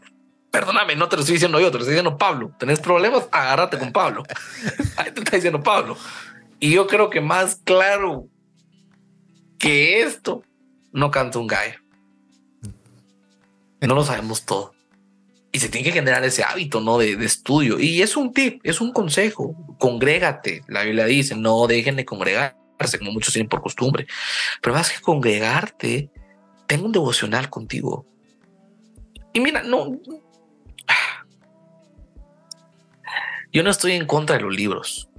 perdóname, 0.52 0.96
no 0.96 1.10
te 1.10 1.16
lo 1.16 1.24
estoy 1.24 1.38
diciendo 1.38 1.60
yo, 1.60 1.72
te 1.72 1.80
lo 1.80 1.80
estoy 1.80 1.96
diciendo 1.96 2.20
Pablo. 2.20 2.52
¿Tenés 2.60 2.80
problemas? 2.80 3.28
Agárrate 3.32 3.80
con 3.80 3.92
Pablo. 3.92 4.22
Ahí 4.98 5.10
te 5.12 5.22
está 5.22 5.38
diciendo 5.38 5.64
Pablo. 5.64 5.98
Y 6.62 6.74
yo 6.74 6.86
creo 6.86 7.10
que 7.10 7.22
más 7.22 7.56
claro 7.56 8.30
que 9.58 10.04
esto 10.04 10.44
no 10.92 11.10
canta 11.10 11.40
un 11.40 11.48
gallo. 11.48 11.80
No 13.82 13.96
lo 13.96 14.06
sabemos 14.06 14.46
todo. 14.46 14.76
Y 15.52 15.58
se 15.58 15.70
tiene 15.70 15.86
que 15.86 15.92
generar 15.92 16.24
ese 16.24 16.44
hábito, 16.44 16.80
¿no? 16.80 17.00
De, 17.00 17.14
estudio. 17.26 17.80
Y 17.80 18.04
es 18.04 18.16
un 18.16 18.32
tip, 18.32 18.62
es 18.64 18.80
un 18.80 18.94
consejo. 18.94 19.56
Congrégate. 19.80 20.62
La 20.68 20.84
Biblia 20.84 21.06
dice, 21.06 21.36
no 21.36 21.66
dejen 21.66 21.96
de 21.96 22.06
congregarse, 22.06 23.00
como 23.00 23.12
muchos 23.12 23.34
tienen 23.34 23.50
por 23.50 23.64
costumbre. 23.64 24.06
Pero 24.62 24.76
más 24.76 24.92
que 24.92 25.02
congregarte, 25.02 26.12
tengo 26.68 26.86
un 26.86 26.92
devocional 26.92 27.50
contigo. 27.50 28.06
Y 29.34 29.40
mira, 29.40 29.64
no... 29.64 30.00
Yo 33.52 33.64
no 33.64 33.72
estoy 33.72 33.94
en 33.94 34.06
contra 34.06 34.38
de 34.38 34.44
los 34.44 34.56
libros. 34.56 35.11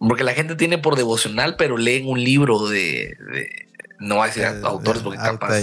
Porque 0.00 0.24
la 0.24 0.32
gente 0.32 0.56
tiene 0.56 0.78
por 0.78 0.96
devocional, 0.96 1.56
pero 1.56 1.76
leen 1.76 2.08
un 2.08 2.24
libro 2.24 2.68
de 2.68 3.16
no 4.00 4.16
voy 4.16 4.24
a 4.24 4.26
decir 4.28 4.44
autores 4.64 5.02
porque 5.02 5.18
capaz, 5.18 5.62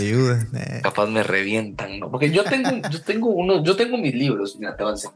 capaz 0.84 1.08
me 1.08 1.24
revientan, 1.24 2.00
¿no? 2.00 2.12
Porque 2.12 2.30
yo 2.30 2.44
tengo, 2.44 2.70
yo 2.92 3.02
tengo 3.02 3.30
uno, 3.30 3.64
yo 3.64 3.76
tengo 3.76 3.98
mis 3.98 4.14
libros, 4.14 4.56
mira, 4.58 4.78
te 4.78 4.84
avancé. 4.84 5.10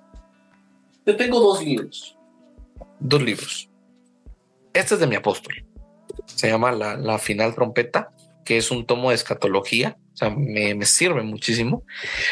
Yo 1.06 1.15
tengo 1.15 1.39
dos 1.39 1.64
libros. 1.64 2.18
Dos 2.99 3.22
libros. 3.22 3.69
Este 4.73 4.95
es 4.95 4.99
de 4.99 5.07
mi 5.07 5.15
apóstol. 5.15 5.65
Se 6.26 6.49
llama 6.49 6.72
La, 6.72 6.98
la 6.98 7.19
Final 7.19 7.53
Trompeta, 7.53 8.11
que 8.43 8.57
es 8.57 8.72
un 8.72 8.85
tomo 8.85 9.10
de 9.10 9.15
escatología. 9.15 9.98
O 10.14 10.18
sea, 10.18 10.30
me, 10.30 10.76
me, 10.76 10.86
sirve 10.86 11.24
muchísimo. 11.24 11.84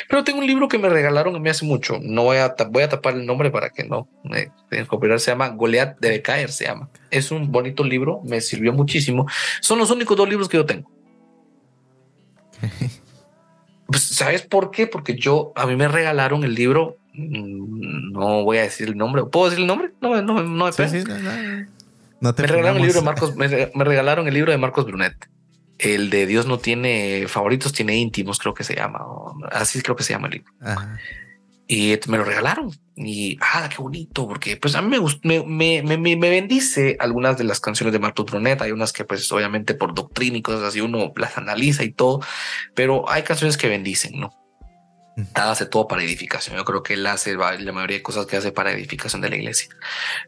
Pero 0.09 0.23
tengo 0.23 0.39
un 0.39 0.47
libro 0.47 0.67
que 0.67 0.77
me 0.77 0.89
regalaron 0.89 1.35
a 1.35 1.39
mí 1.39 1.49
hace 1.49 1.65
mucho. 1.65 1.97
No 2.01 2.23
voy 2.23 2.37
a, 2.37 2.53
voy 2.69 2.83
a 2.83 2.89
tapar 2.89 3.15
el 3.15 3.25
nombre 3.25 3.51
para 3.51 3.69
que 3.69 3.85
no 3.85 4.07
me 4.23 4.51
Se 4.69 5.31
llama 5.31 5.49
Goliath 5.49 5.97
debe 5.99 6.21
caer, 6.21 6.51
se 6.51 6.65
llama. 6.65 6.89
Es 7.09 7.31
un 7.31 7.51
bonito 7.51 7.83
libro, 7.83 8.21
me 8.25 8.41
sirvió 8.41 8.73
muchísimo. 8.73 9.27
Son 9.61 9.79
los 9.79 9.89
únicos 9.91 10.17
dos 10.17 10.27
libros 10.27 10.49
que 10.49 10.57
yo 10.57 10.65
tengo. 10.65 10.91
Pues, 13.87 14.03
¿sabes 14.03 14.43
por 14.43 14.69
qué? 14.69 14.85
Porque 14.85 15.15
yo, 15.15 15.51
a 15.55 15.65
mí 15.65 15.75
me 15.75 15.87
regalaron 15.87 16.43
el 16.43 16.53
libro. 16.53 16.97
Mm, 17.13 18.11
no 18.11 18.43
voy 18.43 18.59
a 18.59 18.61
decir 18.61 18.89
el 18.89 18.95
nombre. 18.95 19.23
¿Puedo 19.23 19.49
decir 19.49 19.61
el 19.61 19.67
nombre? 19.67 19.89
No, 19.99 20.21
no, 20.21 20.43
no 20.43 20.65
me 20.65 20.71
sí, 20.71 21.03
no, 22.21 22.31
me 22.31 22.31
regalaron 22.33 22.77
el 22.77 22.83
libro 22.83 22.99
de 22.99 23.05
Marcos, 23.05 23.35
me 23.35 23.47
regalaron 23.47 24.27
el 24.27 24.33
libro 24.35 24.51
de 24.51 24.59
Marcos 24.59 24.85
Brunet 24.85 25.15
el 25.79 26.09
de 26.09 26.27
Dios 26.27 26.45
no 26.45 26.59
tiene 26.59 27.25
favoritos, 27.27 27.73
tiene 27.73 27.95
íntimos, 27.95 28.37
creo 28.37 28.53
que 28.53 28.63
se 28.63 28.75
llama. 28.75 28.99
Así 29.51 29.81
creo 29.81 29.95
que 29.95 30.03
se 30.03 30.13
llama 30.13 30.27
el 30.27 30.33
libro. 30.33 30.53
y 31.67 31.97
me 32.07 32.17
lo 32.17 32.25
regalaron. 32.25 32.71
Y 32.95 33.37
ah, 33.41 33.69
qué 33.73 33.81
bonito, 33.81 34.27
porque 34.27 34.57
pues 34.57 34.75
a 34.75 34.81
mí 34.81 34.89
me, 34.89 35.43
me, 35.45 35.81
me, 35.83 35.97
me, 35.97 36.29
bendice 36.29 36.97
algunas 36.99 37.37
de 37.37 37.45
las 37.45 37.61
canciones 37.61 37.93
de 37.93 37.99
Marto 37.99 38.25
Brunet. 38.25 38.61
Hay 38.61 38.71
unas 38.71 38.91
que, 38.91 39.05
pues, 39.05 39.31
obviamente 39.31 39.73
por 39.73 39.93
doctrina 39.93 40.37
y 40.37 40.41
cosas 40.41 40.63
así, 40.63 40.81
uno 40.81 41.13
las 41.15 41.37
analiza 41.37 41.83
y 41.83 41.91
todo, 41.91 42.19
pero 42.75 43.09
hay 43.09 43.23
canciones 43.23 43.57
que 43.57 43.69
bendicen, 43.69 44.19
¿no? 44.19 44.35
hace 45.35 45.65
todo 45.65 45.85
para 45.87 46.01
edificación. 46.01 46.55
Yo 46.55 46.63
creo 46.63 46.81
que 46.81 46.93
él 46.93 47.05
hace 47.05 47.35
la 47.35 47.71
mayoría 47.73 47.97
de 47.97 48.03
cosas 48.03 48.25
que 48.25 48.37
hace 48.37 48.53
para 48.53 48.71
edificación 48.71 49.21
de 49.21 49.29
la 49.29 49.35
iglesia. 49.35 49.67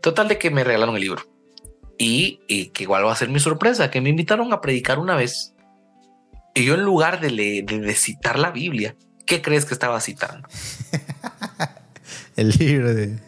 Total 0.01 0.27
de 0.27 0.37
que 0.37 0.49
me 0.49 0.65
regalaron 0.65 0.95
el 0.95 1.01
libro 1.01 1.23
y, 2.03 2.67
que 2.73 2.83
igual 2.83 3.05
va 3.05 3.13
a 3.13 3.15
ser 3.15 3.29
mi 3.29 3.39
sorpresa, 3.39 3.91
que 3.91 4.01
me 4.01 4.09
invitaron 4.09 4.51
a 4.53 4.61
predicar 4.61 4.97
una 4.97 5.15
vez 5.15 5.53
y 6.53 6.65
yo 6.65 6.73
en 6.73 6.81
lugar 6.81 7.21
de, 7.21 7.63
de, 7.63 7.95
citar 7.95 8.37
la 8.37 8.51
Biblia, 8.51 8.95
¿qué 9.25 9.41
crees 9.41 9.65
que 9.65 9.73
estaba 9.73 10.01
citando? 10.01 10.47
el 12.35 12.49
libro 12.49 12.93
de 12.93 13.19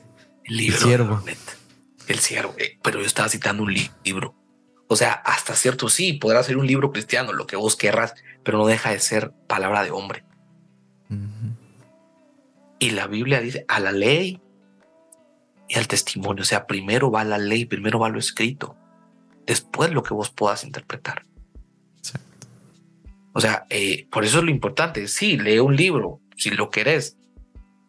el 0.45 0.57
libro 0.57 0.75
el 0.75 0.83
siervo. 0.83 1.23
El 2.07 2.19
siervo, 2.19 2.55
eh, 2.57 2.77
pero 2.83 2.99
yo 2.99 3.05
estaba 3.05 3.29
citando 3.29 3.63
un 3.63 3.73
libro. 4.03 4.35
O 4.87 4.95
sea, 4.97 5.13
hasta 5.13 5.55
cierto 5.55 5.87
sí, 5.87 6.13
podrá 6.13 6.43
ser 6.43 6.57
un 6.57 6.67
libro 6.67 6.91
cristiano, 6.91 7.31
lo 7.31 7.47
que 7.47 7.55
vos 7.55 7.77
querrás, 7.77 8.13
pero 8.43 8.57
no 8.57 8.65
deja 8.65 8.91
de 8.91 8.99
ser 8.99 9.31
palabra 9.47 9.83
de 9.83 9.91
hombre. 9.91 10.25
Y 12.79 12.89
la 12.89 13.07
Biblia 13.07 13.39
dice 13.39 13.63
a 13.69 13.79
la 13.79 13.93
ley 13.93 14.41
y 15.67 15.75
al 15.77 15.87
testimonio. 15.87 16.43
O 16.43 16.45
sea, 16.45 16.65
primero 16.67 17.11
va 17.11 17.23
la 17.23 17.37
ley, 17.37 17.65
primero 17.65 17.99
va 17.99 18.09
lo 18.09 18.19
escrito, 18.19 18.75
después 19.45 19.91
lo 19.91 20.03
que 20.03 20.13
vos 20.13 20.29
puedas 20.29 20.63
interpretar. 20.63 21.23
O 23.33 23.41
sea, 23.41 23.65
eh, 23.69 24.07
por 24.11 24.23
eso 24.23 24.39
es 24.39 24.45
lo 24.45 24.51
importante. 24.51 25.07
Sí, 25.07 25.37
lee 25.37 25.59
un 25.59 25.75
libro 25.75 26.21
si 26.37 26.51
lo 26.51 26.69
querés, 26.69 27.17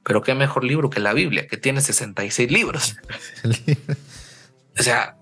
pero 0.04 0.22
qué 0.22 0.34
mejor 0.34 0.64
libro 0.64 0.90
que 0.90 1.00
la 1.00 1.12
Biblia, 1.12 1.46
que 1.46 1.56
tiene 1.56 1.80
66 1.80 2.50
libros. 2.50 2.96
o 4.78 4.82
sea, 4.82 5.16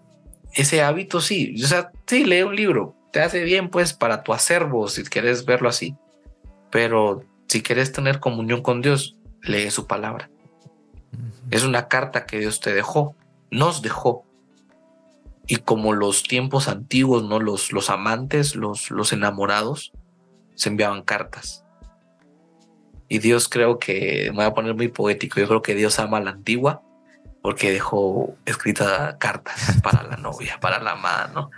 ese 0.55 0.83
hábito 0.83 1.21
sí, 1.21 1.55
o 1.63 1.67
sea, 1.67 1.91
sí, 2.07 2.25
lee 2.25 2.43
un 2.43 2.57
libro, 2.57 2.97
te 3.13 3.21
hace 3.21 3.43
bien 3.45 3.69
pues 3.69 3.93
para 3.93 4.23
tu 4.23 4.33
acervo, 4.33 4.89
si 4.89 5.03
quieres 5.05 5.45
verlo 5.45 5.69
así, 5.69 5.95
pero 6.71 7.25
si 7.49 7.63
quieres 7.63 7.93
tener 7.93 8.21
comunión 8.21 8.63
con 8.63 8.83
Dios, 8.83 9.17
lee 9.43 9.71
su 9.71 9.87
palabra. 9.87 10.31
Es 11.53 11.65
una 11.65 11.87
carta 11.87 12.25
que 12.25 12.39
Dios 12.39 12.61
te 12.61 12.73
dejó, 12.73 13.15
nos 13.51 13.83
dejó. 13.83 14.25
Y 15.47 15.57
como 15.57 15.93
los 15.93 16.23
tiempos 16.23 16.67
antiguos, 16.67 17.25
¿no? 17.25 17.41
Los, 17.41 17.73
los 17.73 17.91
amantes, 17.91 18.57
los, 18.57 18.91
los 18.91 19.13
enamorados, 19.13 19.93
se 20.55 20.71
enviaban 20.71 21.03
cartas. 21.03 21.65
Y 23.07 23.19
Dios 23.19 23.51
creo 23.51 23.79
que, 23.79 24.31
me 24.31 24.37
voy 24.37 24.45
a 24.47 24.55
poner 24.55 24.75
muy 24.75 24.89
poético, 24.89 25.39
yo 25.39 25.47
creo 25.47 25.61
que 25.61 25.75
Dios 25.75 25.99
ama 25.99 26.17
a 26.17 26.23
la 26.23 26.31
antigua 26.31 26.83
porque 27.43 27.71
dejó 27.71 28.35
escrita 28.47 29.19
cartas 29.19 29.79
para 29.83 30.05
la 30.05 30.17
novia, 30.17 30.59
para 30.59 30.81
la 30.81 30.93
amada, 30.93 31.31
¿no? 31.35 31.51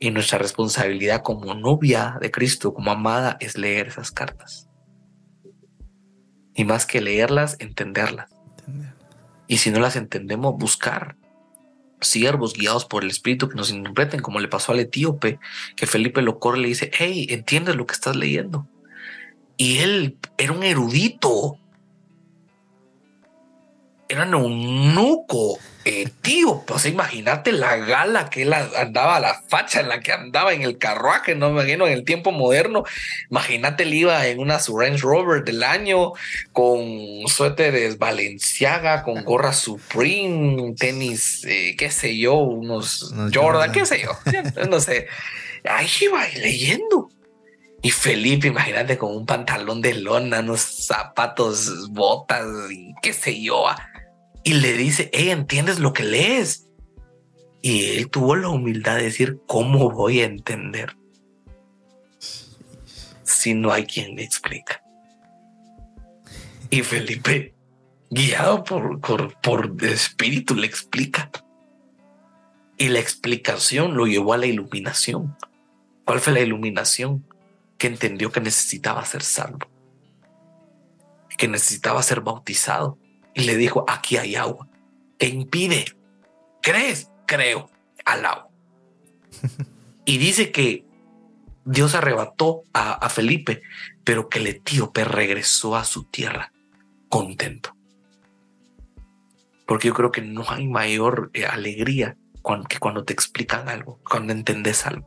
Y 0.00 0.10
nuestra 0.10 0.38
responsabilidad 0.38 1.22
como 1.22 1.54
novia 1.54 2.18
de 2.20 2.32
Cristo, 2.32 2.74
como 2.74 2.90
amada, 2.90 3.36
es 3.38 3.56
leer 3.56 3.86
esas 3.86 4.10
cartas 4.10 4.68
y 6.58 6.64
más 6.64 6.86
que 6.86 7.00
leerlas, 7.00 7.56
entenderlas. 7.60 8.37
Y 9.48 9.58
si 9.58 9.70
no 9.70 9.80
las 9.80 9.96
entendemos, 9.96 10.56
buscar 10.56 11.16
siervos 12.00 12.52
guiados 12.52 12.84
por 12.84 13.02
el 13.02 13.10
Espíritu 13.10 13.48
que 13.48 13.56
nos 13.56 13.70
interpreten, 13.70 14.20
como 14.20 14.38
le 14.38 14.48
pasó 14.48 14.72
al 14.72 14.80
etíope, 14.80 15.40
que 15.74 15.86
Felipe 15.86 16.22
lo 16.22 16.38
corre 16.38 16.58
y 16.58 16.62
le 16.62 16.68
dice, 16.68 16.90
hey, 16.96 17.26
¿entiendes 17.30 17.74
lo 17.74 17.86
que 17.86 17.94
estás 17.94 18.14
leyendo? 18.14 18.68
Y 19.56 19.78
él 19.78 20.16
era 20.36 20.52
un 20.52 20.62
erudito, 20.62 21.58
era 24.08 24.24
un 24.24 24.34
eunuco, 24.34 25.58
eh, 25.88 26.06
tío, 26.20 26.64
pues 26.66 26.84
imagínate 26.84 27.50
la 27.50 27.78
gala 27.78 28.28
que 28.28 28.42
él 28.42 28.52
andaba, 28.52 29.20
la 29.20 29.40
facha 29.48 29.80
en 29.80 29.88
la 29.88 30.00
que 30.00 30.12
andaba 30.12 30.52
en 30.52 30.60
el 30.60 30.76
carruaje, 30.76 31.34
no 31.34 31.48
me 31.48 31.62
imagino 31.62 31.86
en 31.86 31.94
el 31.94 32.04
tiempo 32.04 32.30
moderno. 32.30 32.84
Imagínate, 33.30 33.84
él 33.84 33.94
iba 33.94 34.26
en 34.26 34.38
una 34.38 34.58
Range 34.58 34.98
Rover 35.00 35.44
del 35.44 35.62
año 35.62 36.12
con 36.52 37.26
suéteres 37.26 37.96
Balenciaga, 37.96 39.02
con 39.02 39.24
gorra 39.24 39.54
Supreme, 39.54 40.74
tenis, 40.78 41.46
eh, 41.46 41.74
qué 41.78 41.90
sé 41.90 42.18
yo, 42.18 42.34
unos 42.34 43.14
Jordan, 43.32 43.72
qué 43.72 43.86
sé 43.86 44.02
yo, 44.02 44.10
no 44.68 44.80
sé. 44.80 45.06
Ahí 45.64 45.88
iba 46.02 46.22
leyendo. 46.36 47.08
Y 47.80 47.92
Felipe, 47.92 48.48
imagínate 48.48 48.98
con 48.98 49.16
un 49.16 49.24
pantalón 49.24 49.80
de 49.80 49.94
lona, 49.94 50.40
unos 50.40 50.60
zapatos, 50.60 51.88
botas, 51.90 52.44
y 52.70 52.92
qué 53.00 53.14
sé 53.14 53.40
yo. 53.40 53.66
Ah, 53.68 53.78
y 54.44 54.54
le 54.54 54.72
dice, 54.74 55.10
¿entiendes 55.12 55.78
lo 55.78 55.92
que 55.92 56.04
lees? 56.04 56.68
Y 57.60 57.96
él 57.96 58.08
tuvo 58.08 58.36
la 58.36 58.48
humildad 58.48 58.96
de 58.96 59.04
decir, 59.04 59.40
¿cómo 59.46 59.90
voy 59.90 60.20
a 60.20 60.26
entender? 60.26 60.96
Si 63.24 63.54
no 63.54 63.72
hay 63.72 63.84
quien 63.84 64.14
me 64.14 64.22
explica. 64.22 64.82
Y 66.70 66.82
Felipe, 66.82 67.54
guiado 68.10 68.64
por, 68.64 69.00
por, 69.00 69.38
por 69.40 69.74
espíritu, 69.84 70.54
le 70.54 70.66
explica. 70.66 71.30
Y 72.76 72.88
la 72.88 73.00
explicación 73.00 73.96
lo 73.96 74.06
llevó 74.06 74.34
a 74.34 74.38
la 74.38 74.46
iluminación. 74.46 75.36
¿Cuál 76.04 76.20
fue 76.20 76.32
la 76.32 76.40
iluminación? 76.40 77.26
Que 77.76 77.88
entendió 77.88 78.30
que 78.30 78.40
necesitaba 78.40 79.04
ser 79.04 79.22
salvo, 79.22 79.68
que 81.36 81.48
necesitaba 81.48 82.02
ser 82.02 82.20
bautizado, 82.20 82.98
y 83.38 83.44
le 83.44 83.56
dijo, 83.56 83.84
aquí 83.86 84.16
hay 84.16 84.34
agua. 84.34 84.68
¿Qué 85.16 85.28
impide? 85.28 85.84
¿Crees? 86.60 87.08
Creo 87.24 87.70
al 88.04 88.26
agua. 88.26 88.48
y 90.04 90.18
dice 90.18 90.50
que 90.50 90.84
Dios 91.64 91.94
arrebató 91.94 92.64
a, 92.72 93.08
Felipe, 93.08 93.62
pero 94.02 94.28
que 94.28 94.40
el 94.40 94.48
etíope 94.48 95.04
regresó 95.04 95.76
a 95.76 95.84
su 95.84 96.04
tierra 96.04 96.52
contento. 97.08 97.76
Porque 99.66 99.86
yo 99.86 99.94
creo 99.94 100.10
que 100.10 100.22
no 100.22 100.44
hay 100.48 100.66
mayor 100.66 101.30
eh, 101.32 101.46
alegría 101.46 102.16
que 102.68 102.78
cuando 102.78 103.04
te 103.04 103.12
explican 103.12 103.68
algo, 103.68 104.00
cuando 104.08 104.32
entendés 104.32 104.84
algo 104.86 105.06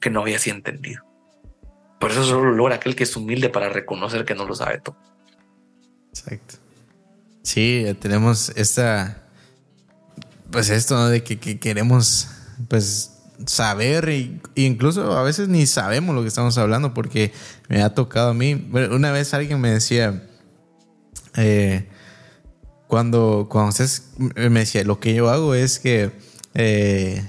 que 0.00 0.08
no 0.08 0.20
habías 0.20 0.46
entendido. 0.46 1.04
Por 1.98 2.12
eso 2.12 2.24
solo 2.24 2.52
logra 2.52 2.76
aquel 2.76 2.94
que 2.94 3.02
es 3.02 3.16
humilde 3.16 3.50
para 3.50 3.68
reconocer 3.68 4.24
que 4.24 4.34
no 4.34 4.46
lo 4.46 4.54
sabe 4.54 4.80
todo. 4.80 4.96
Exacto. 6.10 6.63
Sí, 7.44 7.84
tenemos 8.00 8.50
esta, 8.56 9.22
pues 10.50 10.70
esto, 10.70 10.96
¿no? 10.96 11.08
De 11.08 11.22
que, 11.22 11.38
queremos, 11.60 12.28
pues, 12.68 13.10
saber 13.46 14.08
e 14.08 14.40
incluso 14.54 15.12
a 15.12 15.22
veces 15.22 15.48
ni 15.48 15.66
sabemos 15.66 16.14
lo 16.14 16.22
que 16.22 16.28
estamos 16.28 16.56
hablando 16.56 16.94
porque 16.94 17.32
me 17.68 17.82
ha 17.82 17.92
tocado 17.94 18.30
a 18.30 18.34
mí. 18.34 18.70
una 18.90 19.12
vez 19.12 19.34
alguien 19.34 19.60
me 19.60 19.70
decía, 19.70 20.26
eh, 21.36 21.86
cuando, 22.86 23.46
cuando 23.50 23.70
ustedes 23.70 24.04
me 24.18 24.60
decía, 24.60 24.82
lo 24.84 24.98
que 24.98 25.12
yo 25.14 25.28
hago 25.28 25.54
es 25.54 25.78
que 25.78 26.12
eh, 26.54 27.28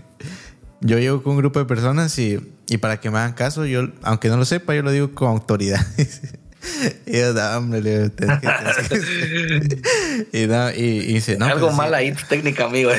yo 0.80 0.98
llego 0.98 1.22
con 1.22 1.32
un 1.32 1.38
grupo 1.38 1.58
de 1.58 1.66
personas 1.66 2.18
y, 2.18 2.40
y, 2.68 2.78
para 2.78 2.98
que 2.98 3.10
me 3.10 3.18
hagan 3.18 3.34
caso, 3.34 3.66
yo, 3.66 3.90
aunque 4.02 4.28
no 4.28 4.38
lo 4.38 4.46
sepa, 4.46 4.74
yo 4.74 4.82
lo 4.82 4.90
digo 4.90 5.14
con 5.14 5.28
autoridad. 5.28 5.86
y 7.06 7.18
yo, 7.18 7.32
no, 7.32 7.56
hombre, 7.56 7.80
le 7.82 8.04
y, 10.32 10.46
no, 10.46 10.70
y, 10.70 11.00
dice, 11.14 11.36
no. 11.38 11.46
Algo 11.46 11.72
mal 11.72 11.94
ahí, 11.94 12.14
técnica, 12.28 12.64
amigo. 12.64 12.90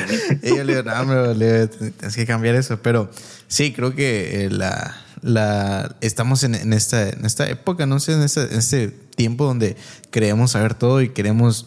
y 0.42 0.48
yo 0.48 0.64
le 0.64 0.76
digo, 0.76 0.82
no, 0.82 1.00
hombre, 1.00 1.34
le, 1.34 1.66
tienes 1.68 2.16
que 2.16 2.26
cambiar 2.26 2.54
eso. 2.54 2.80
Pero 2.82 3.10
sí, 3.48 3.72
creo 3.72 3.94
que 3.94 4.44
eh, 4.44 4.50
la, 4.50 4.96
la, 5.22 5.96
estamos 6.00 6.44
en, 6.44 6.54
en, 6.54 6.72
esta, 6.72 7.08
en 7.08 7.24
esta 7.24 7.48
época, 7.48 7.86
no 7.86 8.00
sé, 8.00 8.12
en 8.12 8.22
este, 8.22 8.42
en 8.42 8.58
este 8.58 8.88
tiempo 8.88 9.44
donde 9.44 9.76
queremos 10.10 10.52
saber 10.52 10.74
todo 10.74 11.02
y 11.02 11.10
queremos, 11.10 11.66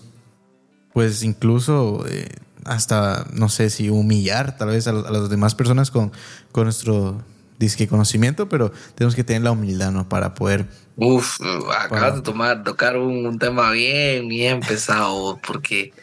pues 0.93 1.23
incluso 1.23 2.05
eh, 2.07 2.29
hasta, 2.65 3.25
no 3.33 3.49
sé 3.49 3.69
si 3.69 3.89
humillar 3.89 4.57
tal 4.57 4.69
vez 4.69 4.87
a, 4.87 4.91
a 4.91 5.11
las 5.11 5.29
demás 5.29 5.55
personas 5.55 5.91
con, 5.91 6.11
con 6.51 6.65
nuestro 6.65 7.23
disque 7.59 7.87
conocimiento, 7.87 8.47
pero 8.49 8.71
tenemos 8.95 9.15
que 9.15 9.23
tener 9.23 9.43
la 9.43 9.51
humildad, 9.51 9.91
¿no? 9.91 10.07
Para 10.07 10.33
poder. 10.33 10.65
Uf, 10.95 11.39
acabas 11.77 12.15
de 12.15 12.21
tomar, 12.21 12.63
tocar 12.63 12.97
un, 12.97 13.37
tema 13.37 13.71
bien, 13.71 14.27
bien 14.27 14.61
pesado, 14.61 15.39
porque 15.45 15.93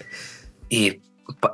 y 0.69 1.01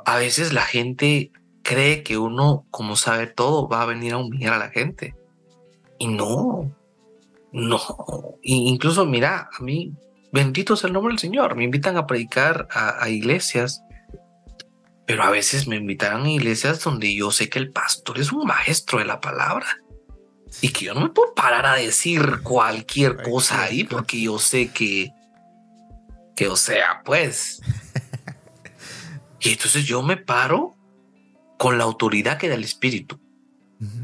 a 0.05 0.17
veces 0.17 0.53
la 0.53 0.63
gente 0.63 1.31
cree 1.63 2.03
que 2.03 2.17
uno, 2.17 2.65
como 2.69 2.95
sabe 2.95 3.27
todo, 3.27 3.67
va 3.67 3.81
a 3.81 3.85
venir 3.85 4.13
a 4.13 4.17
humillar 4.17 4.53
a 4.53 4.59
la 4.59 4.69
gente. 4.69 5.15
Y 5.97 6.07
no, 6.07 6.69
no. 7.53 7.79
incluso, 8.41 9.05
mira, 9.05 9.49
a 9.57 9.63
mí, 9.63 9.93
bendito 10.33 10.73
es 10.73 10.83
el 10.83 10.91
nombre 10.91 11.13
del 11.13 11.19
Señor. 11.19 11.55
Me 11.55 11.63
invitan 11.63 11.95
a 11.95 12.05
predicar 12.05 12.67
a, 12.71 13.01
a 13.01 13.09
iglesias 13.09 13.81
pero 15.05 15.23
a 15.23 15.29
veces 15.29 15.67
me 15.67 15.75
invitan 15.75 16.23
a 16.23 16.29
iglesias 16.29 16.81
donde 16.81 17.13
yo 17.13 17.29
sé 17.29 17.49
que 17.49 17.59
el 17.59 17.71
pastor 17.71 18.19
es 18.19 18.31
un 18.31 18.45
maestro 18.45 18.99
de 18.99 19.05
la 19.05 19.19
palabra 19.19 19.82
y 20.61 20.69
que 20.69 20.85
yo 20.85 20.93
no 20.93 21.01
me 21.01 21.09
puedo 21.09 21.33
parar 21.33 21.65
a 21.65 21.75
decir 21.75 22.39
cualquier 22.43 23.21
cosa 23.21 23.63
ahí 23.63 23.83
porque 23.83 24.21
yo 24.21 24.39
sé 24.39 24.69
que 24.69 25.11
Que 26.35 26.47
o 26.47 26.55
sea, 26.55 27.01
pues. 27.05 27.61
y 29.39 29.49
entonces 29.49 29.85
yo 29.85 30.01
me 30.01 30.17
paro 30.17 30.75
con 31.57 31.77
la 31.77 31.83
autoridad 31.83 32.37
que 32.37 32.49
da 32.49 32.55
el 32.55 32.63
Espíritu. 32.63 33.19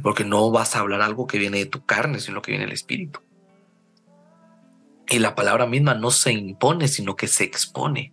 Porque 0.03 0.25
no 0.25 0.51
vas 0.51 0.75
a 0.75 0.79
hablar 0.79 1.01
algo 1.01 1.25
que 1.25 1.37
viene 1.37 1.59
de 1.59 1.65
tu 1.65 1.85
carne, 1.85 2.19
sino 2.19 2.41
que 2.41 2.51
viene 2.51 2.65
del 2.65 2.73
Espíritu. 2.73 3.21
Y 5.07 5.19
la 5.19 5.35
palabra 5.35 5.65
misma 5.65 5.93
no 5.93 6.11
se 6.11 6.33
impone, 6.33 6.87
sino 6.87 7.15
que 7.15 7.27
se 7.27 7.45
expone. 7.45 8.11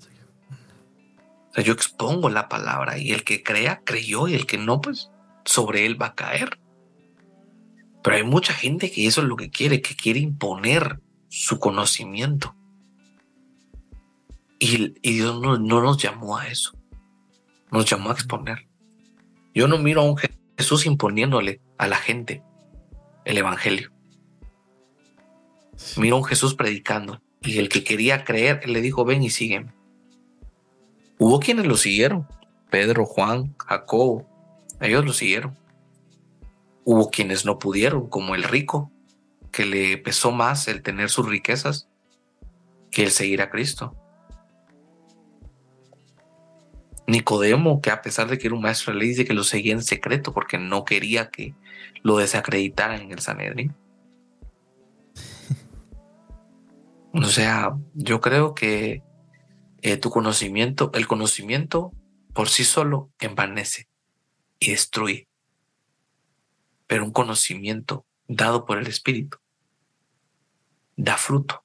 O 1.51 1.55
sea, 1.55 1.65
yo 1.65 1.73
expongo 1.73 2.29
la 2.29 2.49
palabra 2.49 2.99
y 2.99 3.13
el 3.13 3.25
que 3.25 3.43
crea, 3.43 3.83
creyó 3.85 4.29
y 4.29 4.35
el 4.35 4.47
que 4.47 4.59
no, 4.59 4.81
pues 4.81 5.11
sobre 5.45 5.87
él 5.87 6.01
va 6.01 6.07
a 6.07 6.15
caer. 6.15 6.59
Pero 8.07 8.19
hay 8.19 8.23
mucha 8.23 8.53
gente 8.53 8.93
que 8.93 9.09
eso 9.09 9.21
es 9.21 9.27
lo 9.27 9.35
que 9.35 9.51
quiere, 9.51 9.83
que 9.83 9.97
quiere 9.97 10.21
imponer 10.21 11.01
su 11.29 11.59
conocimiento. 11.59 12.55
Y, 14.61 14.91
Dios 15.01 15.41
no, 15.41 15.59
no 15.59 15.83
nos 15.83 16.01
llamó 16.01 16.37
a 16.37 16.47
eso. 16.47 16.79
Nos 17.73 17.85
llamó 17.85 18.11
a 18.11 18.13
exponer. 18.13 18.69
Yo 19.57 19.67
no 19.67 19.79
miro 19.79 20.03
a 20.03 20.05
un 20.05 20.17
Jesús 20.57 20.87
imponiéndole 20.87 21.61
a 21.79 21.89
la 21.89 21.97
gente 21.97 22.45
el 23.25 23.39
Evangelio. 23.39 23.91
Miro 25.97 26.15
a 26.15 26.19
un 26.21 26.25
Jesús 26.27 26.55
predicando 26.55 27.21
y 27.43 27.59
el 27.59 27.69
que 27.69 27.83
quería 27.83 28.23
creer 28.23 28.69
le 28.69 28.83
dijo, 28.83 29.05
ven 29.05 29.25
y 29.25 29.31
sígueme. 29.31 29.73
Hubo 31.19 31.41
quienes 31.41 31.67
lo 31.67 31.77
siguieron, 31.77 32.29
Pedro, 32.71 33.05
Juan, 33.05 33.57
Jacobo, 33.59 34.29
ellos 34.81 35.05
lo 35.05 35.13
siguieron. 35.13 35.66
Hubo 36.89 37.11
quienes 37.11 37.45
no 37.45 37.59
pudieron, 37.59 38.09
como 38.09 38.37
el 38.37 38.45
rico, 38.45 38.93
que 39.51 39.67
le 39.67 39.99
pesó 39.99 40.31
más 40.31 40.69
el 40.69 40.83
tener 40.83 41.11
sus 41.11 41.29
riquezas 41.29 41.89
que 42.93 43.03
el 43.03 43.11
seguir 43.11 43.43
a 43.43 43.51
Cristo. 43.51 43.97
Nicodemo, 47.09 47.81
que 47.81 47.91
a 47.91 48.03
pesar 48.03 48.29
de 48.29 48.39
que 48.39 48.47
era 48.47 48.55
un 48.55 48.63
maestro 48.63 48.95
ley, 48.95 49.09
dice 49.09 49.25
que 49.25 49.35
lo 49.35 49.43
seguía 49.43 49.73
en 49.73 49.83
secreto 49.83 50.33
porque 50.33 50.59
no 50.59 50.85
quería 50.85 51.29
que 51.31 51.57
lo 52.03 52.19
desacreditaran 52.19 53.03
en 53.03 53.11
el 53.11 53.19
Sanedrín. 53.19 53.75
O 57.13 57.25
sea, 57.25 57.75
yo 57.95 58.21
creo 58.21 58.55
que 58.55 59.03
eh, 59.83 59.97
tu 59.97 60.11
conocimiento, 60.11 60.93
el 60.95 61.09
conocimiento 61.09 61.93
por 62.33 62.49
sí 62.49 62.63
solo 62.63 63.11
envanece 63.19 63.89
y 64.61 64.73
destruye. 64.73 65.27
Pero 66.87 67.05
un 67.05 67.13
conocimiento 67.13 68.07
dado 68.29 68.65
por 68.65 68.79
el 68.79 68.87
Espíritu 68.87 69.39
da 70.97 71.17
fruto 71.17 71.63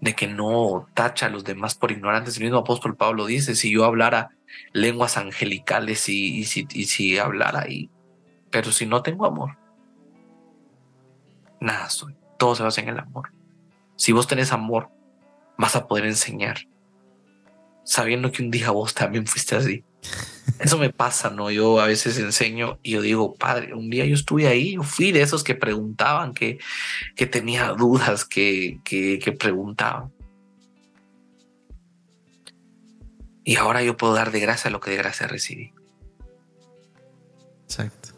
de 0.00 0.14
que 0.14 0.26
no 0.26 0.88
tacha 0.94 1.26
a 1.26 1.30
los 1.30 1.44
demás 1.44 1.74
por 1.74 1.90
ignorantes. 1.90 2.36
El 2.36 2.44
mismo 2.44 2.58
apóstol 2.58 2.96
Pablo 2.96 3.26
dice, 3.26 3.54
si 3.54 3.72
yo 3.72 3.84
hablara 3.84 4.30
lenguas 4.72 5.16
angelicales 5.16 6.08
y, 6.08 6.44
si, 6.44 6.66
y 6.72 6.84
si 6.84 7.18
hablara 7.18 7.62
ahí, 7.62 7.90
pero 8.50 8.72
si 8.72 8.86
no 8.86 9.02
tengo 9.02 9.26
amor, 9.26 9.56
nada 11.60 11.88
soy. 11.90 12.16
Todo 12.38 12.54
se 12.54 12.62
basa 12.62 12.80
en 12.82 12.90
el 12.90 12.98
amor. 12.98 13.32
Si 13.96 14.12
vos 14.12 14.26
tenés 14.26 14.52
amor, 14.52 14.90
vas 15.56 15.74
a 15.74 15.86
poder 15.86 16.04
enseñar, 16.04 16.58
sabiendo 17.82 18.30
que 18.30 18.42
un 18.42 18.50
día 18.50 18.70
vos 18.70 18.94
también 18.94 19.26
fuiste 19.26 19.56
así. 19.56 19.84
Eso 20.58 20.78
me 20.78 20.90
pasa, 20.90 21.28
¿no? 21.30 21.50
Yo 21.50 21.80
a 21.80 21.86
veces 21.86 22.18
enseño 22.18 22.78
y 22.82 22.92
yo 22.92 23.02
digo, 23.02 23.34
padre, 23.34 23.74
un 23.74 23.90
día 23.90 24.06
yo 24.06 24.14
estuve 24.14 24.46
ahí, 24.46 24.74
yo 24.74 24.82
fui 24.82 25.12
de 25.12 25.20
esos 25.20 25.44
que 25.44 25.54
preguntaban, 25.54 26.32
que, 26.32 26.58
que 27.14 27.26
tenía 27.26 27.68
dudas, 27.72 28.24
que, 28.24 28.80
que, 28.84 29.32
preguntaban. 29.38 30.12
Y 33.44 33.56
ahora 33.56 33.82
yo 33.82 33.96
puedo 33.96 34.14
dar 34.14 34.32
de 34.32 34.40
gracia 34.40 34.70
lo 34.70 34.80
que 34.80 34.90
de 34.90 34.96
gracia 34.96 35.26
recibí. 35.26 35.72
Exacto. 37.64 38.10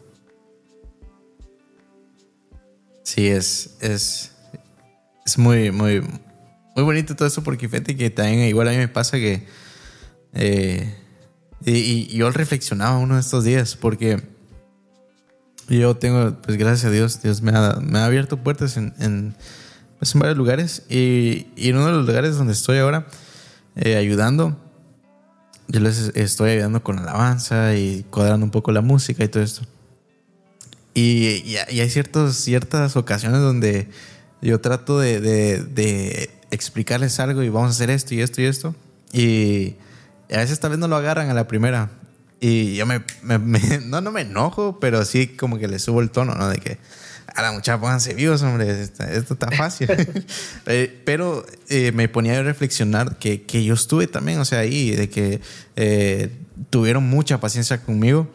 Sí, 3.03 3.27
es, 3.27 3.77
es, 3.81 4.37
es 5.27 5.39
muy, 5.39 5.73
muy, 5.73 6.03
muy 6.77 6.85
bonito 6.85 7.17
todo 7.17 7.27
eso 7.27 7.43
porque 7.43 7.69
fíjate 7.69 7.97
que 7.97 8.11
también 8.11 8.41
igual 8.43 8.69
a 8.69 8.71
mí 8.71 8.77
me 8.77 8.89
pasa 8.89 9.17
que 9.17 9.47
eh, 10.35 10.95
y, 11.65 12.17
yo 12.17 12.31
reflexionaba 12.31 12.99
uno 12.99 13.15
de 13.15 13.21
estos 13.21 13.45
días 13.45 13.77
porque 13.77 14.23
yo 15.69 15.97
tengo, 15.97 16.37
pues 16.43 16.57
gracias 16.57 16.87
a 16.87 16.91
Dios, 16.91 17.23
Dios 17.23 17.43
me 17.43 17.53
ha, 17.53 17.79
me 17.81 17.99
ha 17.99 18.07
abierto 18.07 18.39
puertas 18.39 18.77
en, 18.77 18.95
en, 18.99 19.35
pues, 19.99 20.15
en 20.15 20.21
varios 20.21 20.39
lugares 20.39 20.85
y, 20.89 21.49
y, 21.57 21.71
en 21.71 21.77
uno 21.77 21.87
de 21.87 21.93
los 21.93 22.07
lugares 22.07 22.37
donde 22.37 22.53
estoy 22.53 22.79
ahora 22.79 23.07
eh, 23.77 23.97
ayudando, 23.97 24.57
yo 25.67 25.81
les 25.81 26.13
estoy 26.15 26.53
ayudando 26.53 26.83
con 26.83 26.99
alabanza 26.99 27.75
y 27.75 28.05
cuadrando 28.11 28.45
un 28.45 28.51
poco 28.51 28.73
la 28.73 28.81
música 28.81 29.25
y 29.25 29.29
todo 29.29 29.43
esto. 29.43 29.63
Y, 30.95 31.43
y, 31.45 31.57
hay 31.57 31.91
ciertos, 31.91 32.37
ciertas 32.37 32.97
ocasiones 32.97 33.41
donde 33.41 33.89
yo 34.41 34.61
trato 34.61 34.99
de, 34.99 35.21
de, 35.21 35.63
de 35.63 36.31
explicarles 36.51 37.21
algo 37.21 37.43
y 37.43 37.51
vamos 37.51 37.69
a 37.69 37.71
hacer 37.73 37.91
esto 37.91 38.15
y 38.15 38.23
esto 38.23 38.41
y 38.41 38.45
esto. 38.47 38.75
Y 39.13 39.75
y 39.79 39.88
a 40.31 40.39
veces 40.39 40.61
tal 40.61 40.71
vez 40.71 40.79
no 40.79 40.89
lo 40.89 40.97
agarran 40.97 41.31
a 41.31 41.35
la 41.35 41.47
primera. 41.49 41.91
Y 42.41 42.77
yo 42.77 42.87
me, 42.87 43.03
no, 43.87 44.01
no 44.01 44.13
me 44.13 44.23
enojo, 44.23 44.79
pero 44.81 45.05
sí 45.05 45.29
como 45.29 45.59
que 45.59 45.69
le 45.69 45.79
subo 45.79 46.01
el 46.01 46.11
tono, 46.11 46.35
¿no? 46.35 46.49
De 46.49 46.59
que 46.59 46.79
a 47.35 47.43
la 47.43 47.53
muchacha 47.53 47.79
pónganse 47.79 48.15
vivos, 48.15 48.43
hombre, 48.43 48.83
esto, 48.83 49.05
está 49.35 49.51
fácil. 49.51 49.89
Eh, 50.67 51.03
pero 51.05 51.47
eh, 51.69 51.93
me 51.93 52.09
ponía 52.09 52.39
a 52.39 52.43
reflexionar 52.43 53.17
que, 53.17 53.43
que, 53.43 53.65
yo 53.65 53.73
estuve 53.73 54.07
también, 54.07 54.39
o 54.39 54.45
sea, 54.45 54.59
ahí, 54.59 54.91
de 54.91 55.09
que 55.09 55.41
eh, 55.77 56.31
tuvieron 56.69 57.05
mucha 57.05 57.41
paciencia 57.41 57.81
conmigo 57.83 58.29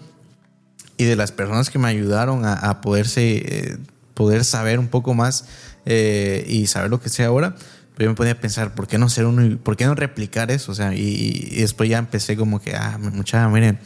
y 0.97 1.03
de 1.03 1.15
las 1.15 1.31
personas 1.31 1.69
que 1.69 1.77
me 1.77 1.89
ayudaron 1.89 2.45
a, 2.45 2.53
a 2.53 2.81
poderse, 2.81 3.77
poder 4.15 4.43
saber 4.45 4.79
un 4.79 4.87
poco 4.87 5.13
más 5.13 5.45
y 5.85 6.65
saber 6.67 6.89
lo 6.89 7.01
que 7.01 7.09
sé 7.09 7.23
ahora 7.23 7.55
pero 7.95 8.07
yo 8.07 8.11
me 8.11 8.15
podía 8.15 8.39
pensar, 8.39 8.73
¿por 8.73 8.87
qué 8.87 8.97
no 8.97 9.09
ser 9.09 9.25
uno 9.25 9.45
y 9.45 9.55
por 9.55 9.77
qué 9.77 9.85
no 9.85 9.93
replicar 9.93 10.49
eso? 10.51 10.71
O 10.71 10.75
sea, 10.75 10.93
y, 10.95 11.55
después 11.57 11.89
ya 11.89 11.99
empecé 11.99 12.35
como 12.35 12.59
que, 12.59 12.75
ah, 12.75 12.97
muchacha, 12.99 13.47
miren, 13.49 13.79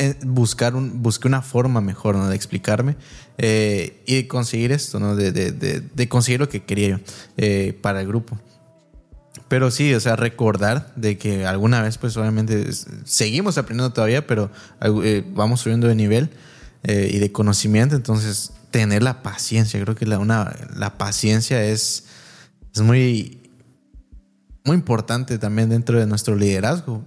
eh, 0.00 0.16
buscar 0.24 0.76
un, 0.76 1.02
busqué 1.02 1.26
una 1.26 1.42
forma 1.42 1.80
mejor 1.80 2.14
¿no? 2.14 2.28
de 2.28 2.36
explicarme 2.36 2.96
eh, 3.36 4.00
y 4.06 4.14
de 4.14 4.28
conseguir 4.28 4.70
esto, 4.70 5.00
¿no? 5.00 5.16
De, 5.16 5.32
de, 5.32 5.50
de, 5.52 6.08
conseguir 6.08 6.38
lo 6.38 6.48
que 6.48 6.62
quería 6.62 6.88
yo 6.88 6.98
eh, 7.36 7.76
para 7.80 8.00
el 8.00 8.06
grupo. 8.06 8.38
Pero 9.48 9.70
sí, 9.70 9.92
o 9.94 10.00
sea, 10.00 10.14
recordar 10.14 10.92
de 10.94 11.18
que 11.18 11.46
alguna 11.46 11.82
vez, 11.82 11.98
pues 11.98 12.16
obviamente 12.16 12.70
seguimos 13.04 13.56
aprendiendo 13.58 13.92
todavía, 13.92 14.26
pero 14.26 14.50
vamos 15.32 15.60
subiendo 15.60 15.88
de 15.88 15.94
nivel 15.94 16.30
y 16.84 17.18
de 17.18 17.32
conocimiento. 17.32 17.96
Entonces, 17.96 18.52
tener 18.70 19.02
la 19.02 19.22
paciencia, 19.22 19.80
creo 19.80 19.94
que 19.94 20.06
la, 20.06 20.18
una, 20.18 20.54
la 20.76 20.98
paciencia 20.98 21.64
es 21.64 22.04
es 22.78 22.82
muy, 22.82 23.50
muy 24.64 24.76
importante 24.76 25.38
también 25.38 25.68
dentro 25.68 25.98
de 25.98 26.06
nuestro 26.06 26.36
liderazgo. 26.36 27.04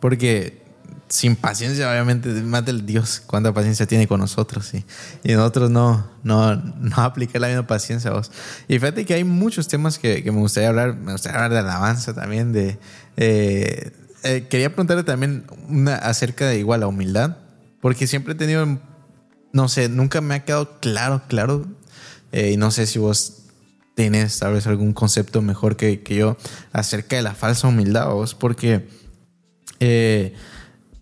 Porque 0.00 0.62
sin 1.08 1.36
paciencia, 1.36 1.90
obviamente, 1.90 2.28
más 2.28 2.64
del 2.64 2.86
Dios, 2.86 3.22
cuánta 3.26 3.52
paciencia 3.52 3.86
tiene 3.86 4.06
con 4.06 4.20
nosotros. 4.20 4.72
Y, 4.74 4.84
y 5.22 5.32
nosotros 5.32 5.70
no, 5.70 6.08
no, 6.22 6.54
no 6.54 6.96
aplica 7.02 7.38
la 7.38 7.48
misma 7.48 7.66
paciencia 7.66 8.10
a 8.10 8.14
vos. 8.14 8.30
Y 8.68 8.78
fíjate 8.78 9.04
que 9.04 9.14
hay 9.14 9.24
muchos 9.24 9.68
temas 9.68 9.98
que, 9.98 10.22
que 10.22 10.32
me 10.32 10.38
gustaría 10.38 10.68
hablar. 10.68 10.96
Me 10.96 11.12
gustaría 11.12 11.36
hablar 11.36 11.52
de 11.52 11.58
alabanza 11.58 12.14
también. 12.14 12.52
de 12.52 12.78
eh, 13.16 13.92
eh, 14.22 14.46
Quería 14.48 14.68
preguntarle 14.70 15.04
también 15.04 15.46
una, 15.68 15.96
acerca 15.96 16.46
de 16.46 16.58
igual 16.58 16.80
la 16.80 16.86
humildad. 16.86 17.38
Porque 17.80 18.06
siempre 18.06 18.34
he 18.34 18.36
tenido, 18.36 18.78
no 19.52 19.68
sé, 19.68 19.88
nunca 19.88 20.20
me 20.20 20.34
ha 20.34 20.44
quedado 20.44 20.78
claro, 20.80 21.22
claro. 21.28 21.66
Eh, 22.32 22.52
y 22.52 22.56
no 22.56 22.70
sé 22.70 22.86
si 22.86 22.98
vos 22.98 23.43
tienes 23.94 24.38
tal 24.38 24.54
vez 24.54 24.66
algún 24.66 24.92
concepto 24.92 25.42
mejor 25.42 25.76
que, 25.76 26.02
que 26.02 26.16
yo 26.16 26.36
acerca 26.72 27.16
de 27.16 27.22
la 27.22 27.34
falsa 27.34 27.68
humildad, 27.68 28.08
vos, 28.08 28.34
porque 28.34 28.86
eh, 29.80 30.34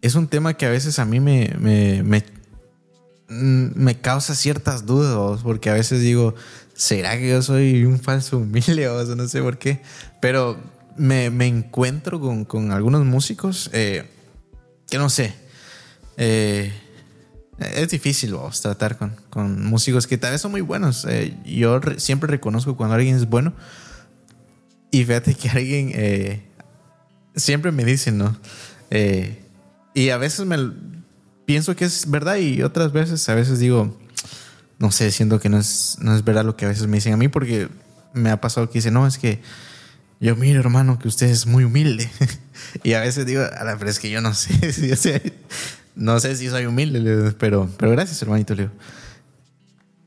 es 0.01 0.15
un 0.15 0.29
tema 0.29 0.55
que 0.55 0.67
a 0.67 0.71
veces 0.71 0.99
a 0.99 1.05
mí 1.05 1.21
me, 1.21 1.55
me, 1.59 2.03
me, 2.03 2.25
me 3.29 4.01
causa 4.01 4.35
ciertas 4.35 4.85
dudas, 4.85 5.41
porque 5.43 5.71
a 5.71 5.75
veces 5.75 6.01
digo, 6.01 6.35
¿será 6.75 7.17
que 7.19 7.31
yo 7.31 7.43
soy 7.43 7.85
un 7.85 7.99
falso 7.99 8.39
humilde? 8.39 8.89
O 8.89 9.05
no 9.15 9.29
sé 9.29 9.41
por 9.41 9.59
qué, 9.59 9.81
pero 10.21 10.59
me, 10.97 11.31
me 11.31 11.47
encuentro 11.47 12.21
con, 12.21 12.45
con, 12.45 12.73
algunos 12.73 13.05
músicos 13.05 13.71
eh, 13.73 14.05
que 14.91 14.99
no 14.99 15.09
sé. 15.09 15.35
Eh, 16.17 16.73
es 17.59 17.89
difícil 17.91 18.35
vos, 18.35 18.61
tratar 18.61 18.97
con, 18.97 19.15
con, 19.31 19.65
músicos 19.65 20.07
que 20.07 20.19
tal 20.19 20.33
vez 20.33 20.41
son 20.41 20.51
muy 20.51 20.61
buenos. 20.61 21.07
Eh, 21.09 21.37
yo 21.45 21.81
siempre 21.99 22.29
reconozco 22.29 22.77
cuando 22.77 22.95
alguien 22.95 23.17
es 23.17 23.29
bueno. 23.29 23.53
Y 24.91 25.05
fíjate 25.05 25.35
que 25.35 25.49
alguien 25.51 25.91
eh, 25.95 26.43
siempre 27.35 27.73
me 27.73 27.85
dice, 27.85 28.13
¿no? 28.13 28.37
Eh, 28.91 29.45
y 29.95 30.11
a 30.11 30.17
veces 30.17 30.47
me 30.47 30.57
pienso 31.45 31.77
que 31.77 31.85
es 31.85 32.11
verdad 32.11 32.37
y 32.37 32.63
otras 32.63 32.93
veces, 32.93 33.29
a 33.29 33.35
veces 33.35 33.59
digo, 33.59 33.99
no 34.79 34.91
sé, 34.91 35.11
siento 35.11 35.39
que 35.41 35.49
no 35.49 35.59
es, 35.59 35.97
no 36.01 36.15
es 36.15 36.25
verdad 36.25 36.45
lo 36.45 36.57
que 36.57 36.65
a 36.65 36.69
veces 36.69 36.87
me 36.87 36.97
dicen 36.97 37.13
a 37.13 37.17
mí 37.17 37.29
porque 37.29 37.69
me 38.15 38.31
ha 38.31 38.41
pasado 38.41 38.69
que 38.69 38.79
dicen, 38.79 38.95
no, 38.95 39.07
es 39.07 39.19
que 39.19 39.41
yo 40.21 40.37
miro, 40.37 40.61
hermano, 40.61 40.99
que 40.99 41.09
usted 41.09 41.27
es 41.29 41.47
muy 41.47 41.65
humilde. 41.65 42.09
y 42.83 42.93
a 42.93 43.01
veces 43.01 43.27
digo, 43.27 43.43
a 43.43 43.65
la 43.65 43.77
pero 43.77 43.91
es 43.91 43.99
que 43.99 44.11
yo 44.11 44.21
no 44.21 44.35
sé, 44.35 44.53
no 45.95 46.19
sé 46.21 46.37
si 46.37 46.49
soy 46.49 46.67
humilde, 46.67 47.33
pero, 47.39 47.69
pero 47.79 47.93
gracias, 47.93 48.21
hermanito 48.23 48.55
Leo. 48.55 48.71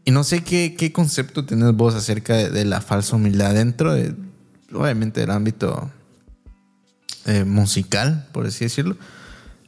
Y 0.03 0.11
no 0.11 0.23
sé 0.23 0.43
qué, 0.43 0.91
concepto 0.93 1.45
tenés 1.45 1.73
vos 1.73 1.95
acerca 1.95 2.35
de, 2.35 2.65
la 2.65 2.81
falsa 2.81 3.15
humildad 3.15 3.53
dentro 3.55 3.93
de, 3.93 4.13
obviamente, 4.71 5.21
del 5.21 5.31
ámbito 5.31 5.89
eh, 7.25 7.43
musical, 7.43 8.27
por 8.31 8.45
así 8.45 8.65
decirlo. 8.65 8.97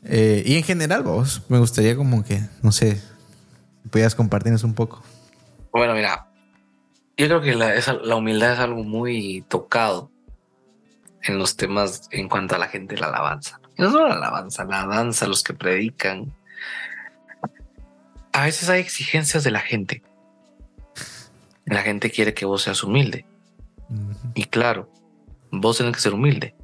Eh, 0.03 0.43
y 0.45 0.55
en 0.55 0.63
general, 0.63 1.01
vos, 1.01 1.41
me 1.49 1.57
gustaría 1.57 1.95
como 1.95 2.23
que, 2.23 2.41
no 2.61 2.71
sé, 2.71 3.01
pudieras 3.89 4.13
compartirnos 4.13 4.63
un 4.63 4.75
poco. 4.75 5.01
Bueno, 5.71 5.95
mira, 5.95 6.27
yo 7.17 7.25
creo 7.25 7.41
que 7.41 7.55
la 7.55 8.15
humildad 8.15 8.53
es 8.53 8.59
algo 8.59 8.83
muy 8.83 9.43
tocado 9.47 10.11
en 11.23 11.39
los 11.39 11.57
temas 11.57 12.07
en 12.11 12.29
cuanto 12.29 12.55
a 12.55 12.59
la 12.59 12.67
gente 12.67 12.95
la 12.95 13.07
alabanza. 13.07 13.59
No 13.77 13.91
solo 13.91 14.09
la 14.09 14.15
alabanza, 14.15 14.65
la 14.65 14.85
danza, 14.85 15.27
los 15.27 15.43
que 15.43 15.53
predican. 15.53 16.33
A 18.33 18.45
veces 18.45 18.69
hay 18.69 18.81
exigencias 18.81 19.43
de 19.43 19.51
la 19.51 19.59
gente. 19.59 20.03
La 21.65 21.81
gente 21.81 22.11
quiere 22.11 22.33
que 22.33 22.45
vos 22.45 22.63
seas 22.63 22.83
humilde. 22.83 23.25
Y 24.35 24.45
claro, 24.45 24.91
vos 25.51 25.77
tenés 25.77 25.93
que 25.93 26.01
ser 26.01 26.13
humilde, 26.13 26.55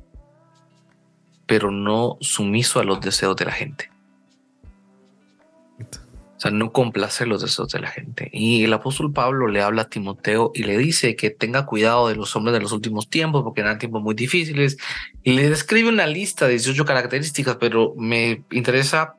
pero 1.45 1.71
no 1.71 2.17
sumiso 2.21 2.79
a 2.79 2.83
los 2.83 2.99
deseos 3.01 3.35
de 3.35 3.45
la 3.45 3.51
gente. 3.51 3.92
Sea, 6.43 6.51
no 6.51 6.73
complacer 6.73 7.29
los 7.29 7.41
deseos 7.41 7.69
de 7.69 7.79
la 7.79 7.87
gente. 7.87 8.29
Y 8.33 8.65
el 8.65 8.73
apóstol 8.73 9.13
Pablo 9.13 9.47
le 9.47 9.61
habla 9.61 9.83
a 9.83 9.89
Timoteo 9.89 10.51
y 10.53 10.63
le 10.63 10.77
dice 10.77 11.15
que 11.15 11.29
tenga 11.29 11.65
cuidado 11.65 12.09
de 12.09 12.15
los 12.15 12.35
hombres 12.35 12.53
de 12.53 12.59
los 12.59 12.73
últimos 12.73 13.09
tiempos, 13.09 13.43
porque 13.43 13.61
eran 13.61 13.79
tiempos 13.79 14.01
muy 14.01 14.13
difíciles. 14.13 14.77
Y 15.23 15.33
le 15.33 15.49
describe 15.49 15.87
una 15.87 16.05
lista 16.05 16.45
de 16.45 16.51
18 16.51 16.83
características, 16.83 17.55
pero 17.55 17.93
me 17.95 18.43
interesa 18.51 19.15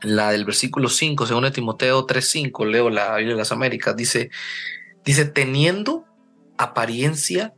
la 0.00 0.30
del 0.30 0.44
versículo 0.44 0.88
5, 0.88 1.26
según 1.26 1.42
de 1.42 1.50
Timoteo 1.50 2.06
3.5, 2.06 2.66
leo 2.66 2.88
la 2.88 3.16
Biblia 3.16 3.34
de 3.34 3.38
las 3.38 3.50
Américas, 3.50 3.96
dice, 3.96 4.30
dice, 5.04 5.24
teniendo 5.24 6.04
apariencia 6.56 7.52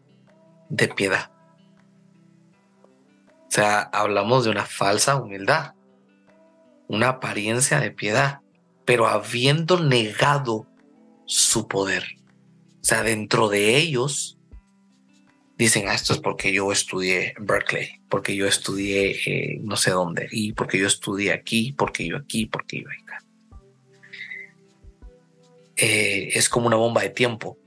de 0.70 0.88
piedad. 0.88 1.30
O 3.48 3.50
sea, 3.50 3.82
hablamos 3.82 4.44
de 4.44 4.50
una 4.50 4.64
falsa 4.64 5.16
humildad, 5.16 5.74
una 6.88 7.08
apariencia 7.08 7.78
de 7.78 7.90
piedad, 7.90 8.40
pero 8.84 9.06
habiendo 9.06 9.82
negado 9.82 10.66
su 11.26 11.68
poder. 11.68 12.04
O 12.80 12.84
sea, 12.84 13.02
dentro 13.02 13.48
de 13.48 13.76
ellos 13.76 14.38
dicen, 15.56 15.88
ah, 15.88 15.94
esto 15.94 16.12
es 16.12 16.18
porque 16.18 16.52
yo 16.52 16.70
estudié 16.72 17.34
en 17.36 17.46
Berkeley, 17.46 18.00
porque 18.08 18.36
yo 18.36 18.46
estudié 18.46 19.16
eh, 19.26 19.60
no 19.62 19.76
sé 19.76 19.90
dónde, 19.90 20.28
y 20.30 20.52
porque 20.52 20.78
yo 20.78 20.86
estudié 20.86 21.32
aquí, 21.32 21.72
porque 21.72 22.06
yo 22.06 22.16
aquí, 22.16 22.46
porque 22.46 22.82
yo 22.82 22.88
acá. 22.88 23.24
Eh, 25.76 26.30
es 26.34 26.48
como 26.48 26.66
una 26.66 26.76
bomba 26.76 27.02
de 27.02 27.10
tiempo. 27.10 27.58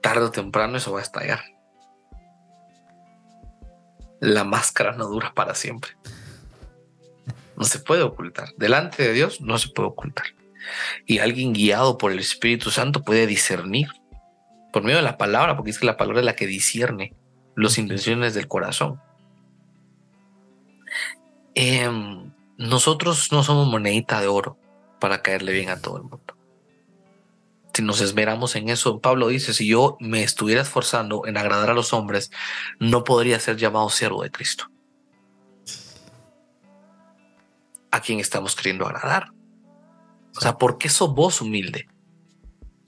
Tarde 0.00 0.26
o 0.26 0.30
temprano 0.30 0.76
eso 0.76 0.92
va 0.92 1.00
a 1.00 1.02
estallar. 1.02 1.40
La 4.20 4.44
máscara 4.44 4.92
no 4.92 5.06
dura 5.06 5.32
para 5.34 5.54
siempre. 5.54 5.92
No 7.56 7.64
se 7.64 7.78
puede 7.78 8.02
ocultar. 8.02 8.48
Delante 8.56 9.02
de 9.02 9.12
Dios 9.12 9.40
no 9.40 9.58
se 9.58 9.68
puede 9.68 9.88
ocultar. 9.88 10.26
Y 11.06 11.18
alguien 11.18 11.52
guiado 11.52 11.98
por 11.98 12.12
el 12.12 12.18
Espíritu 12.18 12.70
Santo 12.70 13.02
puede 13.02 13.26
discernir 13.26 13.88
por 14.72 14.82
medio 14.82 14.96
de 14.96 15.04
la 15.04 15.18
palabra, 15.18 15.56
porque 15.56 15.70
es 15.70 15.78
que 15.78 15.86
la 15.86 15.96
palabra 15.96 16.20
es 16.20 16.26
la 16.26 16.36
que 16.36 16.46
discierne 16.46 17.14
las 17.54 17.78
intenciones 17.78 18.34
del 18.34 18.48
corazón. 18.48 19.00
Em, 21.54 22.32
nosotros 22.58 23.30
no 23.30 23.44
somos 23.44 23.68
monedita 23.68 24.20
de 24.20 24.26
oro 24.26 24.58
para 24.98 25.22
caerle 25.22 25.52
bien 25.52 25.70
a 25.70 25.80
todo 25.80 25.98
el 25.98 26.02
mundo. 26.02 26.36
Si 27.72 27.82
nos 27.82 28.00
esmeramos 28.00 28.54
en 28.56 28.68
eso, 28.68 29.00
Pablo 29.00 29.28
dice, 29.28 29.52
si 29.52 29.66
yo 29.66 29.96
me 30.00 30.22
estuviera 30.22 30.62
esforzando 30.62 31.26
en 31.26 31.36
agradar 31.36 31.70
a 31.70 31.74
los 31.74 31.92
hombres, 31.92 32.30
no 32.78 33.04
podría 33.04 33.38
ser 33.40 33.56
llamado 33.56 33.90
siervo 33.90 34.22
de 34.22 34.30
Cristo. 34.30 34.66
¿A 37.94 38.00
quién 38.00 38.18
estamos 38.18 38.56
queriendo 38.56 38.88
agradar? 38.88 39.30
O 40.36 40.40
sea, 40.40 40.58
¿por 40.58 40.78
qué 40.78 40.88
sos 40.88 41.14
vos 41.14 41.40
humilde? 41.40 41.86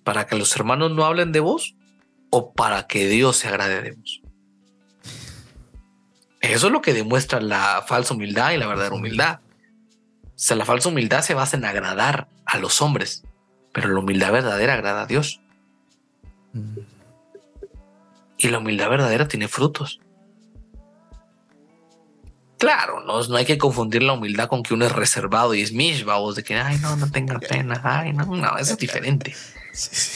¿Para 0.02 0.26
que 0.26 0.34
los 0.34 0.56
hermanos 0.56 0.90
no 0.90 1.04
hablen 1.04 1.30
de 1.30 1.38
vos? 1.38 1.76
¿O 2.30 2.52
para 2.52 2.88
que 2.88 3.06
Dios 3.06 3.36
se 3.36 3.46
agrade 3.46 3.82
de 3.82 3.92
vos? 3.92 4.20
Eso 6.40 6.66
es 6.66 6.72
lo 6.72 6.82
que 6.82 6.92
demuestra 6.92 7.40
la 7.40 7.84
falsa 7.86 8.14
humildad 8.14 8.50
y 8.50 8.56
la 8.56 8.66
verdadera 8.66 8.96
humildad. 8.96 9.38
O 10.24 10.32
sea, 10.34 10.56
la 10.56 10.64
falsa 10.64 10.88
humildad 10.88 11.22
se 11.22 11.34
basa 11.34 11.56
en 11.56 11.66
agradar 11.66 12.26
a 12.44 12.58
los 12.58 12.82
hombres, 12.82 13.22
pero 13.72 13.86
la 13.92 14.00
humildad 14.00 14.32
verdadera 14.32 14.74
agrada 14.74 15.02
a 15.02 15.06
Dios. 15.06 15.40
Y 18.38 18.48
la 18.48 18.58
humildad 18.58 18.90
verdadera 18.90 19.28
tiene 19.28 19.46
frutos. 19.46 20.00
Claro, 22.58 23.02
no, 23.04 23.22
no 23.22 23.36
hay 23.36 23.44
que 23.44 23.58
confundir 23.58 24.02
la 24.02 24.14
humildad 24.14 24.48
con 24.48 24.62
que 24.62 24.72
uno 24.72 24.86
es 24.86 24.92
reservado 24.92 25.54
y 25.54 25.60
es 25.60 25.72
mishba, 25.72 26.16
de 26.34 26.42
que, 26.42 26.54
ay, 26.54 26.78
no, 26.78 26.96
no 26.96 27.10
tenga 27.10 27.38
pena, 27.38 27.80
ay, 27.84 28.14
no, 28.14 28.24
no, 28.24 28.56
eso 28.56 28.72
es 28.72 28.78
diferente. 28.78 29.34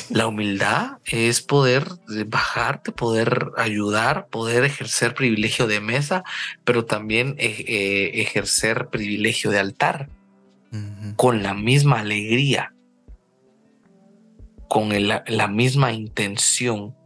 La 0.09 0.27
humildad 0.27 0.99
es 1.05 1.43
poder 1.43 1.87
bajarte, 2.27 2.93
poder 2.93 3.51
ayudar, 3.59 4.29
poder 4.29 4.65
ejercer 4.65 5.15
privilegio 5.15 5.67
de 5.67 5.81
mesa, 5.81 6.25
pero 6.65 6.87
también 6.87 7.35
eh, 7.39 7.65
eh, 7.69 8.23
ejercer 8.23 8.89
privilegio 8.89 9.51
de 9.51 9.59
altar 9.59 10.09
con 11.17 11.43
la 11.43 11.53
misma 11.53 12.01
alegría, 12.01 12.73
con 14.69 14.91
la 14.97 15.49
misma 15.49 15.93
intención. 15.93 16.97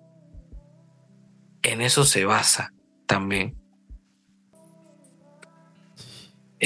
En 1.62 1.80
eso 1.80 2.04
se 2.04 2.24
basa 2.24 2.72
también. 3.06 3.63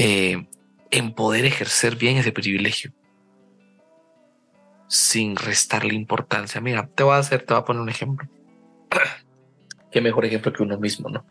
Eh, 0.00 0.46
en 0.92 1.12
poder 1.12 1.44
ejercer 1.44 1.96
bien 1.96 2.18
ese 2.18 2.30
privilegio 2.30 2.92
sin 4.86 5.34
restarle 5.34 5.94
importancia. 5.94 6.60
Mira, 6.60 6.88
te 6.94 7.02
voy 7.02 7.14
a 7.14 7.18
hacer, 7.18 7.42
te 7.42 7.52
voy 7.52 7.60
a 7.60 7.64
poner 7.64 7.82
un 7.82 7.88
ejemplo. 7.88 8.28
Qué 9.90 10.00
mejor 10.00 10.24
ejemplo 10.24 10.52
que 10.52 10.62
uno 10.62 10.78
mismo, 10.78 11.08
¿no? 11.08 11.26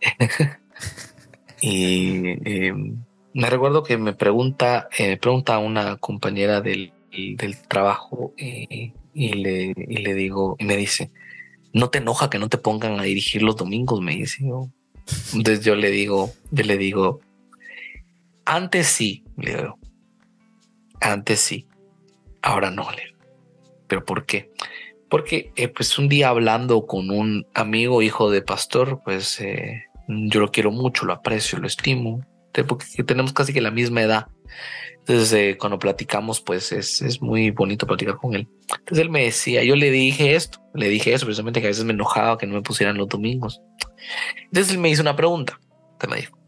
y 1.60 2.38
em, 2.48 3.02
me 3.34 3.50
recuerdo 3.50 3.82
que 3.82 3.98
me 3.98 4.12
pregunta, 4.12 4.88
eh, 4.96 5.16
pregunta 5.16 5.56
a 5.56 5.58
una 5.58 5.96
compañera 5.96 6.60
del, 6.60 6.92
trabajo 7.66 8.34
eh, 8.36 8.92
y, 9.12 9.32
le, 9.32 9.74
le 9.74 10.14
digo, 10.14 10.54
y 10.60 10.64
me 10.64 10.76
dice, 10.76 11.10
¿no 11.72 11.90
te 11.90 11.98
enoja 11.98 12.30
que 12.30 12.38
no 12.38 12.48
te 12.48 12.56
pongan 12.56 13.00
a 13.00 13.02
dirigir 13.02 13.42
los 13.42 13.56
domingos? 13.56 14.00
Me 14.00 14.14
dice. 14.14 14.44
Entonces 15.34 15.64
yo 15.64 15.74
le 15.74 15.90
digo, 15.90 16.30
yo 16.52 16.64
le 16.64 16.78
digo, 16.78 17.20
antes 18.44 18.86
sí, 18.86 19.24
le 19.36 19.56
digo, 19.56 19.78
antes 21.00 21.40
sí 21.40 21.66
Ahora 22.42 22.70
no, 22.70 22.88
¿Pero 23.86 24.04
por 24.04 24.24
qué? 24.24 24.50
Porque 25.08 25.52
eh, 25.56 25.68
pues 25.68 25.98
un 25.98 26.08
día 26.08 26.28
hablando 26.28 26.86
con 26.86 27.10
un 27.10 27.46
amigo, 27.54 28.02
hijo 28.02 28.30
de 28.30 28.42
pastor, 28.42 29.00
pues 29.04 29.40
eh, 29.40 29.84
yo 30.08 30.40
lo 30.40 30.50
quiero 30.50 30.70
mucho, 30.70 31.04
lo 31.04 31.12
aprecio, 31.12 31.58
lo 31.58 31.66
estimo, 31.66 32.24
porque 32.66 32.86
tenemos 33.04 33.32
casi 33.32 33.52
que 33.52 33.60
la 33.60 33.70
misma 33.70 34.02
edad. 34.02 34.28
Entonces, 35.00 35.32
eh, 35.32 35.56
cuando 35.58 35.78
platicamos, 35.78 36.40
pues 36.40 36.72
es, 36.72 37.02
es, 37.02 37.20
muy 37.20 37.50
bonito 37.50 37.86
platicar 37.86 38.16
con 38.16 38.34
él. 38.34 38.46
Entonces 38.68 38.98
él 38.98 39.10
me 39.10 39.24
decía, 39.24 39.64
yo 39.64 39.74
le 39.74 39.90
dije 39.90 40.36
esto, 40.36 40.60
le 40.74 40.88
dije 40.88 41.12
eso, 41.12 41.26
precisamente 41.26 41.60
que 41.60 41.66
a 41.66 41.70
veces 41.70 41.84
me 41.84 41.92
enojaba 41.92 42.38
que 42.38 42.46
no 42.46 42.54
me 42.54 42.62
pusieran 42.62 42.96
los 42.96 43.08
domingos. 43.08 43.60
Entonces 44.44 44.72
él 44.72 44.78
me 44.78 44.90
hizo 44.90 45.02
una 45.02 45.16
pregunta, 45.16 45.58
que 45.98 46.06
me 46.06 46.16
dijo, 46.16 46.38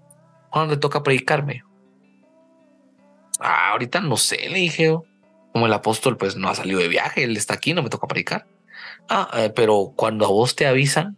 ¿cuándo 0.51 0.75
le 0.75 0.81
toca 0.81 1.03
predicarme? 1.03 1.65
Ah, 3.43 3.71
ahorita 3.73 4.01
no 4.01 4.17
sé, 4.17 4.49
le 4.49 4.59
dije, 4.59 4.97
como 5.53 5.67
el 5.67 5.73
apóstol, 5.73 6.17
pues 6.17 6.37
no 6.37 6.49
ha 6.49 6.55
salido 6.55 6.81
de 6.81 6.89
viaje, 6.89 7.25
él 7.25 7.37
está 7.37 7.55
aquí, 7.55 7.75
no 7.75 7.83
me 7.83 7.91
toca 7.91 8.07
predicar. 8.07 8.47
Ah, 9.09 9.29
eh, 9.35 9.53
pero 9.55 9.93
cuando 9.97 10.25
a 10.25 10.29
vos 10.29 10.55
te 10.55 10.67
avisan, 10.67 11.17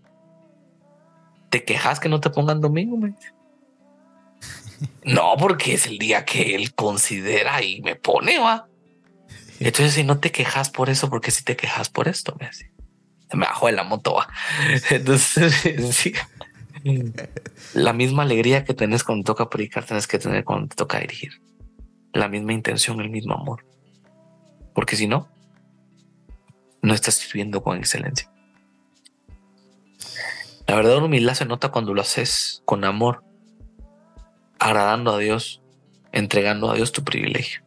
te 1.51 1.65
quejas 1.65 2.01
que 2.01 2.09
no 2.09 2.21
te 2.21 2.31
pongan 2.31 2.61
domingo, 2.61 2.99
No, 5.05 5.37
porque 5.39 5.75
es 5.75 5.87
el 5.87 5.99
día 5.99 6.25
que 6.25 6.55
él 6.55 6.75
considera 6.75 7.63
y 7.63 7.81
me 7.83 7.95
pone, 7.95 8.39
va. 8.39 8.67
Entonces, 9.61 9.95
si 9.95 10.03
no 10.03 10.19
te 10.19 10.33
quejas 10.33 10.71
por 10.71 10.91
eso, 10.91 11.09
porque 11.09 11.31
si 11.31 11.45
te 11.45 11.57
quejas 11.57 11.89
por 11.89 12.09
esto, 12.09 12.37
me 12.41 12.53
Se 12.53 12.69
me 13.37 13.47
bajó 13.47 13.67
de 13.67 13.73
la 13.73 13.85
moto, 13.85 14.15
va. 14.15 14.29
Entonces. 14.91 16.13
La 17.75 17.93
misma 17.93 18.25
alegría 18.25 18.65
que 18.65 18.75
tenés 18.75 19.05
cuando 19.05 19.25
toca 19.25 19.49
predicar, 19.49 19.85
tenés 19.85 20.07
que 20.07 20.19
tener 20.19 20.45
cuando 20.45 20.69
te 20.69 20.77
toca 20.77 20.99
dirigir. 20.99 21.41
La 22.15 22.29
misma 22.29 22.55
intención, 22.55 23.01
el 23.01 23.11
mismo 23.11 23.35
amor 23.35 23.65
porque 24.75 24.97
si 24.97 25.07
no, 25.07 25.29
no 26.83 26.93
estás 26.93 27.15
sirviendo 27.15 27.63
con 27.63 27.79
excelencia. 27.79 28.31
La 30.67 30.75
verdadera 30.75 31.05
humildad 31.05 31.35
se 31.35 31.47
nota 31.47 31.71
cuando 31.71 31.95
lo 31.95 32.03
haces 32.03 32.63
con 32.65 32.85
amor, 32.85 33.23
agradando 34.59 35.15
a 35.15 35.19
Dios, 35.19 35.63
entregando 36.13 36.71
a 36.71 36.75
Dios 36.75 36.93
tu 36.93 37.05
privilegio. 37.05 37.63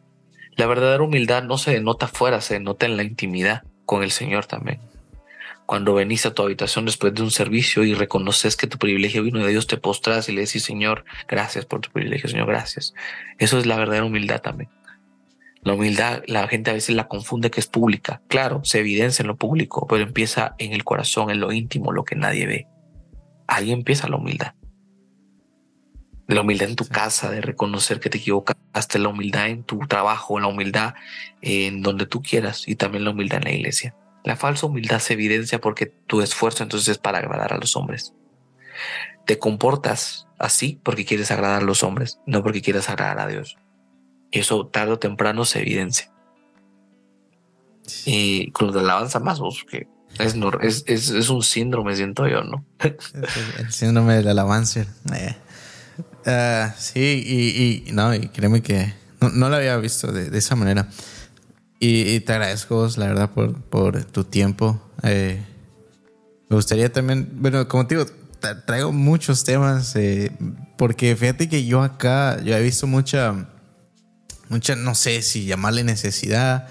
La 0.56 0.66
verdadera 0.66 1.02
humildad 1.02 1.42
no 1.44 1.58
se 1.58 1.72
denota 1.72 2.06
afuera, 2.06 2.40
se 2.40 2.54
denota 2.54 2.86
en 2.86 2.96
la 2.96 3.04
intimidad 3.04 3.62
con 3.86 4.02
el 4.02 4.10
Señor 4.10 4.46
también. 4.46 4.80
Cuando 5.68 5.92
venís 5.92 6.24
a 6.24 6.32
tu 6.32 6.40
habitación 6.40 6.86
después 6.86 7.12
de 7.12 7.20
un 7.20 7.30
servicio 7.30 7.84
y 7.84 7.92
reconoces 7.92 8.56
que 8.56 8.66
tu 8.66 8.78
privilegio 8.78 9.22
vino 9.22 9.44
de 9.44 9.50
Dios, 9.50 9.66
te 9.66 9.76
postras 9.76 10.30
y 10.30 10.32
le 10.32 10.40
decís, 10.40 10.64
Señor, 10.64 11.04
gracias 11.28 11.66
por 11.66 11.82
tu 11.82 11.90
privilegio, 11.90 12.26
Señor, 12.26 12.46
gracias. 12.46 12.94
Eso 13.36 13.58
es 13.58 13.66
la 13.66 13.76
verdadera 13.76 14.06
humildad 14.06 14.40
también. 14.40 14.70
La 15.60 15.74
humildad, 15.74 16.22
la 16.26 16.48
gente 16.48 16.70
a 16.70 16.72
veces 16.72 16.96
la 16.96 17.06
confunde 17.06 17.50
que 17.50 17.60
es 17.60 17.66
pública. 17.66 18.22
Claro, 18.28 18.62
se 18.64 18.78
evidencia 18.78 19.22
en 19.22 19.26
lo 19.26 19.36
público, 19.36 19.86
pero 19.86 20.04
empieza 20.04 20.54
en 20.56 20.72
el 20.72 20.84
corazón, 20.84 21.28
en 21.28 21.38
lo 21.38 21.52
íntimo, 21.52 21.92
lo 21.92 22.02
que 22.02 22.16
nadie 22.16 22.46
ve. 22.46 22.66
Ahí 23.46 23.70
empieza 23.70 24.08
la 24.08 24.16
humildad 24.16 24.54
de 26.28 26.34
la 26.34 26.40
humildad 26.40 26.70
en 26.70 26.76
tu 26.76 26.86
casa, 26.86 27.30
de 27.30 27.42
reconocer 27.42 28.00
que 28.00 28.08
te 28.08 28.16
equivocaste, 28.16 28.98
la 28.98 29.08
humildad 29.08 29.48
en 29.48 29.64
tu 29.64 29.78
trabajo, 29.80 30.40
la 30.40 30.46
humildad 30.46 30.94
en 31.42 31.82
donde 31.82 32.06
tú 32.06 32.22
quieras 32.22 32.66
y 32.66 32.76
también 32.76 33.04
la 33.04 33.10
humildad 33.10 33.38
en 33.38 33.44
la 33.44 33.52
iglesia. 33.52 33.94
La 34.24 34.36
falsa 34.36 34.66
humildad 34.66 34.98
se 34.98 35.14
evidencia 35.14 35.60
porque 35.60 35.86
tu 35.86 36.20
esfuerzo 36.20 36.62
entonces 36.62 36.88
es 36.88 36.98
para 36.98 37.18
agradar 37.18 37.52
a 37.52 37.58
los 37.58 37.76
hombres. 37.76 38.14
Te 39.26 39.38
comportas 39.38 40.26
así 40.38 40.80
porque 40.82 41.04
quieres 41.04 41.30
agradar 41.30 41.62
a 41.62 41.64
los 41.64 41.82
hombres, 41.82 42.20
no 42.26 42.42
porque 42.42 42.62
quieres 42.62 42.88
agradar 42.88 43.20
a 43.20 43.26
Dios. 43.26 43.56
Y 44.30 44.40
eso 44.40 44.66
tarde 44.66 44.92
o 44.92 44.98
temprano 44.98 45.44
se 45.44 45.60
evidencia. 45.60 46.12
Y 48.04 48.50
con 48.50 48.70
de 48.72 48.80
alabanza 48.80 49.18
más, 49.20 49.38
vos, 49.38 49.64
que 49.68 49.88
es, 50.18 50.84
es, 50.86 51.10
es, 51.10 51.28
un 51.28 51.42
síndrome, 51.42 51.94
siento 51.94 52.26
yo, 52.26 52.42
¿no? 52.42 52.64
El 53.58 53.72
síndrome 53.72 54.14
de 54.14 54.24
la 54.24 54.32
alabanza. 54.32 54.80
Eh. 55.14 55.36
Ah, 56.26 56.74
sí, 56.76 57.84
y, 57.86 57.92
no, 57.92 58.14
y 58.14 58.28
créeme 58.28 58.62
que 58.62 58.92
no, 59.20 59.30
no 59.30 59.48
lo 59.48 59.56
había 59.56 59.76
visto 59.76 60.12
de, 60.12 60.36
esa 60.36 60.56
manera. 60.56 60.88
Y, 61.80 62.20
te 62.20 62.32
agradezco, 62.32 62.88
la 62.96 63.06
verdad, 63.06 63.30
por, 63.30 63.54
por 63.62 64.04
tu 64.04 64.24
tiempo. 64.24 64.80
Eh, 65.04 65.40
me 66.48 66.56
gustaría 66.56 66.92
también, 66.92 67.28
bueno, 67.34 67.68
como 67.68 67.86
te 67.86 67.94
digo, 67.94 68.10
traigo 68.66 68.92
muchos 68.92 69.44
temas, 69.44 69.94
eh, 69.96 70.32
porque 70.76 71.14
fíjate 71.14 71.48
que 71.48 71.64
yo 71.66 71.82
acá, 71.82 72.40
yo 72.42 72.56
he 72.56 72.62
visto 72.62 72.86
mucha, 72.86 73.48
mucha, 74.48 74.74
no 74.76 74.94
sé 74.94 75.22
si 75.22 75.44
llamarle 75.44 75.84
necesidad 75.84 76.68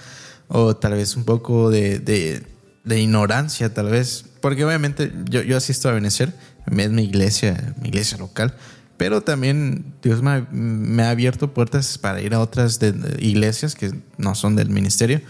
o 0.47 0.75
tal 0.75 0.93
vez 0.93 1.15
un 1.15 1.25
poco 1.25 1.69
de, 1.69 1.99
de, 1.99 2.99
ignorancia, 2.99 3.73
tal 3.73 3.89
vez, 3.89 4.25
porque 4.41 4.65
obviamente 4.65 5.11
yo, 5.25 5.41
yo 5.41 5.57
asisto 5.57 5.89
a 5.89 5.91
Venecer, 5.91 6.33
es 6.65 6.89
mi 6.89 7.03
iglesia, 7.03 7.75
mi 7.81 7.89
iglesia 7.89 8.17
local, 8.17 8.55
pero 8.97 9.21
también 9.21 9.93
Dios 10.01 10.21
me, 10.23 11.03
ha 11.03 11.09
abierto 11.09 11.53
puertas 11.53 11.97
para 11.97 12.19
ir 12.21 12.33
a 12.33 12.39
otras 12.39 12.79
iglesias 13.19 13.75
que 13.75 13.93
no 14.17 14.33
son 14.35 14.55
del 14.55 14.69
ministerio. 14.69 15.21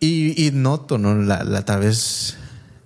Y, 0.00 0.50
noto, 0.52 0.98
¿no? 0.98 1.14
La, 1.14 1.64
tal, 1.64 1.80
vez, 1.80 2.36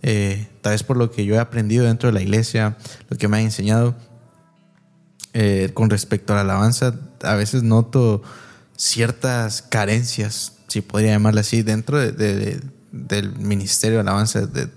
eh, 0.03 0.47
tal 0.61 0.73
vez 0.73 0.85
por 0.85 0.97
lo 0.97 1.11
que 1.11 1.25
yo 1.25 1.35
he 1.35 1.39
aprendido 1.39 1.85
dentro 1.85 2.09
de 2.09 2.13
la 2.13 2.23
iglesia, 2.23 2.77
lo 3.09 3.17
que 3.17 3.27
me 3.27 3.39
ha 3.39 3.41
enseñado 3.41 3.97
eh, 5.33 5.71
con 5.75 5.91
respecto 5.91 6.33
a 6.33 6.37
la 6.37 6.43
alabanza, 6.43 6.95
a 7.23 7.35
veces 7.35 7.65
noto 7.65 8.23
ciertas 8.77 9.63
carencias, 9.63 10.53
si 10.69 10.81
podría 10.81 11.13
llamarla 11.13 11.41
así, 11.41 11.63
dentro 11.63 11.99
del 11.99 13.35
ministerio 13.39 13.97
de 13.97 14.03
alabanza 14.03 14.47
de 14.47 14.69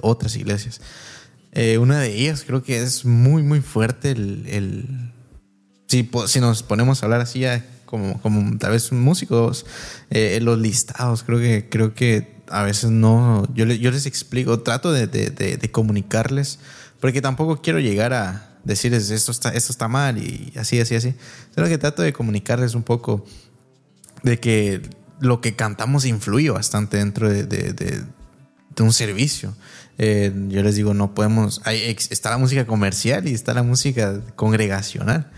otras 0.00 0.36
iglesias. 0.36 0.80
Eh, 1.52 1.78
una 1.78 1.98
de 1.98 2.14
ellas 2.14 2.44
creo 2.46 2.62
que 2.62 2.80
es 2.80 3.04
muy, 3.04 3.42
muy 3.42 3.60
fuerte 3.60 4.12
el... 4.12 5.12
si, 5.88 6.08
si, 6.26 6.40
nos 6.40 6.62
ponemos 6.62 7.02
a 7.02 7.06
hablar 7.06 7.20
así 7.20 7.40
ya 7.40 7.64
como, 7.90 8.20
como 8.22 8.56
tal 8.58 8.70
vez 8.70 8.92
músicos, 8.92 9.66
eh, 10.10 10.38
los 10.40 10.58
listados, 10.58 11.24
creo 11.24 11.38
que, 11.38 11.68
creo 11.68 11.92
que 11.92 12.36
a 12.48 12.62
veces 12.62 12.90
no, 12.90 13.46
yo, 13.52 13.64
yo 13.66 13.90
les 13.90 14.06
explico, 14.06 14.60
trato 14.60 14.92
de, 14.92 15.08
de, 15.08 15.70
comunicarles, 15.70 16.60
porque 17.00 17.20
tampoco 17.20 17.60
quiero 17.60 17.80
llegar 17.80 18.12
a 18.12 18.58
decirles 18.62 19.10
esto 19.10 19.32
está, 19.32 19.50
esto 19.50 19.72
está 19.72 19.88
mal 19.88 20.18
y 20.18 20.52
así, 20.56 20.78
así, 20.78 20.94
así, 20.94 21.14
sino 21.54 21.66
que 21.66 21.78
trato 21.78 22.02
de 22.02 22.12
comunicarles 22.12 22.74
un 22.74 22.84
poco 22.84 23.24
de 24.22 24.38
que 24.38 24.82
lo 25.18 25.40
que 25.40 25.56
cantamos 25.56 26.04
influye 26.04 26.50
bastante 26.50 26.98
dentro 26.98 27.28
de, 27.28 27.44
de 27.44 28.82
un 28.82 28.92
servicio. 28.92 29.54
Eh, 30.02 30.32
yo 30.48 30.62
les 30.62 30.76
digo, 30.76 30.94
no 30.94 31.12
podemos, 31.12 31.60
hay, 31.66 31.94
está 32.08 32.30
la 32.30 32.38
música 32.38 32.66
comercial 32.66 33.28
y 33.28 33.34
está 33.34 33.52
la 33.52 33.62
música 33.62 34.18
congregacional, 34.34 35.30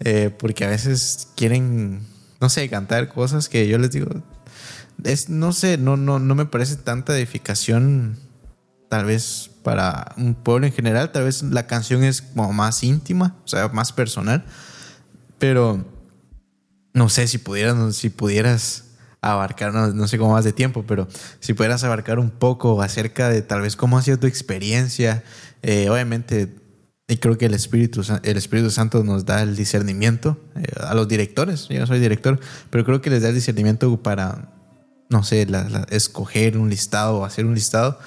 eh, 0.00 0.28
porque 0.38 0.66
a 0.66 0.68
veces 0.68 1.28
quieren, 1.34 2.00
no 2.38 2.50
sé, 2.50 2.68
cantar 2.68 3.08
cosas 3.08 3.48
que 3.48 3.66
yo 3.66 3.78
les 3.78 3.90
digo, 3.90 4.10
es, 5.02 5.30
no 5.30 5.54
sé, 5.54 5.78
no, 5.78 5.96
no, 5.96 6.18
no 6.18 6.34
me 6.34 6.44
parece 6.44 6.76
tanta 6.76 7.16
edificación 7.16 8.18
tal 8.90 9.06
vez 9.06 9.50
para 9.62 10.12
un 10.18 10.34
pueblo 10.34 10.66
en 10.66 10.74
general, 10.74 11.10
tal 11.10 11.24
vez 11.24 11.42
la 11.42 11.66
canción 11.66 12.04
es 12.04 12.20
como 12.20 12.52
más 12.52 12.84
íntima, 12.84 13.34
o 13.46 13.48
sea, 13.48 13.68
más 13.68 13.92
personal, 13.92 14.44
pero 15.38 15.86
no 16.92 17.08
sé 17.08 17.28
si 17.28 17.38
pudieras, 17.38 17.96
si 17.96 18.10
pudieras 18.10 18.84
abarcar, 19.22 19.72
no, 19.72 20.08
sé 20.08 20.18
cómo 20.18 20.32
más 20.32 20.44
de 20.44 20.52
tiempo, 20.52 20.84
pero 20.86 21.06
si 21.38 21.54
pudieras 21.54 21.84
abarcar 21.84 22.18
un 22.18 22.30
poco 22.30 22.82
acerca 22.82 23.28
de 23.28 23.40
tal 23.40 23.60
vez 23.62 23.76
cómo 23.76 23.96
ha 23.96 24.02
sido 24.02 24.18
tu 24.18 24.26
experiencia, 24.26 25.22
eh, 25.62 25.88
obviamente, 25.88 26.52
y 27.06 27.16
creo 27.18 27.38
que 27.38 27.46
el 27.46 27.54
Espíritu, 27.54 28.02
el 28.24 28.36
Espíritu 28.36 28.70
Santo 28.70 29.04
nos 29.04 29.24
da 29.24 29.42
el 29.42 29.54
discernimiento 29.54 30.40
eh, 30.56 30.64
a 30.80 30.94
los 30.94 31.06
directores, 31.06 31.68
yo 31.68 31.78
no 31.78 31.86
soy 31.86 32.00
director, 32.00 32.40
pero 32.70 32.84
creo 32.84 33.00
que 33.00 33.10
les 33.10 33.22
da 33.22 33.28
el 33.28 33.36
discernimiento 33.36 34.02
para, 34.02 34.52
no 35.08 35.22
sé, 35.22 35.46
escoger 35.90 36.58
un 36.58 36.68
listado 36.68 37.18
o 37.18 37.24
hacer 37.24 37.46
un 37.46 37.54
listado. 37.54 38.00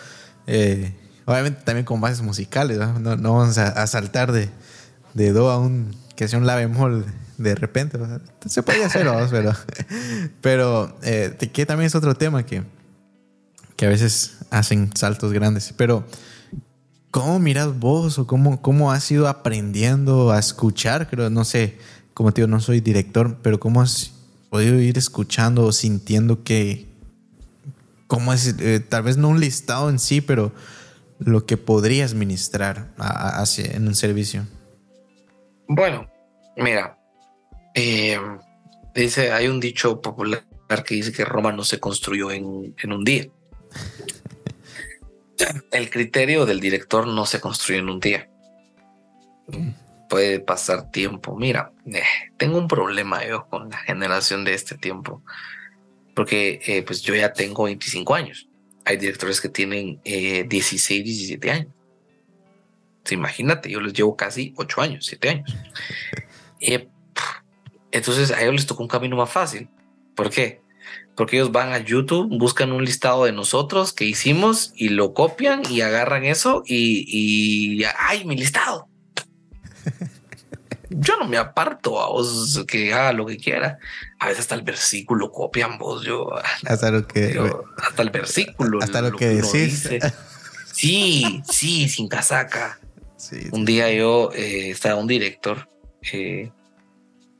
Eh, 0.48 0.94
obviamente 1.24 1.62
también 1.64 1.86
con 1.86 2.02
bases 2.02 2.22
musicales, 2.24 2.78
no, 2.78 3.16
no 3.16 3.34
vamos 3.34 3.58
a, 3.58 3.88
saltar 3.88 4.34
de, 4.34 4.50
de 5.14 5.32
do 5.32 5.50
a 5.50 5.60
un, 5.60 5.96
que 6.18 6.28
sea 6.28 6.40
un 6.40 6.46
la 6.46 6.56
bemol 6.56 7.06
de 7.38 7.56
repente. 7.56 7.98
se 8.45 8.64
podía 8.64 8.88
hacer, 8.88 9.07
pero, 9.32 9.53
pero 10.41 10.98
eh, 11.03 11.36
que 11.53 11.66
también 11.66 11.88
es 11.88 11.95
otro 11.95 12.16
tema 12.16 12.45
que, 12.45 12.64
que 13.76 13.86
a 13.86 13.90
veces 13.90 14.38
hacen 14.49 14.90
saltos 14.95 15.34
grandes. 15.34 15.74
Pero, 15.76 16.06
¿cómo 17.12 17.40
miras 17.40 17.78
vos 17.78 18.20
o 18.20 18.28
cómo, 18.28 18.62
cómo 18.62 18.91
has 18.91 19.10
ido 19.12 19.28
aprendiendo 19.28 20.32
a 20.32 20.40
escuchar? 20.40 21.10
Creo, 21.10 21.30
no 21.30 21.45
sé, 21.45 21.78
como 22.14 22.32
te 22.32 22.41
digo, 22.41 22.48
no 22.49 22.62
soy 22.62 22.82
director, 22.82 23.38
pero 23.41 23.60
¿cómo 23.60 23.82
has 23.82 24.12
podido 24.49 24.80
ir 24.80 24.98
escuchando 24.98 25.66
o 25.66 25.72
sintiendo 25.72 26.44
que, 26.44 26.88
cómo 28.07 28.34
es, 28.34 28.56
eh, 28.60 28.80
tal 28.80 29.03
vez 29.03 29.18
no 29.18 29.30
un 29.30 29.40
listado 29.40 29.90
en 29.90 29.99
sí, 29.99 30.22
pero 30.22 30.53
lo 31.20 31.45
que 31.45 31.57
podrías 31.57 32.14
ministrar 32.14 32.94
en 33.57 33.88
un 33.88 33.95
servicio? 33.95 34.45
Bueno, 35.68 36.07
mira, 36.57 36.98
eh, 37.76 38.18
dice, 38.93 39.34
hay 39.34 39.47
un 39.47 39.60
dicho 39.60 40.02
popular 40.02 40.45
que 40.85 40.95
dice 40.95 41.11
que 41.11 41.26
Roma 41.26 41.52
no 41.52 41.64
se 41.65 41.80
construyó 41.80 42.31
en, 42.31 42.73
un 42.84 43.03
día. 43.03 43.27
El 45.72 45.89
criterio 45.89 46.45
del 46.45 46.61
director 46.61 47.06
no 47.06 47.26
se 47.26 47.41
construye 47.41 47.80
en 47.80 47.89
un 47.89 47.99
día. 47.99 48.30
Puede 50.10 50.39
pasar 50.39 50.89
tiempo. 50.89 51.35
Mira, 51.35 51.73
eh, 51.85 52.02
tengo 52.38 52.57
un 52.57 52.69
problema 52.69 53.26
yo 53.26 53.45
con 53.47 53.69
la 53.69 53.77
generación 53.80 54.45
de 54.45 54.53
este 54.53 54.77
tiempo, 54.77 55.22
porque 56.15 56.61
eh, 56.65 56.84
pues 56.84 57.02
yo 57.02 57.14
ya 57.14 57.34
tengo 57.34 57.65
25 57.65 58.15
años. 58.15 58.47
Hay 58.85 58.95
directores 58.97 59.41
que 59.41 59.49
tienen 59.49 59.99
16, 60.03 61.03
17 61.03 61.52
años. 61.52 61.73
imagínate, 63.10 63.69
yo 63.69 63.81
les 63.81 63.93
llevo 63.93 64.15
casi 64.15 64.53
8 64.56 64.81
años, 64.81 65.06
7 65.07 65.30
años. 65.30 65.56
Entonces 67.95 68.31
a 68.31 68.41
ellos 68.41 68.55
les 68.55 68.65
tocó 68.65 68.84
un 68.84 68.89
camino 68.89 69.15
más 69.15 69.31
fácil. 69.31 69.69
¿Por 70.15 70.30
qué? 70.30 70.61
Porque 71.15 71.38
ellos 71.38 71.53
van 71.53 71.72
a 71.72 71.77
YouTube, 71.77 72.27
buscan 72.38 72.73
un 72.73 72.84
listado 72.84 73.23
de 73.23 73.31
nosotros 73.31 73.93
que 73.93 74.03
hicimos 74.03 74.73
y 74.76 74.89
lo 74.89 75.13
copian 75.13 75.61
y 75.69 75.80
agarran 75.80 76.26
eso 76.26 76.61
y, 76.65 77.05
y 77.07 77.85
¡ay, 77.97 78.26
mi 78.26 78.35
listado! 78.35 78.89
Yo 80.89 81.17
no 81.17 81.26
me 81.26 81.38
aparto 81.38 82.01
a 82.01 82.09
vos 82.09 82.63
que 82.67 82.93
haga 82.93 83.13
lo 83.13 83.26
que 83.26 83.38
quiera. 83.38 83.80
A 84.19 84.27
veces 84.27 84.41
hasta 84.41 84.55
el 84.55 84.61
versículo 84.61 85.31
copian 85.31 85.77
vos. 85.77 86.03
Yo 86.03 86.30
hasta 86.65 86.91
lo 86.91 87.07
que 87.07 87.39
hasta 87.77 88.01
el 88.01 88.09
versículo, 88.09 88.80
hasta 88.81 89.01
lo, 89.01 89.15
que, 89.15 89.27
decís. 89.27 89.89
Sí, 90.73 91.41
sí, 91.49 91.88
sin 91.88 92.09
casaca. 92.09 92.77
un 93.51 93.63
día 93.63 93.91
yo 93.93 94.31
eh, 94.35 94.72
estaba 94.72 94.99
un 94.99 95.07
director 95.07 95.69
eh, 96.11 96.51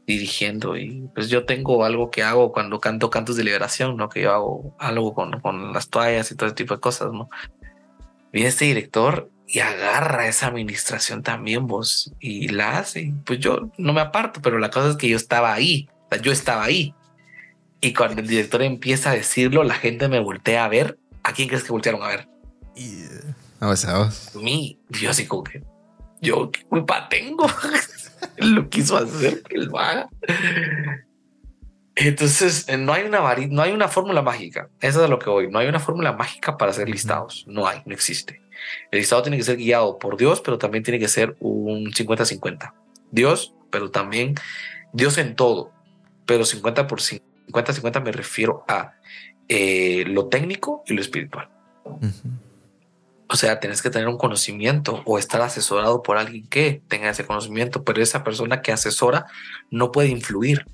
dirigiendo 0.06 0.78
y 0.78 1.10
pues 1.14 1.30
yo 1.30 1.46
tengo 1.46 1.84
algo 1.84 2.12
que 2.12 2.24
hago 2.24 2.52
cuando 2.52 2.80
canto 2.80 3.10
cantos 3.10 3.36
de 3.38 3.44
liberación, 3.44 3.98
¿no? 3.98 4.10
Que 4.10 4.22
yo 4.22 4.32
hago 4.32 4.76
algo 4.80 5.14
con, 5.14 5.40
con 5.42 5.74
las 5.74 5.90
toallas 5.90 6.32
y 6.32 6.36
todo 6.36 6.48
ese 6.48 6.56
tipo 6.56 6.76
de 6.76 6.80
cosas, 6.80 7.12
¿no? 7.12 7.30
Viene 8.32 8.50
este 8.50 8.66
director 8.66 9.32
y 9.48 9.60
agarra 9.60 10.28
esa 10.28 10.48
administración 10.48 11.24
también 11.24 11.68
vos 11.68 12.12
y 12.20 12.50
la 12.50 12.80
hace. 12.80 13.14
Pues 13.26 13.40
yo 13.40 13.72
no 13.78 13.94
me 13.94 14.02
aparto, 14.02 14.42
pero 14.42 14.60
la 14.60 14.70
cosa 14.70 14.90
es 14.90 14.98
que 14.98 15.10
yo 15.10 15.18
estaba 15.18 15.54
ahí, 15.54 15.90
yo 16.22 16.32
estaba 16.32 16.64
ahí. 16.64 16.94
Y 17.82 17.94
cuando 17.94 18.22
el 18.22 18.28
director 18.28 18.62
empieza 18.62 19.12
a 19.12 19.14
decirlo, 19.14 19.64
la 19.64 19.76
gente 19.76 20.08
me 20.08 20.20
voltea 20.20 20.66
a 20.66 20.70
ver. 20.70 20.98
¿A 21.24 21.34
quién 21.34 21.48
crees 21.48 21.64
que 21.64 21.72
voltearon 21.72 22.04
a 22.04 22.08
ver? 22.08 22.28
Y, 22.76 23.04
a 23.60 23.68
vos, 23.68 23.86
a 23.86 23.98
vos. 23.98 24.32
mí. 24.36 24.80
Yo 24.90 25.10
así 25.10 25.26
como 25.26 25.44
que, 25.44 25.64
yo 26.22 26.52
qué 26.52 26.64
culpa 26.64 27.08
tengo. 27.10 27.48
lo 28.38 28.70
quiso 28.70 28.98
hacer, 28.98 29.44
que 29.44 29.58
lo 29.58 29.78
haga. 29.78 30.10
Entonces, 31.96 32.68
no 32.78 32.94
hay 32.94 33.06
una 33.06 33.20
no 33.50 33.62
hay 33.62 33.72
una 33.72 33.88
fórmula 33.88 34.22
mágica. 34.22 34.70
Eso 34.82 35.04
es 35.04 35.10
lo 35.10 35.18
que 35.18 35.30
voy. 35.30 35.50
No 35.50 35.60
hay 35.60 35.68
una 35.68 35.80
fórmula 35.80 36.12
mágica 36.12 36.58
para 36.58 36.72
hacer 36.72 36.90
listados. 36.90 37.46
No 37.48 37.68
hay, 37.68 37.82
no 37.86 37.94
existe. 37.94 38.42
El 38.92 39.00
listado 39.00 39.22
tiene 39.22 39.38
que 39.38 39.44
ser 39.44 39.58
guiado 39.58 39.98
por 39.98 40.18
Dios, 40.18 40.42
pero 40.42 40.58
también 40.58 40.84
tiene 40.84 41.00
que 41.00 41.08
ser 41.08 41.36
un 41.40 41.92
50-50. 41.92 42.74
Dios, 43.12 43.54
pero 43.70 43.92
también 43.92 44.36
Dios 44.92 45.18
en 45.18 45.36
todo, 45.36 45.72
pero 46.26 46.46
50 46.46 46.88
por 46.88 47.00
50-50 47.00 48.04
me 48.04 48.12
refiero 48.12 48.66
a 48.68 48.94
eh, 49.48 50.04
lo 50.08 50.28
técnico 50.28 50.84
y 50.88 50.94
lo 50.94 51.02
espiritual. 51.02 51.50
O 53.28 53.36
sea, 53.36 53.60
tienes 53.60 53.82
que 53.82 53.90
tener 53.90 54.08
un 54.08 54.18
conocimiento 54.18 55.02
o 55.06 55.18
estar 55.18 55.42
asesorado 55.42 56.04
por 56.04 56.18
alguien 56.18 56.48
que 56.48 56.82
tenga 56.88 57.10
ese 57.10 57.26
conocimiento, 57.26 57.84
pero 57.84 58.02
esa 58.02 58.24
persona 58.24 58.62
que 58.62 58.72
asesora 58.72 59.26
no 59.72 59.92
puede 59.92 60.10
influir 60.10 60.66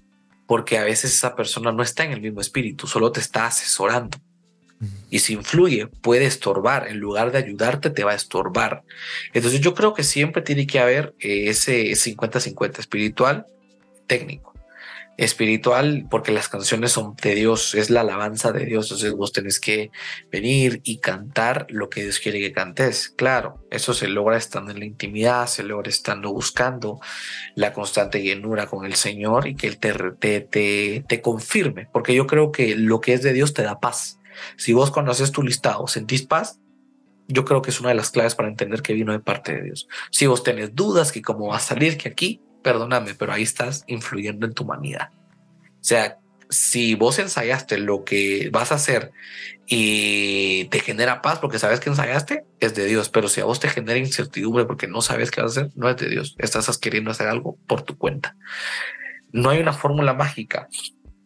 porque 0.48 0.78
a 0.78 0.84
veces 0.84 1.16
esa 1.16 1.34
persona 1.36 1.72
no 1.72 1.82
está 1.82 2.04
en 2.04 2.12
el 2.12 2.22
mismo 2.22 2.42
espíritu, 2.42 2.86
solo 2.86 3.12
te 3.12 3.22
está 3.22 3.46
asesorando. 3.46 4.18
Y 5.10 5.20
si 5.20 5.34
influye, 5.34 5.88
puede 5.88 6.26
estorbar. 6.26 6.88
En 6.88 7.00
lugar 7.00 7.32
de 7.32 7.38
ayudarte, 7.38 7.90
te 7.90 8.04
va 8.04 8.12
a 8.12 8.16
estorbar. 8.16 8.84
Entonces 9.32 9.62
yo 9.62 9.74
creo 9.76 9.94
que 9.94 10.04
siempre 10.04 10.42
tiene 10.42 10.66
que 10.66 10.80
haber 10.80 11.14
eh, 11.20 11.50
ese 11.50 11.92
50-50 11.92 12.80
espiritual, 12.80 13.46
técnico. 14.08 14.51
Espiritual, 15.18 16.08
porque 16.10 16.32
las 16.32 16.50
canciones 16.50 16.94
son 16.94 17.16
de 17.22 17.36
Dios, 17.36 17.76
es 17.76 17.90
la 17.90 18.02
alabanza 18.02 18.52
de 18.52 18.66
Dios. 18.66 18.86
Entonces 18.86 19.14
vos 19.14 19.32
tenés 19.32 19.60
que 19.60 19.92
venir 20.32 20.82
y 20.84 20.98
cantar 20.98 21.68
lo 21.70 21.90
que 21.90 22.04
Dios 22.04 22.20
quiere 22.20 22.40
que 22.40 22.52
cantes. 22.52 23.10
Claro, 23.10 23.66
eso 23.70 23.94
se 23.94 24.08
logra 24.08 24.38
estando 24.38 24.72
en 24.72 24.80
la 24.80 24.86
intimidad, 24.86 25.48
se 25.48 25.64
logra 25.64 25.90
estando 25.90 26.34
buscando 26.34 27.00
la 27.56 27.74
constante 27.74 28.24
llenura 28.24 28.68
con 28.68 28.86
el 28.86 28.96
Señor 28.96 29.48
y 29.48 29.56
que 29.56 29.68
Él 29.68 29.78
te, 29.78 29.94
te, 30.20 30.42
te, 30.42 31.06
te 31.08 31.22
confirme. 31.22 31.88
Porque 31.92 32.16
yo 32.16 32.26
creo 32.26 32.52
que 32.52 32.76
lo 32.76 33.00
que 33.00 33.14
es 33.14 33.22
de 33.22 33.34
Dios 33.34 33.54
te 33.54 33.64
da 33.64 33.80
paz 33.80 34.18
si 34.58 34.74
vos 34.74 34.92
conoces 34.92 35.32
tu 35.32 35.44
listado 35.44 35.88
sentís 35.88 36.24
paz, 36.24 36.60
yo 37.28 37.46
creo 37.46 37.62
que 37.62 37.70
es 37.70 37.80
una 37.80 37.90
de 37.90 37.96
las 37.96 38.12
claves 38.12 38.36
para 38.36 38.50
entender 38.50 38.82
que 38.82 38.94
vino 38.94 39.14
de 39.14 39.20
parte 39.20 39.54
de 39.56 39.64
Dios. 39.64 39.88
Si 40.12 40.28
vos 40.28 40.44
tenés 40.44 40.76
dudas 40.76 41.12
que 41.12 41.22
cómo 41.22 41.48
va 41.48 41.58
a 41.58 41.62
salir, 41.62 41.98
que 41.98 42.10
aquí, 42.10 42.42
perdóname, 42.62 43.16
pero 43.16 43.34
ahí 43.34 43.44
estás 43.44 43.84
influyendo 43.88 44.46
en 44.46 44.54
tu 44.54 44.64
humanidad. 44.64 45.10
O 45.14 45.84
sea, 45.84 46.18
si 46.50 46.96
vos 46.96 47.18
ensayaste 47.18 47.78
lo 47.78 48.04
que 48.04 48.50
vas 48.52 48.72
a 48.72 48.76
hacer 48.76 49.12
y 49.68 50.66
te 50.66 50.82
genera 50.82 51.22
paz 51.22 51.40
porque 51.40 51.60
sabes 51.60 51.80
que 51.80 51.90
ensayaste, 51.90 52.44
es 52.60 52.76
de 52.76 52.86
Dios. 52.86 53.10
Pero 53.10 53.30
si 53.30 53.40
a 53.42 53.46
vos 53.46 53.60
te 53.60 53.70
genera 53.70 53.98
incertidumbre 53.98 54.66
porque 54.66 54.88
no 54.88 55.02
sabes 55.02 55.32
qué 55.32 55.42
vas 55.42 55.58
a 55.58 55.62
hacer, 55.62 55.72
no 55.76 55.90
es 55.90 55.96
de 55.98 56.10
Dios. 56.10 56.36
Estás 56.38 56.78
queriendo 56.78 57.10
hacer 57.10 57.28
algo 57.28 57.58
por 57.68 57.84
tu 57.84 57.98
cuenta. 57.98 58.36
No 59.32 59.50
hay 59.50 59.60
una 59.60 59.74
fórmula 59.74 60.14
mágica. 60.14 60.68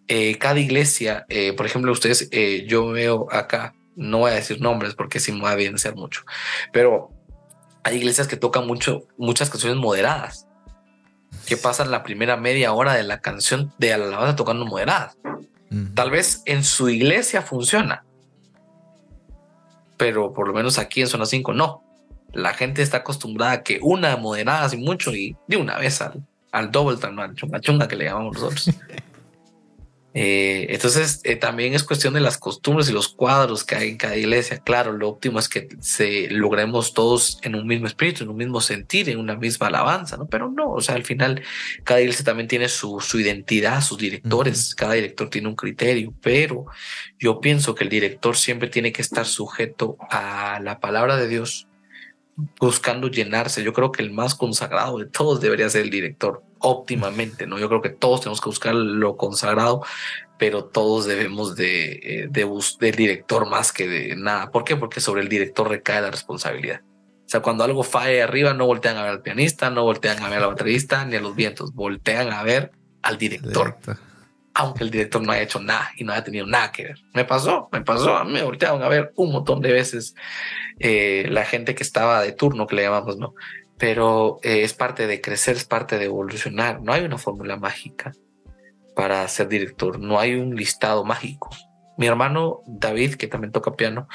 Eh, 0.07 0.37
cada 0.37 0.59
iglesia, 0.59 1.25
eh, 1.29 1.53
por 1.53 1.65
ejemplo, 1.65 1.91
ustedes, 1.91 2.29
eh, 2.31 2.65
yo 2.67 2.89
veo 2.89 3.27
acá, 3.31 3.73
no 3.95 4.19
voy 4.19 4.31
a 4.31 4.35
decir 4.35 4.61
nombres 4.61 4.93
porque 4.93 5.19
sí 5.19 5.31
me 5.31 5.41
va 5.41 5.49
a 5.49 5.53
evidenciar 5.53 5.95
mucho, 5.95 6.21
pero 6.71 7.09
hay 7.83 7.97
iglesias 7.97 8.27
que 8.27 8.37
tocan 8.37 8.67
mucho, 8.67 9.07
muchas 9.17 9.49
canciones 9.49 9.79
moderadas, 9.79 10.47
que 11.45 11.57
pasan 11.57 11.91
la 11.91 12.03
primera 12.03 12.37
media 12.37 12.73
hora 12.73 12.93
de 12.93 13.03
la 13.03 13.19
canción 13.21 13.71
de 13.77 13.89
la 13.89 14.05
alabanza 14.05 14.35
tocando 14.35 14.65
moderadas. 14.65 15.17
Tal 15.93 16.09
vez 16.09 16.41
en 16.45 16.63
su 16.63 16.89
iglesia 16.89 17.41
funciona, 17.41 18.05
pero 19.97 20.31
por 20.33 20.47
lo 20.47 20.53
menos 20.53 20.77
aquí 20.77 21.01
en 21.01 21.07
Zona 21.07 21.25
5 21.25 21.53
no. 21.53 21.83
La 22.31 22.53
gente 22.53 22.81
está 22.81 22.97
acostumbrada 22.97 23.51
a 23.53 23.63
que 23.63 23.79
una 23.81 24.15
moderada 24.17 24.69
sin 24.69 24.81
mucho 24.81 25.13
y 25.13 25.35
de 25.47 25.57
una 25.57 25.77
vez 25.77 26.01
al, 26.01 26.23
al 26.51 26.71
double 26.71 26.97
time, 26.97 27.21
al 27.21 27.35
chunga 27.35 27.59
chunga 27.59 27.87
que 27.87 27.95
le 27.95 28.05
llamamos 28.05 28.35
nosotros. 28.35 28.71
Eh, 30.17 30.67
entonces, 30.69 31.19
eh, 31.25 31.35
también 31.35 31.73
es 31.73 31.83
cuestión 31.83 32.13
de 32.13 32.21
las 32.21 32.37
costumbres 32.37 32.89
y 32.89 32.93
los 32.93 33.09
cuadros 33.09 33.65
que 33.65 33.75
hay 33.75 33.89
en 33.89 33.97
cada 33.97 34.15
iglesia. 34.15 34.59
Claro, 34.59 34.93
lo 34.93 35.09
óptimo 35.09 35.39
es 35.39 35.49
que 35.49 35.67
se 35.81 36.29
logremos 36.29 36.93
todos 36.93 37.37
en 37.41 37.53
un 37.53 37.67
mismo 37.67 37.85
espíritu, 37.85 38.23
en 38.23 38.29
un 38.29 38.37
mismo 38.37 38.61
sentir, 38.61 39.09
en 39.09 39.19
una 39.19 39.35
misma 39.35 39.67
alabanza, 39.67 40.15
¿no? 40.15 40.25
Pero 40.27 40.49
no, 40.49 40.71
o 40.71 40.79
sea, 40.79 40.95
al 40.95 41.03
final 41.03 41.43
cada 41.83 41.99
iglesia 41.99 42.23
también 42.23 42.47
tiene 42.47 42.69
su, 42.69 43.01
su 43.01 43.19
identidad, 43.19 43.81
sus 43.81 43.97
directores, 43.97 44.73
cada 44.73 44.93
director 44.93 45.29
tiene 45.29 45.49
un 45.49 45.55
criterio, 45.55 46.13
pero 46.21 46.65
yo 47.19 47.41
pienso 47.41 47.75
que 47.75 47.83
el 47.83 47.89
director 47.89 48.37
siempre 48.37 48.69
tiene 48.69 48.93
que 48.93 49.01
estar 49.01 49.25
sujeto 49.25 49.97
a 50.09 50.61
la 50.63 50.79
palabra 50.79 51.17
de 51.17 51.27
Dios, 51.27 51.67
buscando 52.35 53.07
llenarse. 53.07 53.63
Yo 53.63 53.73
creo 53.73 53.91
que 53.91 54.03
el 54.03 54.11
más 54.11 54.35
consagrado 54.35 54.97
de 54.97 55.05
todos 55.05 55.41
debería 55.41 55.69
ser 55.69 55.83
el 55.83 55.89
director, 55.89 56.43
óptimamente, 56.59 57.47
¿no? 57.47 57.59
Yo 57.59 57.67
creo 57.67 57.81
que 57.81 57.89
todos 57.89 58.21
tenemos 58.21 58.41
que 58.41 58.49
buscar 58.49 58.75
lo 58.75 59.17
consagrado, 59.17 59.83
pero 60.37 60.65
todos 60.65 61.05
debemos 61.05 61.55
de, 61.55 61.93
eh, 61.93 62.27
de, 62.29 62.49
del 62.79 62.95
director 62.95 63.49
más 63.49 63.71
que 63.71 63.87
de 63.87 64.15
nada. 64.15 64.51
¿Por 64.51 64.63
qué? 64.63 64.75
Porque 64.75 64.99
sobre 64.99 65.21
el 65.21 65.29
director 65.29 65.69
recae 65.69 66.01
la 66.01 66.11
responsabilidad. 66.11 66.81
O 66.83 67.29
sea, 67.29 67.41
cuando 67.41 67.63
algo 67.63 67.83
falla 67.83 68.23
arriba, 68.23 68.53
no 68.53 68.67
voltean 68.67 68.97
a 68.97 69.03
ver 69.03 69.11
al 69.11 69.21
pianista, 69.21 69.69
no 69.69 69.83
voltean 69.83 70.21
a 70.21 70.29
ver 70.29 70.39
al 70.39 70.49
baterista 70.49 71.05
ni 71.05 71.15
a 71.15 71.21
los 71.21 71.35
vientos, 71.35 71.73
voltean 71.73 72.31
a 72.31 72.43
ver 72.43 72.71
al 73.01 73.17
director 73.17 73.77
aunque 74.55 74.85
el 74.85 74.89
director 74.89 75.21
no 75.21 75.33
haya 75.33 75.43
hecho 75.43 75.59
nada 75.59 75.91
y 75.97 76.05
no 76.05 76.13
haya 76.13 76.23
tenido 76.23 76.47
nada 76.47 76.71
que 76.71 76.85
ver. 76.85 76.97
Me 77.13 77.25
pasó, 77.25 77.67
me 77.73 77.81
pasó, 77.81 78.15
a 78.15 78.23
mí 78.23 78.39
a 78.39 78.87
ver 78.87 79.11
un 79.15 79.33
montón 79.33 79.61
de 79.61 79.73
veces 79.73 80.15
eh, 80.79 81.27
la 81.29 81.43
gente 81.43 81.75
que 81.75 81.83
estaba 81.83 82.21
de 82.21 82.31
turno, 82.31 82.65
que 82.65 82.77
le 82.77 82.83
llamamos, 82.83 83.17
¿no? 83.17 83.35
Pero 83.77 84.39
eh, 84.43 84.63
es 84.63 84.73
parte 84.73 85.07
de 85.07 85.19
crecer, 85.19 85.57
es 85.57 85.65
parte 85.65 85.99
de 85.99 86.05
evolucionar. 86.05 86.81
No 86.81 86.93
hay 86.93 87.03
una 87.03 87.17
fórmula 87.17 87.57
mágica 87.57 88.13
para 88.95 89.27
ser 89.27 89.49
director, 89.49 89.99
no 89.99 90.19
hay 90.21 90.35
un 90.35 90.55
listado 90.55 91.03
mágico. 91.03 91.49
Mi 91.97 92.07
hermano 92.07 92.61
David, 92.65 93.15
que 93.15 93.27
también 93.27 93.51
toca 93.51 93.75
piano, 93.75 94.07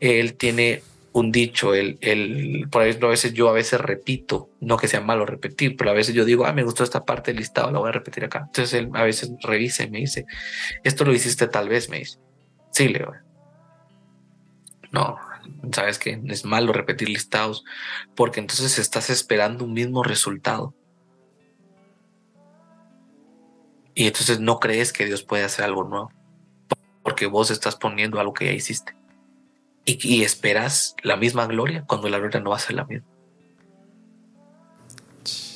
él 0.00 0.34
tiene 0.38 0.82
un 1.12 1.30
dicho, 1.30 1.74
el, 1.74 1.98
el, 2.00 2.68
por 2.70 2.82
ahí 2.82 2.98
a 3.00 3.06
veces 3.06 3.34
yo 3.34 3.48
a 3.48 3.52
veces 3.52 3.80
repito, 3.80 4.48
no 4.60 4.78
que 4.78 4.88
sea 4.88 5.00
malo 5.00 5.26
repetir, 5.26 5.76
pero 5.76 5.90
a 5.90 5.94
veces 5.94 6.14
yo 6.14 6.24
digo, 6.24 6.46
ah, 6.46 6.52
me 6.52 6.62
gustó 6.62 6.84
esta 6.84 7.04
parte 7.04 7.30
del 7.30 7.40
listado, 7.40 7.70
la 7.70 7.78
voy 7.78 7.90
a 7.90 7.92
repetir 7.92 8.24
acá. 8.24 8.44
Entonces 8.46 8.72
él 8.74 8.90
a 8.94 9.02
veces 9.02 9.30
revisa 9.42 9.84
y 9.84 9.90
me 9.90 9.98
dice, 9.98 10.24
esto 10.84 11.04
lo 11.04 11.12
hiciste 11.12 11.46
tal 11.48 11.68
vez, 11.68 11.90
me 11.90 11.98
dice. 11.98 12.18
Sí, 12.70 12.88
Leo. 12.88 13.12
No, 14.90 15.18
sabes 15.72 15.98
que 15.98 16.20
es 16.28 16.44
malo 16.44 16.72
repetir 16.72 17.08
listados 17.08 17.64
porque 18.14 18.40
entonces 18.40 18.78
estás 18.78 19.10
esperando 19.10 19.64
un 19.64 19.74
mismo 19.74 20.02
resultado. 20.02 20.74
Y 23.94 24.06
entonces 24.06 24.40
no 24.40 24.58
crees 24.58 24.92
que 24.92 25.04
Dios 25.04 25.22
puede 25.22 25.44
hacer 25.44 25.66
algo 25.66 25.84
nuevo 25.84 26.10
porque 27.02 27.26
vos 27.26 27.50
estás 27.50 27.76
poniendo 27.76 28.20
algo 28.20 28.32
que 28.32 28.46
ya 28.46 28.52
hiciste 28.52 28.94
y, 29.84 30.22
esperas 30.22 30.94
la 31.02 31.16
misma 31.16 31.46
gloria 31.46 31.84
cuando 31.86 32.08
la 32.08 32.18
gloria 32.18 32.40
no 32.40 32.50
va 32.50 32.56
a 32.56 32.60
ser 32.60 32.76
la 32.76 32.84
misma. 32.84 33.06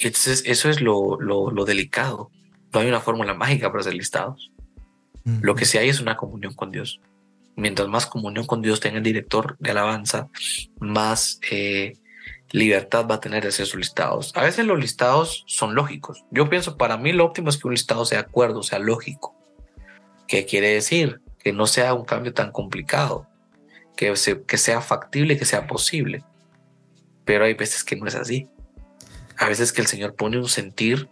Entonces, 0.00 0.42
eso 0.46 0.68
es 0.68 0.80
lo, 0.80 1.20
lo, 1.20 1.64
delicado. 1.64 2.30
No 2.72 2.80
hay 2.80 2.88
una 2.88 3.00
fórmula 3.00 3.34
mágica 3.34 3.70
para 3.70 3.84
ser 3.84 3.94
listados. 3.94 4.50
Lo 5.24 5.54
que 5.56 5.64
sí 5.64 5.78
hay 5.78 5.88
es 5.88 6.00
una 6.00 6.16
comunión 6.16 6.54
con 6.54 6.70
Dios. 6.70 7.00
Mientras 7.56 7.88
más 7.88 8.06
comunión 8.06 8.46
con 8.46 8.62
Dios 8.62 8.80
tenga 8.80 8.98
el 8.98 9.02
director 9.02 9.56
de 9.58 9.70
alabanza, 9.70 10.28
más 10.78 11.40
eh, 11.50 11.96
libertad 12.52 13.06
va 13.10 13.16
a 13.16 13.20
tener 13.20 13.42
de 13.42 13.48
hacer 13.48 13.66
sus 13.66 13.76
listados. 13.76 14.32
A 14.36 14.42
veces 14.42 14.66
los 14.66 14.78
listados 14.78 15.44
son 15.46 15.74
lógicos. 15.74 16.24
Yo 16.30 16.48
pienso, 16.48 16.76
para 16.76 16.96
mí 16.96 17.12
lo 17.12 17.24
óptimo 17.24 17.48
es 17.48 17.56
que 17.56 17.66
un 17.66 17.74
listado 17.74 18.04
sea 18.04 18.20
acuerdo, 18.20 18.62
sea 18.62 18.78
lógico. 18.78 19.34
¿Qué 20.28 20.44
quiere 20.44 20.68
decir? 20.68 21.20
Que 21.42 21.52
no 21.52 21.66
sea 21.66 21.94
un 21.94 22.04
cambio 22.04 22.32
tan 22.32 22.52
complicado 22.52 23.26
que, 23.96 24.14
sea 24.14 24.80
factible, 24.80 25.38
que 25.38 25.44
sea 25.44 25.66
posible. 25.66 26.22
Pero 27.24 27.44
hay 27.44 27.54
veces 27.54 27.82
que 27.82 27.96
no 27.96 28.06
es 28.06 28.14
así. 28.14 28.48
A 29.38 29.48
veces 29.48 29.72
que 29.72 29.80
el 29.80 29.86
Señor 29.86 30.14
pone 30.14 30.38
un 30.38 30.48
sentir 30.48 31.08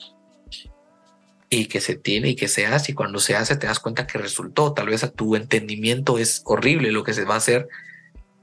y 1.51 1.67
que 1.67 1.81
se 1.81 1.97
tiene 1.97 2.31
y 2.31 2.37
que 2.37 2.49
se 2.49 2.67
hace 2.67 2.93
y 2.93 2.95
cuando 2.95 3.19
se 3.19 3.37
hace 3.37 3.57
te 3.57 3.67
das 3.67 3.81
cuenta 3.81 4.07
que 4.07 4.19
resultó. 4.19 4.73
Tal 4.73 4.89
vez 4.89 5.03
a 5.03 5.11
tu 5.11 5.35
entendimiento 5.37 6.19
es 6.19 6.43
horrible 6.45 6.93
lo 6.93 7.05
que 7.05 7.15
se 7.15 7.25
va 7.25 7.35
a 7.35 7.39
hacer, 7.39 7.69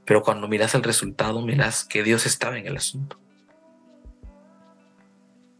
pero 0.04 0.22
cuando 0.22 0.48
miras 0.48 0.74
el 0.74 0.82
resultado 0.82 1.40
miras 1.40 1.84
que 1.84 2.02
Dios 2.02 2.26
estaba 2.26 2.58
en 2.58 2.66
el 2.66 2.76
asunto. 2.76 3.18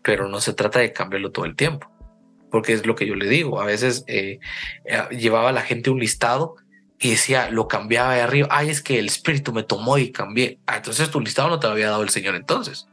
Pero 0.02 0.28
no 0.28 0.40
se 0.40 0.52
trata 0.52 0.80
de 0.80 0.92
cambiarlo 0.92 1.30
todo 1.30 1.44
el 1.44 1.54
tiempo, 1.54 1.90
porque 2.50 2.72
es 2.72 2.86
lo 2.86 2.96
que 2.96 3.06
yo 3.06 3.14
le 3.14 3.28
digo. 3.28 3.60
A 3.60 3.66
veces 3.66 4.04
eh, 4.09 4.40
eh, 4.84 5.02
llevaba 5.10 5.52
la 5.52 5.62
gente 5.62 5.90
un 5.90 6.00
listado 6.00 6.56
y 7.02 7.10
decía, 7.10 7.50
lo 7.50 7.66
cambiaba 7.66 8.14
de 8.14 8.20
arriba. 8.20 8.46
Ay, 8.48 8.70
es 8.70 8.80
que 8.80 9.00
el 9.00 9.06
espíritu 9.06 9.52
me 9.52 9.64
tomó 9.64 9.98
y 9.98 10.12
cambié. 10.12 10.60
Ah, 10.66 10.76
entonces 10.76 11.10
tu 11.10 11.20
listado 11.20 11.48
no 11.48 11.58
te 11.58 11.66
lo 11.66 11.72
había 11.72 11.90
dado 11.90 12.04
el 12.04 12.10
Señor 12.10 12.36
entonces. 12.36 12.86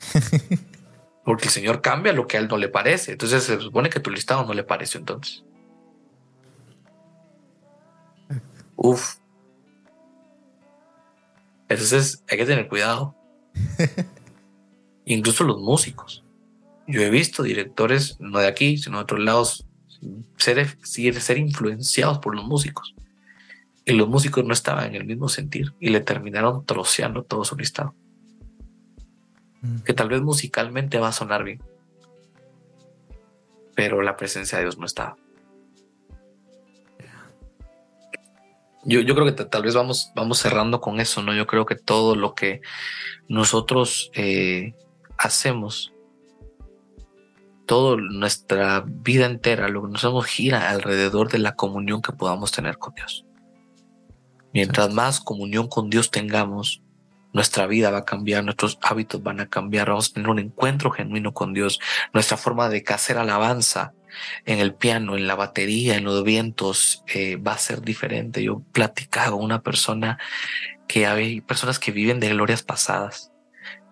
Porque 1.24 1.46
el 1.46 1.50
Señor 1.50 1.80
cambia 1.80 2.12
lo 2.12 2.26
que 2.26 2.36
a 2.36 2.40
él 2.40 2.48
no 2.48 2.58
le 2.58 2.68
parece. 2.68 3.12
Entonces 3.12 3.44
se 3.44 3.58
supone 3.58 3.88
que 3.88 4.00
tu 4.00 4.10
listado 4.10 4.44
no 4.44 4.52
le 4.52 4.64
pareció 4.64 5.00
entonces. 5.00 5.44
Uf. 8.76 9.14
Entonces 11.70 12.22
hay 12.28 12.36
que 12.36 12.44
tener 12.44 12.68
cuidado. 12.68 13.16
Incluso 15.06 15.44
los 15.44 15.58
músicos. 15.58 16.22
Yo 16.86 17.00
he 17.00 17.08
visto 17.08 17.44
directores, 17.44 18.20
no 18.20 18.40
de 18.40 18.46
aquí, 18.46 18.76
sino 18.76 18.98
de 18.98 19.04
otros 19.04 19.20
lados, 19.20 19.66
ser, 20.36 20.76
ser 20.82 21.38
influenciados 21.38 22.18
por 22.18 22.34
los 22.34 22.44
músicos. 22.44 22.94
Y 23.84 23.92
los 23.92 24.08
músicos 24.08 24.44
no 24.44 24.52
estaban 24.52 24.86
en 24.86 24.94
el 24.94 25.04
mismo 25.04 25.28
sentir 25.28 25.74
y 25.80 25.88
le 25.88 26.00
terminaron 26.00 26.64
troceando 26.64 27.24
todo 27.24 27.44
su 27.44 27.56
listado. 27.56 27.94
Mm. 29.60 29.78
Que 29.78 29.92
tal 29.92 30.08
vez 30.08 30.20
musicalmente 30.22 30.98
va 30.98 31.08
a 31.08 31.12
sonar 31.12 31.44
bien, 31.44 31.60
pero 33.74 34.02
la 34.02 34.16
presencia 34.16 34.58
de 34.58 34.64
Dios 34.64 34.78
no 34.78 34.86
estaba. 34.86 35.16
Yo, 38.84 39.00
yo 39.00 39.14
creo 39.14 39.26
que 39.26 39.44
tal 39.44 39.62
vez 39.62 39.74
vamos, 39.74 40.10
vamos 40.14 40.38
cerrando 40.38 40.80
con 40.80 40.98
eso, 40.98 41.22
¿no? 41.22 41.34
Yo 41.34 41.46
creo 41.46 41.66
que 41.66 41.76
todo 41.76 42.16
lo 42.16 42.34
que 42.34 42.62
nosotros 43.28 44.10
eh, 44.14 44.74
hacemos, 45.16 45.92
toda 47.66 47.96
nuestra 47.96 48.84
vida 48.84 49.26
entera, 49.26 49.68
lo 49.68 49.82
que 49.82 49.88
nos 49.88 50.04
hacemos 50.04 50.26
gira 50.26 50.70
alrededor 50.70 51.30
de 51.30 51.38
la 51.38 51.54
comunión 51.54 52.02
que 52.02 52.12
podamos 52.12 52.50
tener 52.50 52.78
con 52.78 52.94
Dios. 52.94 53.24
Mientras 54.52 54.92
más 54.92 55.20
comunión 55.20 55.68
con 55.68 55.90
Dios 55.90 56.10
tengamos, 56.10 56.82
nuestra 57.32 57.66
vida 57.66 57.90
va 57.90 57.98
a 57.98 58.04
cambiar, 58.04 58.44
nuestros 58.44 58.78
hábitos 58.82 59.22
van 59.22 59.40
a 59.40 59.48
cambiar, 59.48 59.88
vamos 59.88 60.10
a 60.10 60.14
tener 60.14 60.28
un 60.28 60.38
encuentro 60.38 60.90
genuino 60.90 61.32
con 61.32 61.54
Dios, 61.54 61.80
nuestra 62.12 62.36
forma 62.36 62.68
de 62.68 62.84
hacer 62.88 63.16
alabanza 63.16 63.94
en 64.44 64.58
el 64.58 64.74
piano, 64.74 65.16
en 65.16 65.26
la 65.26 65.34
batería, 65.34 65.96
en 65.96 66.04
los 66.04 66.22
vientos, 66.22 67.02
eh, 67.14 67.36
va 67.36 67.52
a 67.52 67.58
ser 67.58 67.80
diferente. 67.80 68.42
Yo 68.42 68.60
platicaba 68.72 69.30
con 69.30 69.42
una 69.42 69.62
persona 69.62 70.18
que 70.86 71.06
hay 71.06 71.40
personas 71.40 71.78
que 71.78 71.92
viven 71.92 72.20
de 72.20 72.28
glorias 72.28 72.62
pasadas 72.62 73.31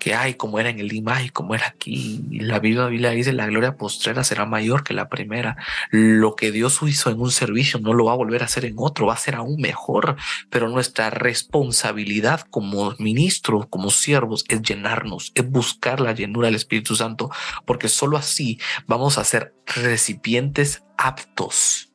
que 0.01 0.15
hay 0.15 0.35
como 0.35 0.59
era 0.59 0.71
en 0.71 0.81
el 0.81 0.89
Lima 0.89 1.23
y 1.23 1.29
como 1.29 1.55
era 1.55 1.69
aquí. 1.69 2.25
La 2.31 2.59
Biblia 2.59 3.11
dice 3.11 3.35
la 3.35 3.47
gloria 3.47 3.77
postrera 3.77 4.25
será 4.25 4.47
mayor 4.47 4.83
que 4.83 4.95
la 4.95 5.11
primera. 5.11 5.59
Lo 5.91 6.35
que 6.35 6.51
Dios 6.51 6.81
hizo 6.83 7.11
en 7.11 7.21
un 7.21 7.31
servicio 7.31 7.79
no 7.79 7.93
lo 7.93 8.07
va 8.07 8.13
a 8.13 8.17
volver 8.17 8.43
a 8.43 8.47
hacer 8.47 8.65
en 8.65 8.77
otro, 8.79 9.07
va 9.07 9.15
a 9.15 9.19
ser 9.19 9.37
aún 9.37 9.61
mejor. 9.61 10.17
Pero 10.49 10.71
nuestra 10.71 11.11
responsabilidad 11.11 12.41
como 12.51 12.95
ministros, 12.99 13.67
como 13.69 13.91
siervos, 13.91 14.47
es 14.49 14.63
llenarnos, 14.63 15.33
es 15.35 15.49
buscar 15.49 16.01
la 16.01 16.13
llenura 16.13 16.47
del 16.47 16.57
Espíritu 16.57 16.97
Santo, 16.97 17.31
porque 17.67 17.89
solo 17.89 18.17
así 18.17 18.59
vamos 18.87 19.19
a 19.19 19.25
ser 19.25 19.55
recipientes 19.67 20.83
aptos 20.97 21.93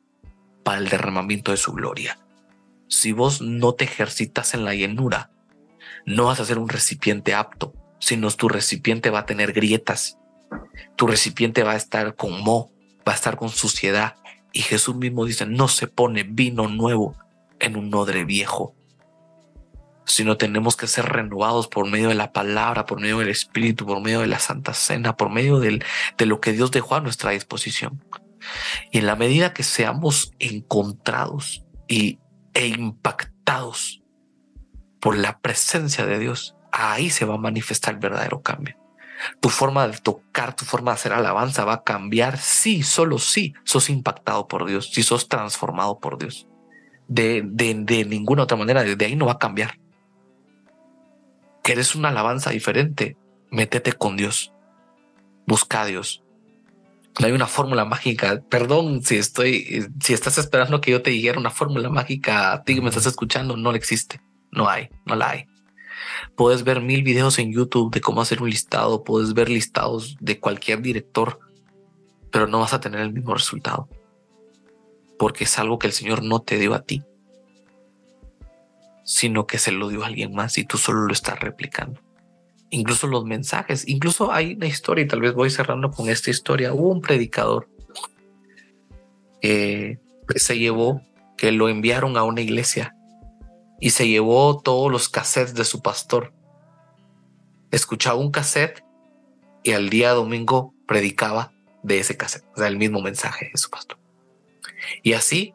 para 0.62 0.78
el 0.78 0.88
derramamiento 0.88 1.50
de 1.50 1.56
su 1.56 1.72
gloria. 1.72 2.20
Si 2.88 3.10
vos 3.10 3.40
no 3.42 3.74
te 3.74 3.82
ejercitas 3.82 4.54
en 4.54 4.64
la 4.64 4.76
llenura, 4.76 5.32
no 6.04 6.26
vas 6.26 6.38
a 6.38 6.44
ser 6.44 6.58
un 6.58 6.68
recipiente 6.68 7.34
apto 7.34 7.74
sino 7.98 8.30
tu 8.30 8.48
recipiente 8.48 9.10
va 9.10 9.20
a 9.20 9.26
tener 9.26 9.52
grietas. 9.52 10.18
Tu 10.96 11.06
recipiente 11.06 11.62
va 11.62 11.72
a 11.72 11.76
estar 11.76 12.14
con 12.16 12.42
mo, 12.42 12.70
va 13.06 13.12
a 13.12 13.14
estar 13.14 13.36
con 13.36 13.48
suciedad. 13.48 14.16
Y 14.52 14.62
Jesús 14.62 14.96
mismo 14.96 15.24
dice, 15.24 15.46
no 15.46 15.68
se 15.68 15.86
pone 15.86 16.22
vino 16.22 16.68
nuevo 16.68 17.14
en 17.58 17.76
un 17.76 17.94
odre 17.94 18.24
viejo, 18.24 18.74
sino 20.04 20.36
tenemos 20.36 20.76
que 20.76 20.86
ser 20.86 21.06
renovados 21.06 21.68
por 21.68 21.88
medio 21.90 22.08
de 22.08 22.14
la 22.14 22.32
palabra, 22.32 22.86
por 22.86 23.00
medio 23.00 23.18
del 23.18 23.28
Espíritu, 23.28 23.86
por 23.86 24.00
medio 24.00 24.20
de 24.20 24.26
la 24.28 24.38
Santa 24.38 24.72
Cena, 24.72 25.16
por 25.16 25.30
medio 25.30 25.58
del, 25.58 25.84
de 26.16 26.26
lo 26.26 26.40
que 26.40 26.52
Dios 26.52 26.70
dejó 26.70 26.94
a 26.94 27.00
nuestra 27.00 27.32
disposición. 27.32 28.02
Y 28.92 28.98
en 28.98 29.06
la 29.06 29.16
medida 29.16 29.52
que 29.52 29.64
seamos 29.64 30.32
encontrados 30.38 31.64
y, 31.88 32.20
e 32.54 32.68
impactados 32.68 34.02
por 35.00 35.16
la 35.16 35.40
presencia 35.40 36.06
de 36.06 36.18
Dios, 36.18 36.55
ahí 36.76 37.10
se 37.10 37.24
va 37.24 37.34
a 37.34 37.38
manifestar 37.38 37.94
el 37.94 38.00
verdadero 38.00 38.42
cambio. 38.42 38.76
Tu 39.40 39.48
forma 39.48 39.88
de 39.88 39.96
tocar, 39.98 40.54
tu 40.54 40.66
forma 40.66 40.90
de 40.90 40.96
hacer 40.96 41.12
alabanza 41.12 41.64
va 41.64 41.74
a 41.74 41.82
cambiar 41.82 42.36
si, 42.36 42.82
solo 42.82 43.18
si 43.18 43.54
sos 43.64 43.88
impactado 43.88 44.46
por 44.46 44.66
Dios, 44.66 44.90
si 44.92 45.02
sos 45.02 45.28
transformado 45.28 45.98
por 45.98 46.18
Dios. 46.18 46.46
De, 47.08 47.42
de, 47.44 48.04
ninguna 48.04 48.42
otra 48.42 48.56
manera, 48.56 48.82
de 48.82 49.04
ahí 49.04 49.16
no 49.16 49.26
va 49.26 49.32
a 49.32 49.38
cambiar. 49.38 49.78
¿Quieres 51.62 51.94
una 51.94 52.10
alabanza 52.10 52.50
diferente? 52.50 53.16
Métete 53.50 53.92
con 53.92 54.16
Dios. 54.16 54.52
Busca 55.46 55.82
a 55.82 55.86
Dios. 55.86 56.22
No 57.18 57.26
hay 57.26 57.32
una 57.32 57.46
fórmula 57.46 57.86
mágica. 57.86 58.42
Perdón 58.50 59.02
si 59.02 59.16
estoy, 59.16 59.88
si 60.00 60.12
estás 60.12 60.36
esperando 60.36 60.80
que 60.80 60.90
yo 60.90 61.00
te 61.00 61.10
dijera 61.10 61.38
una 61.38 61.50
fórmula 61.50 61.88
mágica 61.88 62.52
a 62.52 62.62
ti 62.64 62.74
que 62.74 62.82
me 62.82 62.90
estás 62.90 63.06
escuchando, 63.06 63.56
no 63.56 63.72
existe. 63.72 64.20
No 64.50 64.68
hay, 64.68 64.90
no 65.06 65.16
la 65.16 65.30
hay. 65.30 65.46
Puedes 66.34 66.64
ver 66.64 66.80
mil 66.80 67.02
videos 67.02 67.38
en 67.38 67.52
YouTube 67.52 67.92
de 67.92 68.00
cómo 68.00 68.20
hacer 68.20 68.42
un 68.42 68.50
listado, 68.50 69.04
puedes 69.04 69.34
ver 69.34 69.48
listados 69.48 70.16
de 70.20 70.38
cualquier 70.40 70.82
director, 70.82 71.40
pero 72.30 72.46
no 72.46 72.60
vas 72.60 72.72
a 72.72 72.80
tener 72.80 73.00
el 73.00 73.12
mismo 73.12 73.34
resultado. 73.34 73.88
Porque 75.18 75.44
es 75.44 75.58
algo 75.58 75.78
que 75.78 75.86
el 75.86 75.92
Señor 75.92 76.22
no 76.22 76.40
te 76.40 76.58
dio 76.58 76.74
a 76.74 76.82
ti, 76.82 77.02
sino 79.04 79.46
que 79.46 79.58
se 79.58 79.72
lo 79.72 79.88
dio 79.88 80.02
a 80.02 80.06
alguien 80.06 80.34
más 80.34 80.58
y 80.58 80.64
tú 80.64 80.78
solo 80.78 81.02
lo 81.06 81.12
estás 81.12 81.38
replicando. 81.40 82.00
Incluso 82.70 83.06
los 83.06 83.24
mensajes, 83.24 83.86
incluso 83.86 84.32
hay 84.32 84.54
una 84.54 84.66
historia 84.66 85.04
y 85.04 85.08
tal 85.08 85.20
vez 85.20 85.34
voy 85.34 85.50
cerrando 85.50 85.90
con 85.92 86.08
esta 86.08 86.30
historia. 86.30 86.74
Hubo 86.74 86.90
un 86.90 87.00
predicador 87.00 87.68
que 89.40 90.00
se 90.34 90.58
llevó, 90.58 91.00
que 91.36 91.52
lo 91.52 91.68
enviaron 91.68 92.16
a 92.16 92.24
una 92.24 92.40
iglesia 92.40 92.95
y 93.80 93.90
se 93.90 94.08
llevó 94.08 94.60
todos 94.60 94.90
los 94.90 95.08
cassettes 95.08 95.54
de 95.54 95.64
su 95.64 95.82
pastor. 95.82 96.32
Escuchaba 97.70 98.18
un 98.18 98.30
cassette 98.30 98.84
y 99.62 99.72
al 99.72 99.90
día 99.90 100.12
domingo 100.12 100.74
predicaba 100.86 101.52
de 101.82 101.98
ese 101.98 102.16
cassette, 102.16 102.44
o 102.54 102.58
sea, 102.58 102.68
el 102.68 102.76
mismo 102.76 103.00
mensaje 103.00 103.50
de 103.52 103.58
su 103.58 103.70
pastor. 103.70 103.98
Y 105.02 105.12
así 105.12 105.54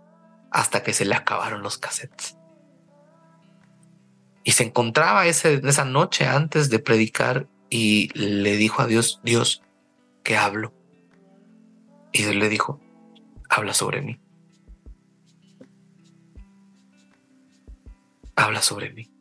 hasta 0.51 0.83
que 0.83 0.93
se 0.93 1.05
le 1.05 1.15
acabaron 1.15 1.63
los 1.63 1.77
cassettes. 1.77 2.37
Y 4.43 4.51
se 4.51 4.63
encontraba 4.63 5.27
ese, 5.27 5.61
esa 5.63 5.85
noche 5.85 6.25
antes 6.25 6.69
de 6.69 6.79
predicar 6.79 7.47
y 7.69 8.09
le 8.13 8.57
dijo 8.57 8.81
a 8.81 8.87
Dios, 8.87 9.21
Dios, 9.23 9.63
¿qué 10.23 10.35
hablo? 10.35 10.73
Y 12.11 12.23
Dios 12.23 12.35
le 12.35 12.49
dijo, 12.49 12.81
habla 13.49 13.73
sobre 13.73 14.01
mí. 14.01 14.19
Habla 18.41 18.61
sobre 18.61 18.91
mí. 18.91 19.11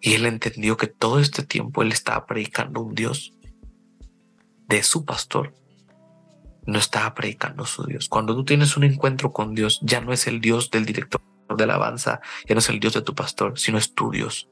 Y 0.00 0.14
él 0.14 0.26
entendió 0.26 0.76
que 0.76 0.86
todo 0.86 1.18
este 1.18 1.42
tiempo 1.42 1.82
él 1.82 1.92
estaba 1.92 2.26
predicando 2.26 2.80
un 2.80 2.94
Dios 2.94 3.32
de 4.68 4.82
su 4.82 5.04
pastor. 5.04 5.54
No 6.66 6.78
estaba 6.78 7.14
predicando 7.14 7.64
su 7.64 7.84
Dios. 7.84 8.08
Cuando 8.08 8.34
tú 8.36 8.44
tienes 8.44 8.76
un 8.76 8.84
encuentro 8.84 9.32
con 9.32 9.54
Dios, 9.54 9.80
ya 9.82 10.00
no 10.00 10.12
es 10.12 10.26
el 10.26 10.40
Dios 10.40 10.70
del 10.70 10.84
director 10.84 11.22
de 11.56 11.64
alabanza, 11.64 12.20
ya 12.46 12.54
no 12.54 12.58
es 12.58 12.68
el 12.68 12.78
Dios 12.78 12.92
de 12.92 13.02
tu 13.02 13.14
pastor, 13.14 13.58
sino 13.58 13.78
es 13.78 13.94
tu 13.94 14.10
Dios. 14.10 14.48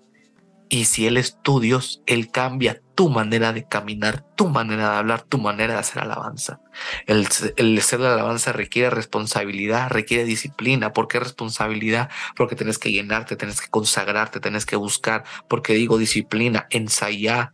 Y 0.68 0.86
si 0.86 1.06
Él 1.06 1.16
es 1.16 1.38
tu 1.42 1.60
Dios, 1.60 2.02
Él 2.06 2.30
cambia 2.30 2.82
tu 2.94 3.08
manera 3.08 3.52
de 3.52 3.68
caminar, 3.68 4.24
tu 4.36 4.48
manera 4.48 4.90
de 4.90 4.96
hablar, 4.96 5.22
tu 5.22 5.38
manera 5.38 5.74
de 5.74 5.80
hacer 5.80 6.02
alabanza. 6.02 6.60
El, 7.06 7.28
el 7.56 7.82
ser 7.82 8.00
de 8.00 8.08
alabanza 8.08 8.52
requiere 8.52 8.90
responsabilidad, 8.90 9.90
requiere 9.90 10.24
disciplina. 10.24 10.92
¿Por 10.92 11.06
qué 11.06 11.20
responsabilidad? 11.20 12.10
Porque 12.36 12.56
tienes 12.56 12.78
que 12.78 12.90
llenarte, 12.90 13.36
tienes 13.36 13.60
que 13.60 13.68
consagrarte, 13.68 14.40
tienes 14.40 14.66
que 14.66 14.76
buscar. 14.76 15.24
Porque 15.48 15.74
digo 15.74 15.98
disciplina, 15.98 16.66
ensayar, 16.70 17.52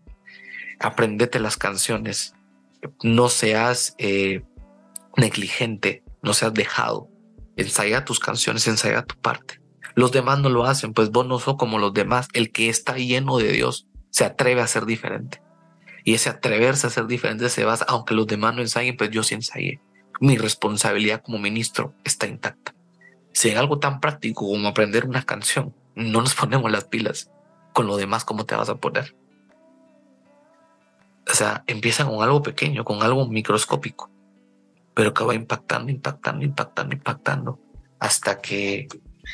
aprendete 0.78 1.40
las 1.40 1.56
canciones. 1.56 2.34
No 3.02 3.28
seas 3.28 3.94
eh, 3.98 4.42
negligente, 5.16 6.02
no 6.22 6.34
seas 6.34 6.54
dejado. 6.54 7.08
Ensaya 7.56 8.04
tus 8.04 8.20
canciones, 8.20 8.66
ensaya 8.66 9.02
tu 9.02 9.16
parte. 9.20 9.61
Los 9.94 10.12
demás 10.12 10.38
no 10.40 10.48
lo 10.48 10.64
hacen, 10.64 10.94
pues 10.94 11.10
vos 11.10 11.26
no 11.26 11.38
sos 11.38 11.56
como 11.56 11.78
los 11.78 11.92
demás. 11.92 12.28
El 12.32 12.50
que 12.50 12.68
está 12.68 12.96
lleno 12.96 13.38
de 13.38 13.52
Dios 13.52 13.86
se 14.10 14.24
atreve 14.24 14.60
a 14.60 14.66
ser 14.66 14.86
diferente. 14.86 15.42
Y 16.04 16.14
ese 16.14 16.30
atreverse 16.30 16.86
a 16.86 16.90
ser 16.90 17.06
diferente 17.06 17.48
se 17.48 17.64
basa, 17.64 17.84
aunque 17.88 18.14
los 18.14 18.26
demás 18.26 18.54
no 18.54 18.60
ensayen, 18.60 18.96
pues 18.96 19.10
yo 19.10 19.22
sí 19.22 19.34
ensayé. 19.34 19.80
Mi 20.20 20.36
responsabilidad 20.36 21.22
como 21.22 21.38
ministro 21.38 21.94
está 22.04 22.26
intacta. 22.26 22.74
Si 23.32 23.48
hay 23.48 23.56
algo 23.56 23.78
tan 23.78 24.00
práctico 24.00 24.46
como 24.46 24.68
aprender 24.68 25.06
una 25.06 25.22
canción, 25.22 25.74
no 25.94 26.20
nos 26.20 26.34
ponemos 26.36 26.70
las 26.70 26.84
pilas. 26.84 27.30
Con 27.72 27.86
lo 27.86 27.96
demás, 27.96 28.24
¿cómo 28.24 28.44
te 28.44 28.54
vas 28.54 28.68
a 28.68 28.76
poner? 28.76 29.16
O 31.30 31.34
sea, 31.34 31.64
empieza 31.66 32.04
con 32.04 32.22
algo 32.22 32.42
pequeño, 32.42 32.84
con 32.84 33.02
algo 33.02 33.26
microscópico, 33.26 34.10
pero 34.94 35.14
que 35.14 35.24
va 35.24 35.34
impactando, 35.34 35.90
impactando, 35.90 36.44
impactando, 36.44 36.94
impactando, 36.94 37.60
hasta 38.00 38.40
que 38.40 38.88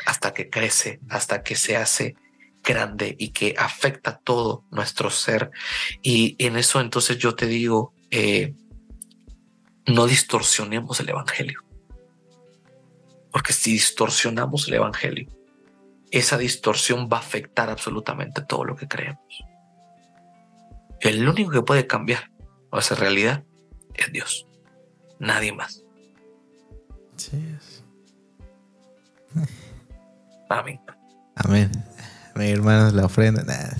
hasta 0.06 0.32
que 0.32 0.50
crece, 0.50 1.00
hasta 1.08 1.42
que 1.42 1.56
se 1.56 1.76
hace 1.76 2.16
grande 2.62 3.16
y 3.18 3.30
que 3.30 3.54
afecta 3.58 4.18
todo 4.18 4.64
nuestro 4.70 5.10
ser. 5.10 5.50
Y 6.02 6.36
en 6.38 6.56
eso 6.56 6.80
entonces 6.80 7.18
yo 7.18 7.34
te 7.34 7.46
digo, 7.46 7.94
eh, 8.10 8.54
no 9.86 10.06
distorsionemos 10.06 11.00
el 11.00 11.08
Evangelio. 11.10 11.64
Porque 13.30 13.52
si 13.52 13.72
distorsionamos 13.72 14.68
el 14.68 14.74
Evangelio, 14.74 15.28
esa 16.10 16.38
distorsión 16.38 17.08
va 17.12 17.18
a 17.18 17.20
afectar 17.20 17.68
absolutamente 17.70 18.42
todo 18.42 18.64
lo 18.64 18.76
que 18.76 18.88
creemos. 18.88 19.44
El 21.00 21.28
único 21.28 21.50
que 21.50 21.62
puede 21.62 21.86
cambiar 21.86 22.30
esa 22.72 22.94
realidad 22.94 23.44
es 23.94 24.12
Dios. 24.12 24.46
Nadie 25.18 25.52
más. 25.52 25.84
Sí. 27.16 27.56
Amén. 30.48 30.80
Amén. 31.34 31.70
Mi 32.34 32.50
hermanos, 32.50 32.92
la 32.94 33.04
ofrenda. 33.04 33.44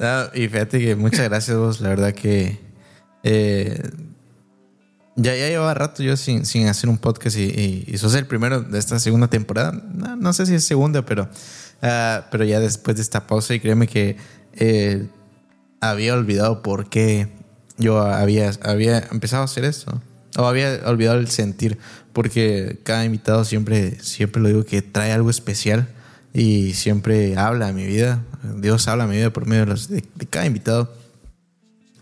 Ah, 0.00 0.30
y 0.32 0.48
fíjate 0.48 0.80
que 0.80 0.96
muchas 0.96 1.28
gracias 1.28 1.54
vos. 1.54 1.82
La 1.82 1.90
verdad 1.90 2.14
que 2.14 2.58
eh, 3.22 3.90
ya, 5.16 5.36
ya 5.36 5.48
llevaba 5.48 5.74
rato 5.74 6.02
yo 6.02 6.16
sin, 6.16 6.46
sin 6.46 6.66
hacer 6.66 6.88
un 6.88 6.96
podcast 6.96 7.36
y, 7.36 7.84
y, 7.86 7.98
sos 7.98 8.14
el 8.14 8.26
primero 8.26 8.62
de 8.62 8.78
esta 8.78 8.98
segunda 8.98 9.28
temporada. 9.28 9.72
No, 9.72 10.32
sé 10.32 10.46
si 10.46 10.54
es 10.54 10.64
segunda, 10.64 11.04
pero, 11.04 11.24
uh, 11.82 12.22
pero 12.30 12.44
ya 12.44 12.58
después 12.60 12.96
de 12.96 13.02
esta 13.02 13.26
pausa 13.26 13.54
y 13.54 13.60
créeme 13.60 13.86
que 13.86 14.16
eh, 14.54 15.06
había 15.80 16.14
olvidado 16.14 16.62
por 16.62 16.88
qué 16.88 17.28
yo 17.76 18.00
había, 18.00 18.52
había 18.62 19.00
empezado 19.10 19.42
a 19.42 19.44
hacer 19.44 19.64
esto. 19.64 20.00
O 20.38 20.46
había 20.46 20.80
olvidado 20.86 21.18
el 21.18 21.28
sentir, 21.28 21.78
porque 22.12 22.78
cada 22.82 23.04
invitado 23.04 23.44
siempre, 23.44 23.98
siempre 24.00 24.42
lo 24.42 24.48
digo 24.48 24.64
que 24.64 24.82
trae 24.82 25.12
algo 25.12 25.30
especial 25.30 25.88
y 26.32 26.74
siempre 26.74 27.36
habla 27.36 27.68
a 27.68 27.72
mi 27.72 27.86
vida. 27.86 28.22
Dios 28.56 28.88
habla 28.88 29.04
a 29.04 29.06
mi 29.06 29.16
vida 29.16 29.32
por 29.32 29.46
medio 29.46 29.64
de, 29.64 29.70
los, 29.70 29.88
de, 29.88 30.02
cada 30.30 30.46
invitado. 30.46 30.92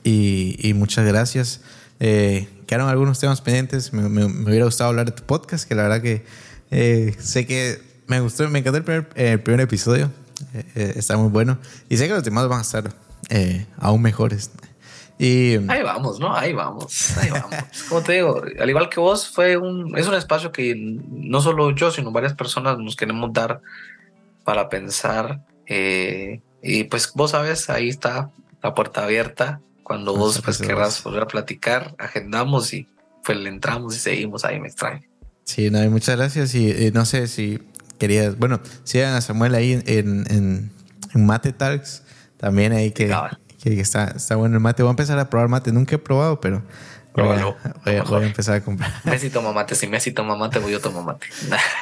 Y, 0.04 0.56
y 0.58 0.74
muchas 0.74 1.06
gracias. 1.06 1.60
Eh, 1.98 2.48
quedaron 2.66 2.88
algunos 2.88 3.18
temas 3.18 3.40
pendientes. 3.40 3.92
Me, 3.92 4.08
me, 4.08 4.24
hubiera 4.24 4.64
gustado 4.64 4.90
hablar 4.90 5.06
de 5.06 5.12
tu 5.12 5.22
podcast, 5.24 5.68
que 5.68 5.74
la 5.74 5.82
verdad 5.82 6.00
que 6.00 6.24
eh, 6.70 7.14
sé 7.18 7.46
que 7.46 7.80
me 8.06 8.20
gustó, 8.20 8.48
me 8.48 8.60
encantó 8.60 8.78
el 8.78 8.84
primer, 8.84 9.08
el 9.14 9.40
primer 9.40 9.60
episodio. 9.60 10.10
Eh, 10.54 10.94
está 10.96 11.16
muy 11.16 11.28
bueno. 11.28 11.58
Y 11.88 11.96
sé 11.96 12.06
que 12.06 12.14
los 12.14 12.24
demás 12.24 12.48
van 12.48 12.60
a 12.60 12.62
estar 12.62 12.94
aún 13.78 14.02
mejores. 14.02 14.50
Y, 15.22 15.56
ahí 15.68 15.82
vamos, 15.82 16.18
¿no? 16.18 16.34
Ahí 16.34 16.54
vamos, 16.54 17.18
ahí 17.18 17.28
vamos. 17.28 17.50
Como 17.90 18.02
te 18.02 18.14
digo, 18.14 18.42
al 18.58 18.70
igual 18.70 18.88
que 18.88 19.00
vos, 19.00 19.28
fue 19.28 19.58
un, 19.58 19.98
es 19.98 20.06
un 20.06 20.14
espacio 20.14 20.50
que 20.50 20.74
no 20.74 21.42
solo 21.42 21.72
yo, 21.72 21.90
sino 21.90 22.10
varias 22.10 22.32
personas 22.32 22.78
nos 22.78 22.96
queremos 22.96 23.30
dar 23.30 23.60
para 24.44 24.70
pensar. 24.70 25.42
y 25.68 26.84
pues 26.84 27.12
vos 27.14 27.32
sabes, 27.32 27.68
ahí 27.68 27.90
está 27.90 28.30
la 28.62 28.74
puerta 28.74 29.04
abierta 29.04 29.60
cuando 29.82 30.16
vos 30.16 30.40
pues, 30.42 30.56
querrás 30.56 31.02
volver 31.02 31.24
a 31.24 31.26
platicar, 31.26 31.94
agendamos 31.98 32.72
y 32.72 32.86
pues 33.22 33.36
le 33.36 33.50
entramos 33.50 33.94
y 33.96 33.98
seguimos 33.98 34.46
ahí, 34.46 34.58
me 34.58 34.68
extraño. 34.68 35.02
Sí, 35.44 35.68
no, 35.68 35.78
muchas 35.90 36.16
gracias. 36.16 36.54
Y 36.54 36.92
no 36.94 37.04
sé 37.04 37.26
si 37.26 37.58
querías, 37.98 38.38
bueno, 38.38 38.60
sigan 38.84 39.12
a 39.12 39.20
Samuel 39.20 39.54
ahí 39.54 39.72
en, 39.72 40.24
en, 40.30 40.70
en 41.12 41.26
Mate 41.26 41.52
Talks, 41.52 42.04
también 42.38 42.72
ahí 42.72 42.92
que, 42.92 43.14
que, 43.62 43.80
está, 43.80 44.04
está 44.16 44.36
bueno 44.36 44.56
el 44.56 44.60
mate. 44.60 44.82
Voy 44.82 44.90
a 44.90 44.92
empezar 44.92 45.18
a 45.18 45.28
probar 45.28 45.48
mate, 45.48 45.72
nunca 45.72 45.96
he 45.96 45.98
probado, 45.98 46.40
pero 46.40 46.62
voy, 47.14 47.28
a, 47.28 48.02
voy, 48.04 48.22
a, 48.22 48.26
empezar 48.26 48.56
a 48.56 48.60
comprar. 48.62 48.90
Messi 49.04 49.30
toma 49.30 49.52
mate, 49.52 49.74
si 49.74 49.86
Messi 49.86 50.12
toma 50.12 50.36
mate, 50.36 50.58
voy 50.58 50.72
yo 50.72 50.80
tomo 50.80 51.02
mate. 51.02 51.26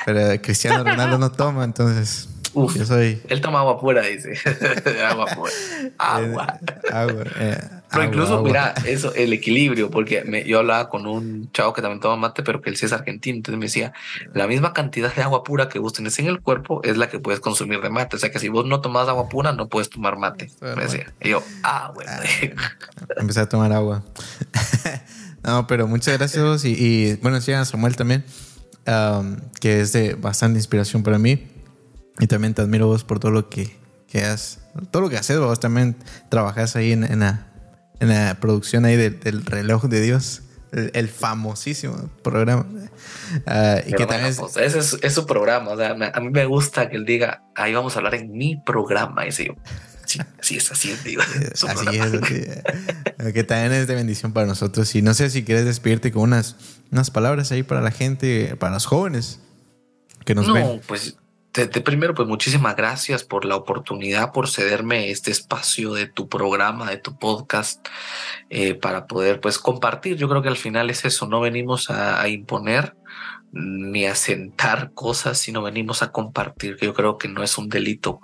pero 0.04 0.40
Cristiano 0.42 0.84
Ronaldo 0.84 1.18
no 1.18 1.30
toma, 1.30 1.64
entonces... 1.64 2.28
Uf, 2.54 2.76
yo 2.76 2.84
soy. 2.84 3.20
Él 3.28 3.40
toma 3.40 3.60
agua 3.60 3.78
pura, 3.78 4.02
dice. 4.02 4.34
agua 5.08 5.26
pura. 5.26 5.52
Agua. 5.98 6.58
agua. 6.92 7.24
Eh, 7.38 7.58
pero 7.90 8.04
incluso, 8.04 8.42
mira, 8.42 8.74
eso, 8.84 9.14
el 9.14 9.32
equilibrio, 9.32 9.90
porque 9.90 10.22
me, 10.24 10.44
yo 10.44 10.58
hablaba 10.58 10.88
con 10.88 11.06
un 11.06 11.50
chavo 11.52 11.72
que 11.72 11.80
también 11.80 12.00
toma 12.00 12.16
mate, 12.16 12.42
pero 12.42 12.60
que 12.60 12.70
él 12.70 12.76
sí 12.76 12.86
es 12.86 12.92
argentino. 12.92 13.36
Entonces 13.36 13.58
me 13.58 13.66
decía, 13.66 13.92
la 14.34 14.46
misma 14.46 14.72
cantidad 14.72 15.14
de 15.14 15.22
agua 15.22 15.42
pura 15.42 15.68
que 15.68 15.78
vos 15.78 15.92
tenés 15.92 16.18
en 16.18 16.26
el 16.26 16.40
cuerpo 16.40 16.82
es 16.84 16.96
la 16.96 17.08
que 17.08 17.18
puedes 17.18 17.40
consumir 17.40 17.80
de 17.80 17.90
mate. 17.90 18.16
O 18.16 18.18
sea 18.18 18.30
que 18.30 18.38
si 18.38 18.48
vos 18.48 18.66
no 18.66 18.80
tomas 18.80 19.08
agua 19.08 19.28
pura, 19.28 19.52
no 19.52 19.68
puedes 19.68 19.88
tomar 19.88 20.18
mate. 20.18 20.50
Me 20.60 20.82
decía. 20.82 21.12
Y 21.20 21.30
yo, 21.30 21.42
ah, 21.62 21.92
bueno. 21.94 22.10
Ah, 22.12 22.72
empecé 23.16 23.40
a 23.40 23.48
tomar 23.48 23.72
agua. 23.72 24.04
no, 25.42 25.66
pero 25.66 25.86
muchas 25.86 26.18
gracias. 26.18 26.64
Y, 26.64 26.74
y 26.78 27.16
bueno, 27.16 27.40
sí, 27.40 27.52
a 27.52 27.64
Samuel 27.64 27.96
también, 27.96 28.24
um, 28.86 29.36
que 29.60 29.80
es 29.80 29.92
de 29.92 30.14
bastante 30.14 30.58
inspiración 30.58 31.02
para 31.02 31.18
mí. 31.18 31.57
Y 32.20 32.26
también 32.26 32.54
te 32.54 32.62
admiro 32.62 32.86
vos 32.86 33.04
por 33.04 33.20
todo 33.20 33.30
lo 33.30 33.48
que, 33.48 33.76
que 34.08 34.24
has, 34.24 34.60
todo 34.90 35.02
lo 35.02 35.10
que 35.10 35.16
haces, 35.16 35.38
vos 35.38 35.60
también 35.60 35.96
trabajas 36.28 36.76
ahí 36.76 36.92
en, 36.92 37.04
en, 37.04 37.20
la, 37.20 37.46
en 38.00 38.08
la, 38.08 38.38
producción 38.40 38.84
ahí 38.84 38.96
del, 38.96 39.44
reloj 39.44 39.84
de 39.84 40.00
Dios, 40.00 40.42
el, 40.72 41.08
famosísimo 41.08 42.10
programa. 42.22 42.66
Uh, 43.46 43.88
y 43.88 43.92
que 43.92 44.06
también 44.06 44.26
es, 44.26 44.38
pues, 44.38 44.56
ese 44.56 44.98
es, 45.00 45.12
su 45.14 45.26
programa, 45.26 45.70
o 45.70 45.76
sea, 45.76 45.90
a 45.90 46.20
mí 46.20 46.30
me 46.30 46.46
gusta 46.46 46.88
que 46.88 46.96
él 46.96 47.04
diga, 47.04 47.44
ahí 47.54 47.74
vamos 47.74 47.94
a 47.94 47.98
hablar 47.98 48.16
en 48.16 48.32
mi 48.32 48.56
programa, 48.56 49.28
yo, 49.28 49.54
sí, 50.04 50.20
así 50.40 50.56
es, 50.56 50.72
así 50.72 50.90
es, 50.90 51.04
digo. 51.04 51.22
así 51.22 51.66
es, 51.96 53.32
que 53.32 53.44
también 53.44 53.72
es 53.72 53.86
de 53.86 53.94
bendición 53.94 54.32
para 54.32 54.46
nosotros. 54.46 54.94
Y 54.94 55.02
no 55.02 55.14
sé 55.14 55.30
si 55.30 55.44
quieres 55.44 55.64
despedirte 55.64 56.10
con 56.10 56.22
unas, 56.22 56.56
unas 56.90 57.10
palabras 57.10 57.52
ahí 57.52 57.62
para 57.62 57.80
la 57.80 57.90
gente, 57.90 58.56
para 58.56 58.74
los 58.74 58.86
jóvenes 58.86 59.40
que 60.24 60.34
nos 60.34 60.52
ven. 60.52 60.66
No, 60.66 60.80
pues 60.86 61.16
de, 61.54 61.80
primero, 61.80 62.14
pues 62.14 62.28
muchísimas 62.28 62.76
gracias 62.76 63.24
por 63.24 63.44
la 63.44 63.56
oportunidad, 63.56 64.32
por 64.32 64.48
cederme 64.48 65.10
este 65.10 65.30
espacio 65.30 65.92
de 65.94 66.06
tu 66.06 66.28
programa, 66.28 66.90
de 66.90 66.98
tu 66.98 67.18
podcast, 67.18 67.84
eh, 68.50 68.74
para 68.74 69.06
poder 69.06 69.40
pues 69.40 69.58
compartir. 69.58 70.16
Yo 70.16 70.28
creo 70.28 70.42
que 70.42 70.48
al 70.48 70.56
final 70.56 70.90
es 70.90 71.04
eso, 71.04 71.26
no 71.26 71.40
venimos 71.40 71.90
a, 71.90 72.28
imponer 72.28 72.94
ni 73.50 74.04
a 74.04 74.14
sentar 74.14 74.92
cosas, 74.92 75.38
sino 75.38 75.62
venimos 75.62 76.02
a 76.02 76.12
compartir. 76.12 76.76
Yo 76.80 76.94
creo 76.94 77.18
que 77.18 77.28
no 77.28 77.42
es 77.42 77.58
un 77.58 77.68
delito 77.68 78.20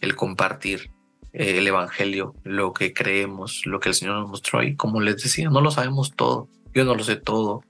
el 0.00 0.14
compartir 0.14 0.90
eh, 1.32 1.58
el 1.58 1.66
Evangelio, 1.66 2.34
lo 2.44 2.72
que 2.72 2.92
creemos, 2.92 3.62
lo 3.64 3.80
que 3.80 3.88
el 3.88 3.94
Señor 3.94 4.16
nos 4.16 4.28
mostró. 4.28 4.62
Y 4.62 4.76
como 4.76 5.00
les 5.00 5.22
decía, 5.22 5.48
no 5.48 5.60
lo 5.60 5.70
sabemos 5.70 6.14
todo. 6.14 6.48
Yo 6.74 6.84
no 6.84 6.94
lo 6.94 7.02
sé 7.02 7.16
todo. 7.16 7.62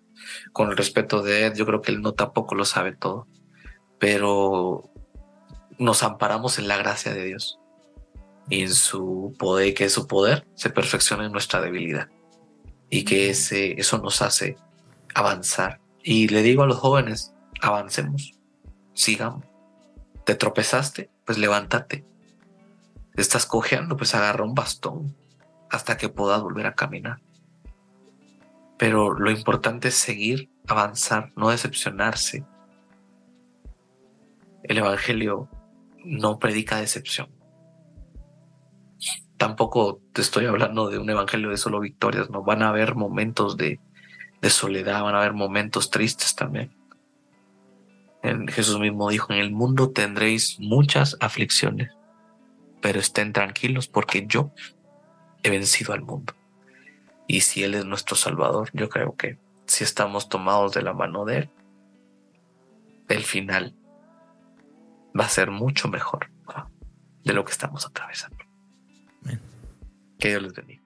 Con 0.52 0.70
el 0.70 0.76
respeto 0.76 1.22
de 1.22 1.46
Ed, 1.46 1.54
yo 1.56 1.64
creo 1.64 1.80
que 1.80 1.92
él 1.92 2.02
no 2.02 2.12
tampoco 2.12 2.54
lo 2.54 2.64
sabe 2.64 2.92
todo. 2.92 3.28
Pero 3.98 4.90
nos 5.78 6.02
amparamos 6.02 6.58
en 6.58 6.68
la 6.68 6.76
gracia 6.76 7.12
de 7.12 7.24
Dios 7.24 7.58
y 8.48 8.62
en 8.62 8.72
su 8.72 9.34
poder, 9.38 9.74
que 9.74 9.88
su 9.88 10.06
poder 10.06 10.46
se 10.54 10.70
perfecciona 10.70 11.26
en 11.26 11.32
nuestra 11.32 11.60
debilidad 11.60 12.08
y 12.90 13.04
que 13.04 13.30
ese, 13.30 13.80
eso 13.80 13.98
nos 13.98 14.22
hace 14.22 14.56
avanzar. 15.14 15.80
Y 16.02 16.28
le 16.28 16.42
digo 16.42 16.62
a 16.62 16.66
los 16.66 16.78
jóvenes, 16.78 17.34
avancemos, 17.60 18.32
sigamos. 18.94 19.44
¿Te 20.24 20.34
tropezaste? 20.34 21.10
Pues 21.24 21.38
levántate. 21.38 22.04
¿Te 23.14 23.22
estás 23.22 23.46
cojeando? 23.46 23.96
Pues 23.96 24.14
agarra 24.14 24.44
un 24.44 24.54
bastón 24.54 25.16
hasta 25.70 25.96
que 25.96 26.08
puedas 26.08 26.42
volver 26.42 26.66
a 26.66 26.74
caminar. 26.74 27.20
Pero 28.78 29.14
lo 29.14 29.30
importante 29.30 29.88
es 29.88 29.94
seguir, 29.94 30.50
avanzar, 30.66 31.32
no 31.34 31.48
decepcionarse. 31.48 32.44
El 34.62 34.78
Evangelio 34.78 35.48
no 36.06 36.38
predica 36.38 36.80
decepción. 36.80 37.28
Tampoco 39.36 40.00
te 40.12 40.22
estoy 40.22 40.46
hablando 40.46 40.88
de 40.88 40.98
un 40.98 41.10
evangelio 41.10 41.50
de 41.50 41.58
solo 41.58 41.80
victorias, 41.80 42.30
no 42.30 42.42
van 42.42 42.62
a 42.62 42.70
haber 42.70 42.94
momentos 42.94 43.56
de, 43.56 43.80
soledad, 44.48 45.02
van 45.02 45.16
a 45.16 45.18
haber 45.18 45.32
momentos 45.32 45.90
tristes 45.90 46.36
también. 46.36 46.72
Jesús 48.48 48.78
mismo 48.78 49.10
dijo, 49.10 49.32
en 49.32 49.40
el 49.40 49.50
mundo 49.50 49.90
tendréis 49.90 50.58
muchas 50.58 51.16
aflicciones, 51.20 51.90
pero 52.80 52.98
estén 52.98 53.32
tranquilos 53.32 53.88
porque 53.88 54.26
yo 54.26 54.52
he 55.42 55.50
vencido 55.50 55.92
al 55.92 56.02
mundo. 56.02 56.34
Y 57.28 57.40
si 57.40 57.64
Él 57.64 57.74
es 57.74 57.84
nuestro 57.84 58.16
Salvador, 58.16 58.70
yo 58.72 58.88
creo 58.88 59.16
que 59.16 59.38
si 59.66 59.84
estamos 59.84 60.28
tomados 60.28 60.72
de 60.72 60.82
la 60.82 60.92
mano 60.92 61.24
de 61.24 61.38
Él, 61.38 61.50
el 63.08 63.22
final 63.22 63.75
va 65.18 65.24
a 65.24 65.28
ser 65.28 65.50
mucho 65.50 65.88
mejor 65.88 66.30
de 67.24 67.32
lo 67.32 67.44
que 67.44 67.52
estamos 67.52 67.84
atravesando. 67.86 68.36
Que 70.18 70.28
Dios 70.28 70.42
les 70.42 70.54
bendiga. 70.54 70.85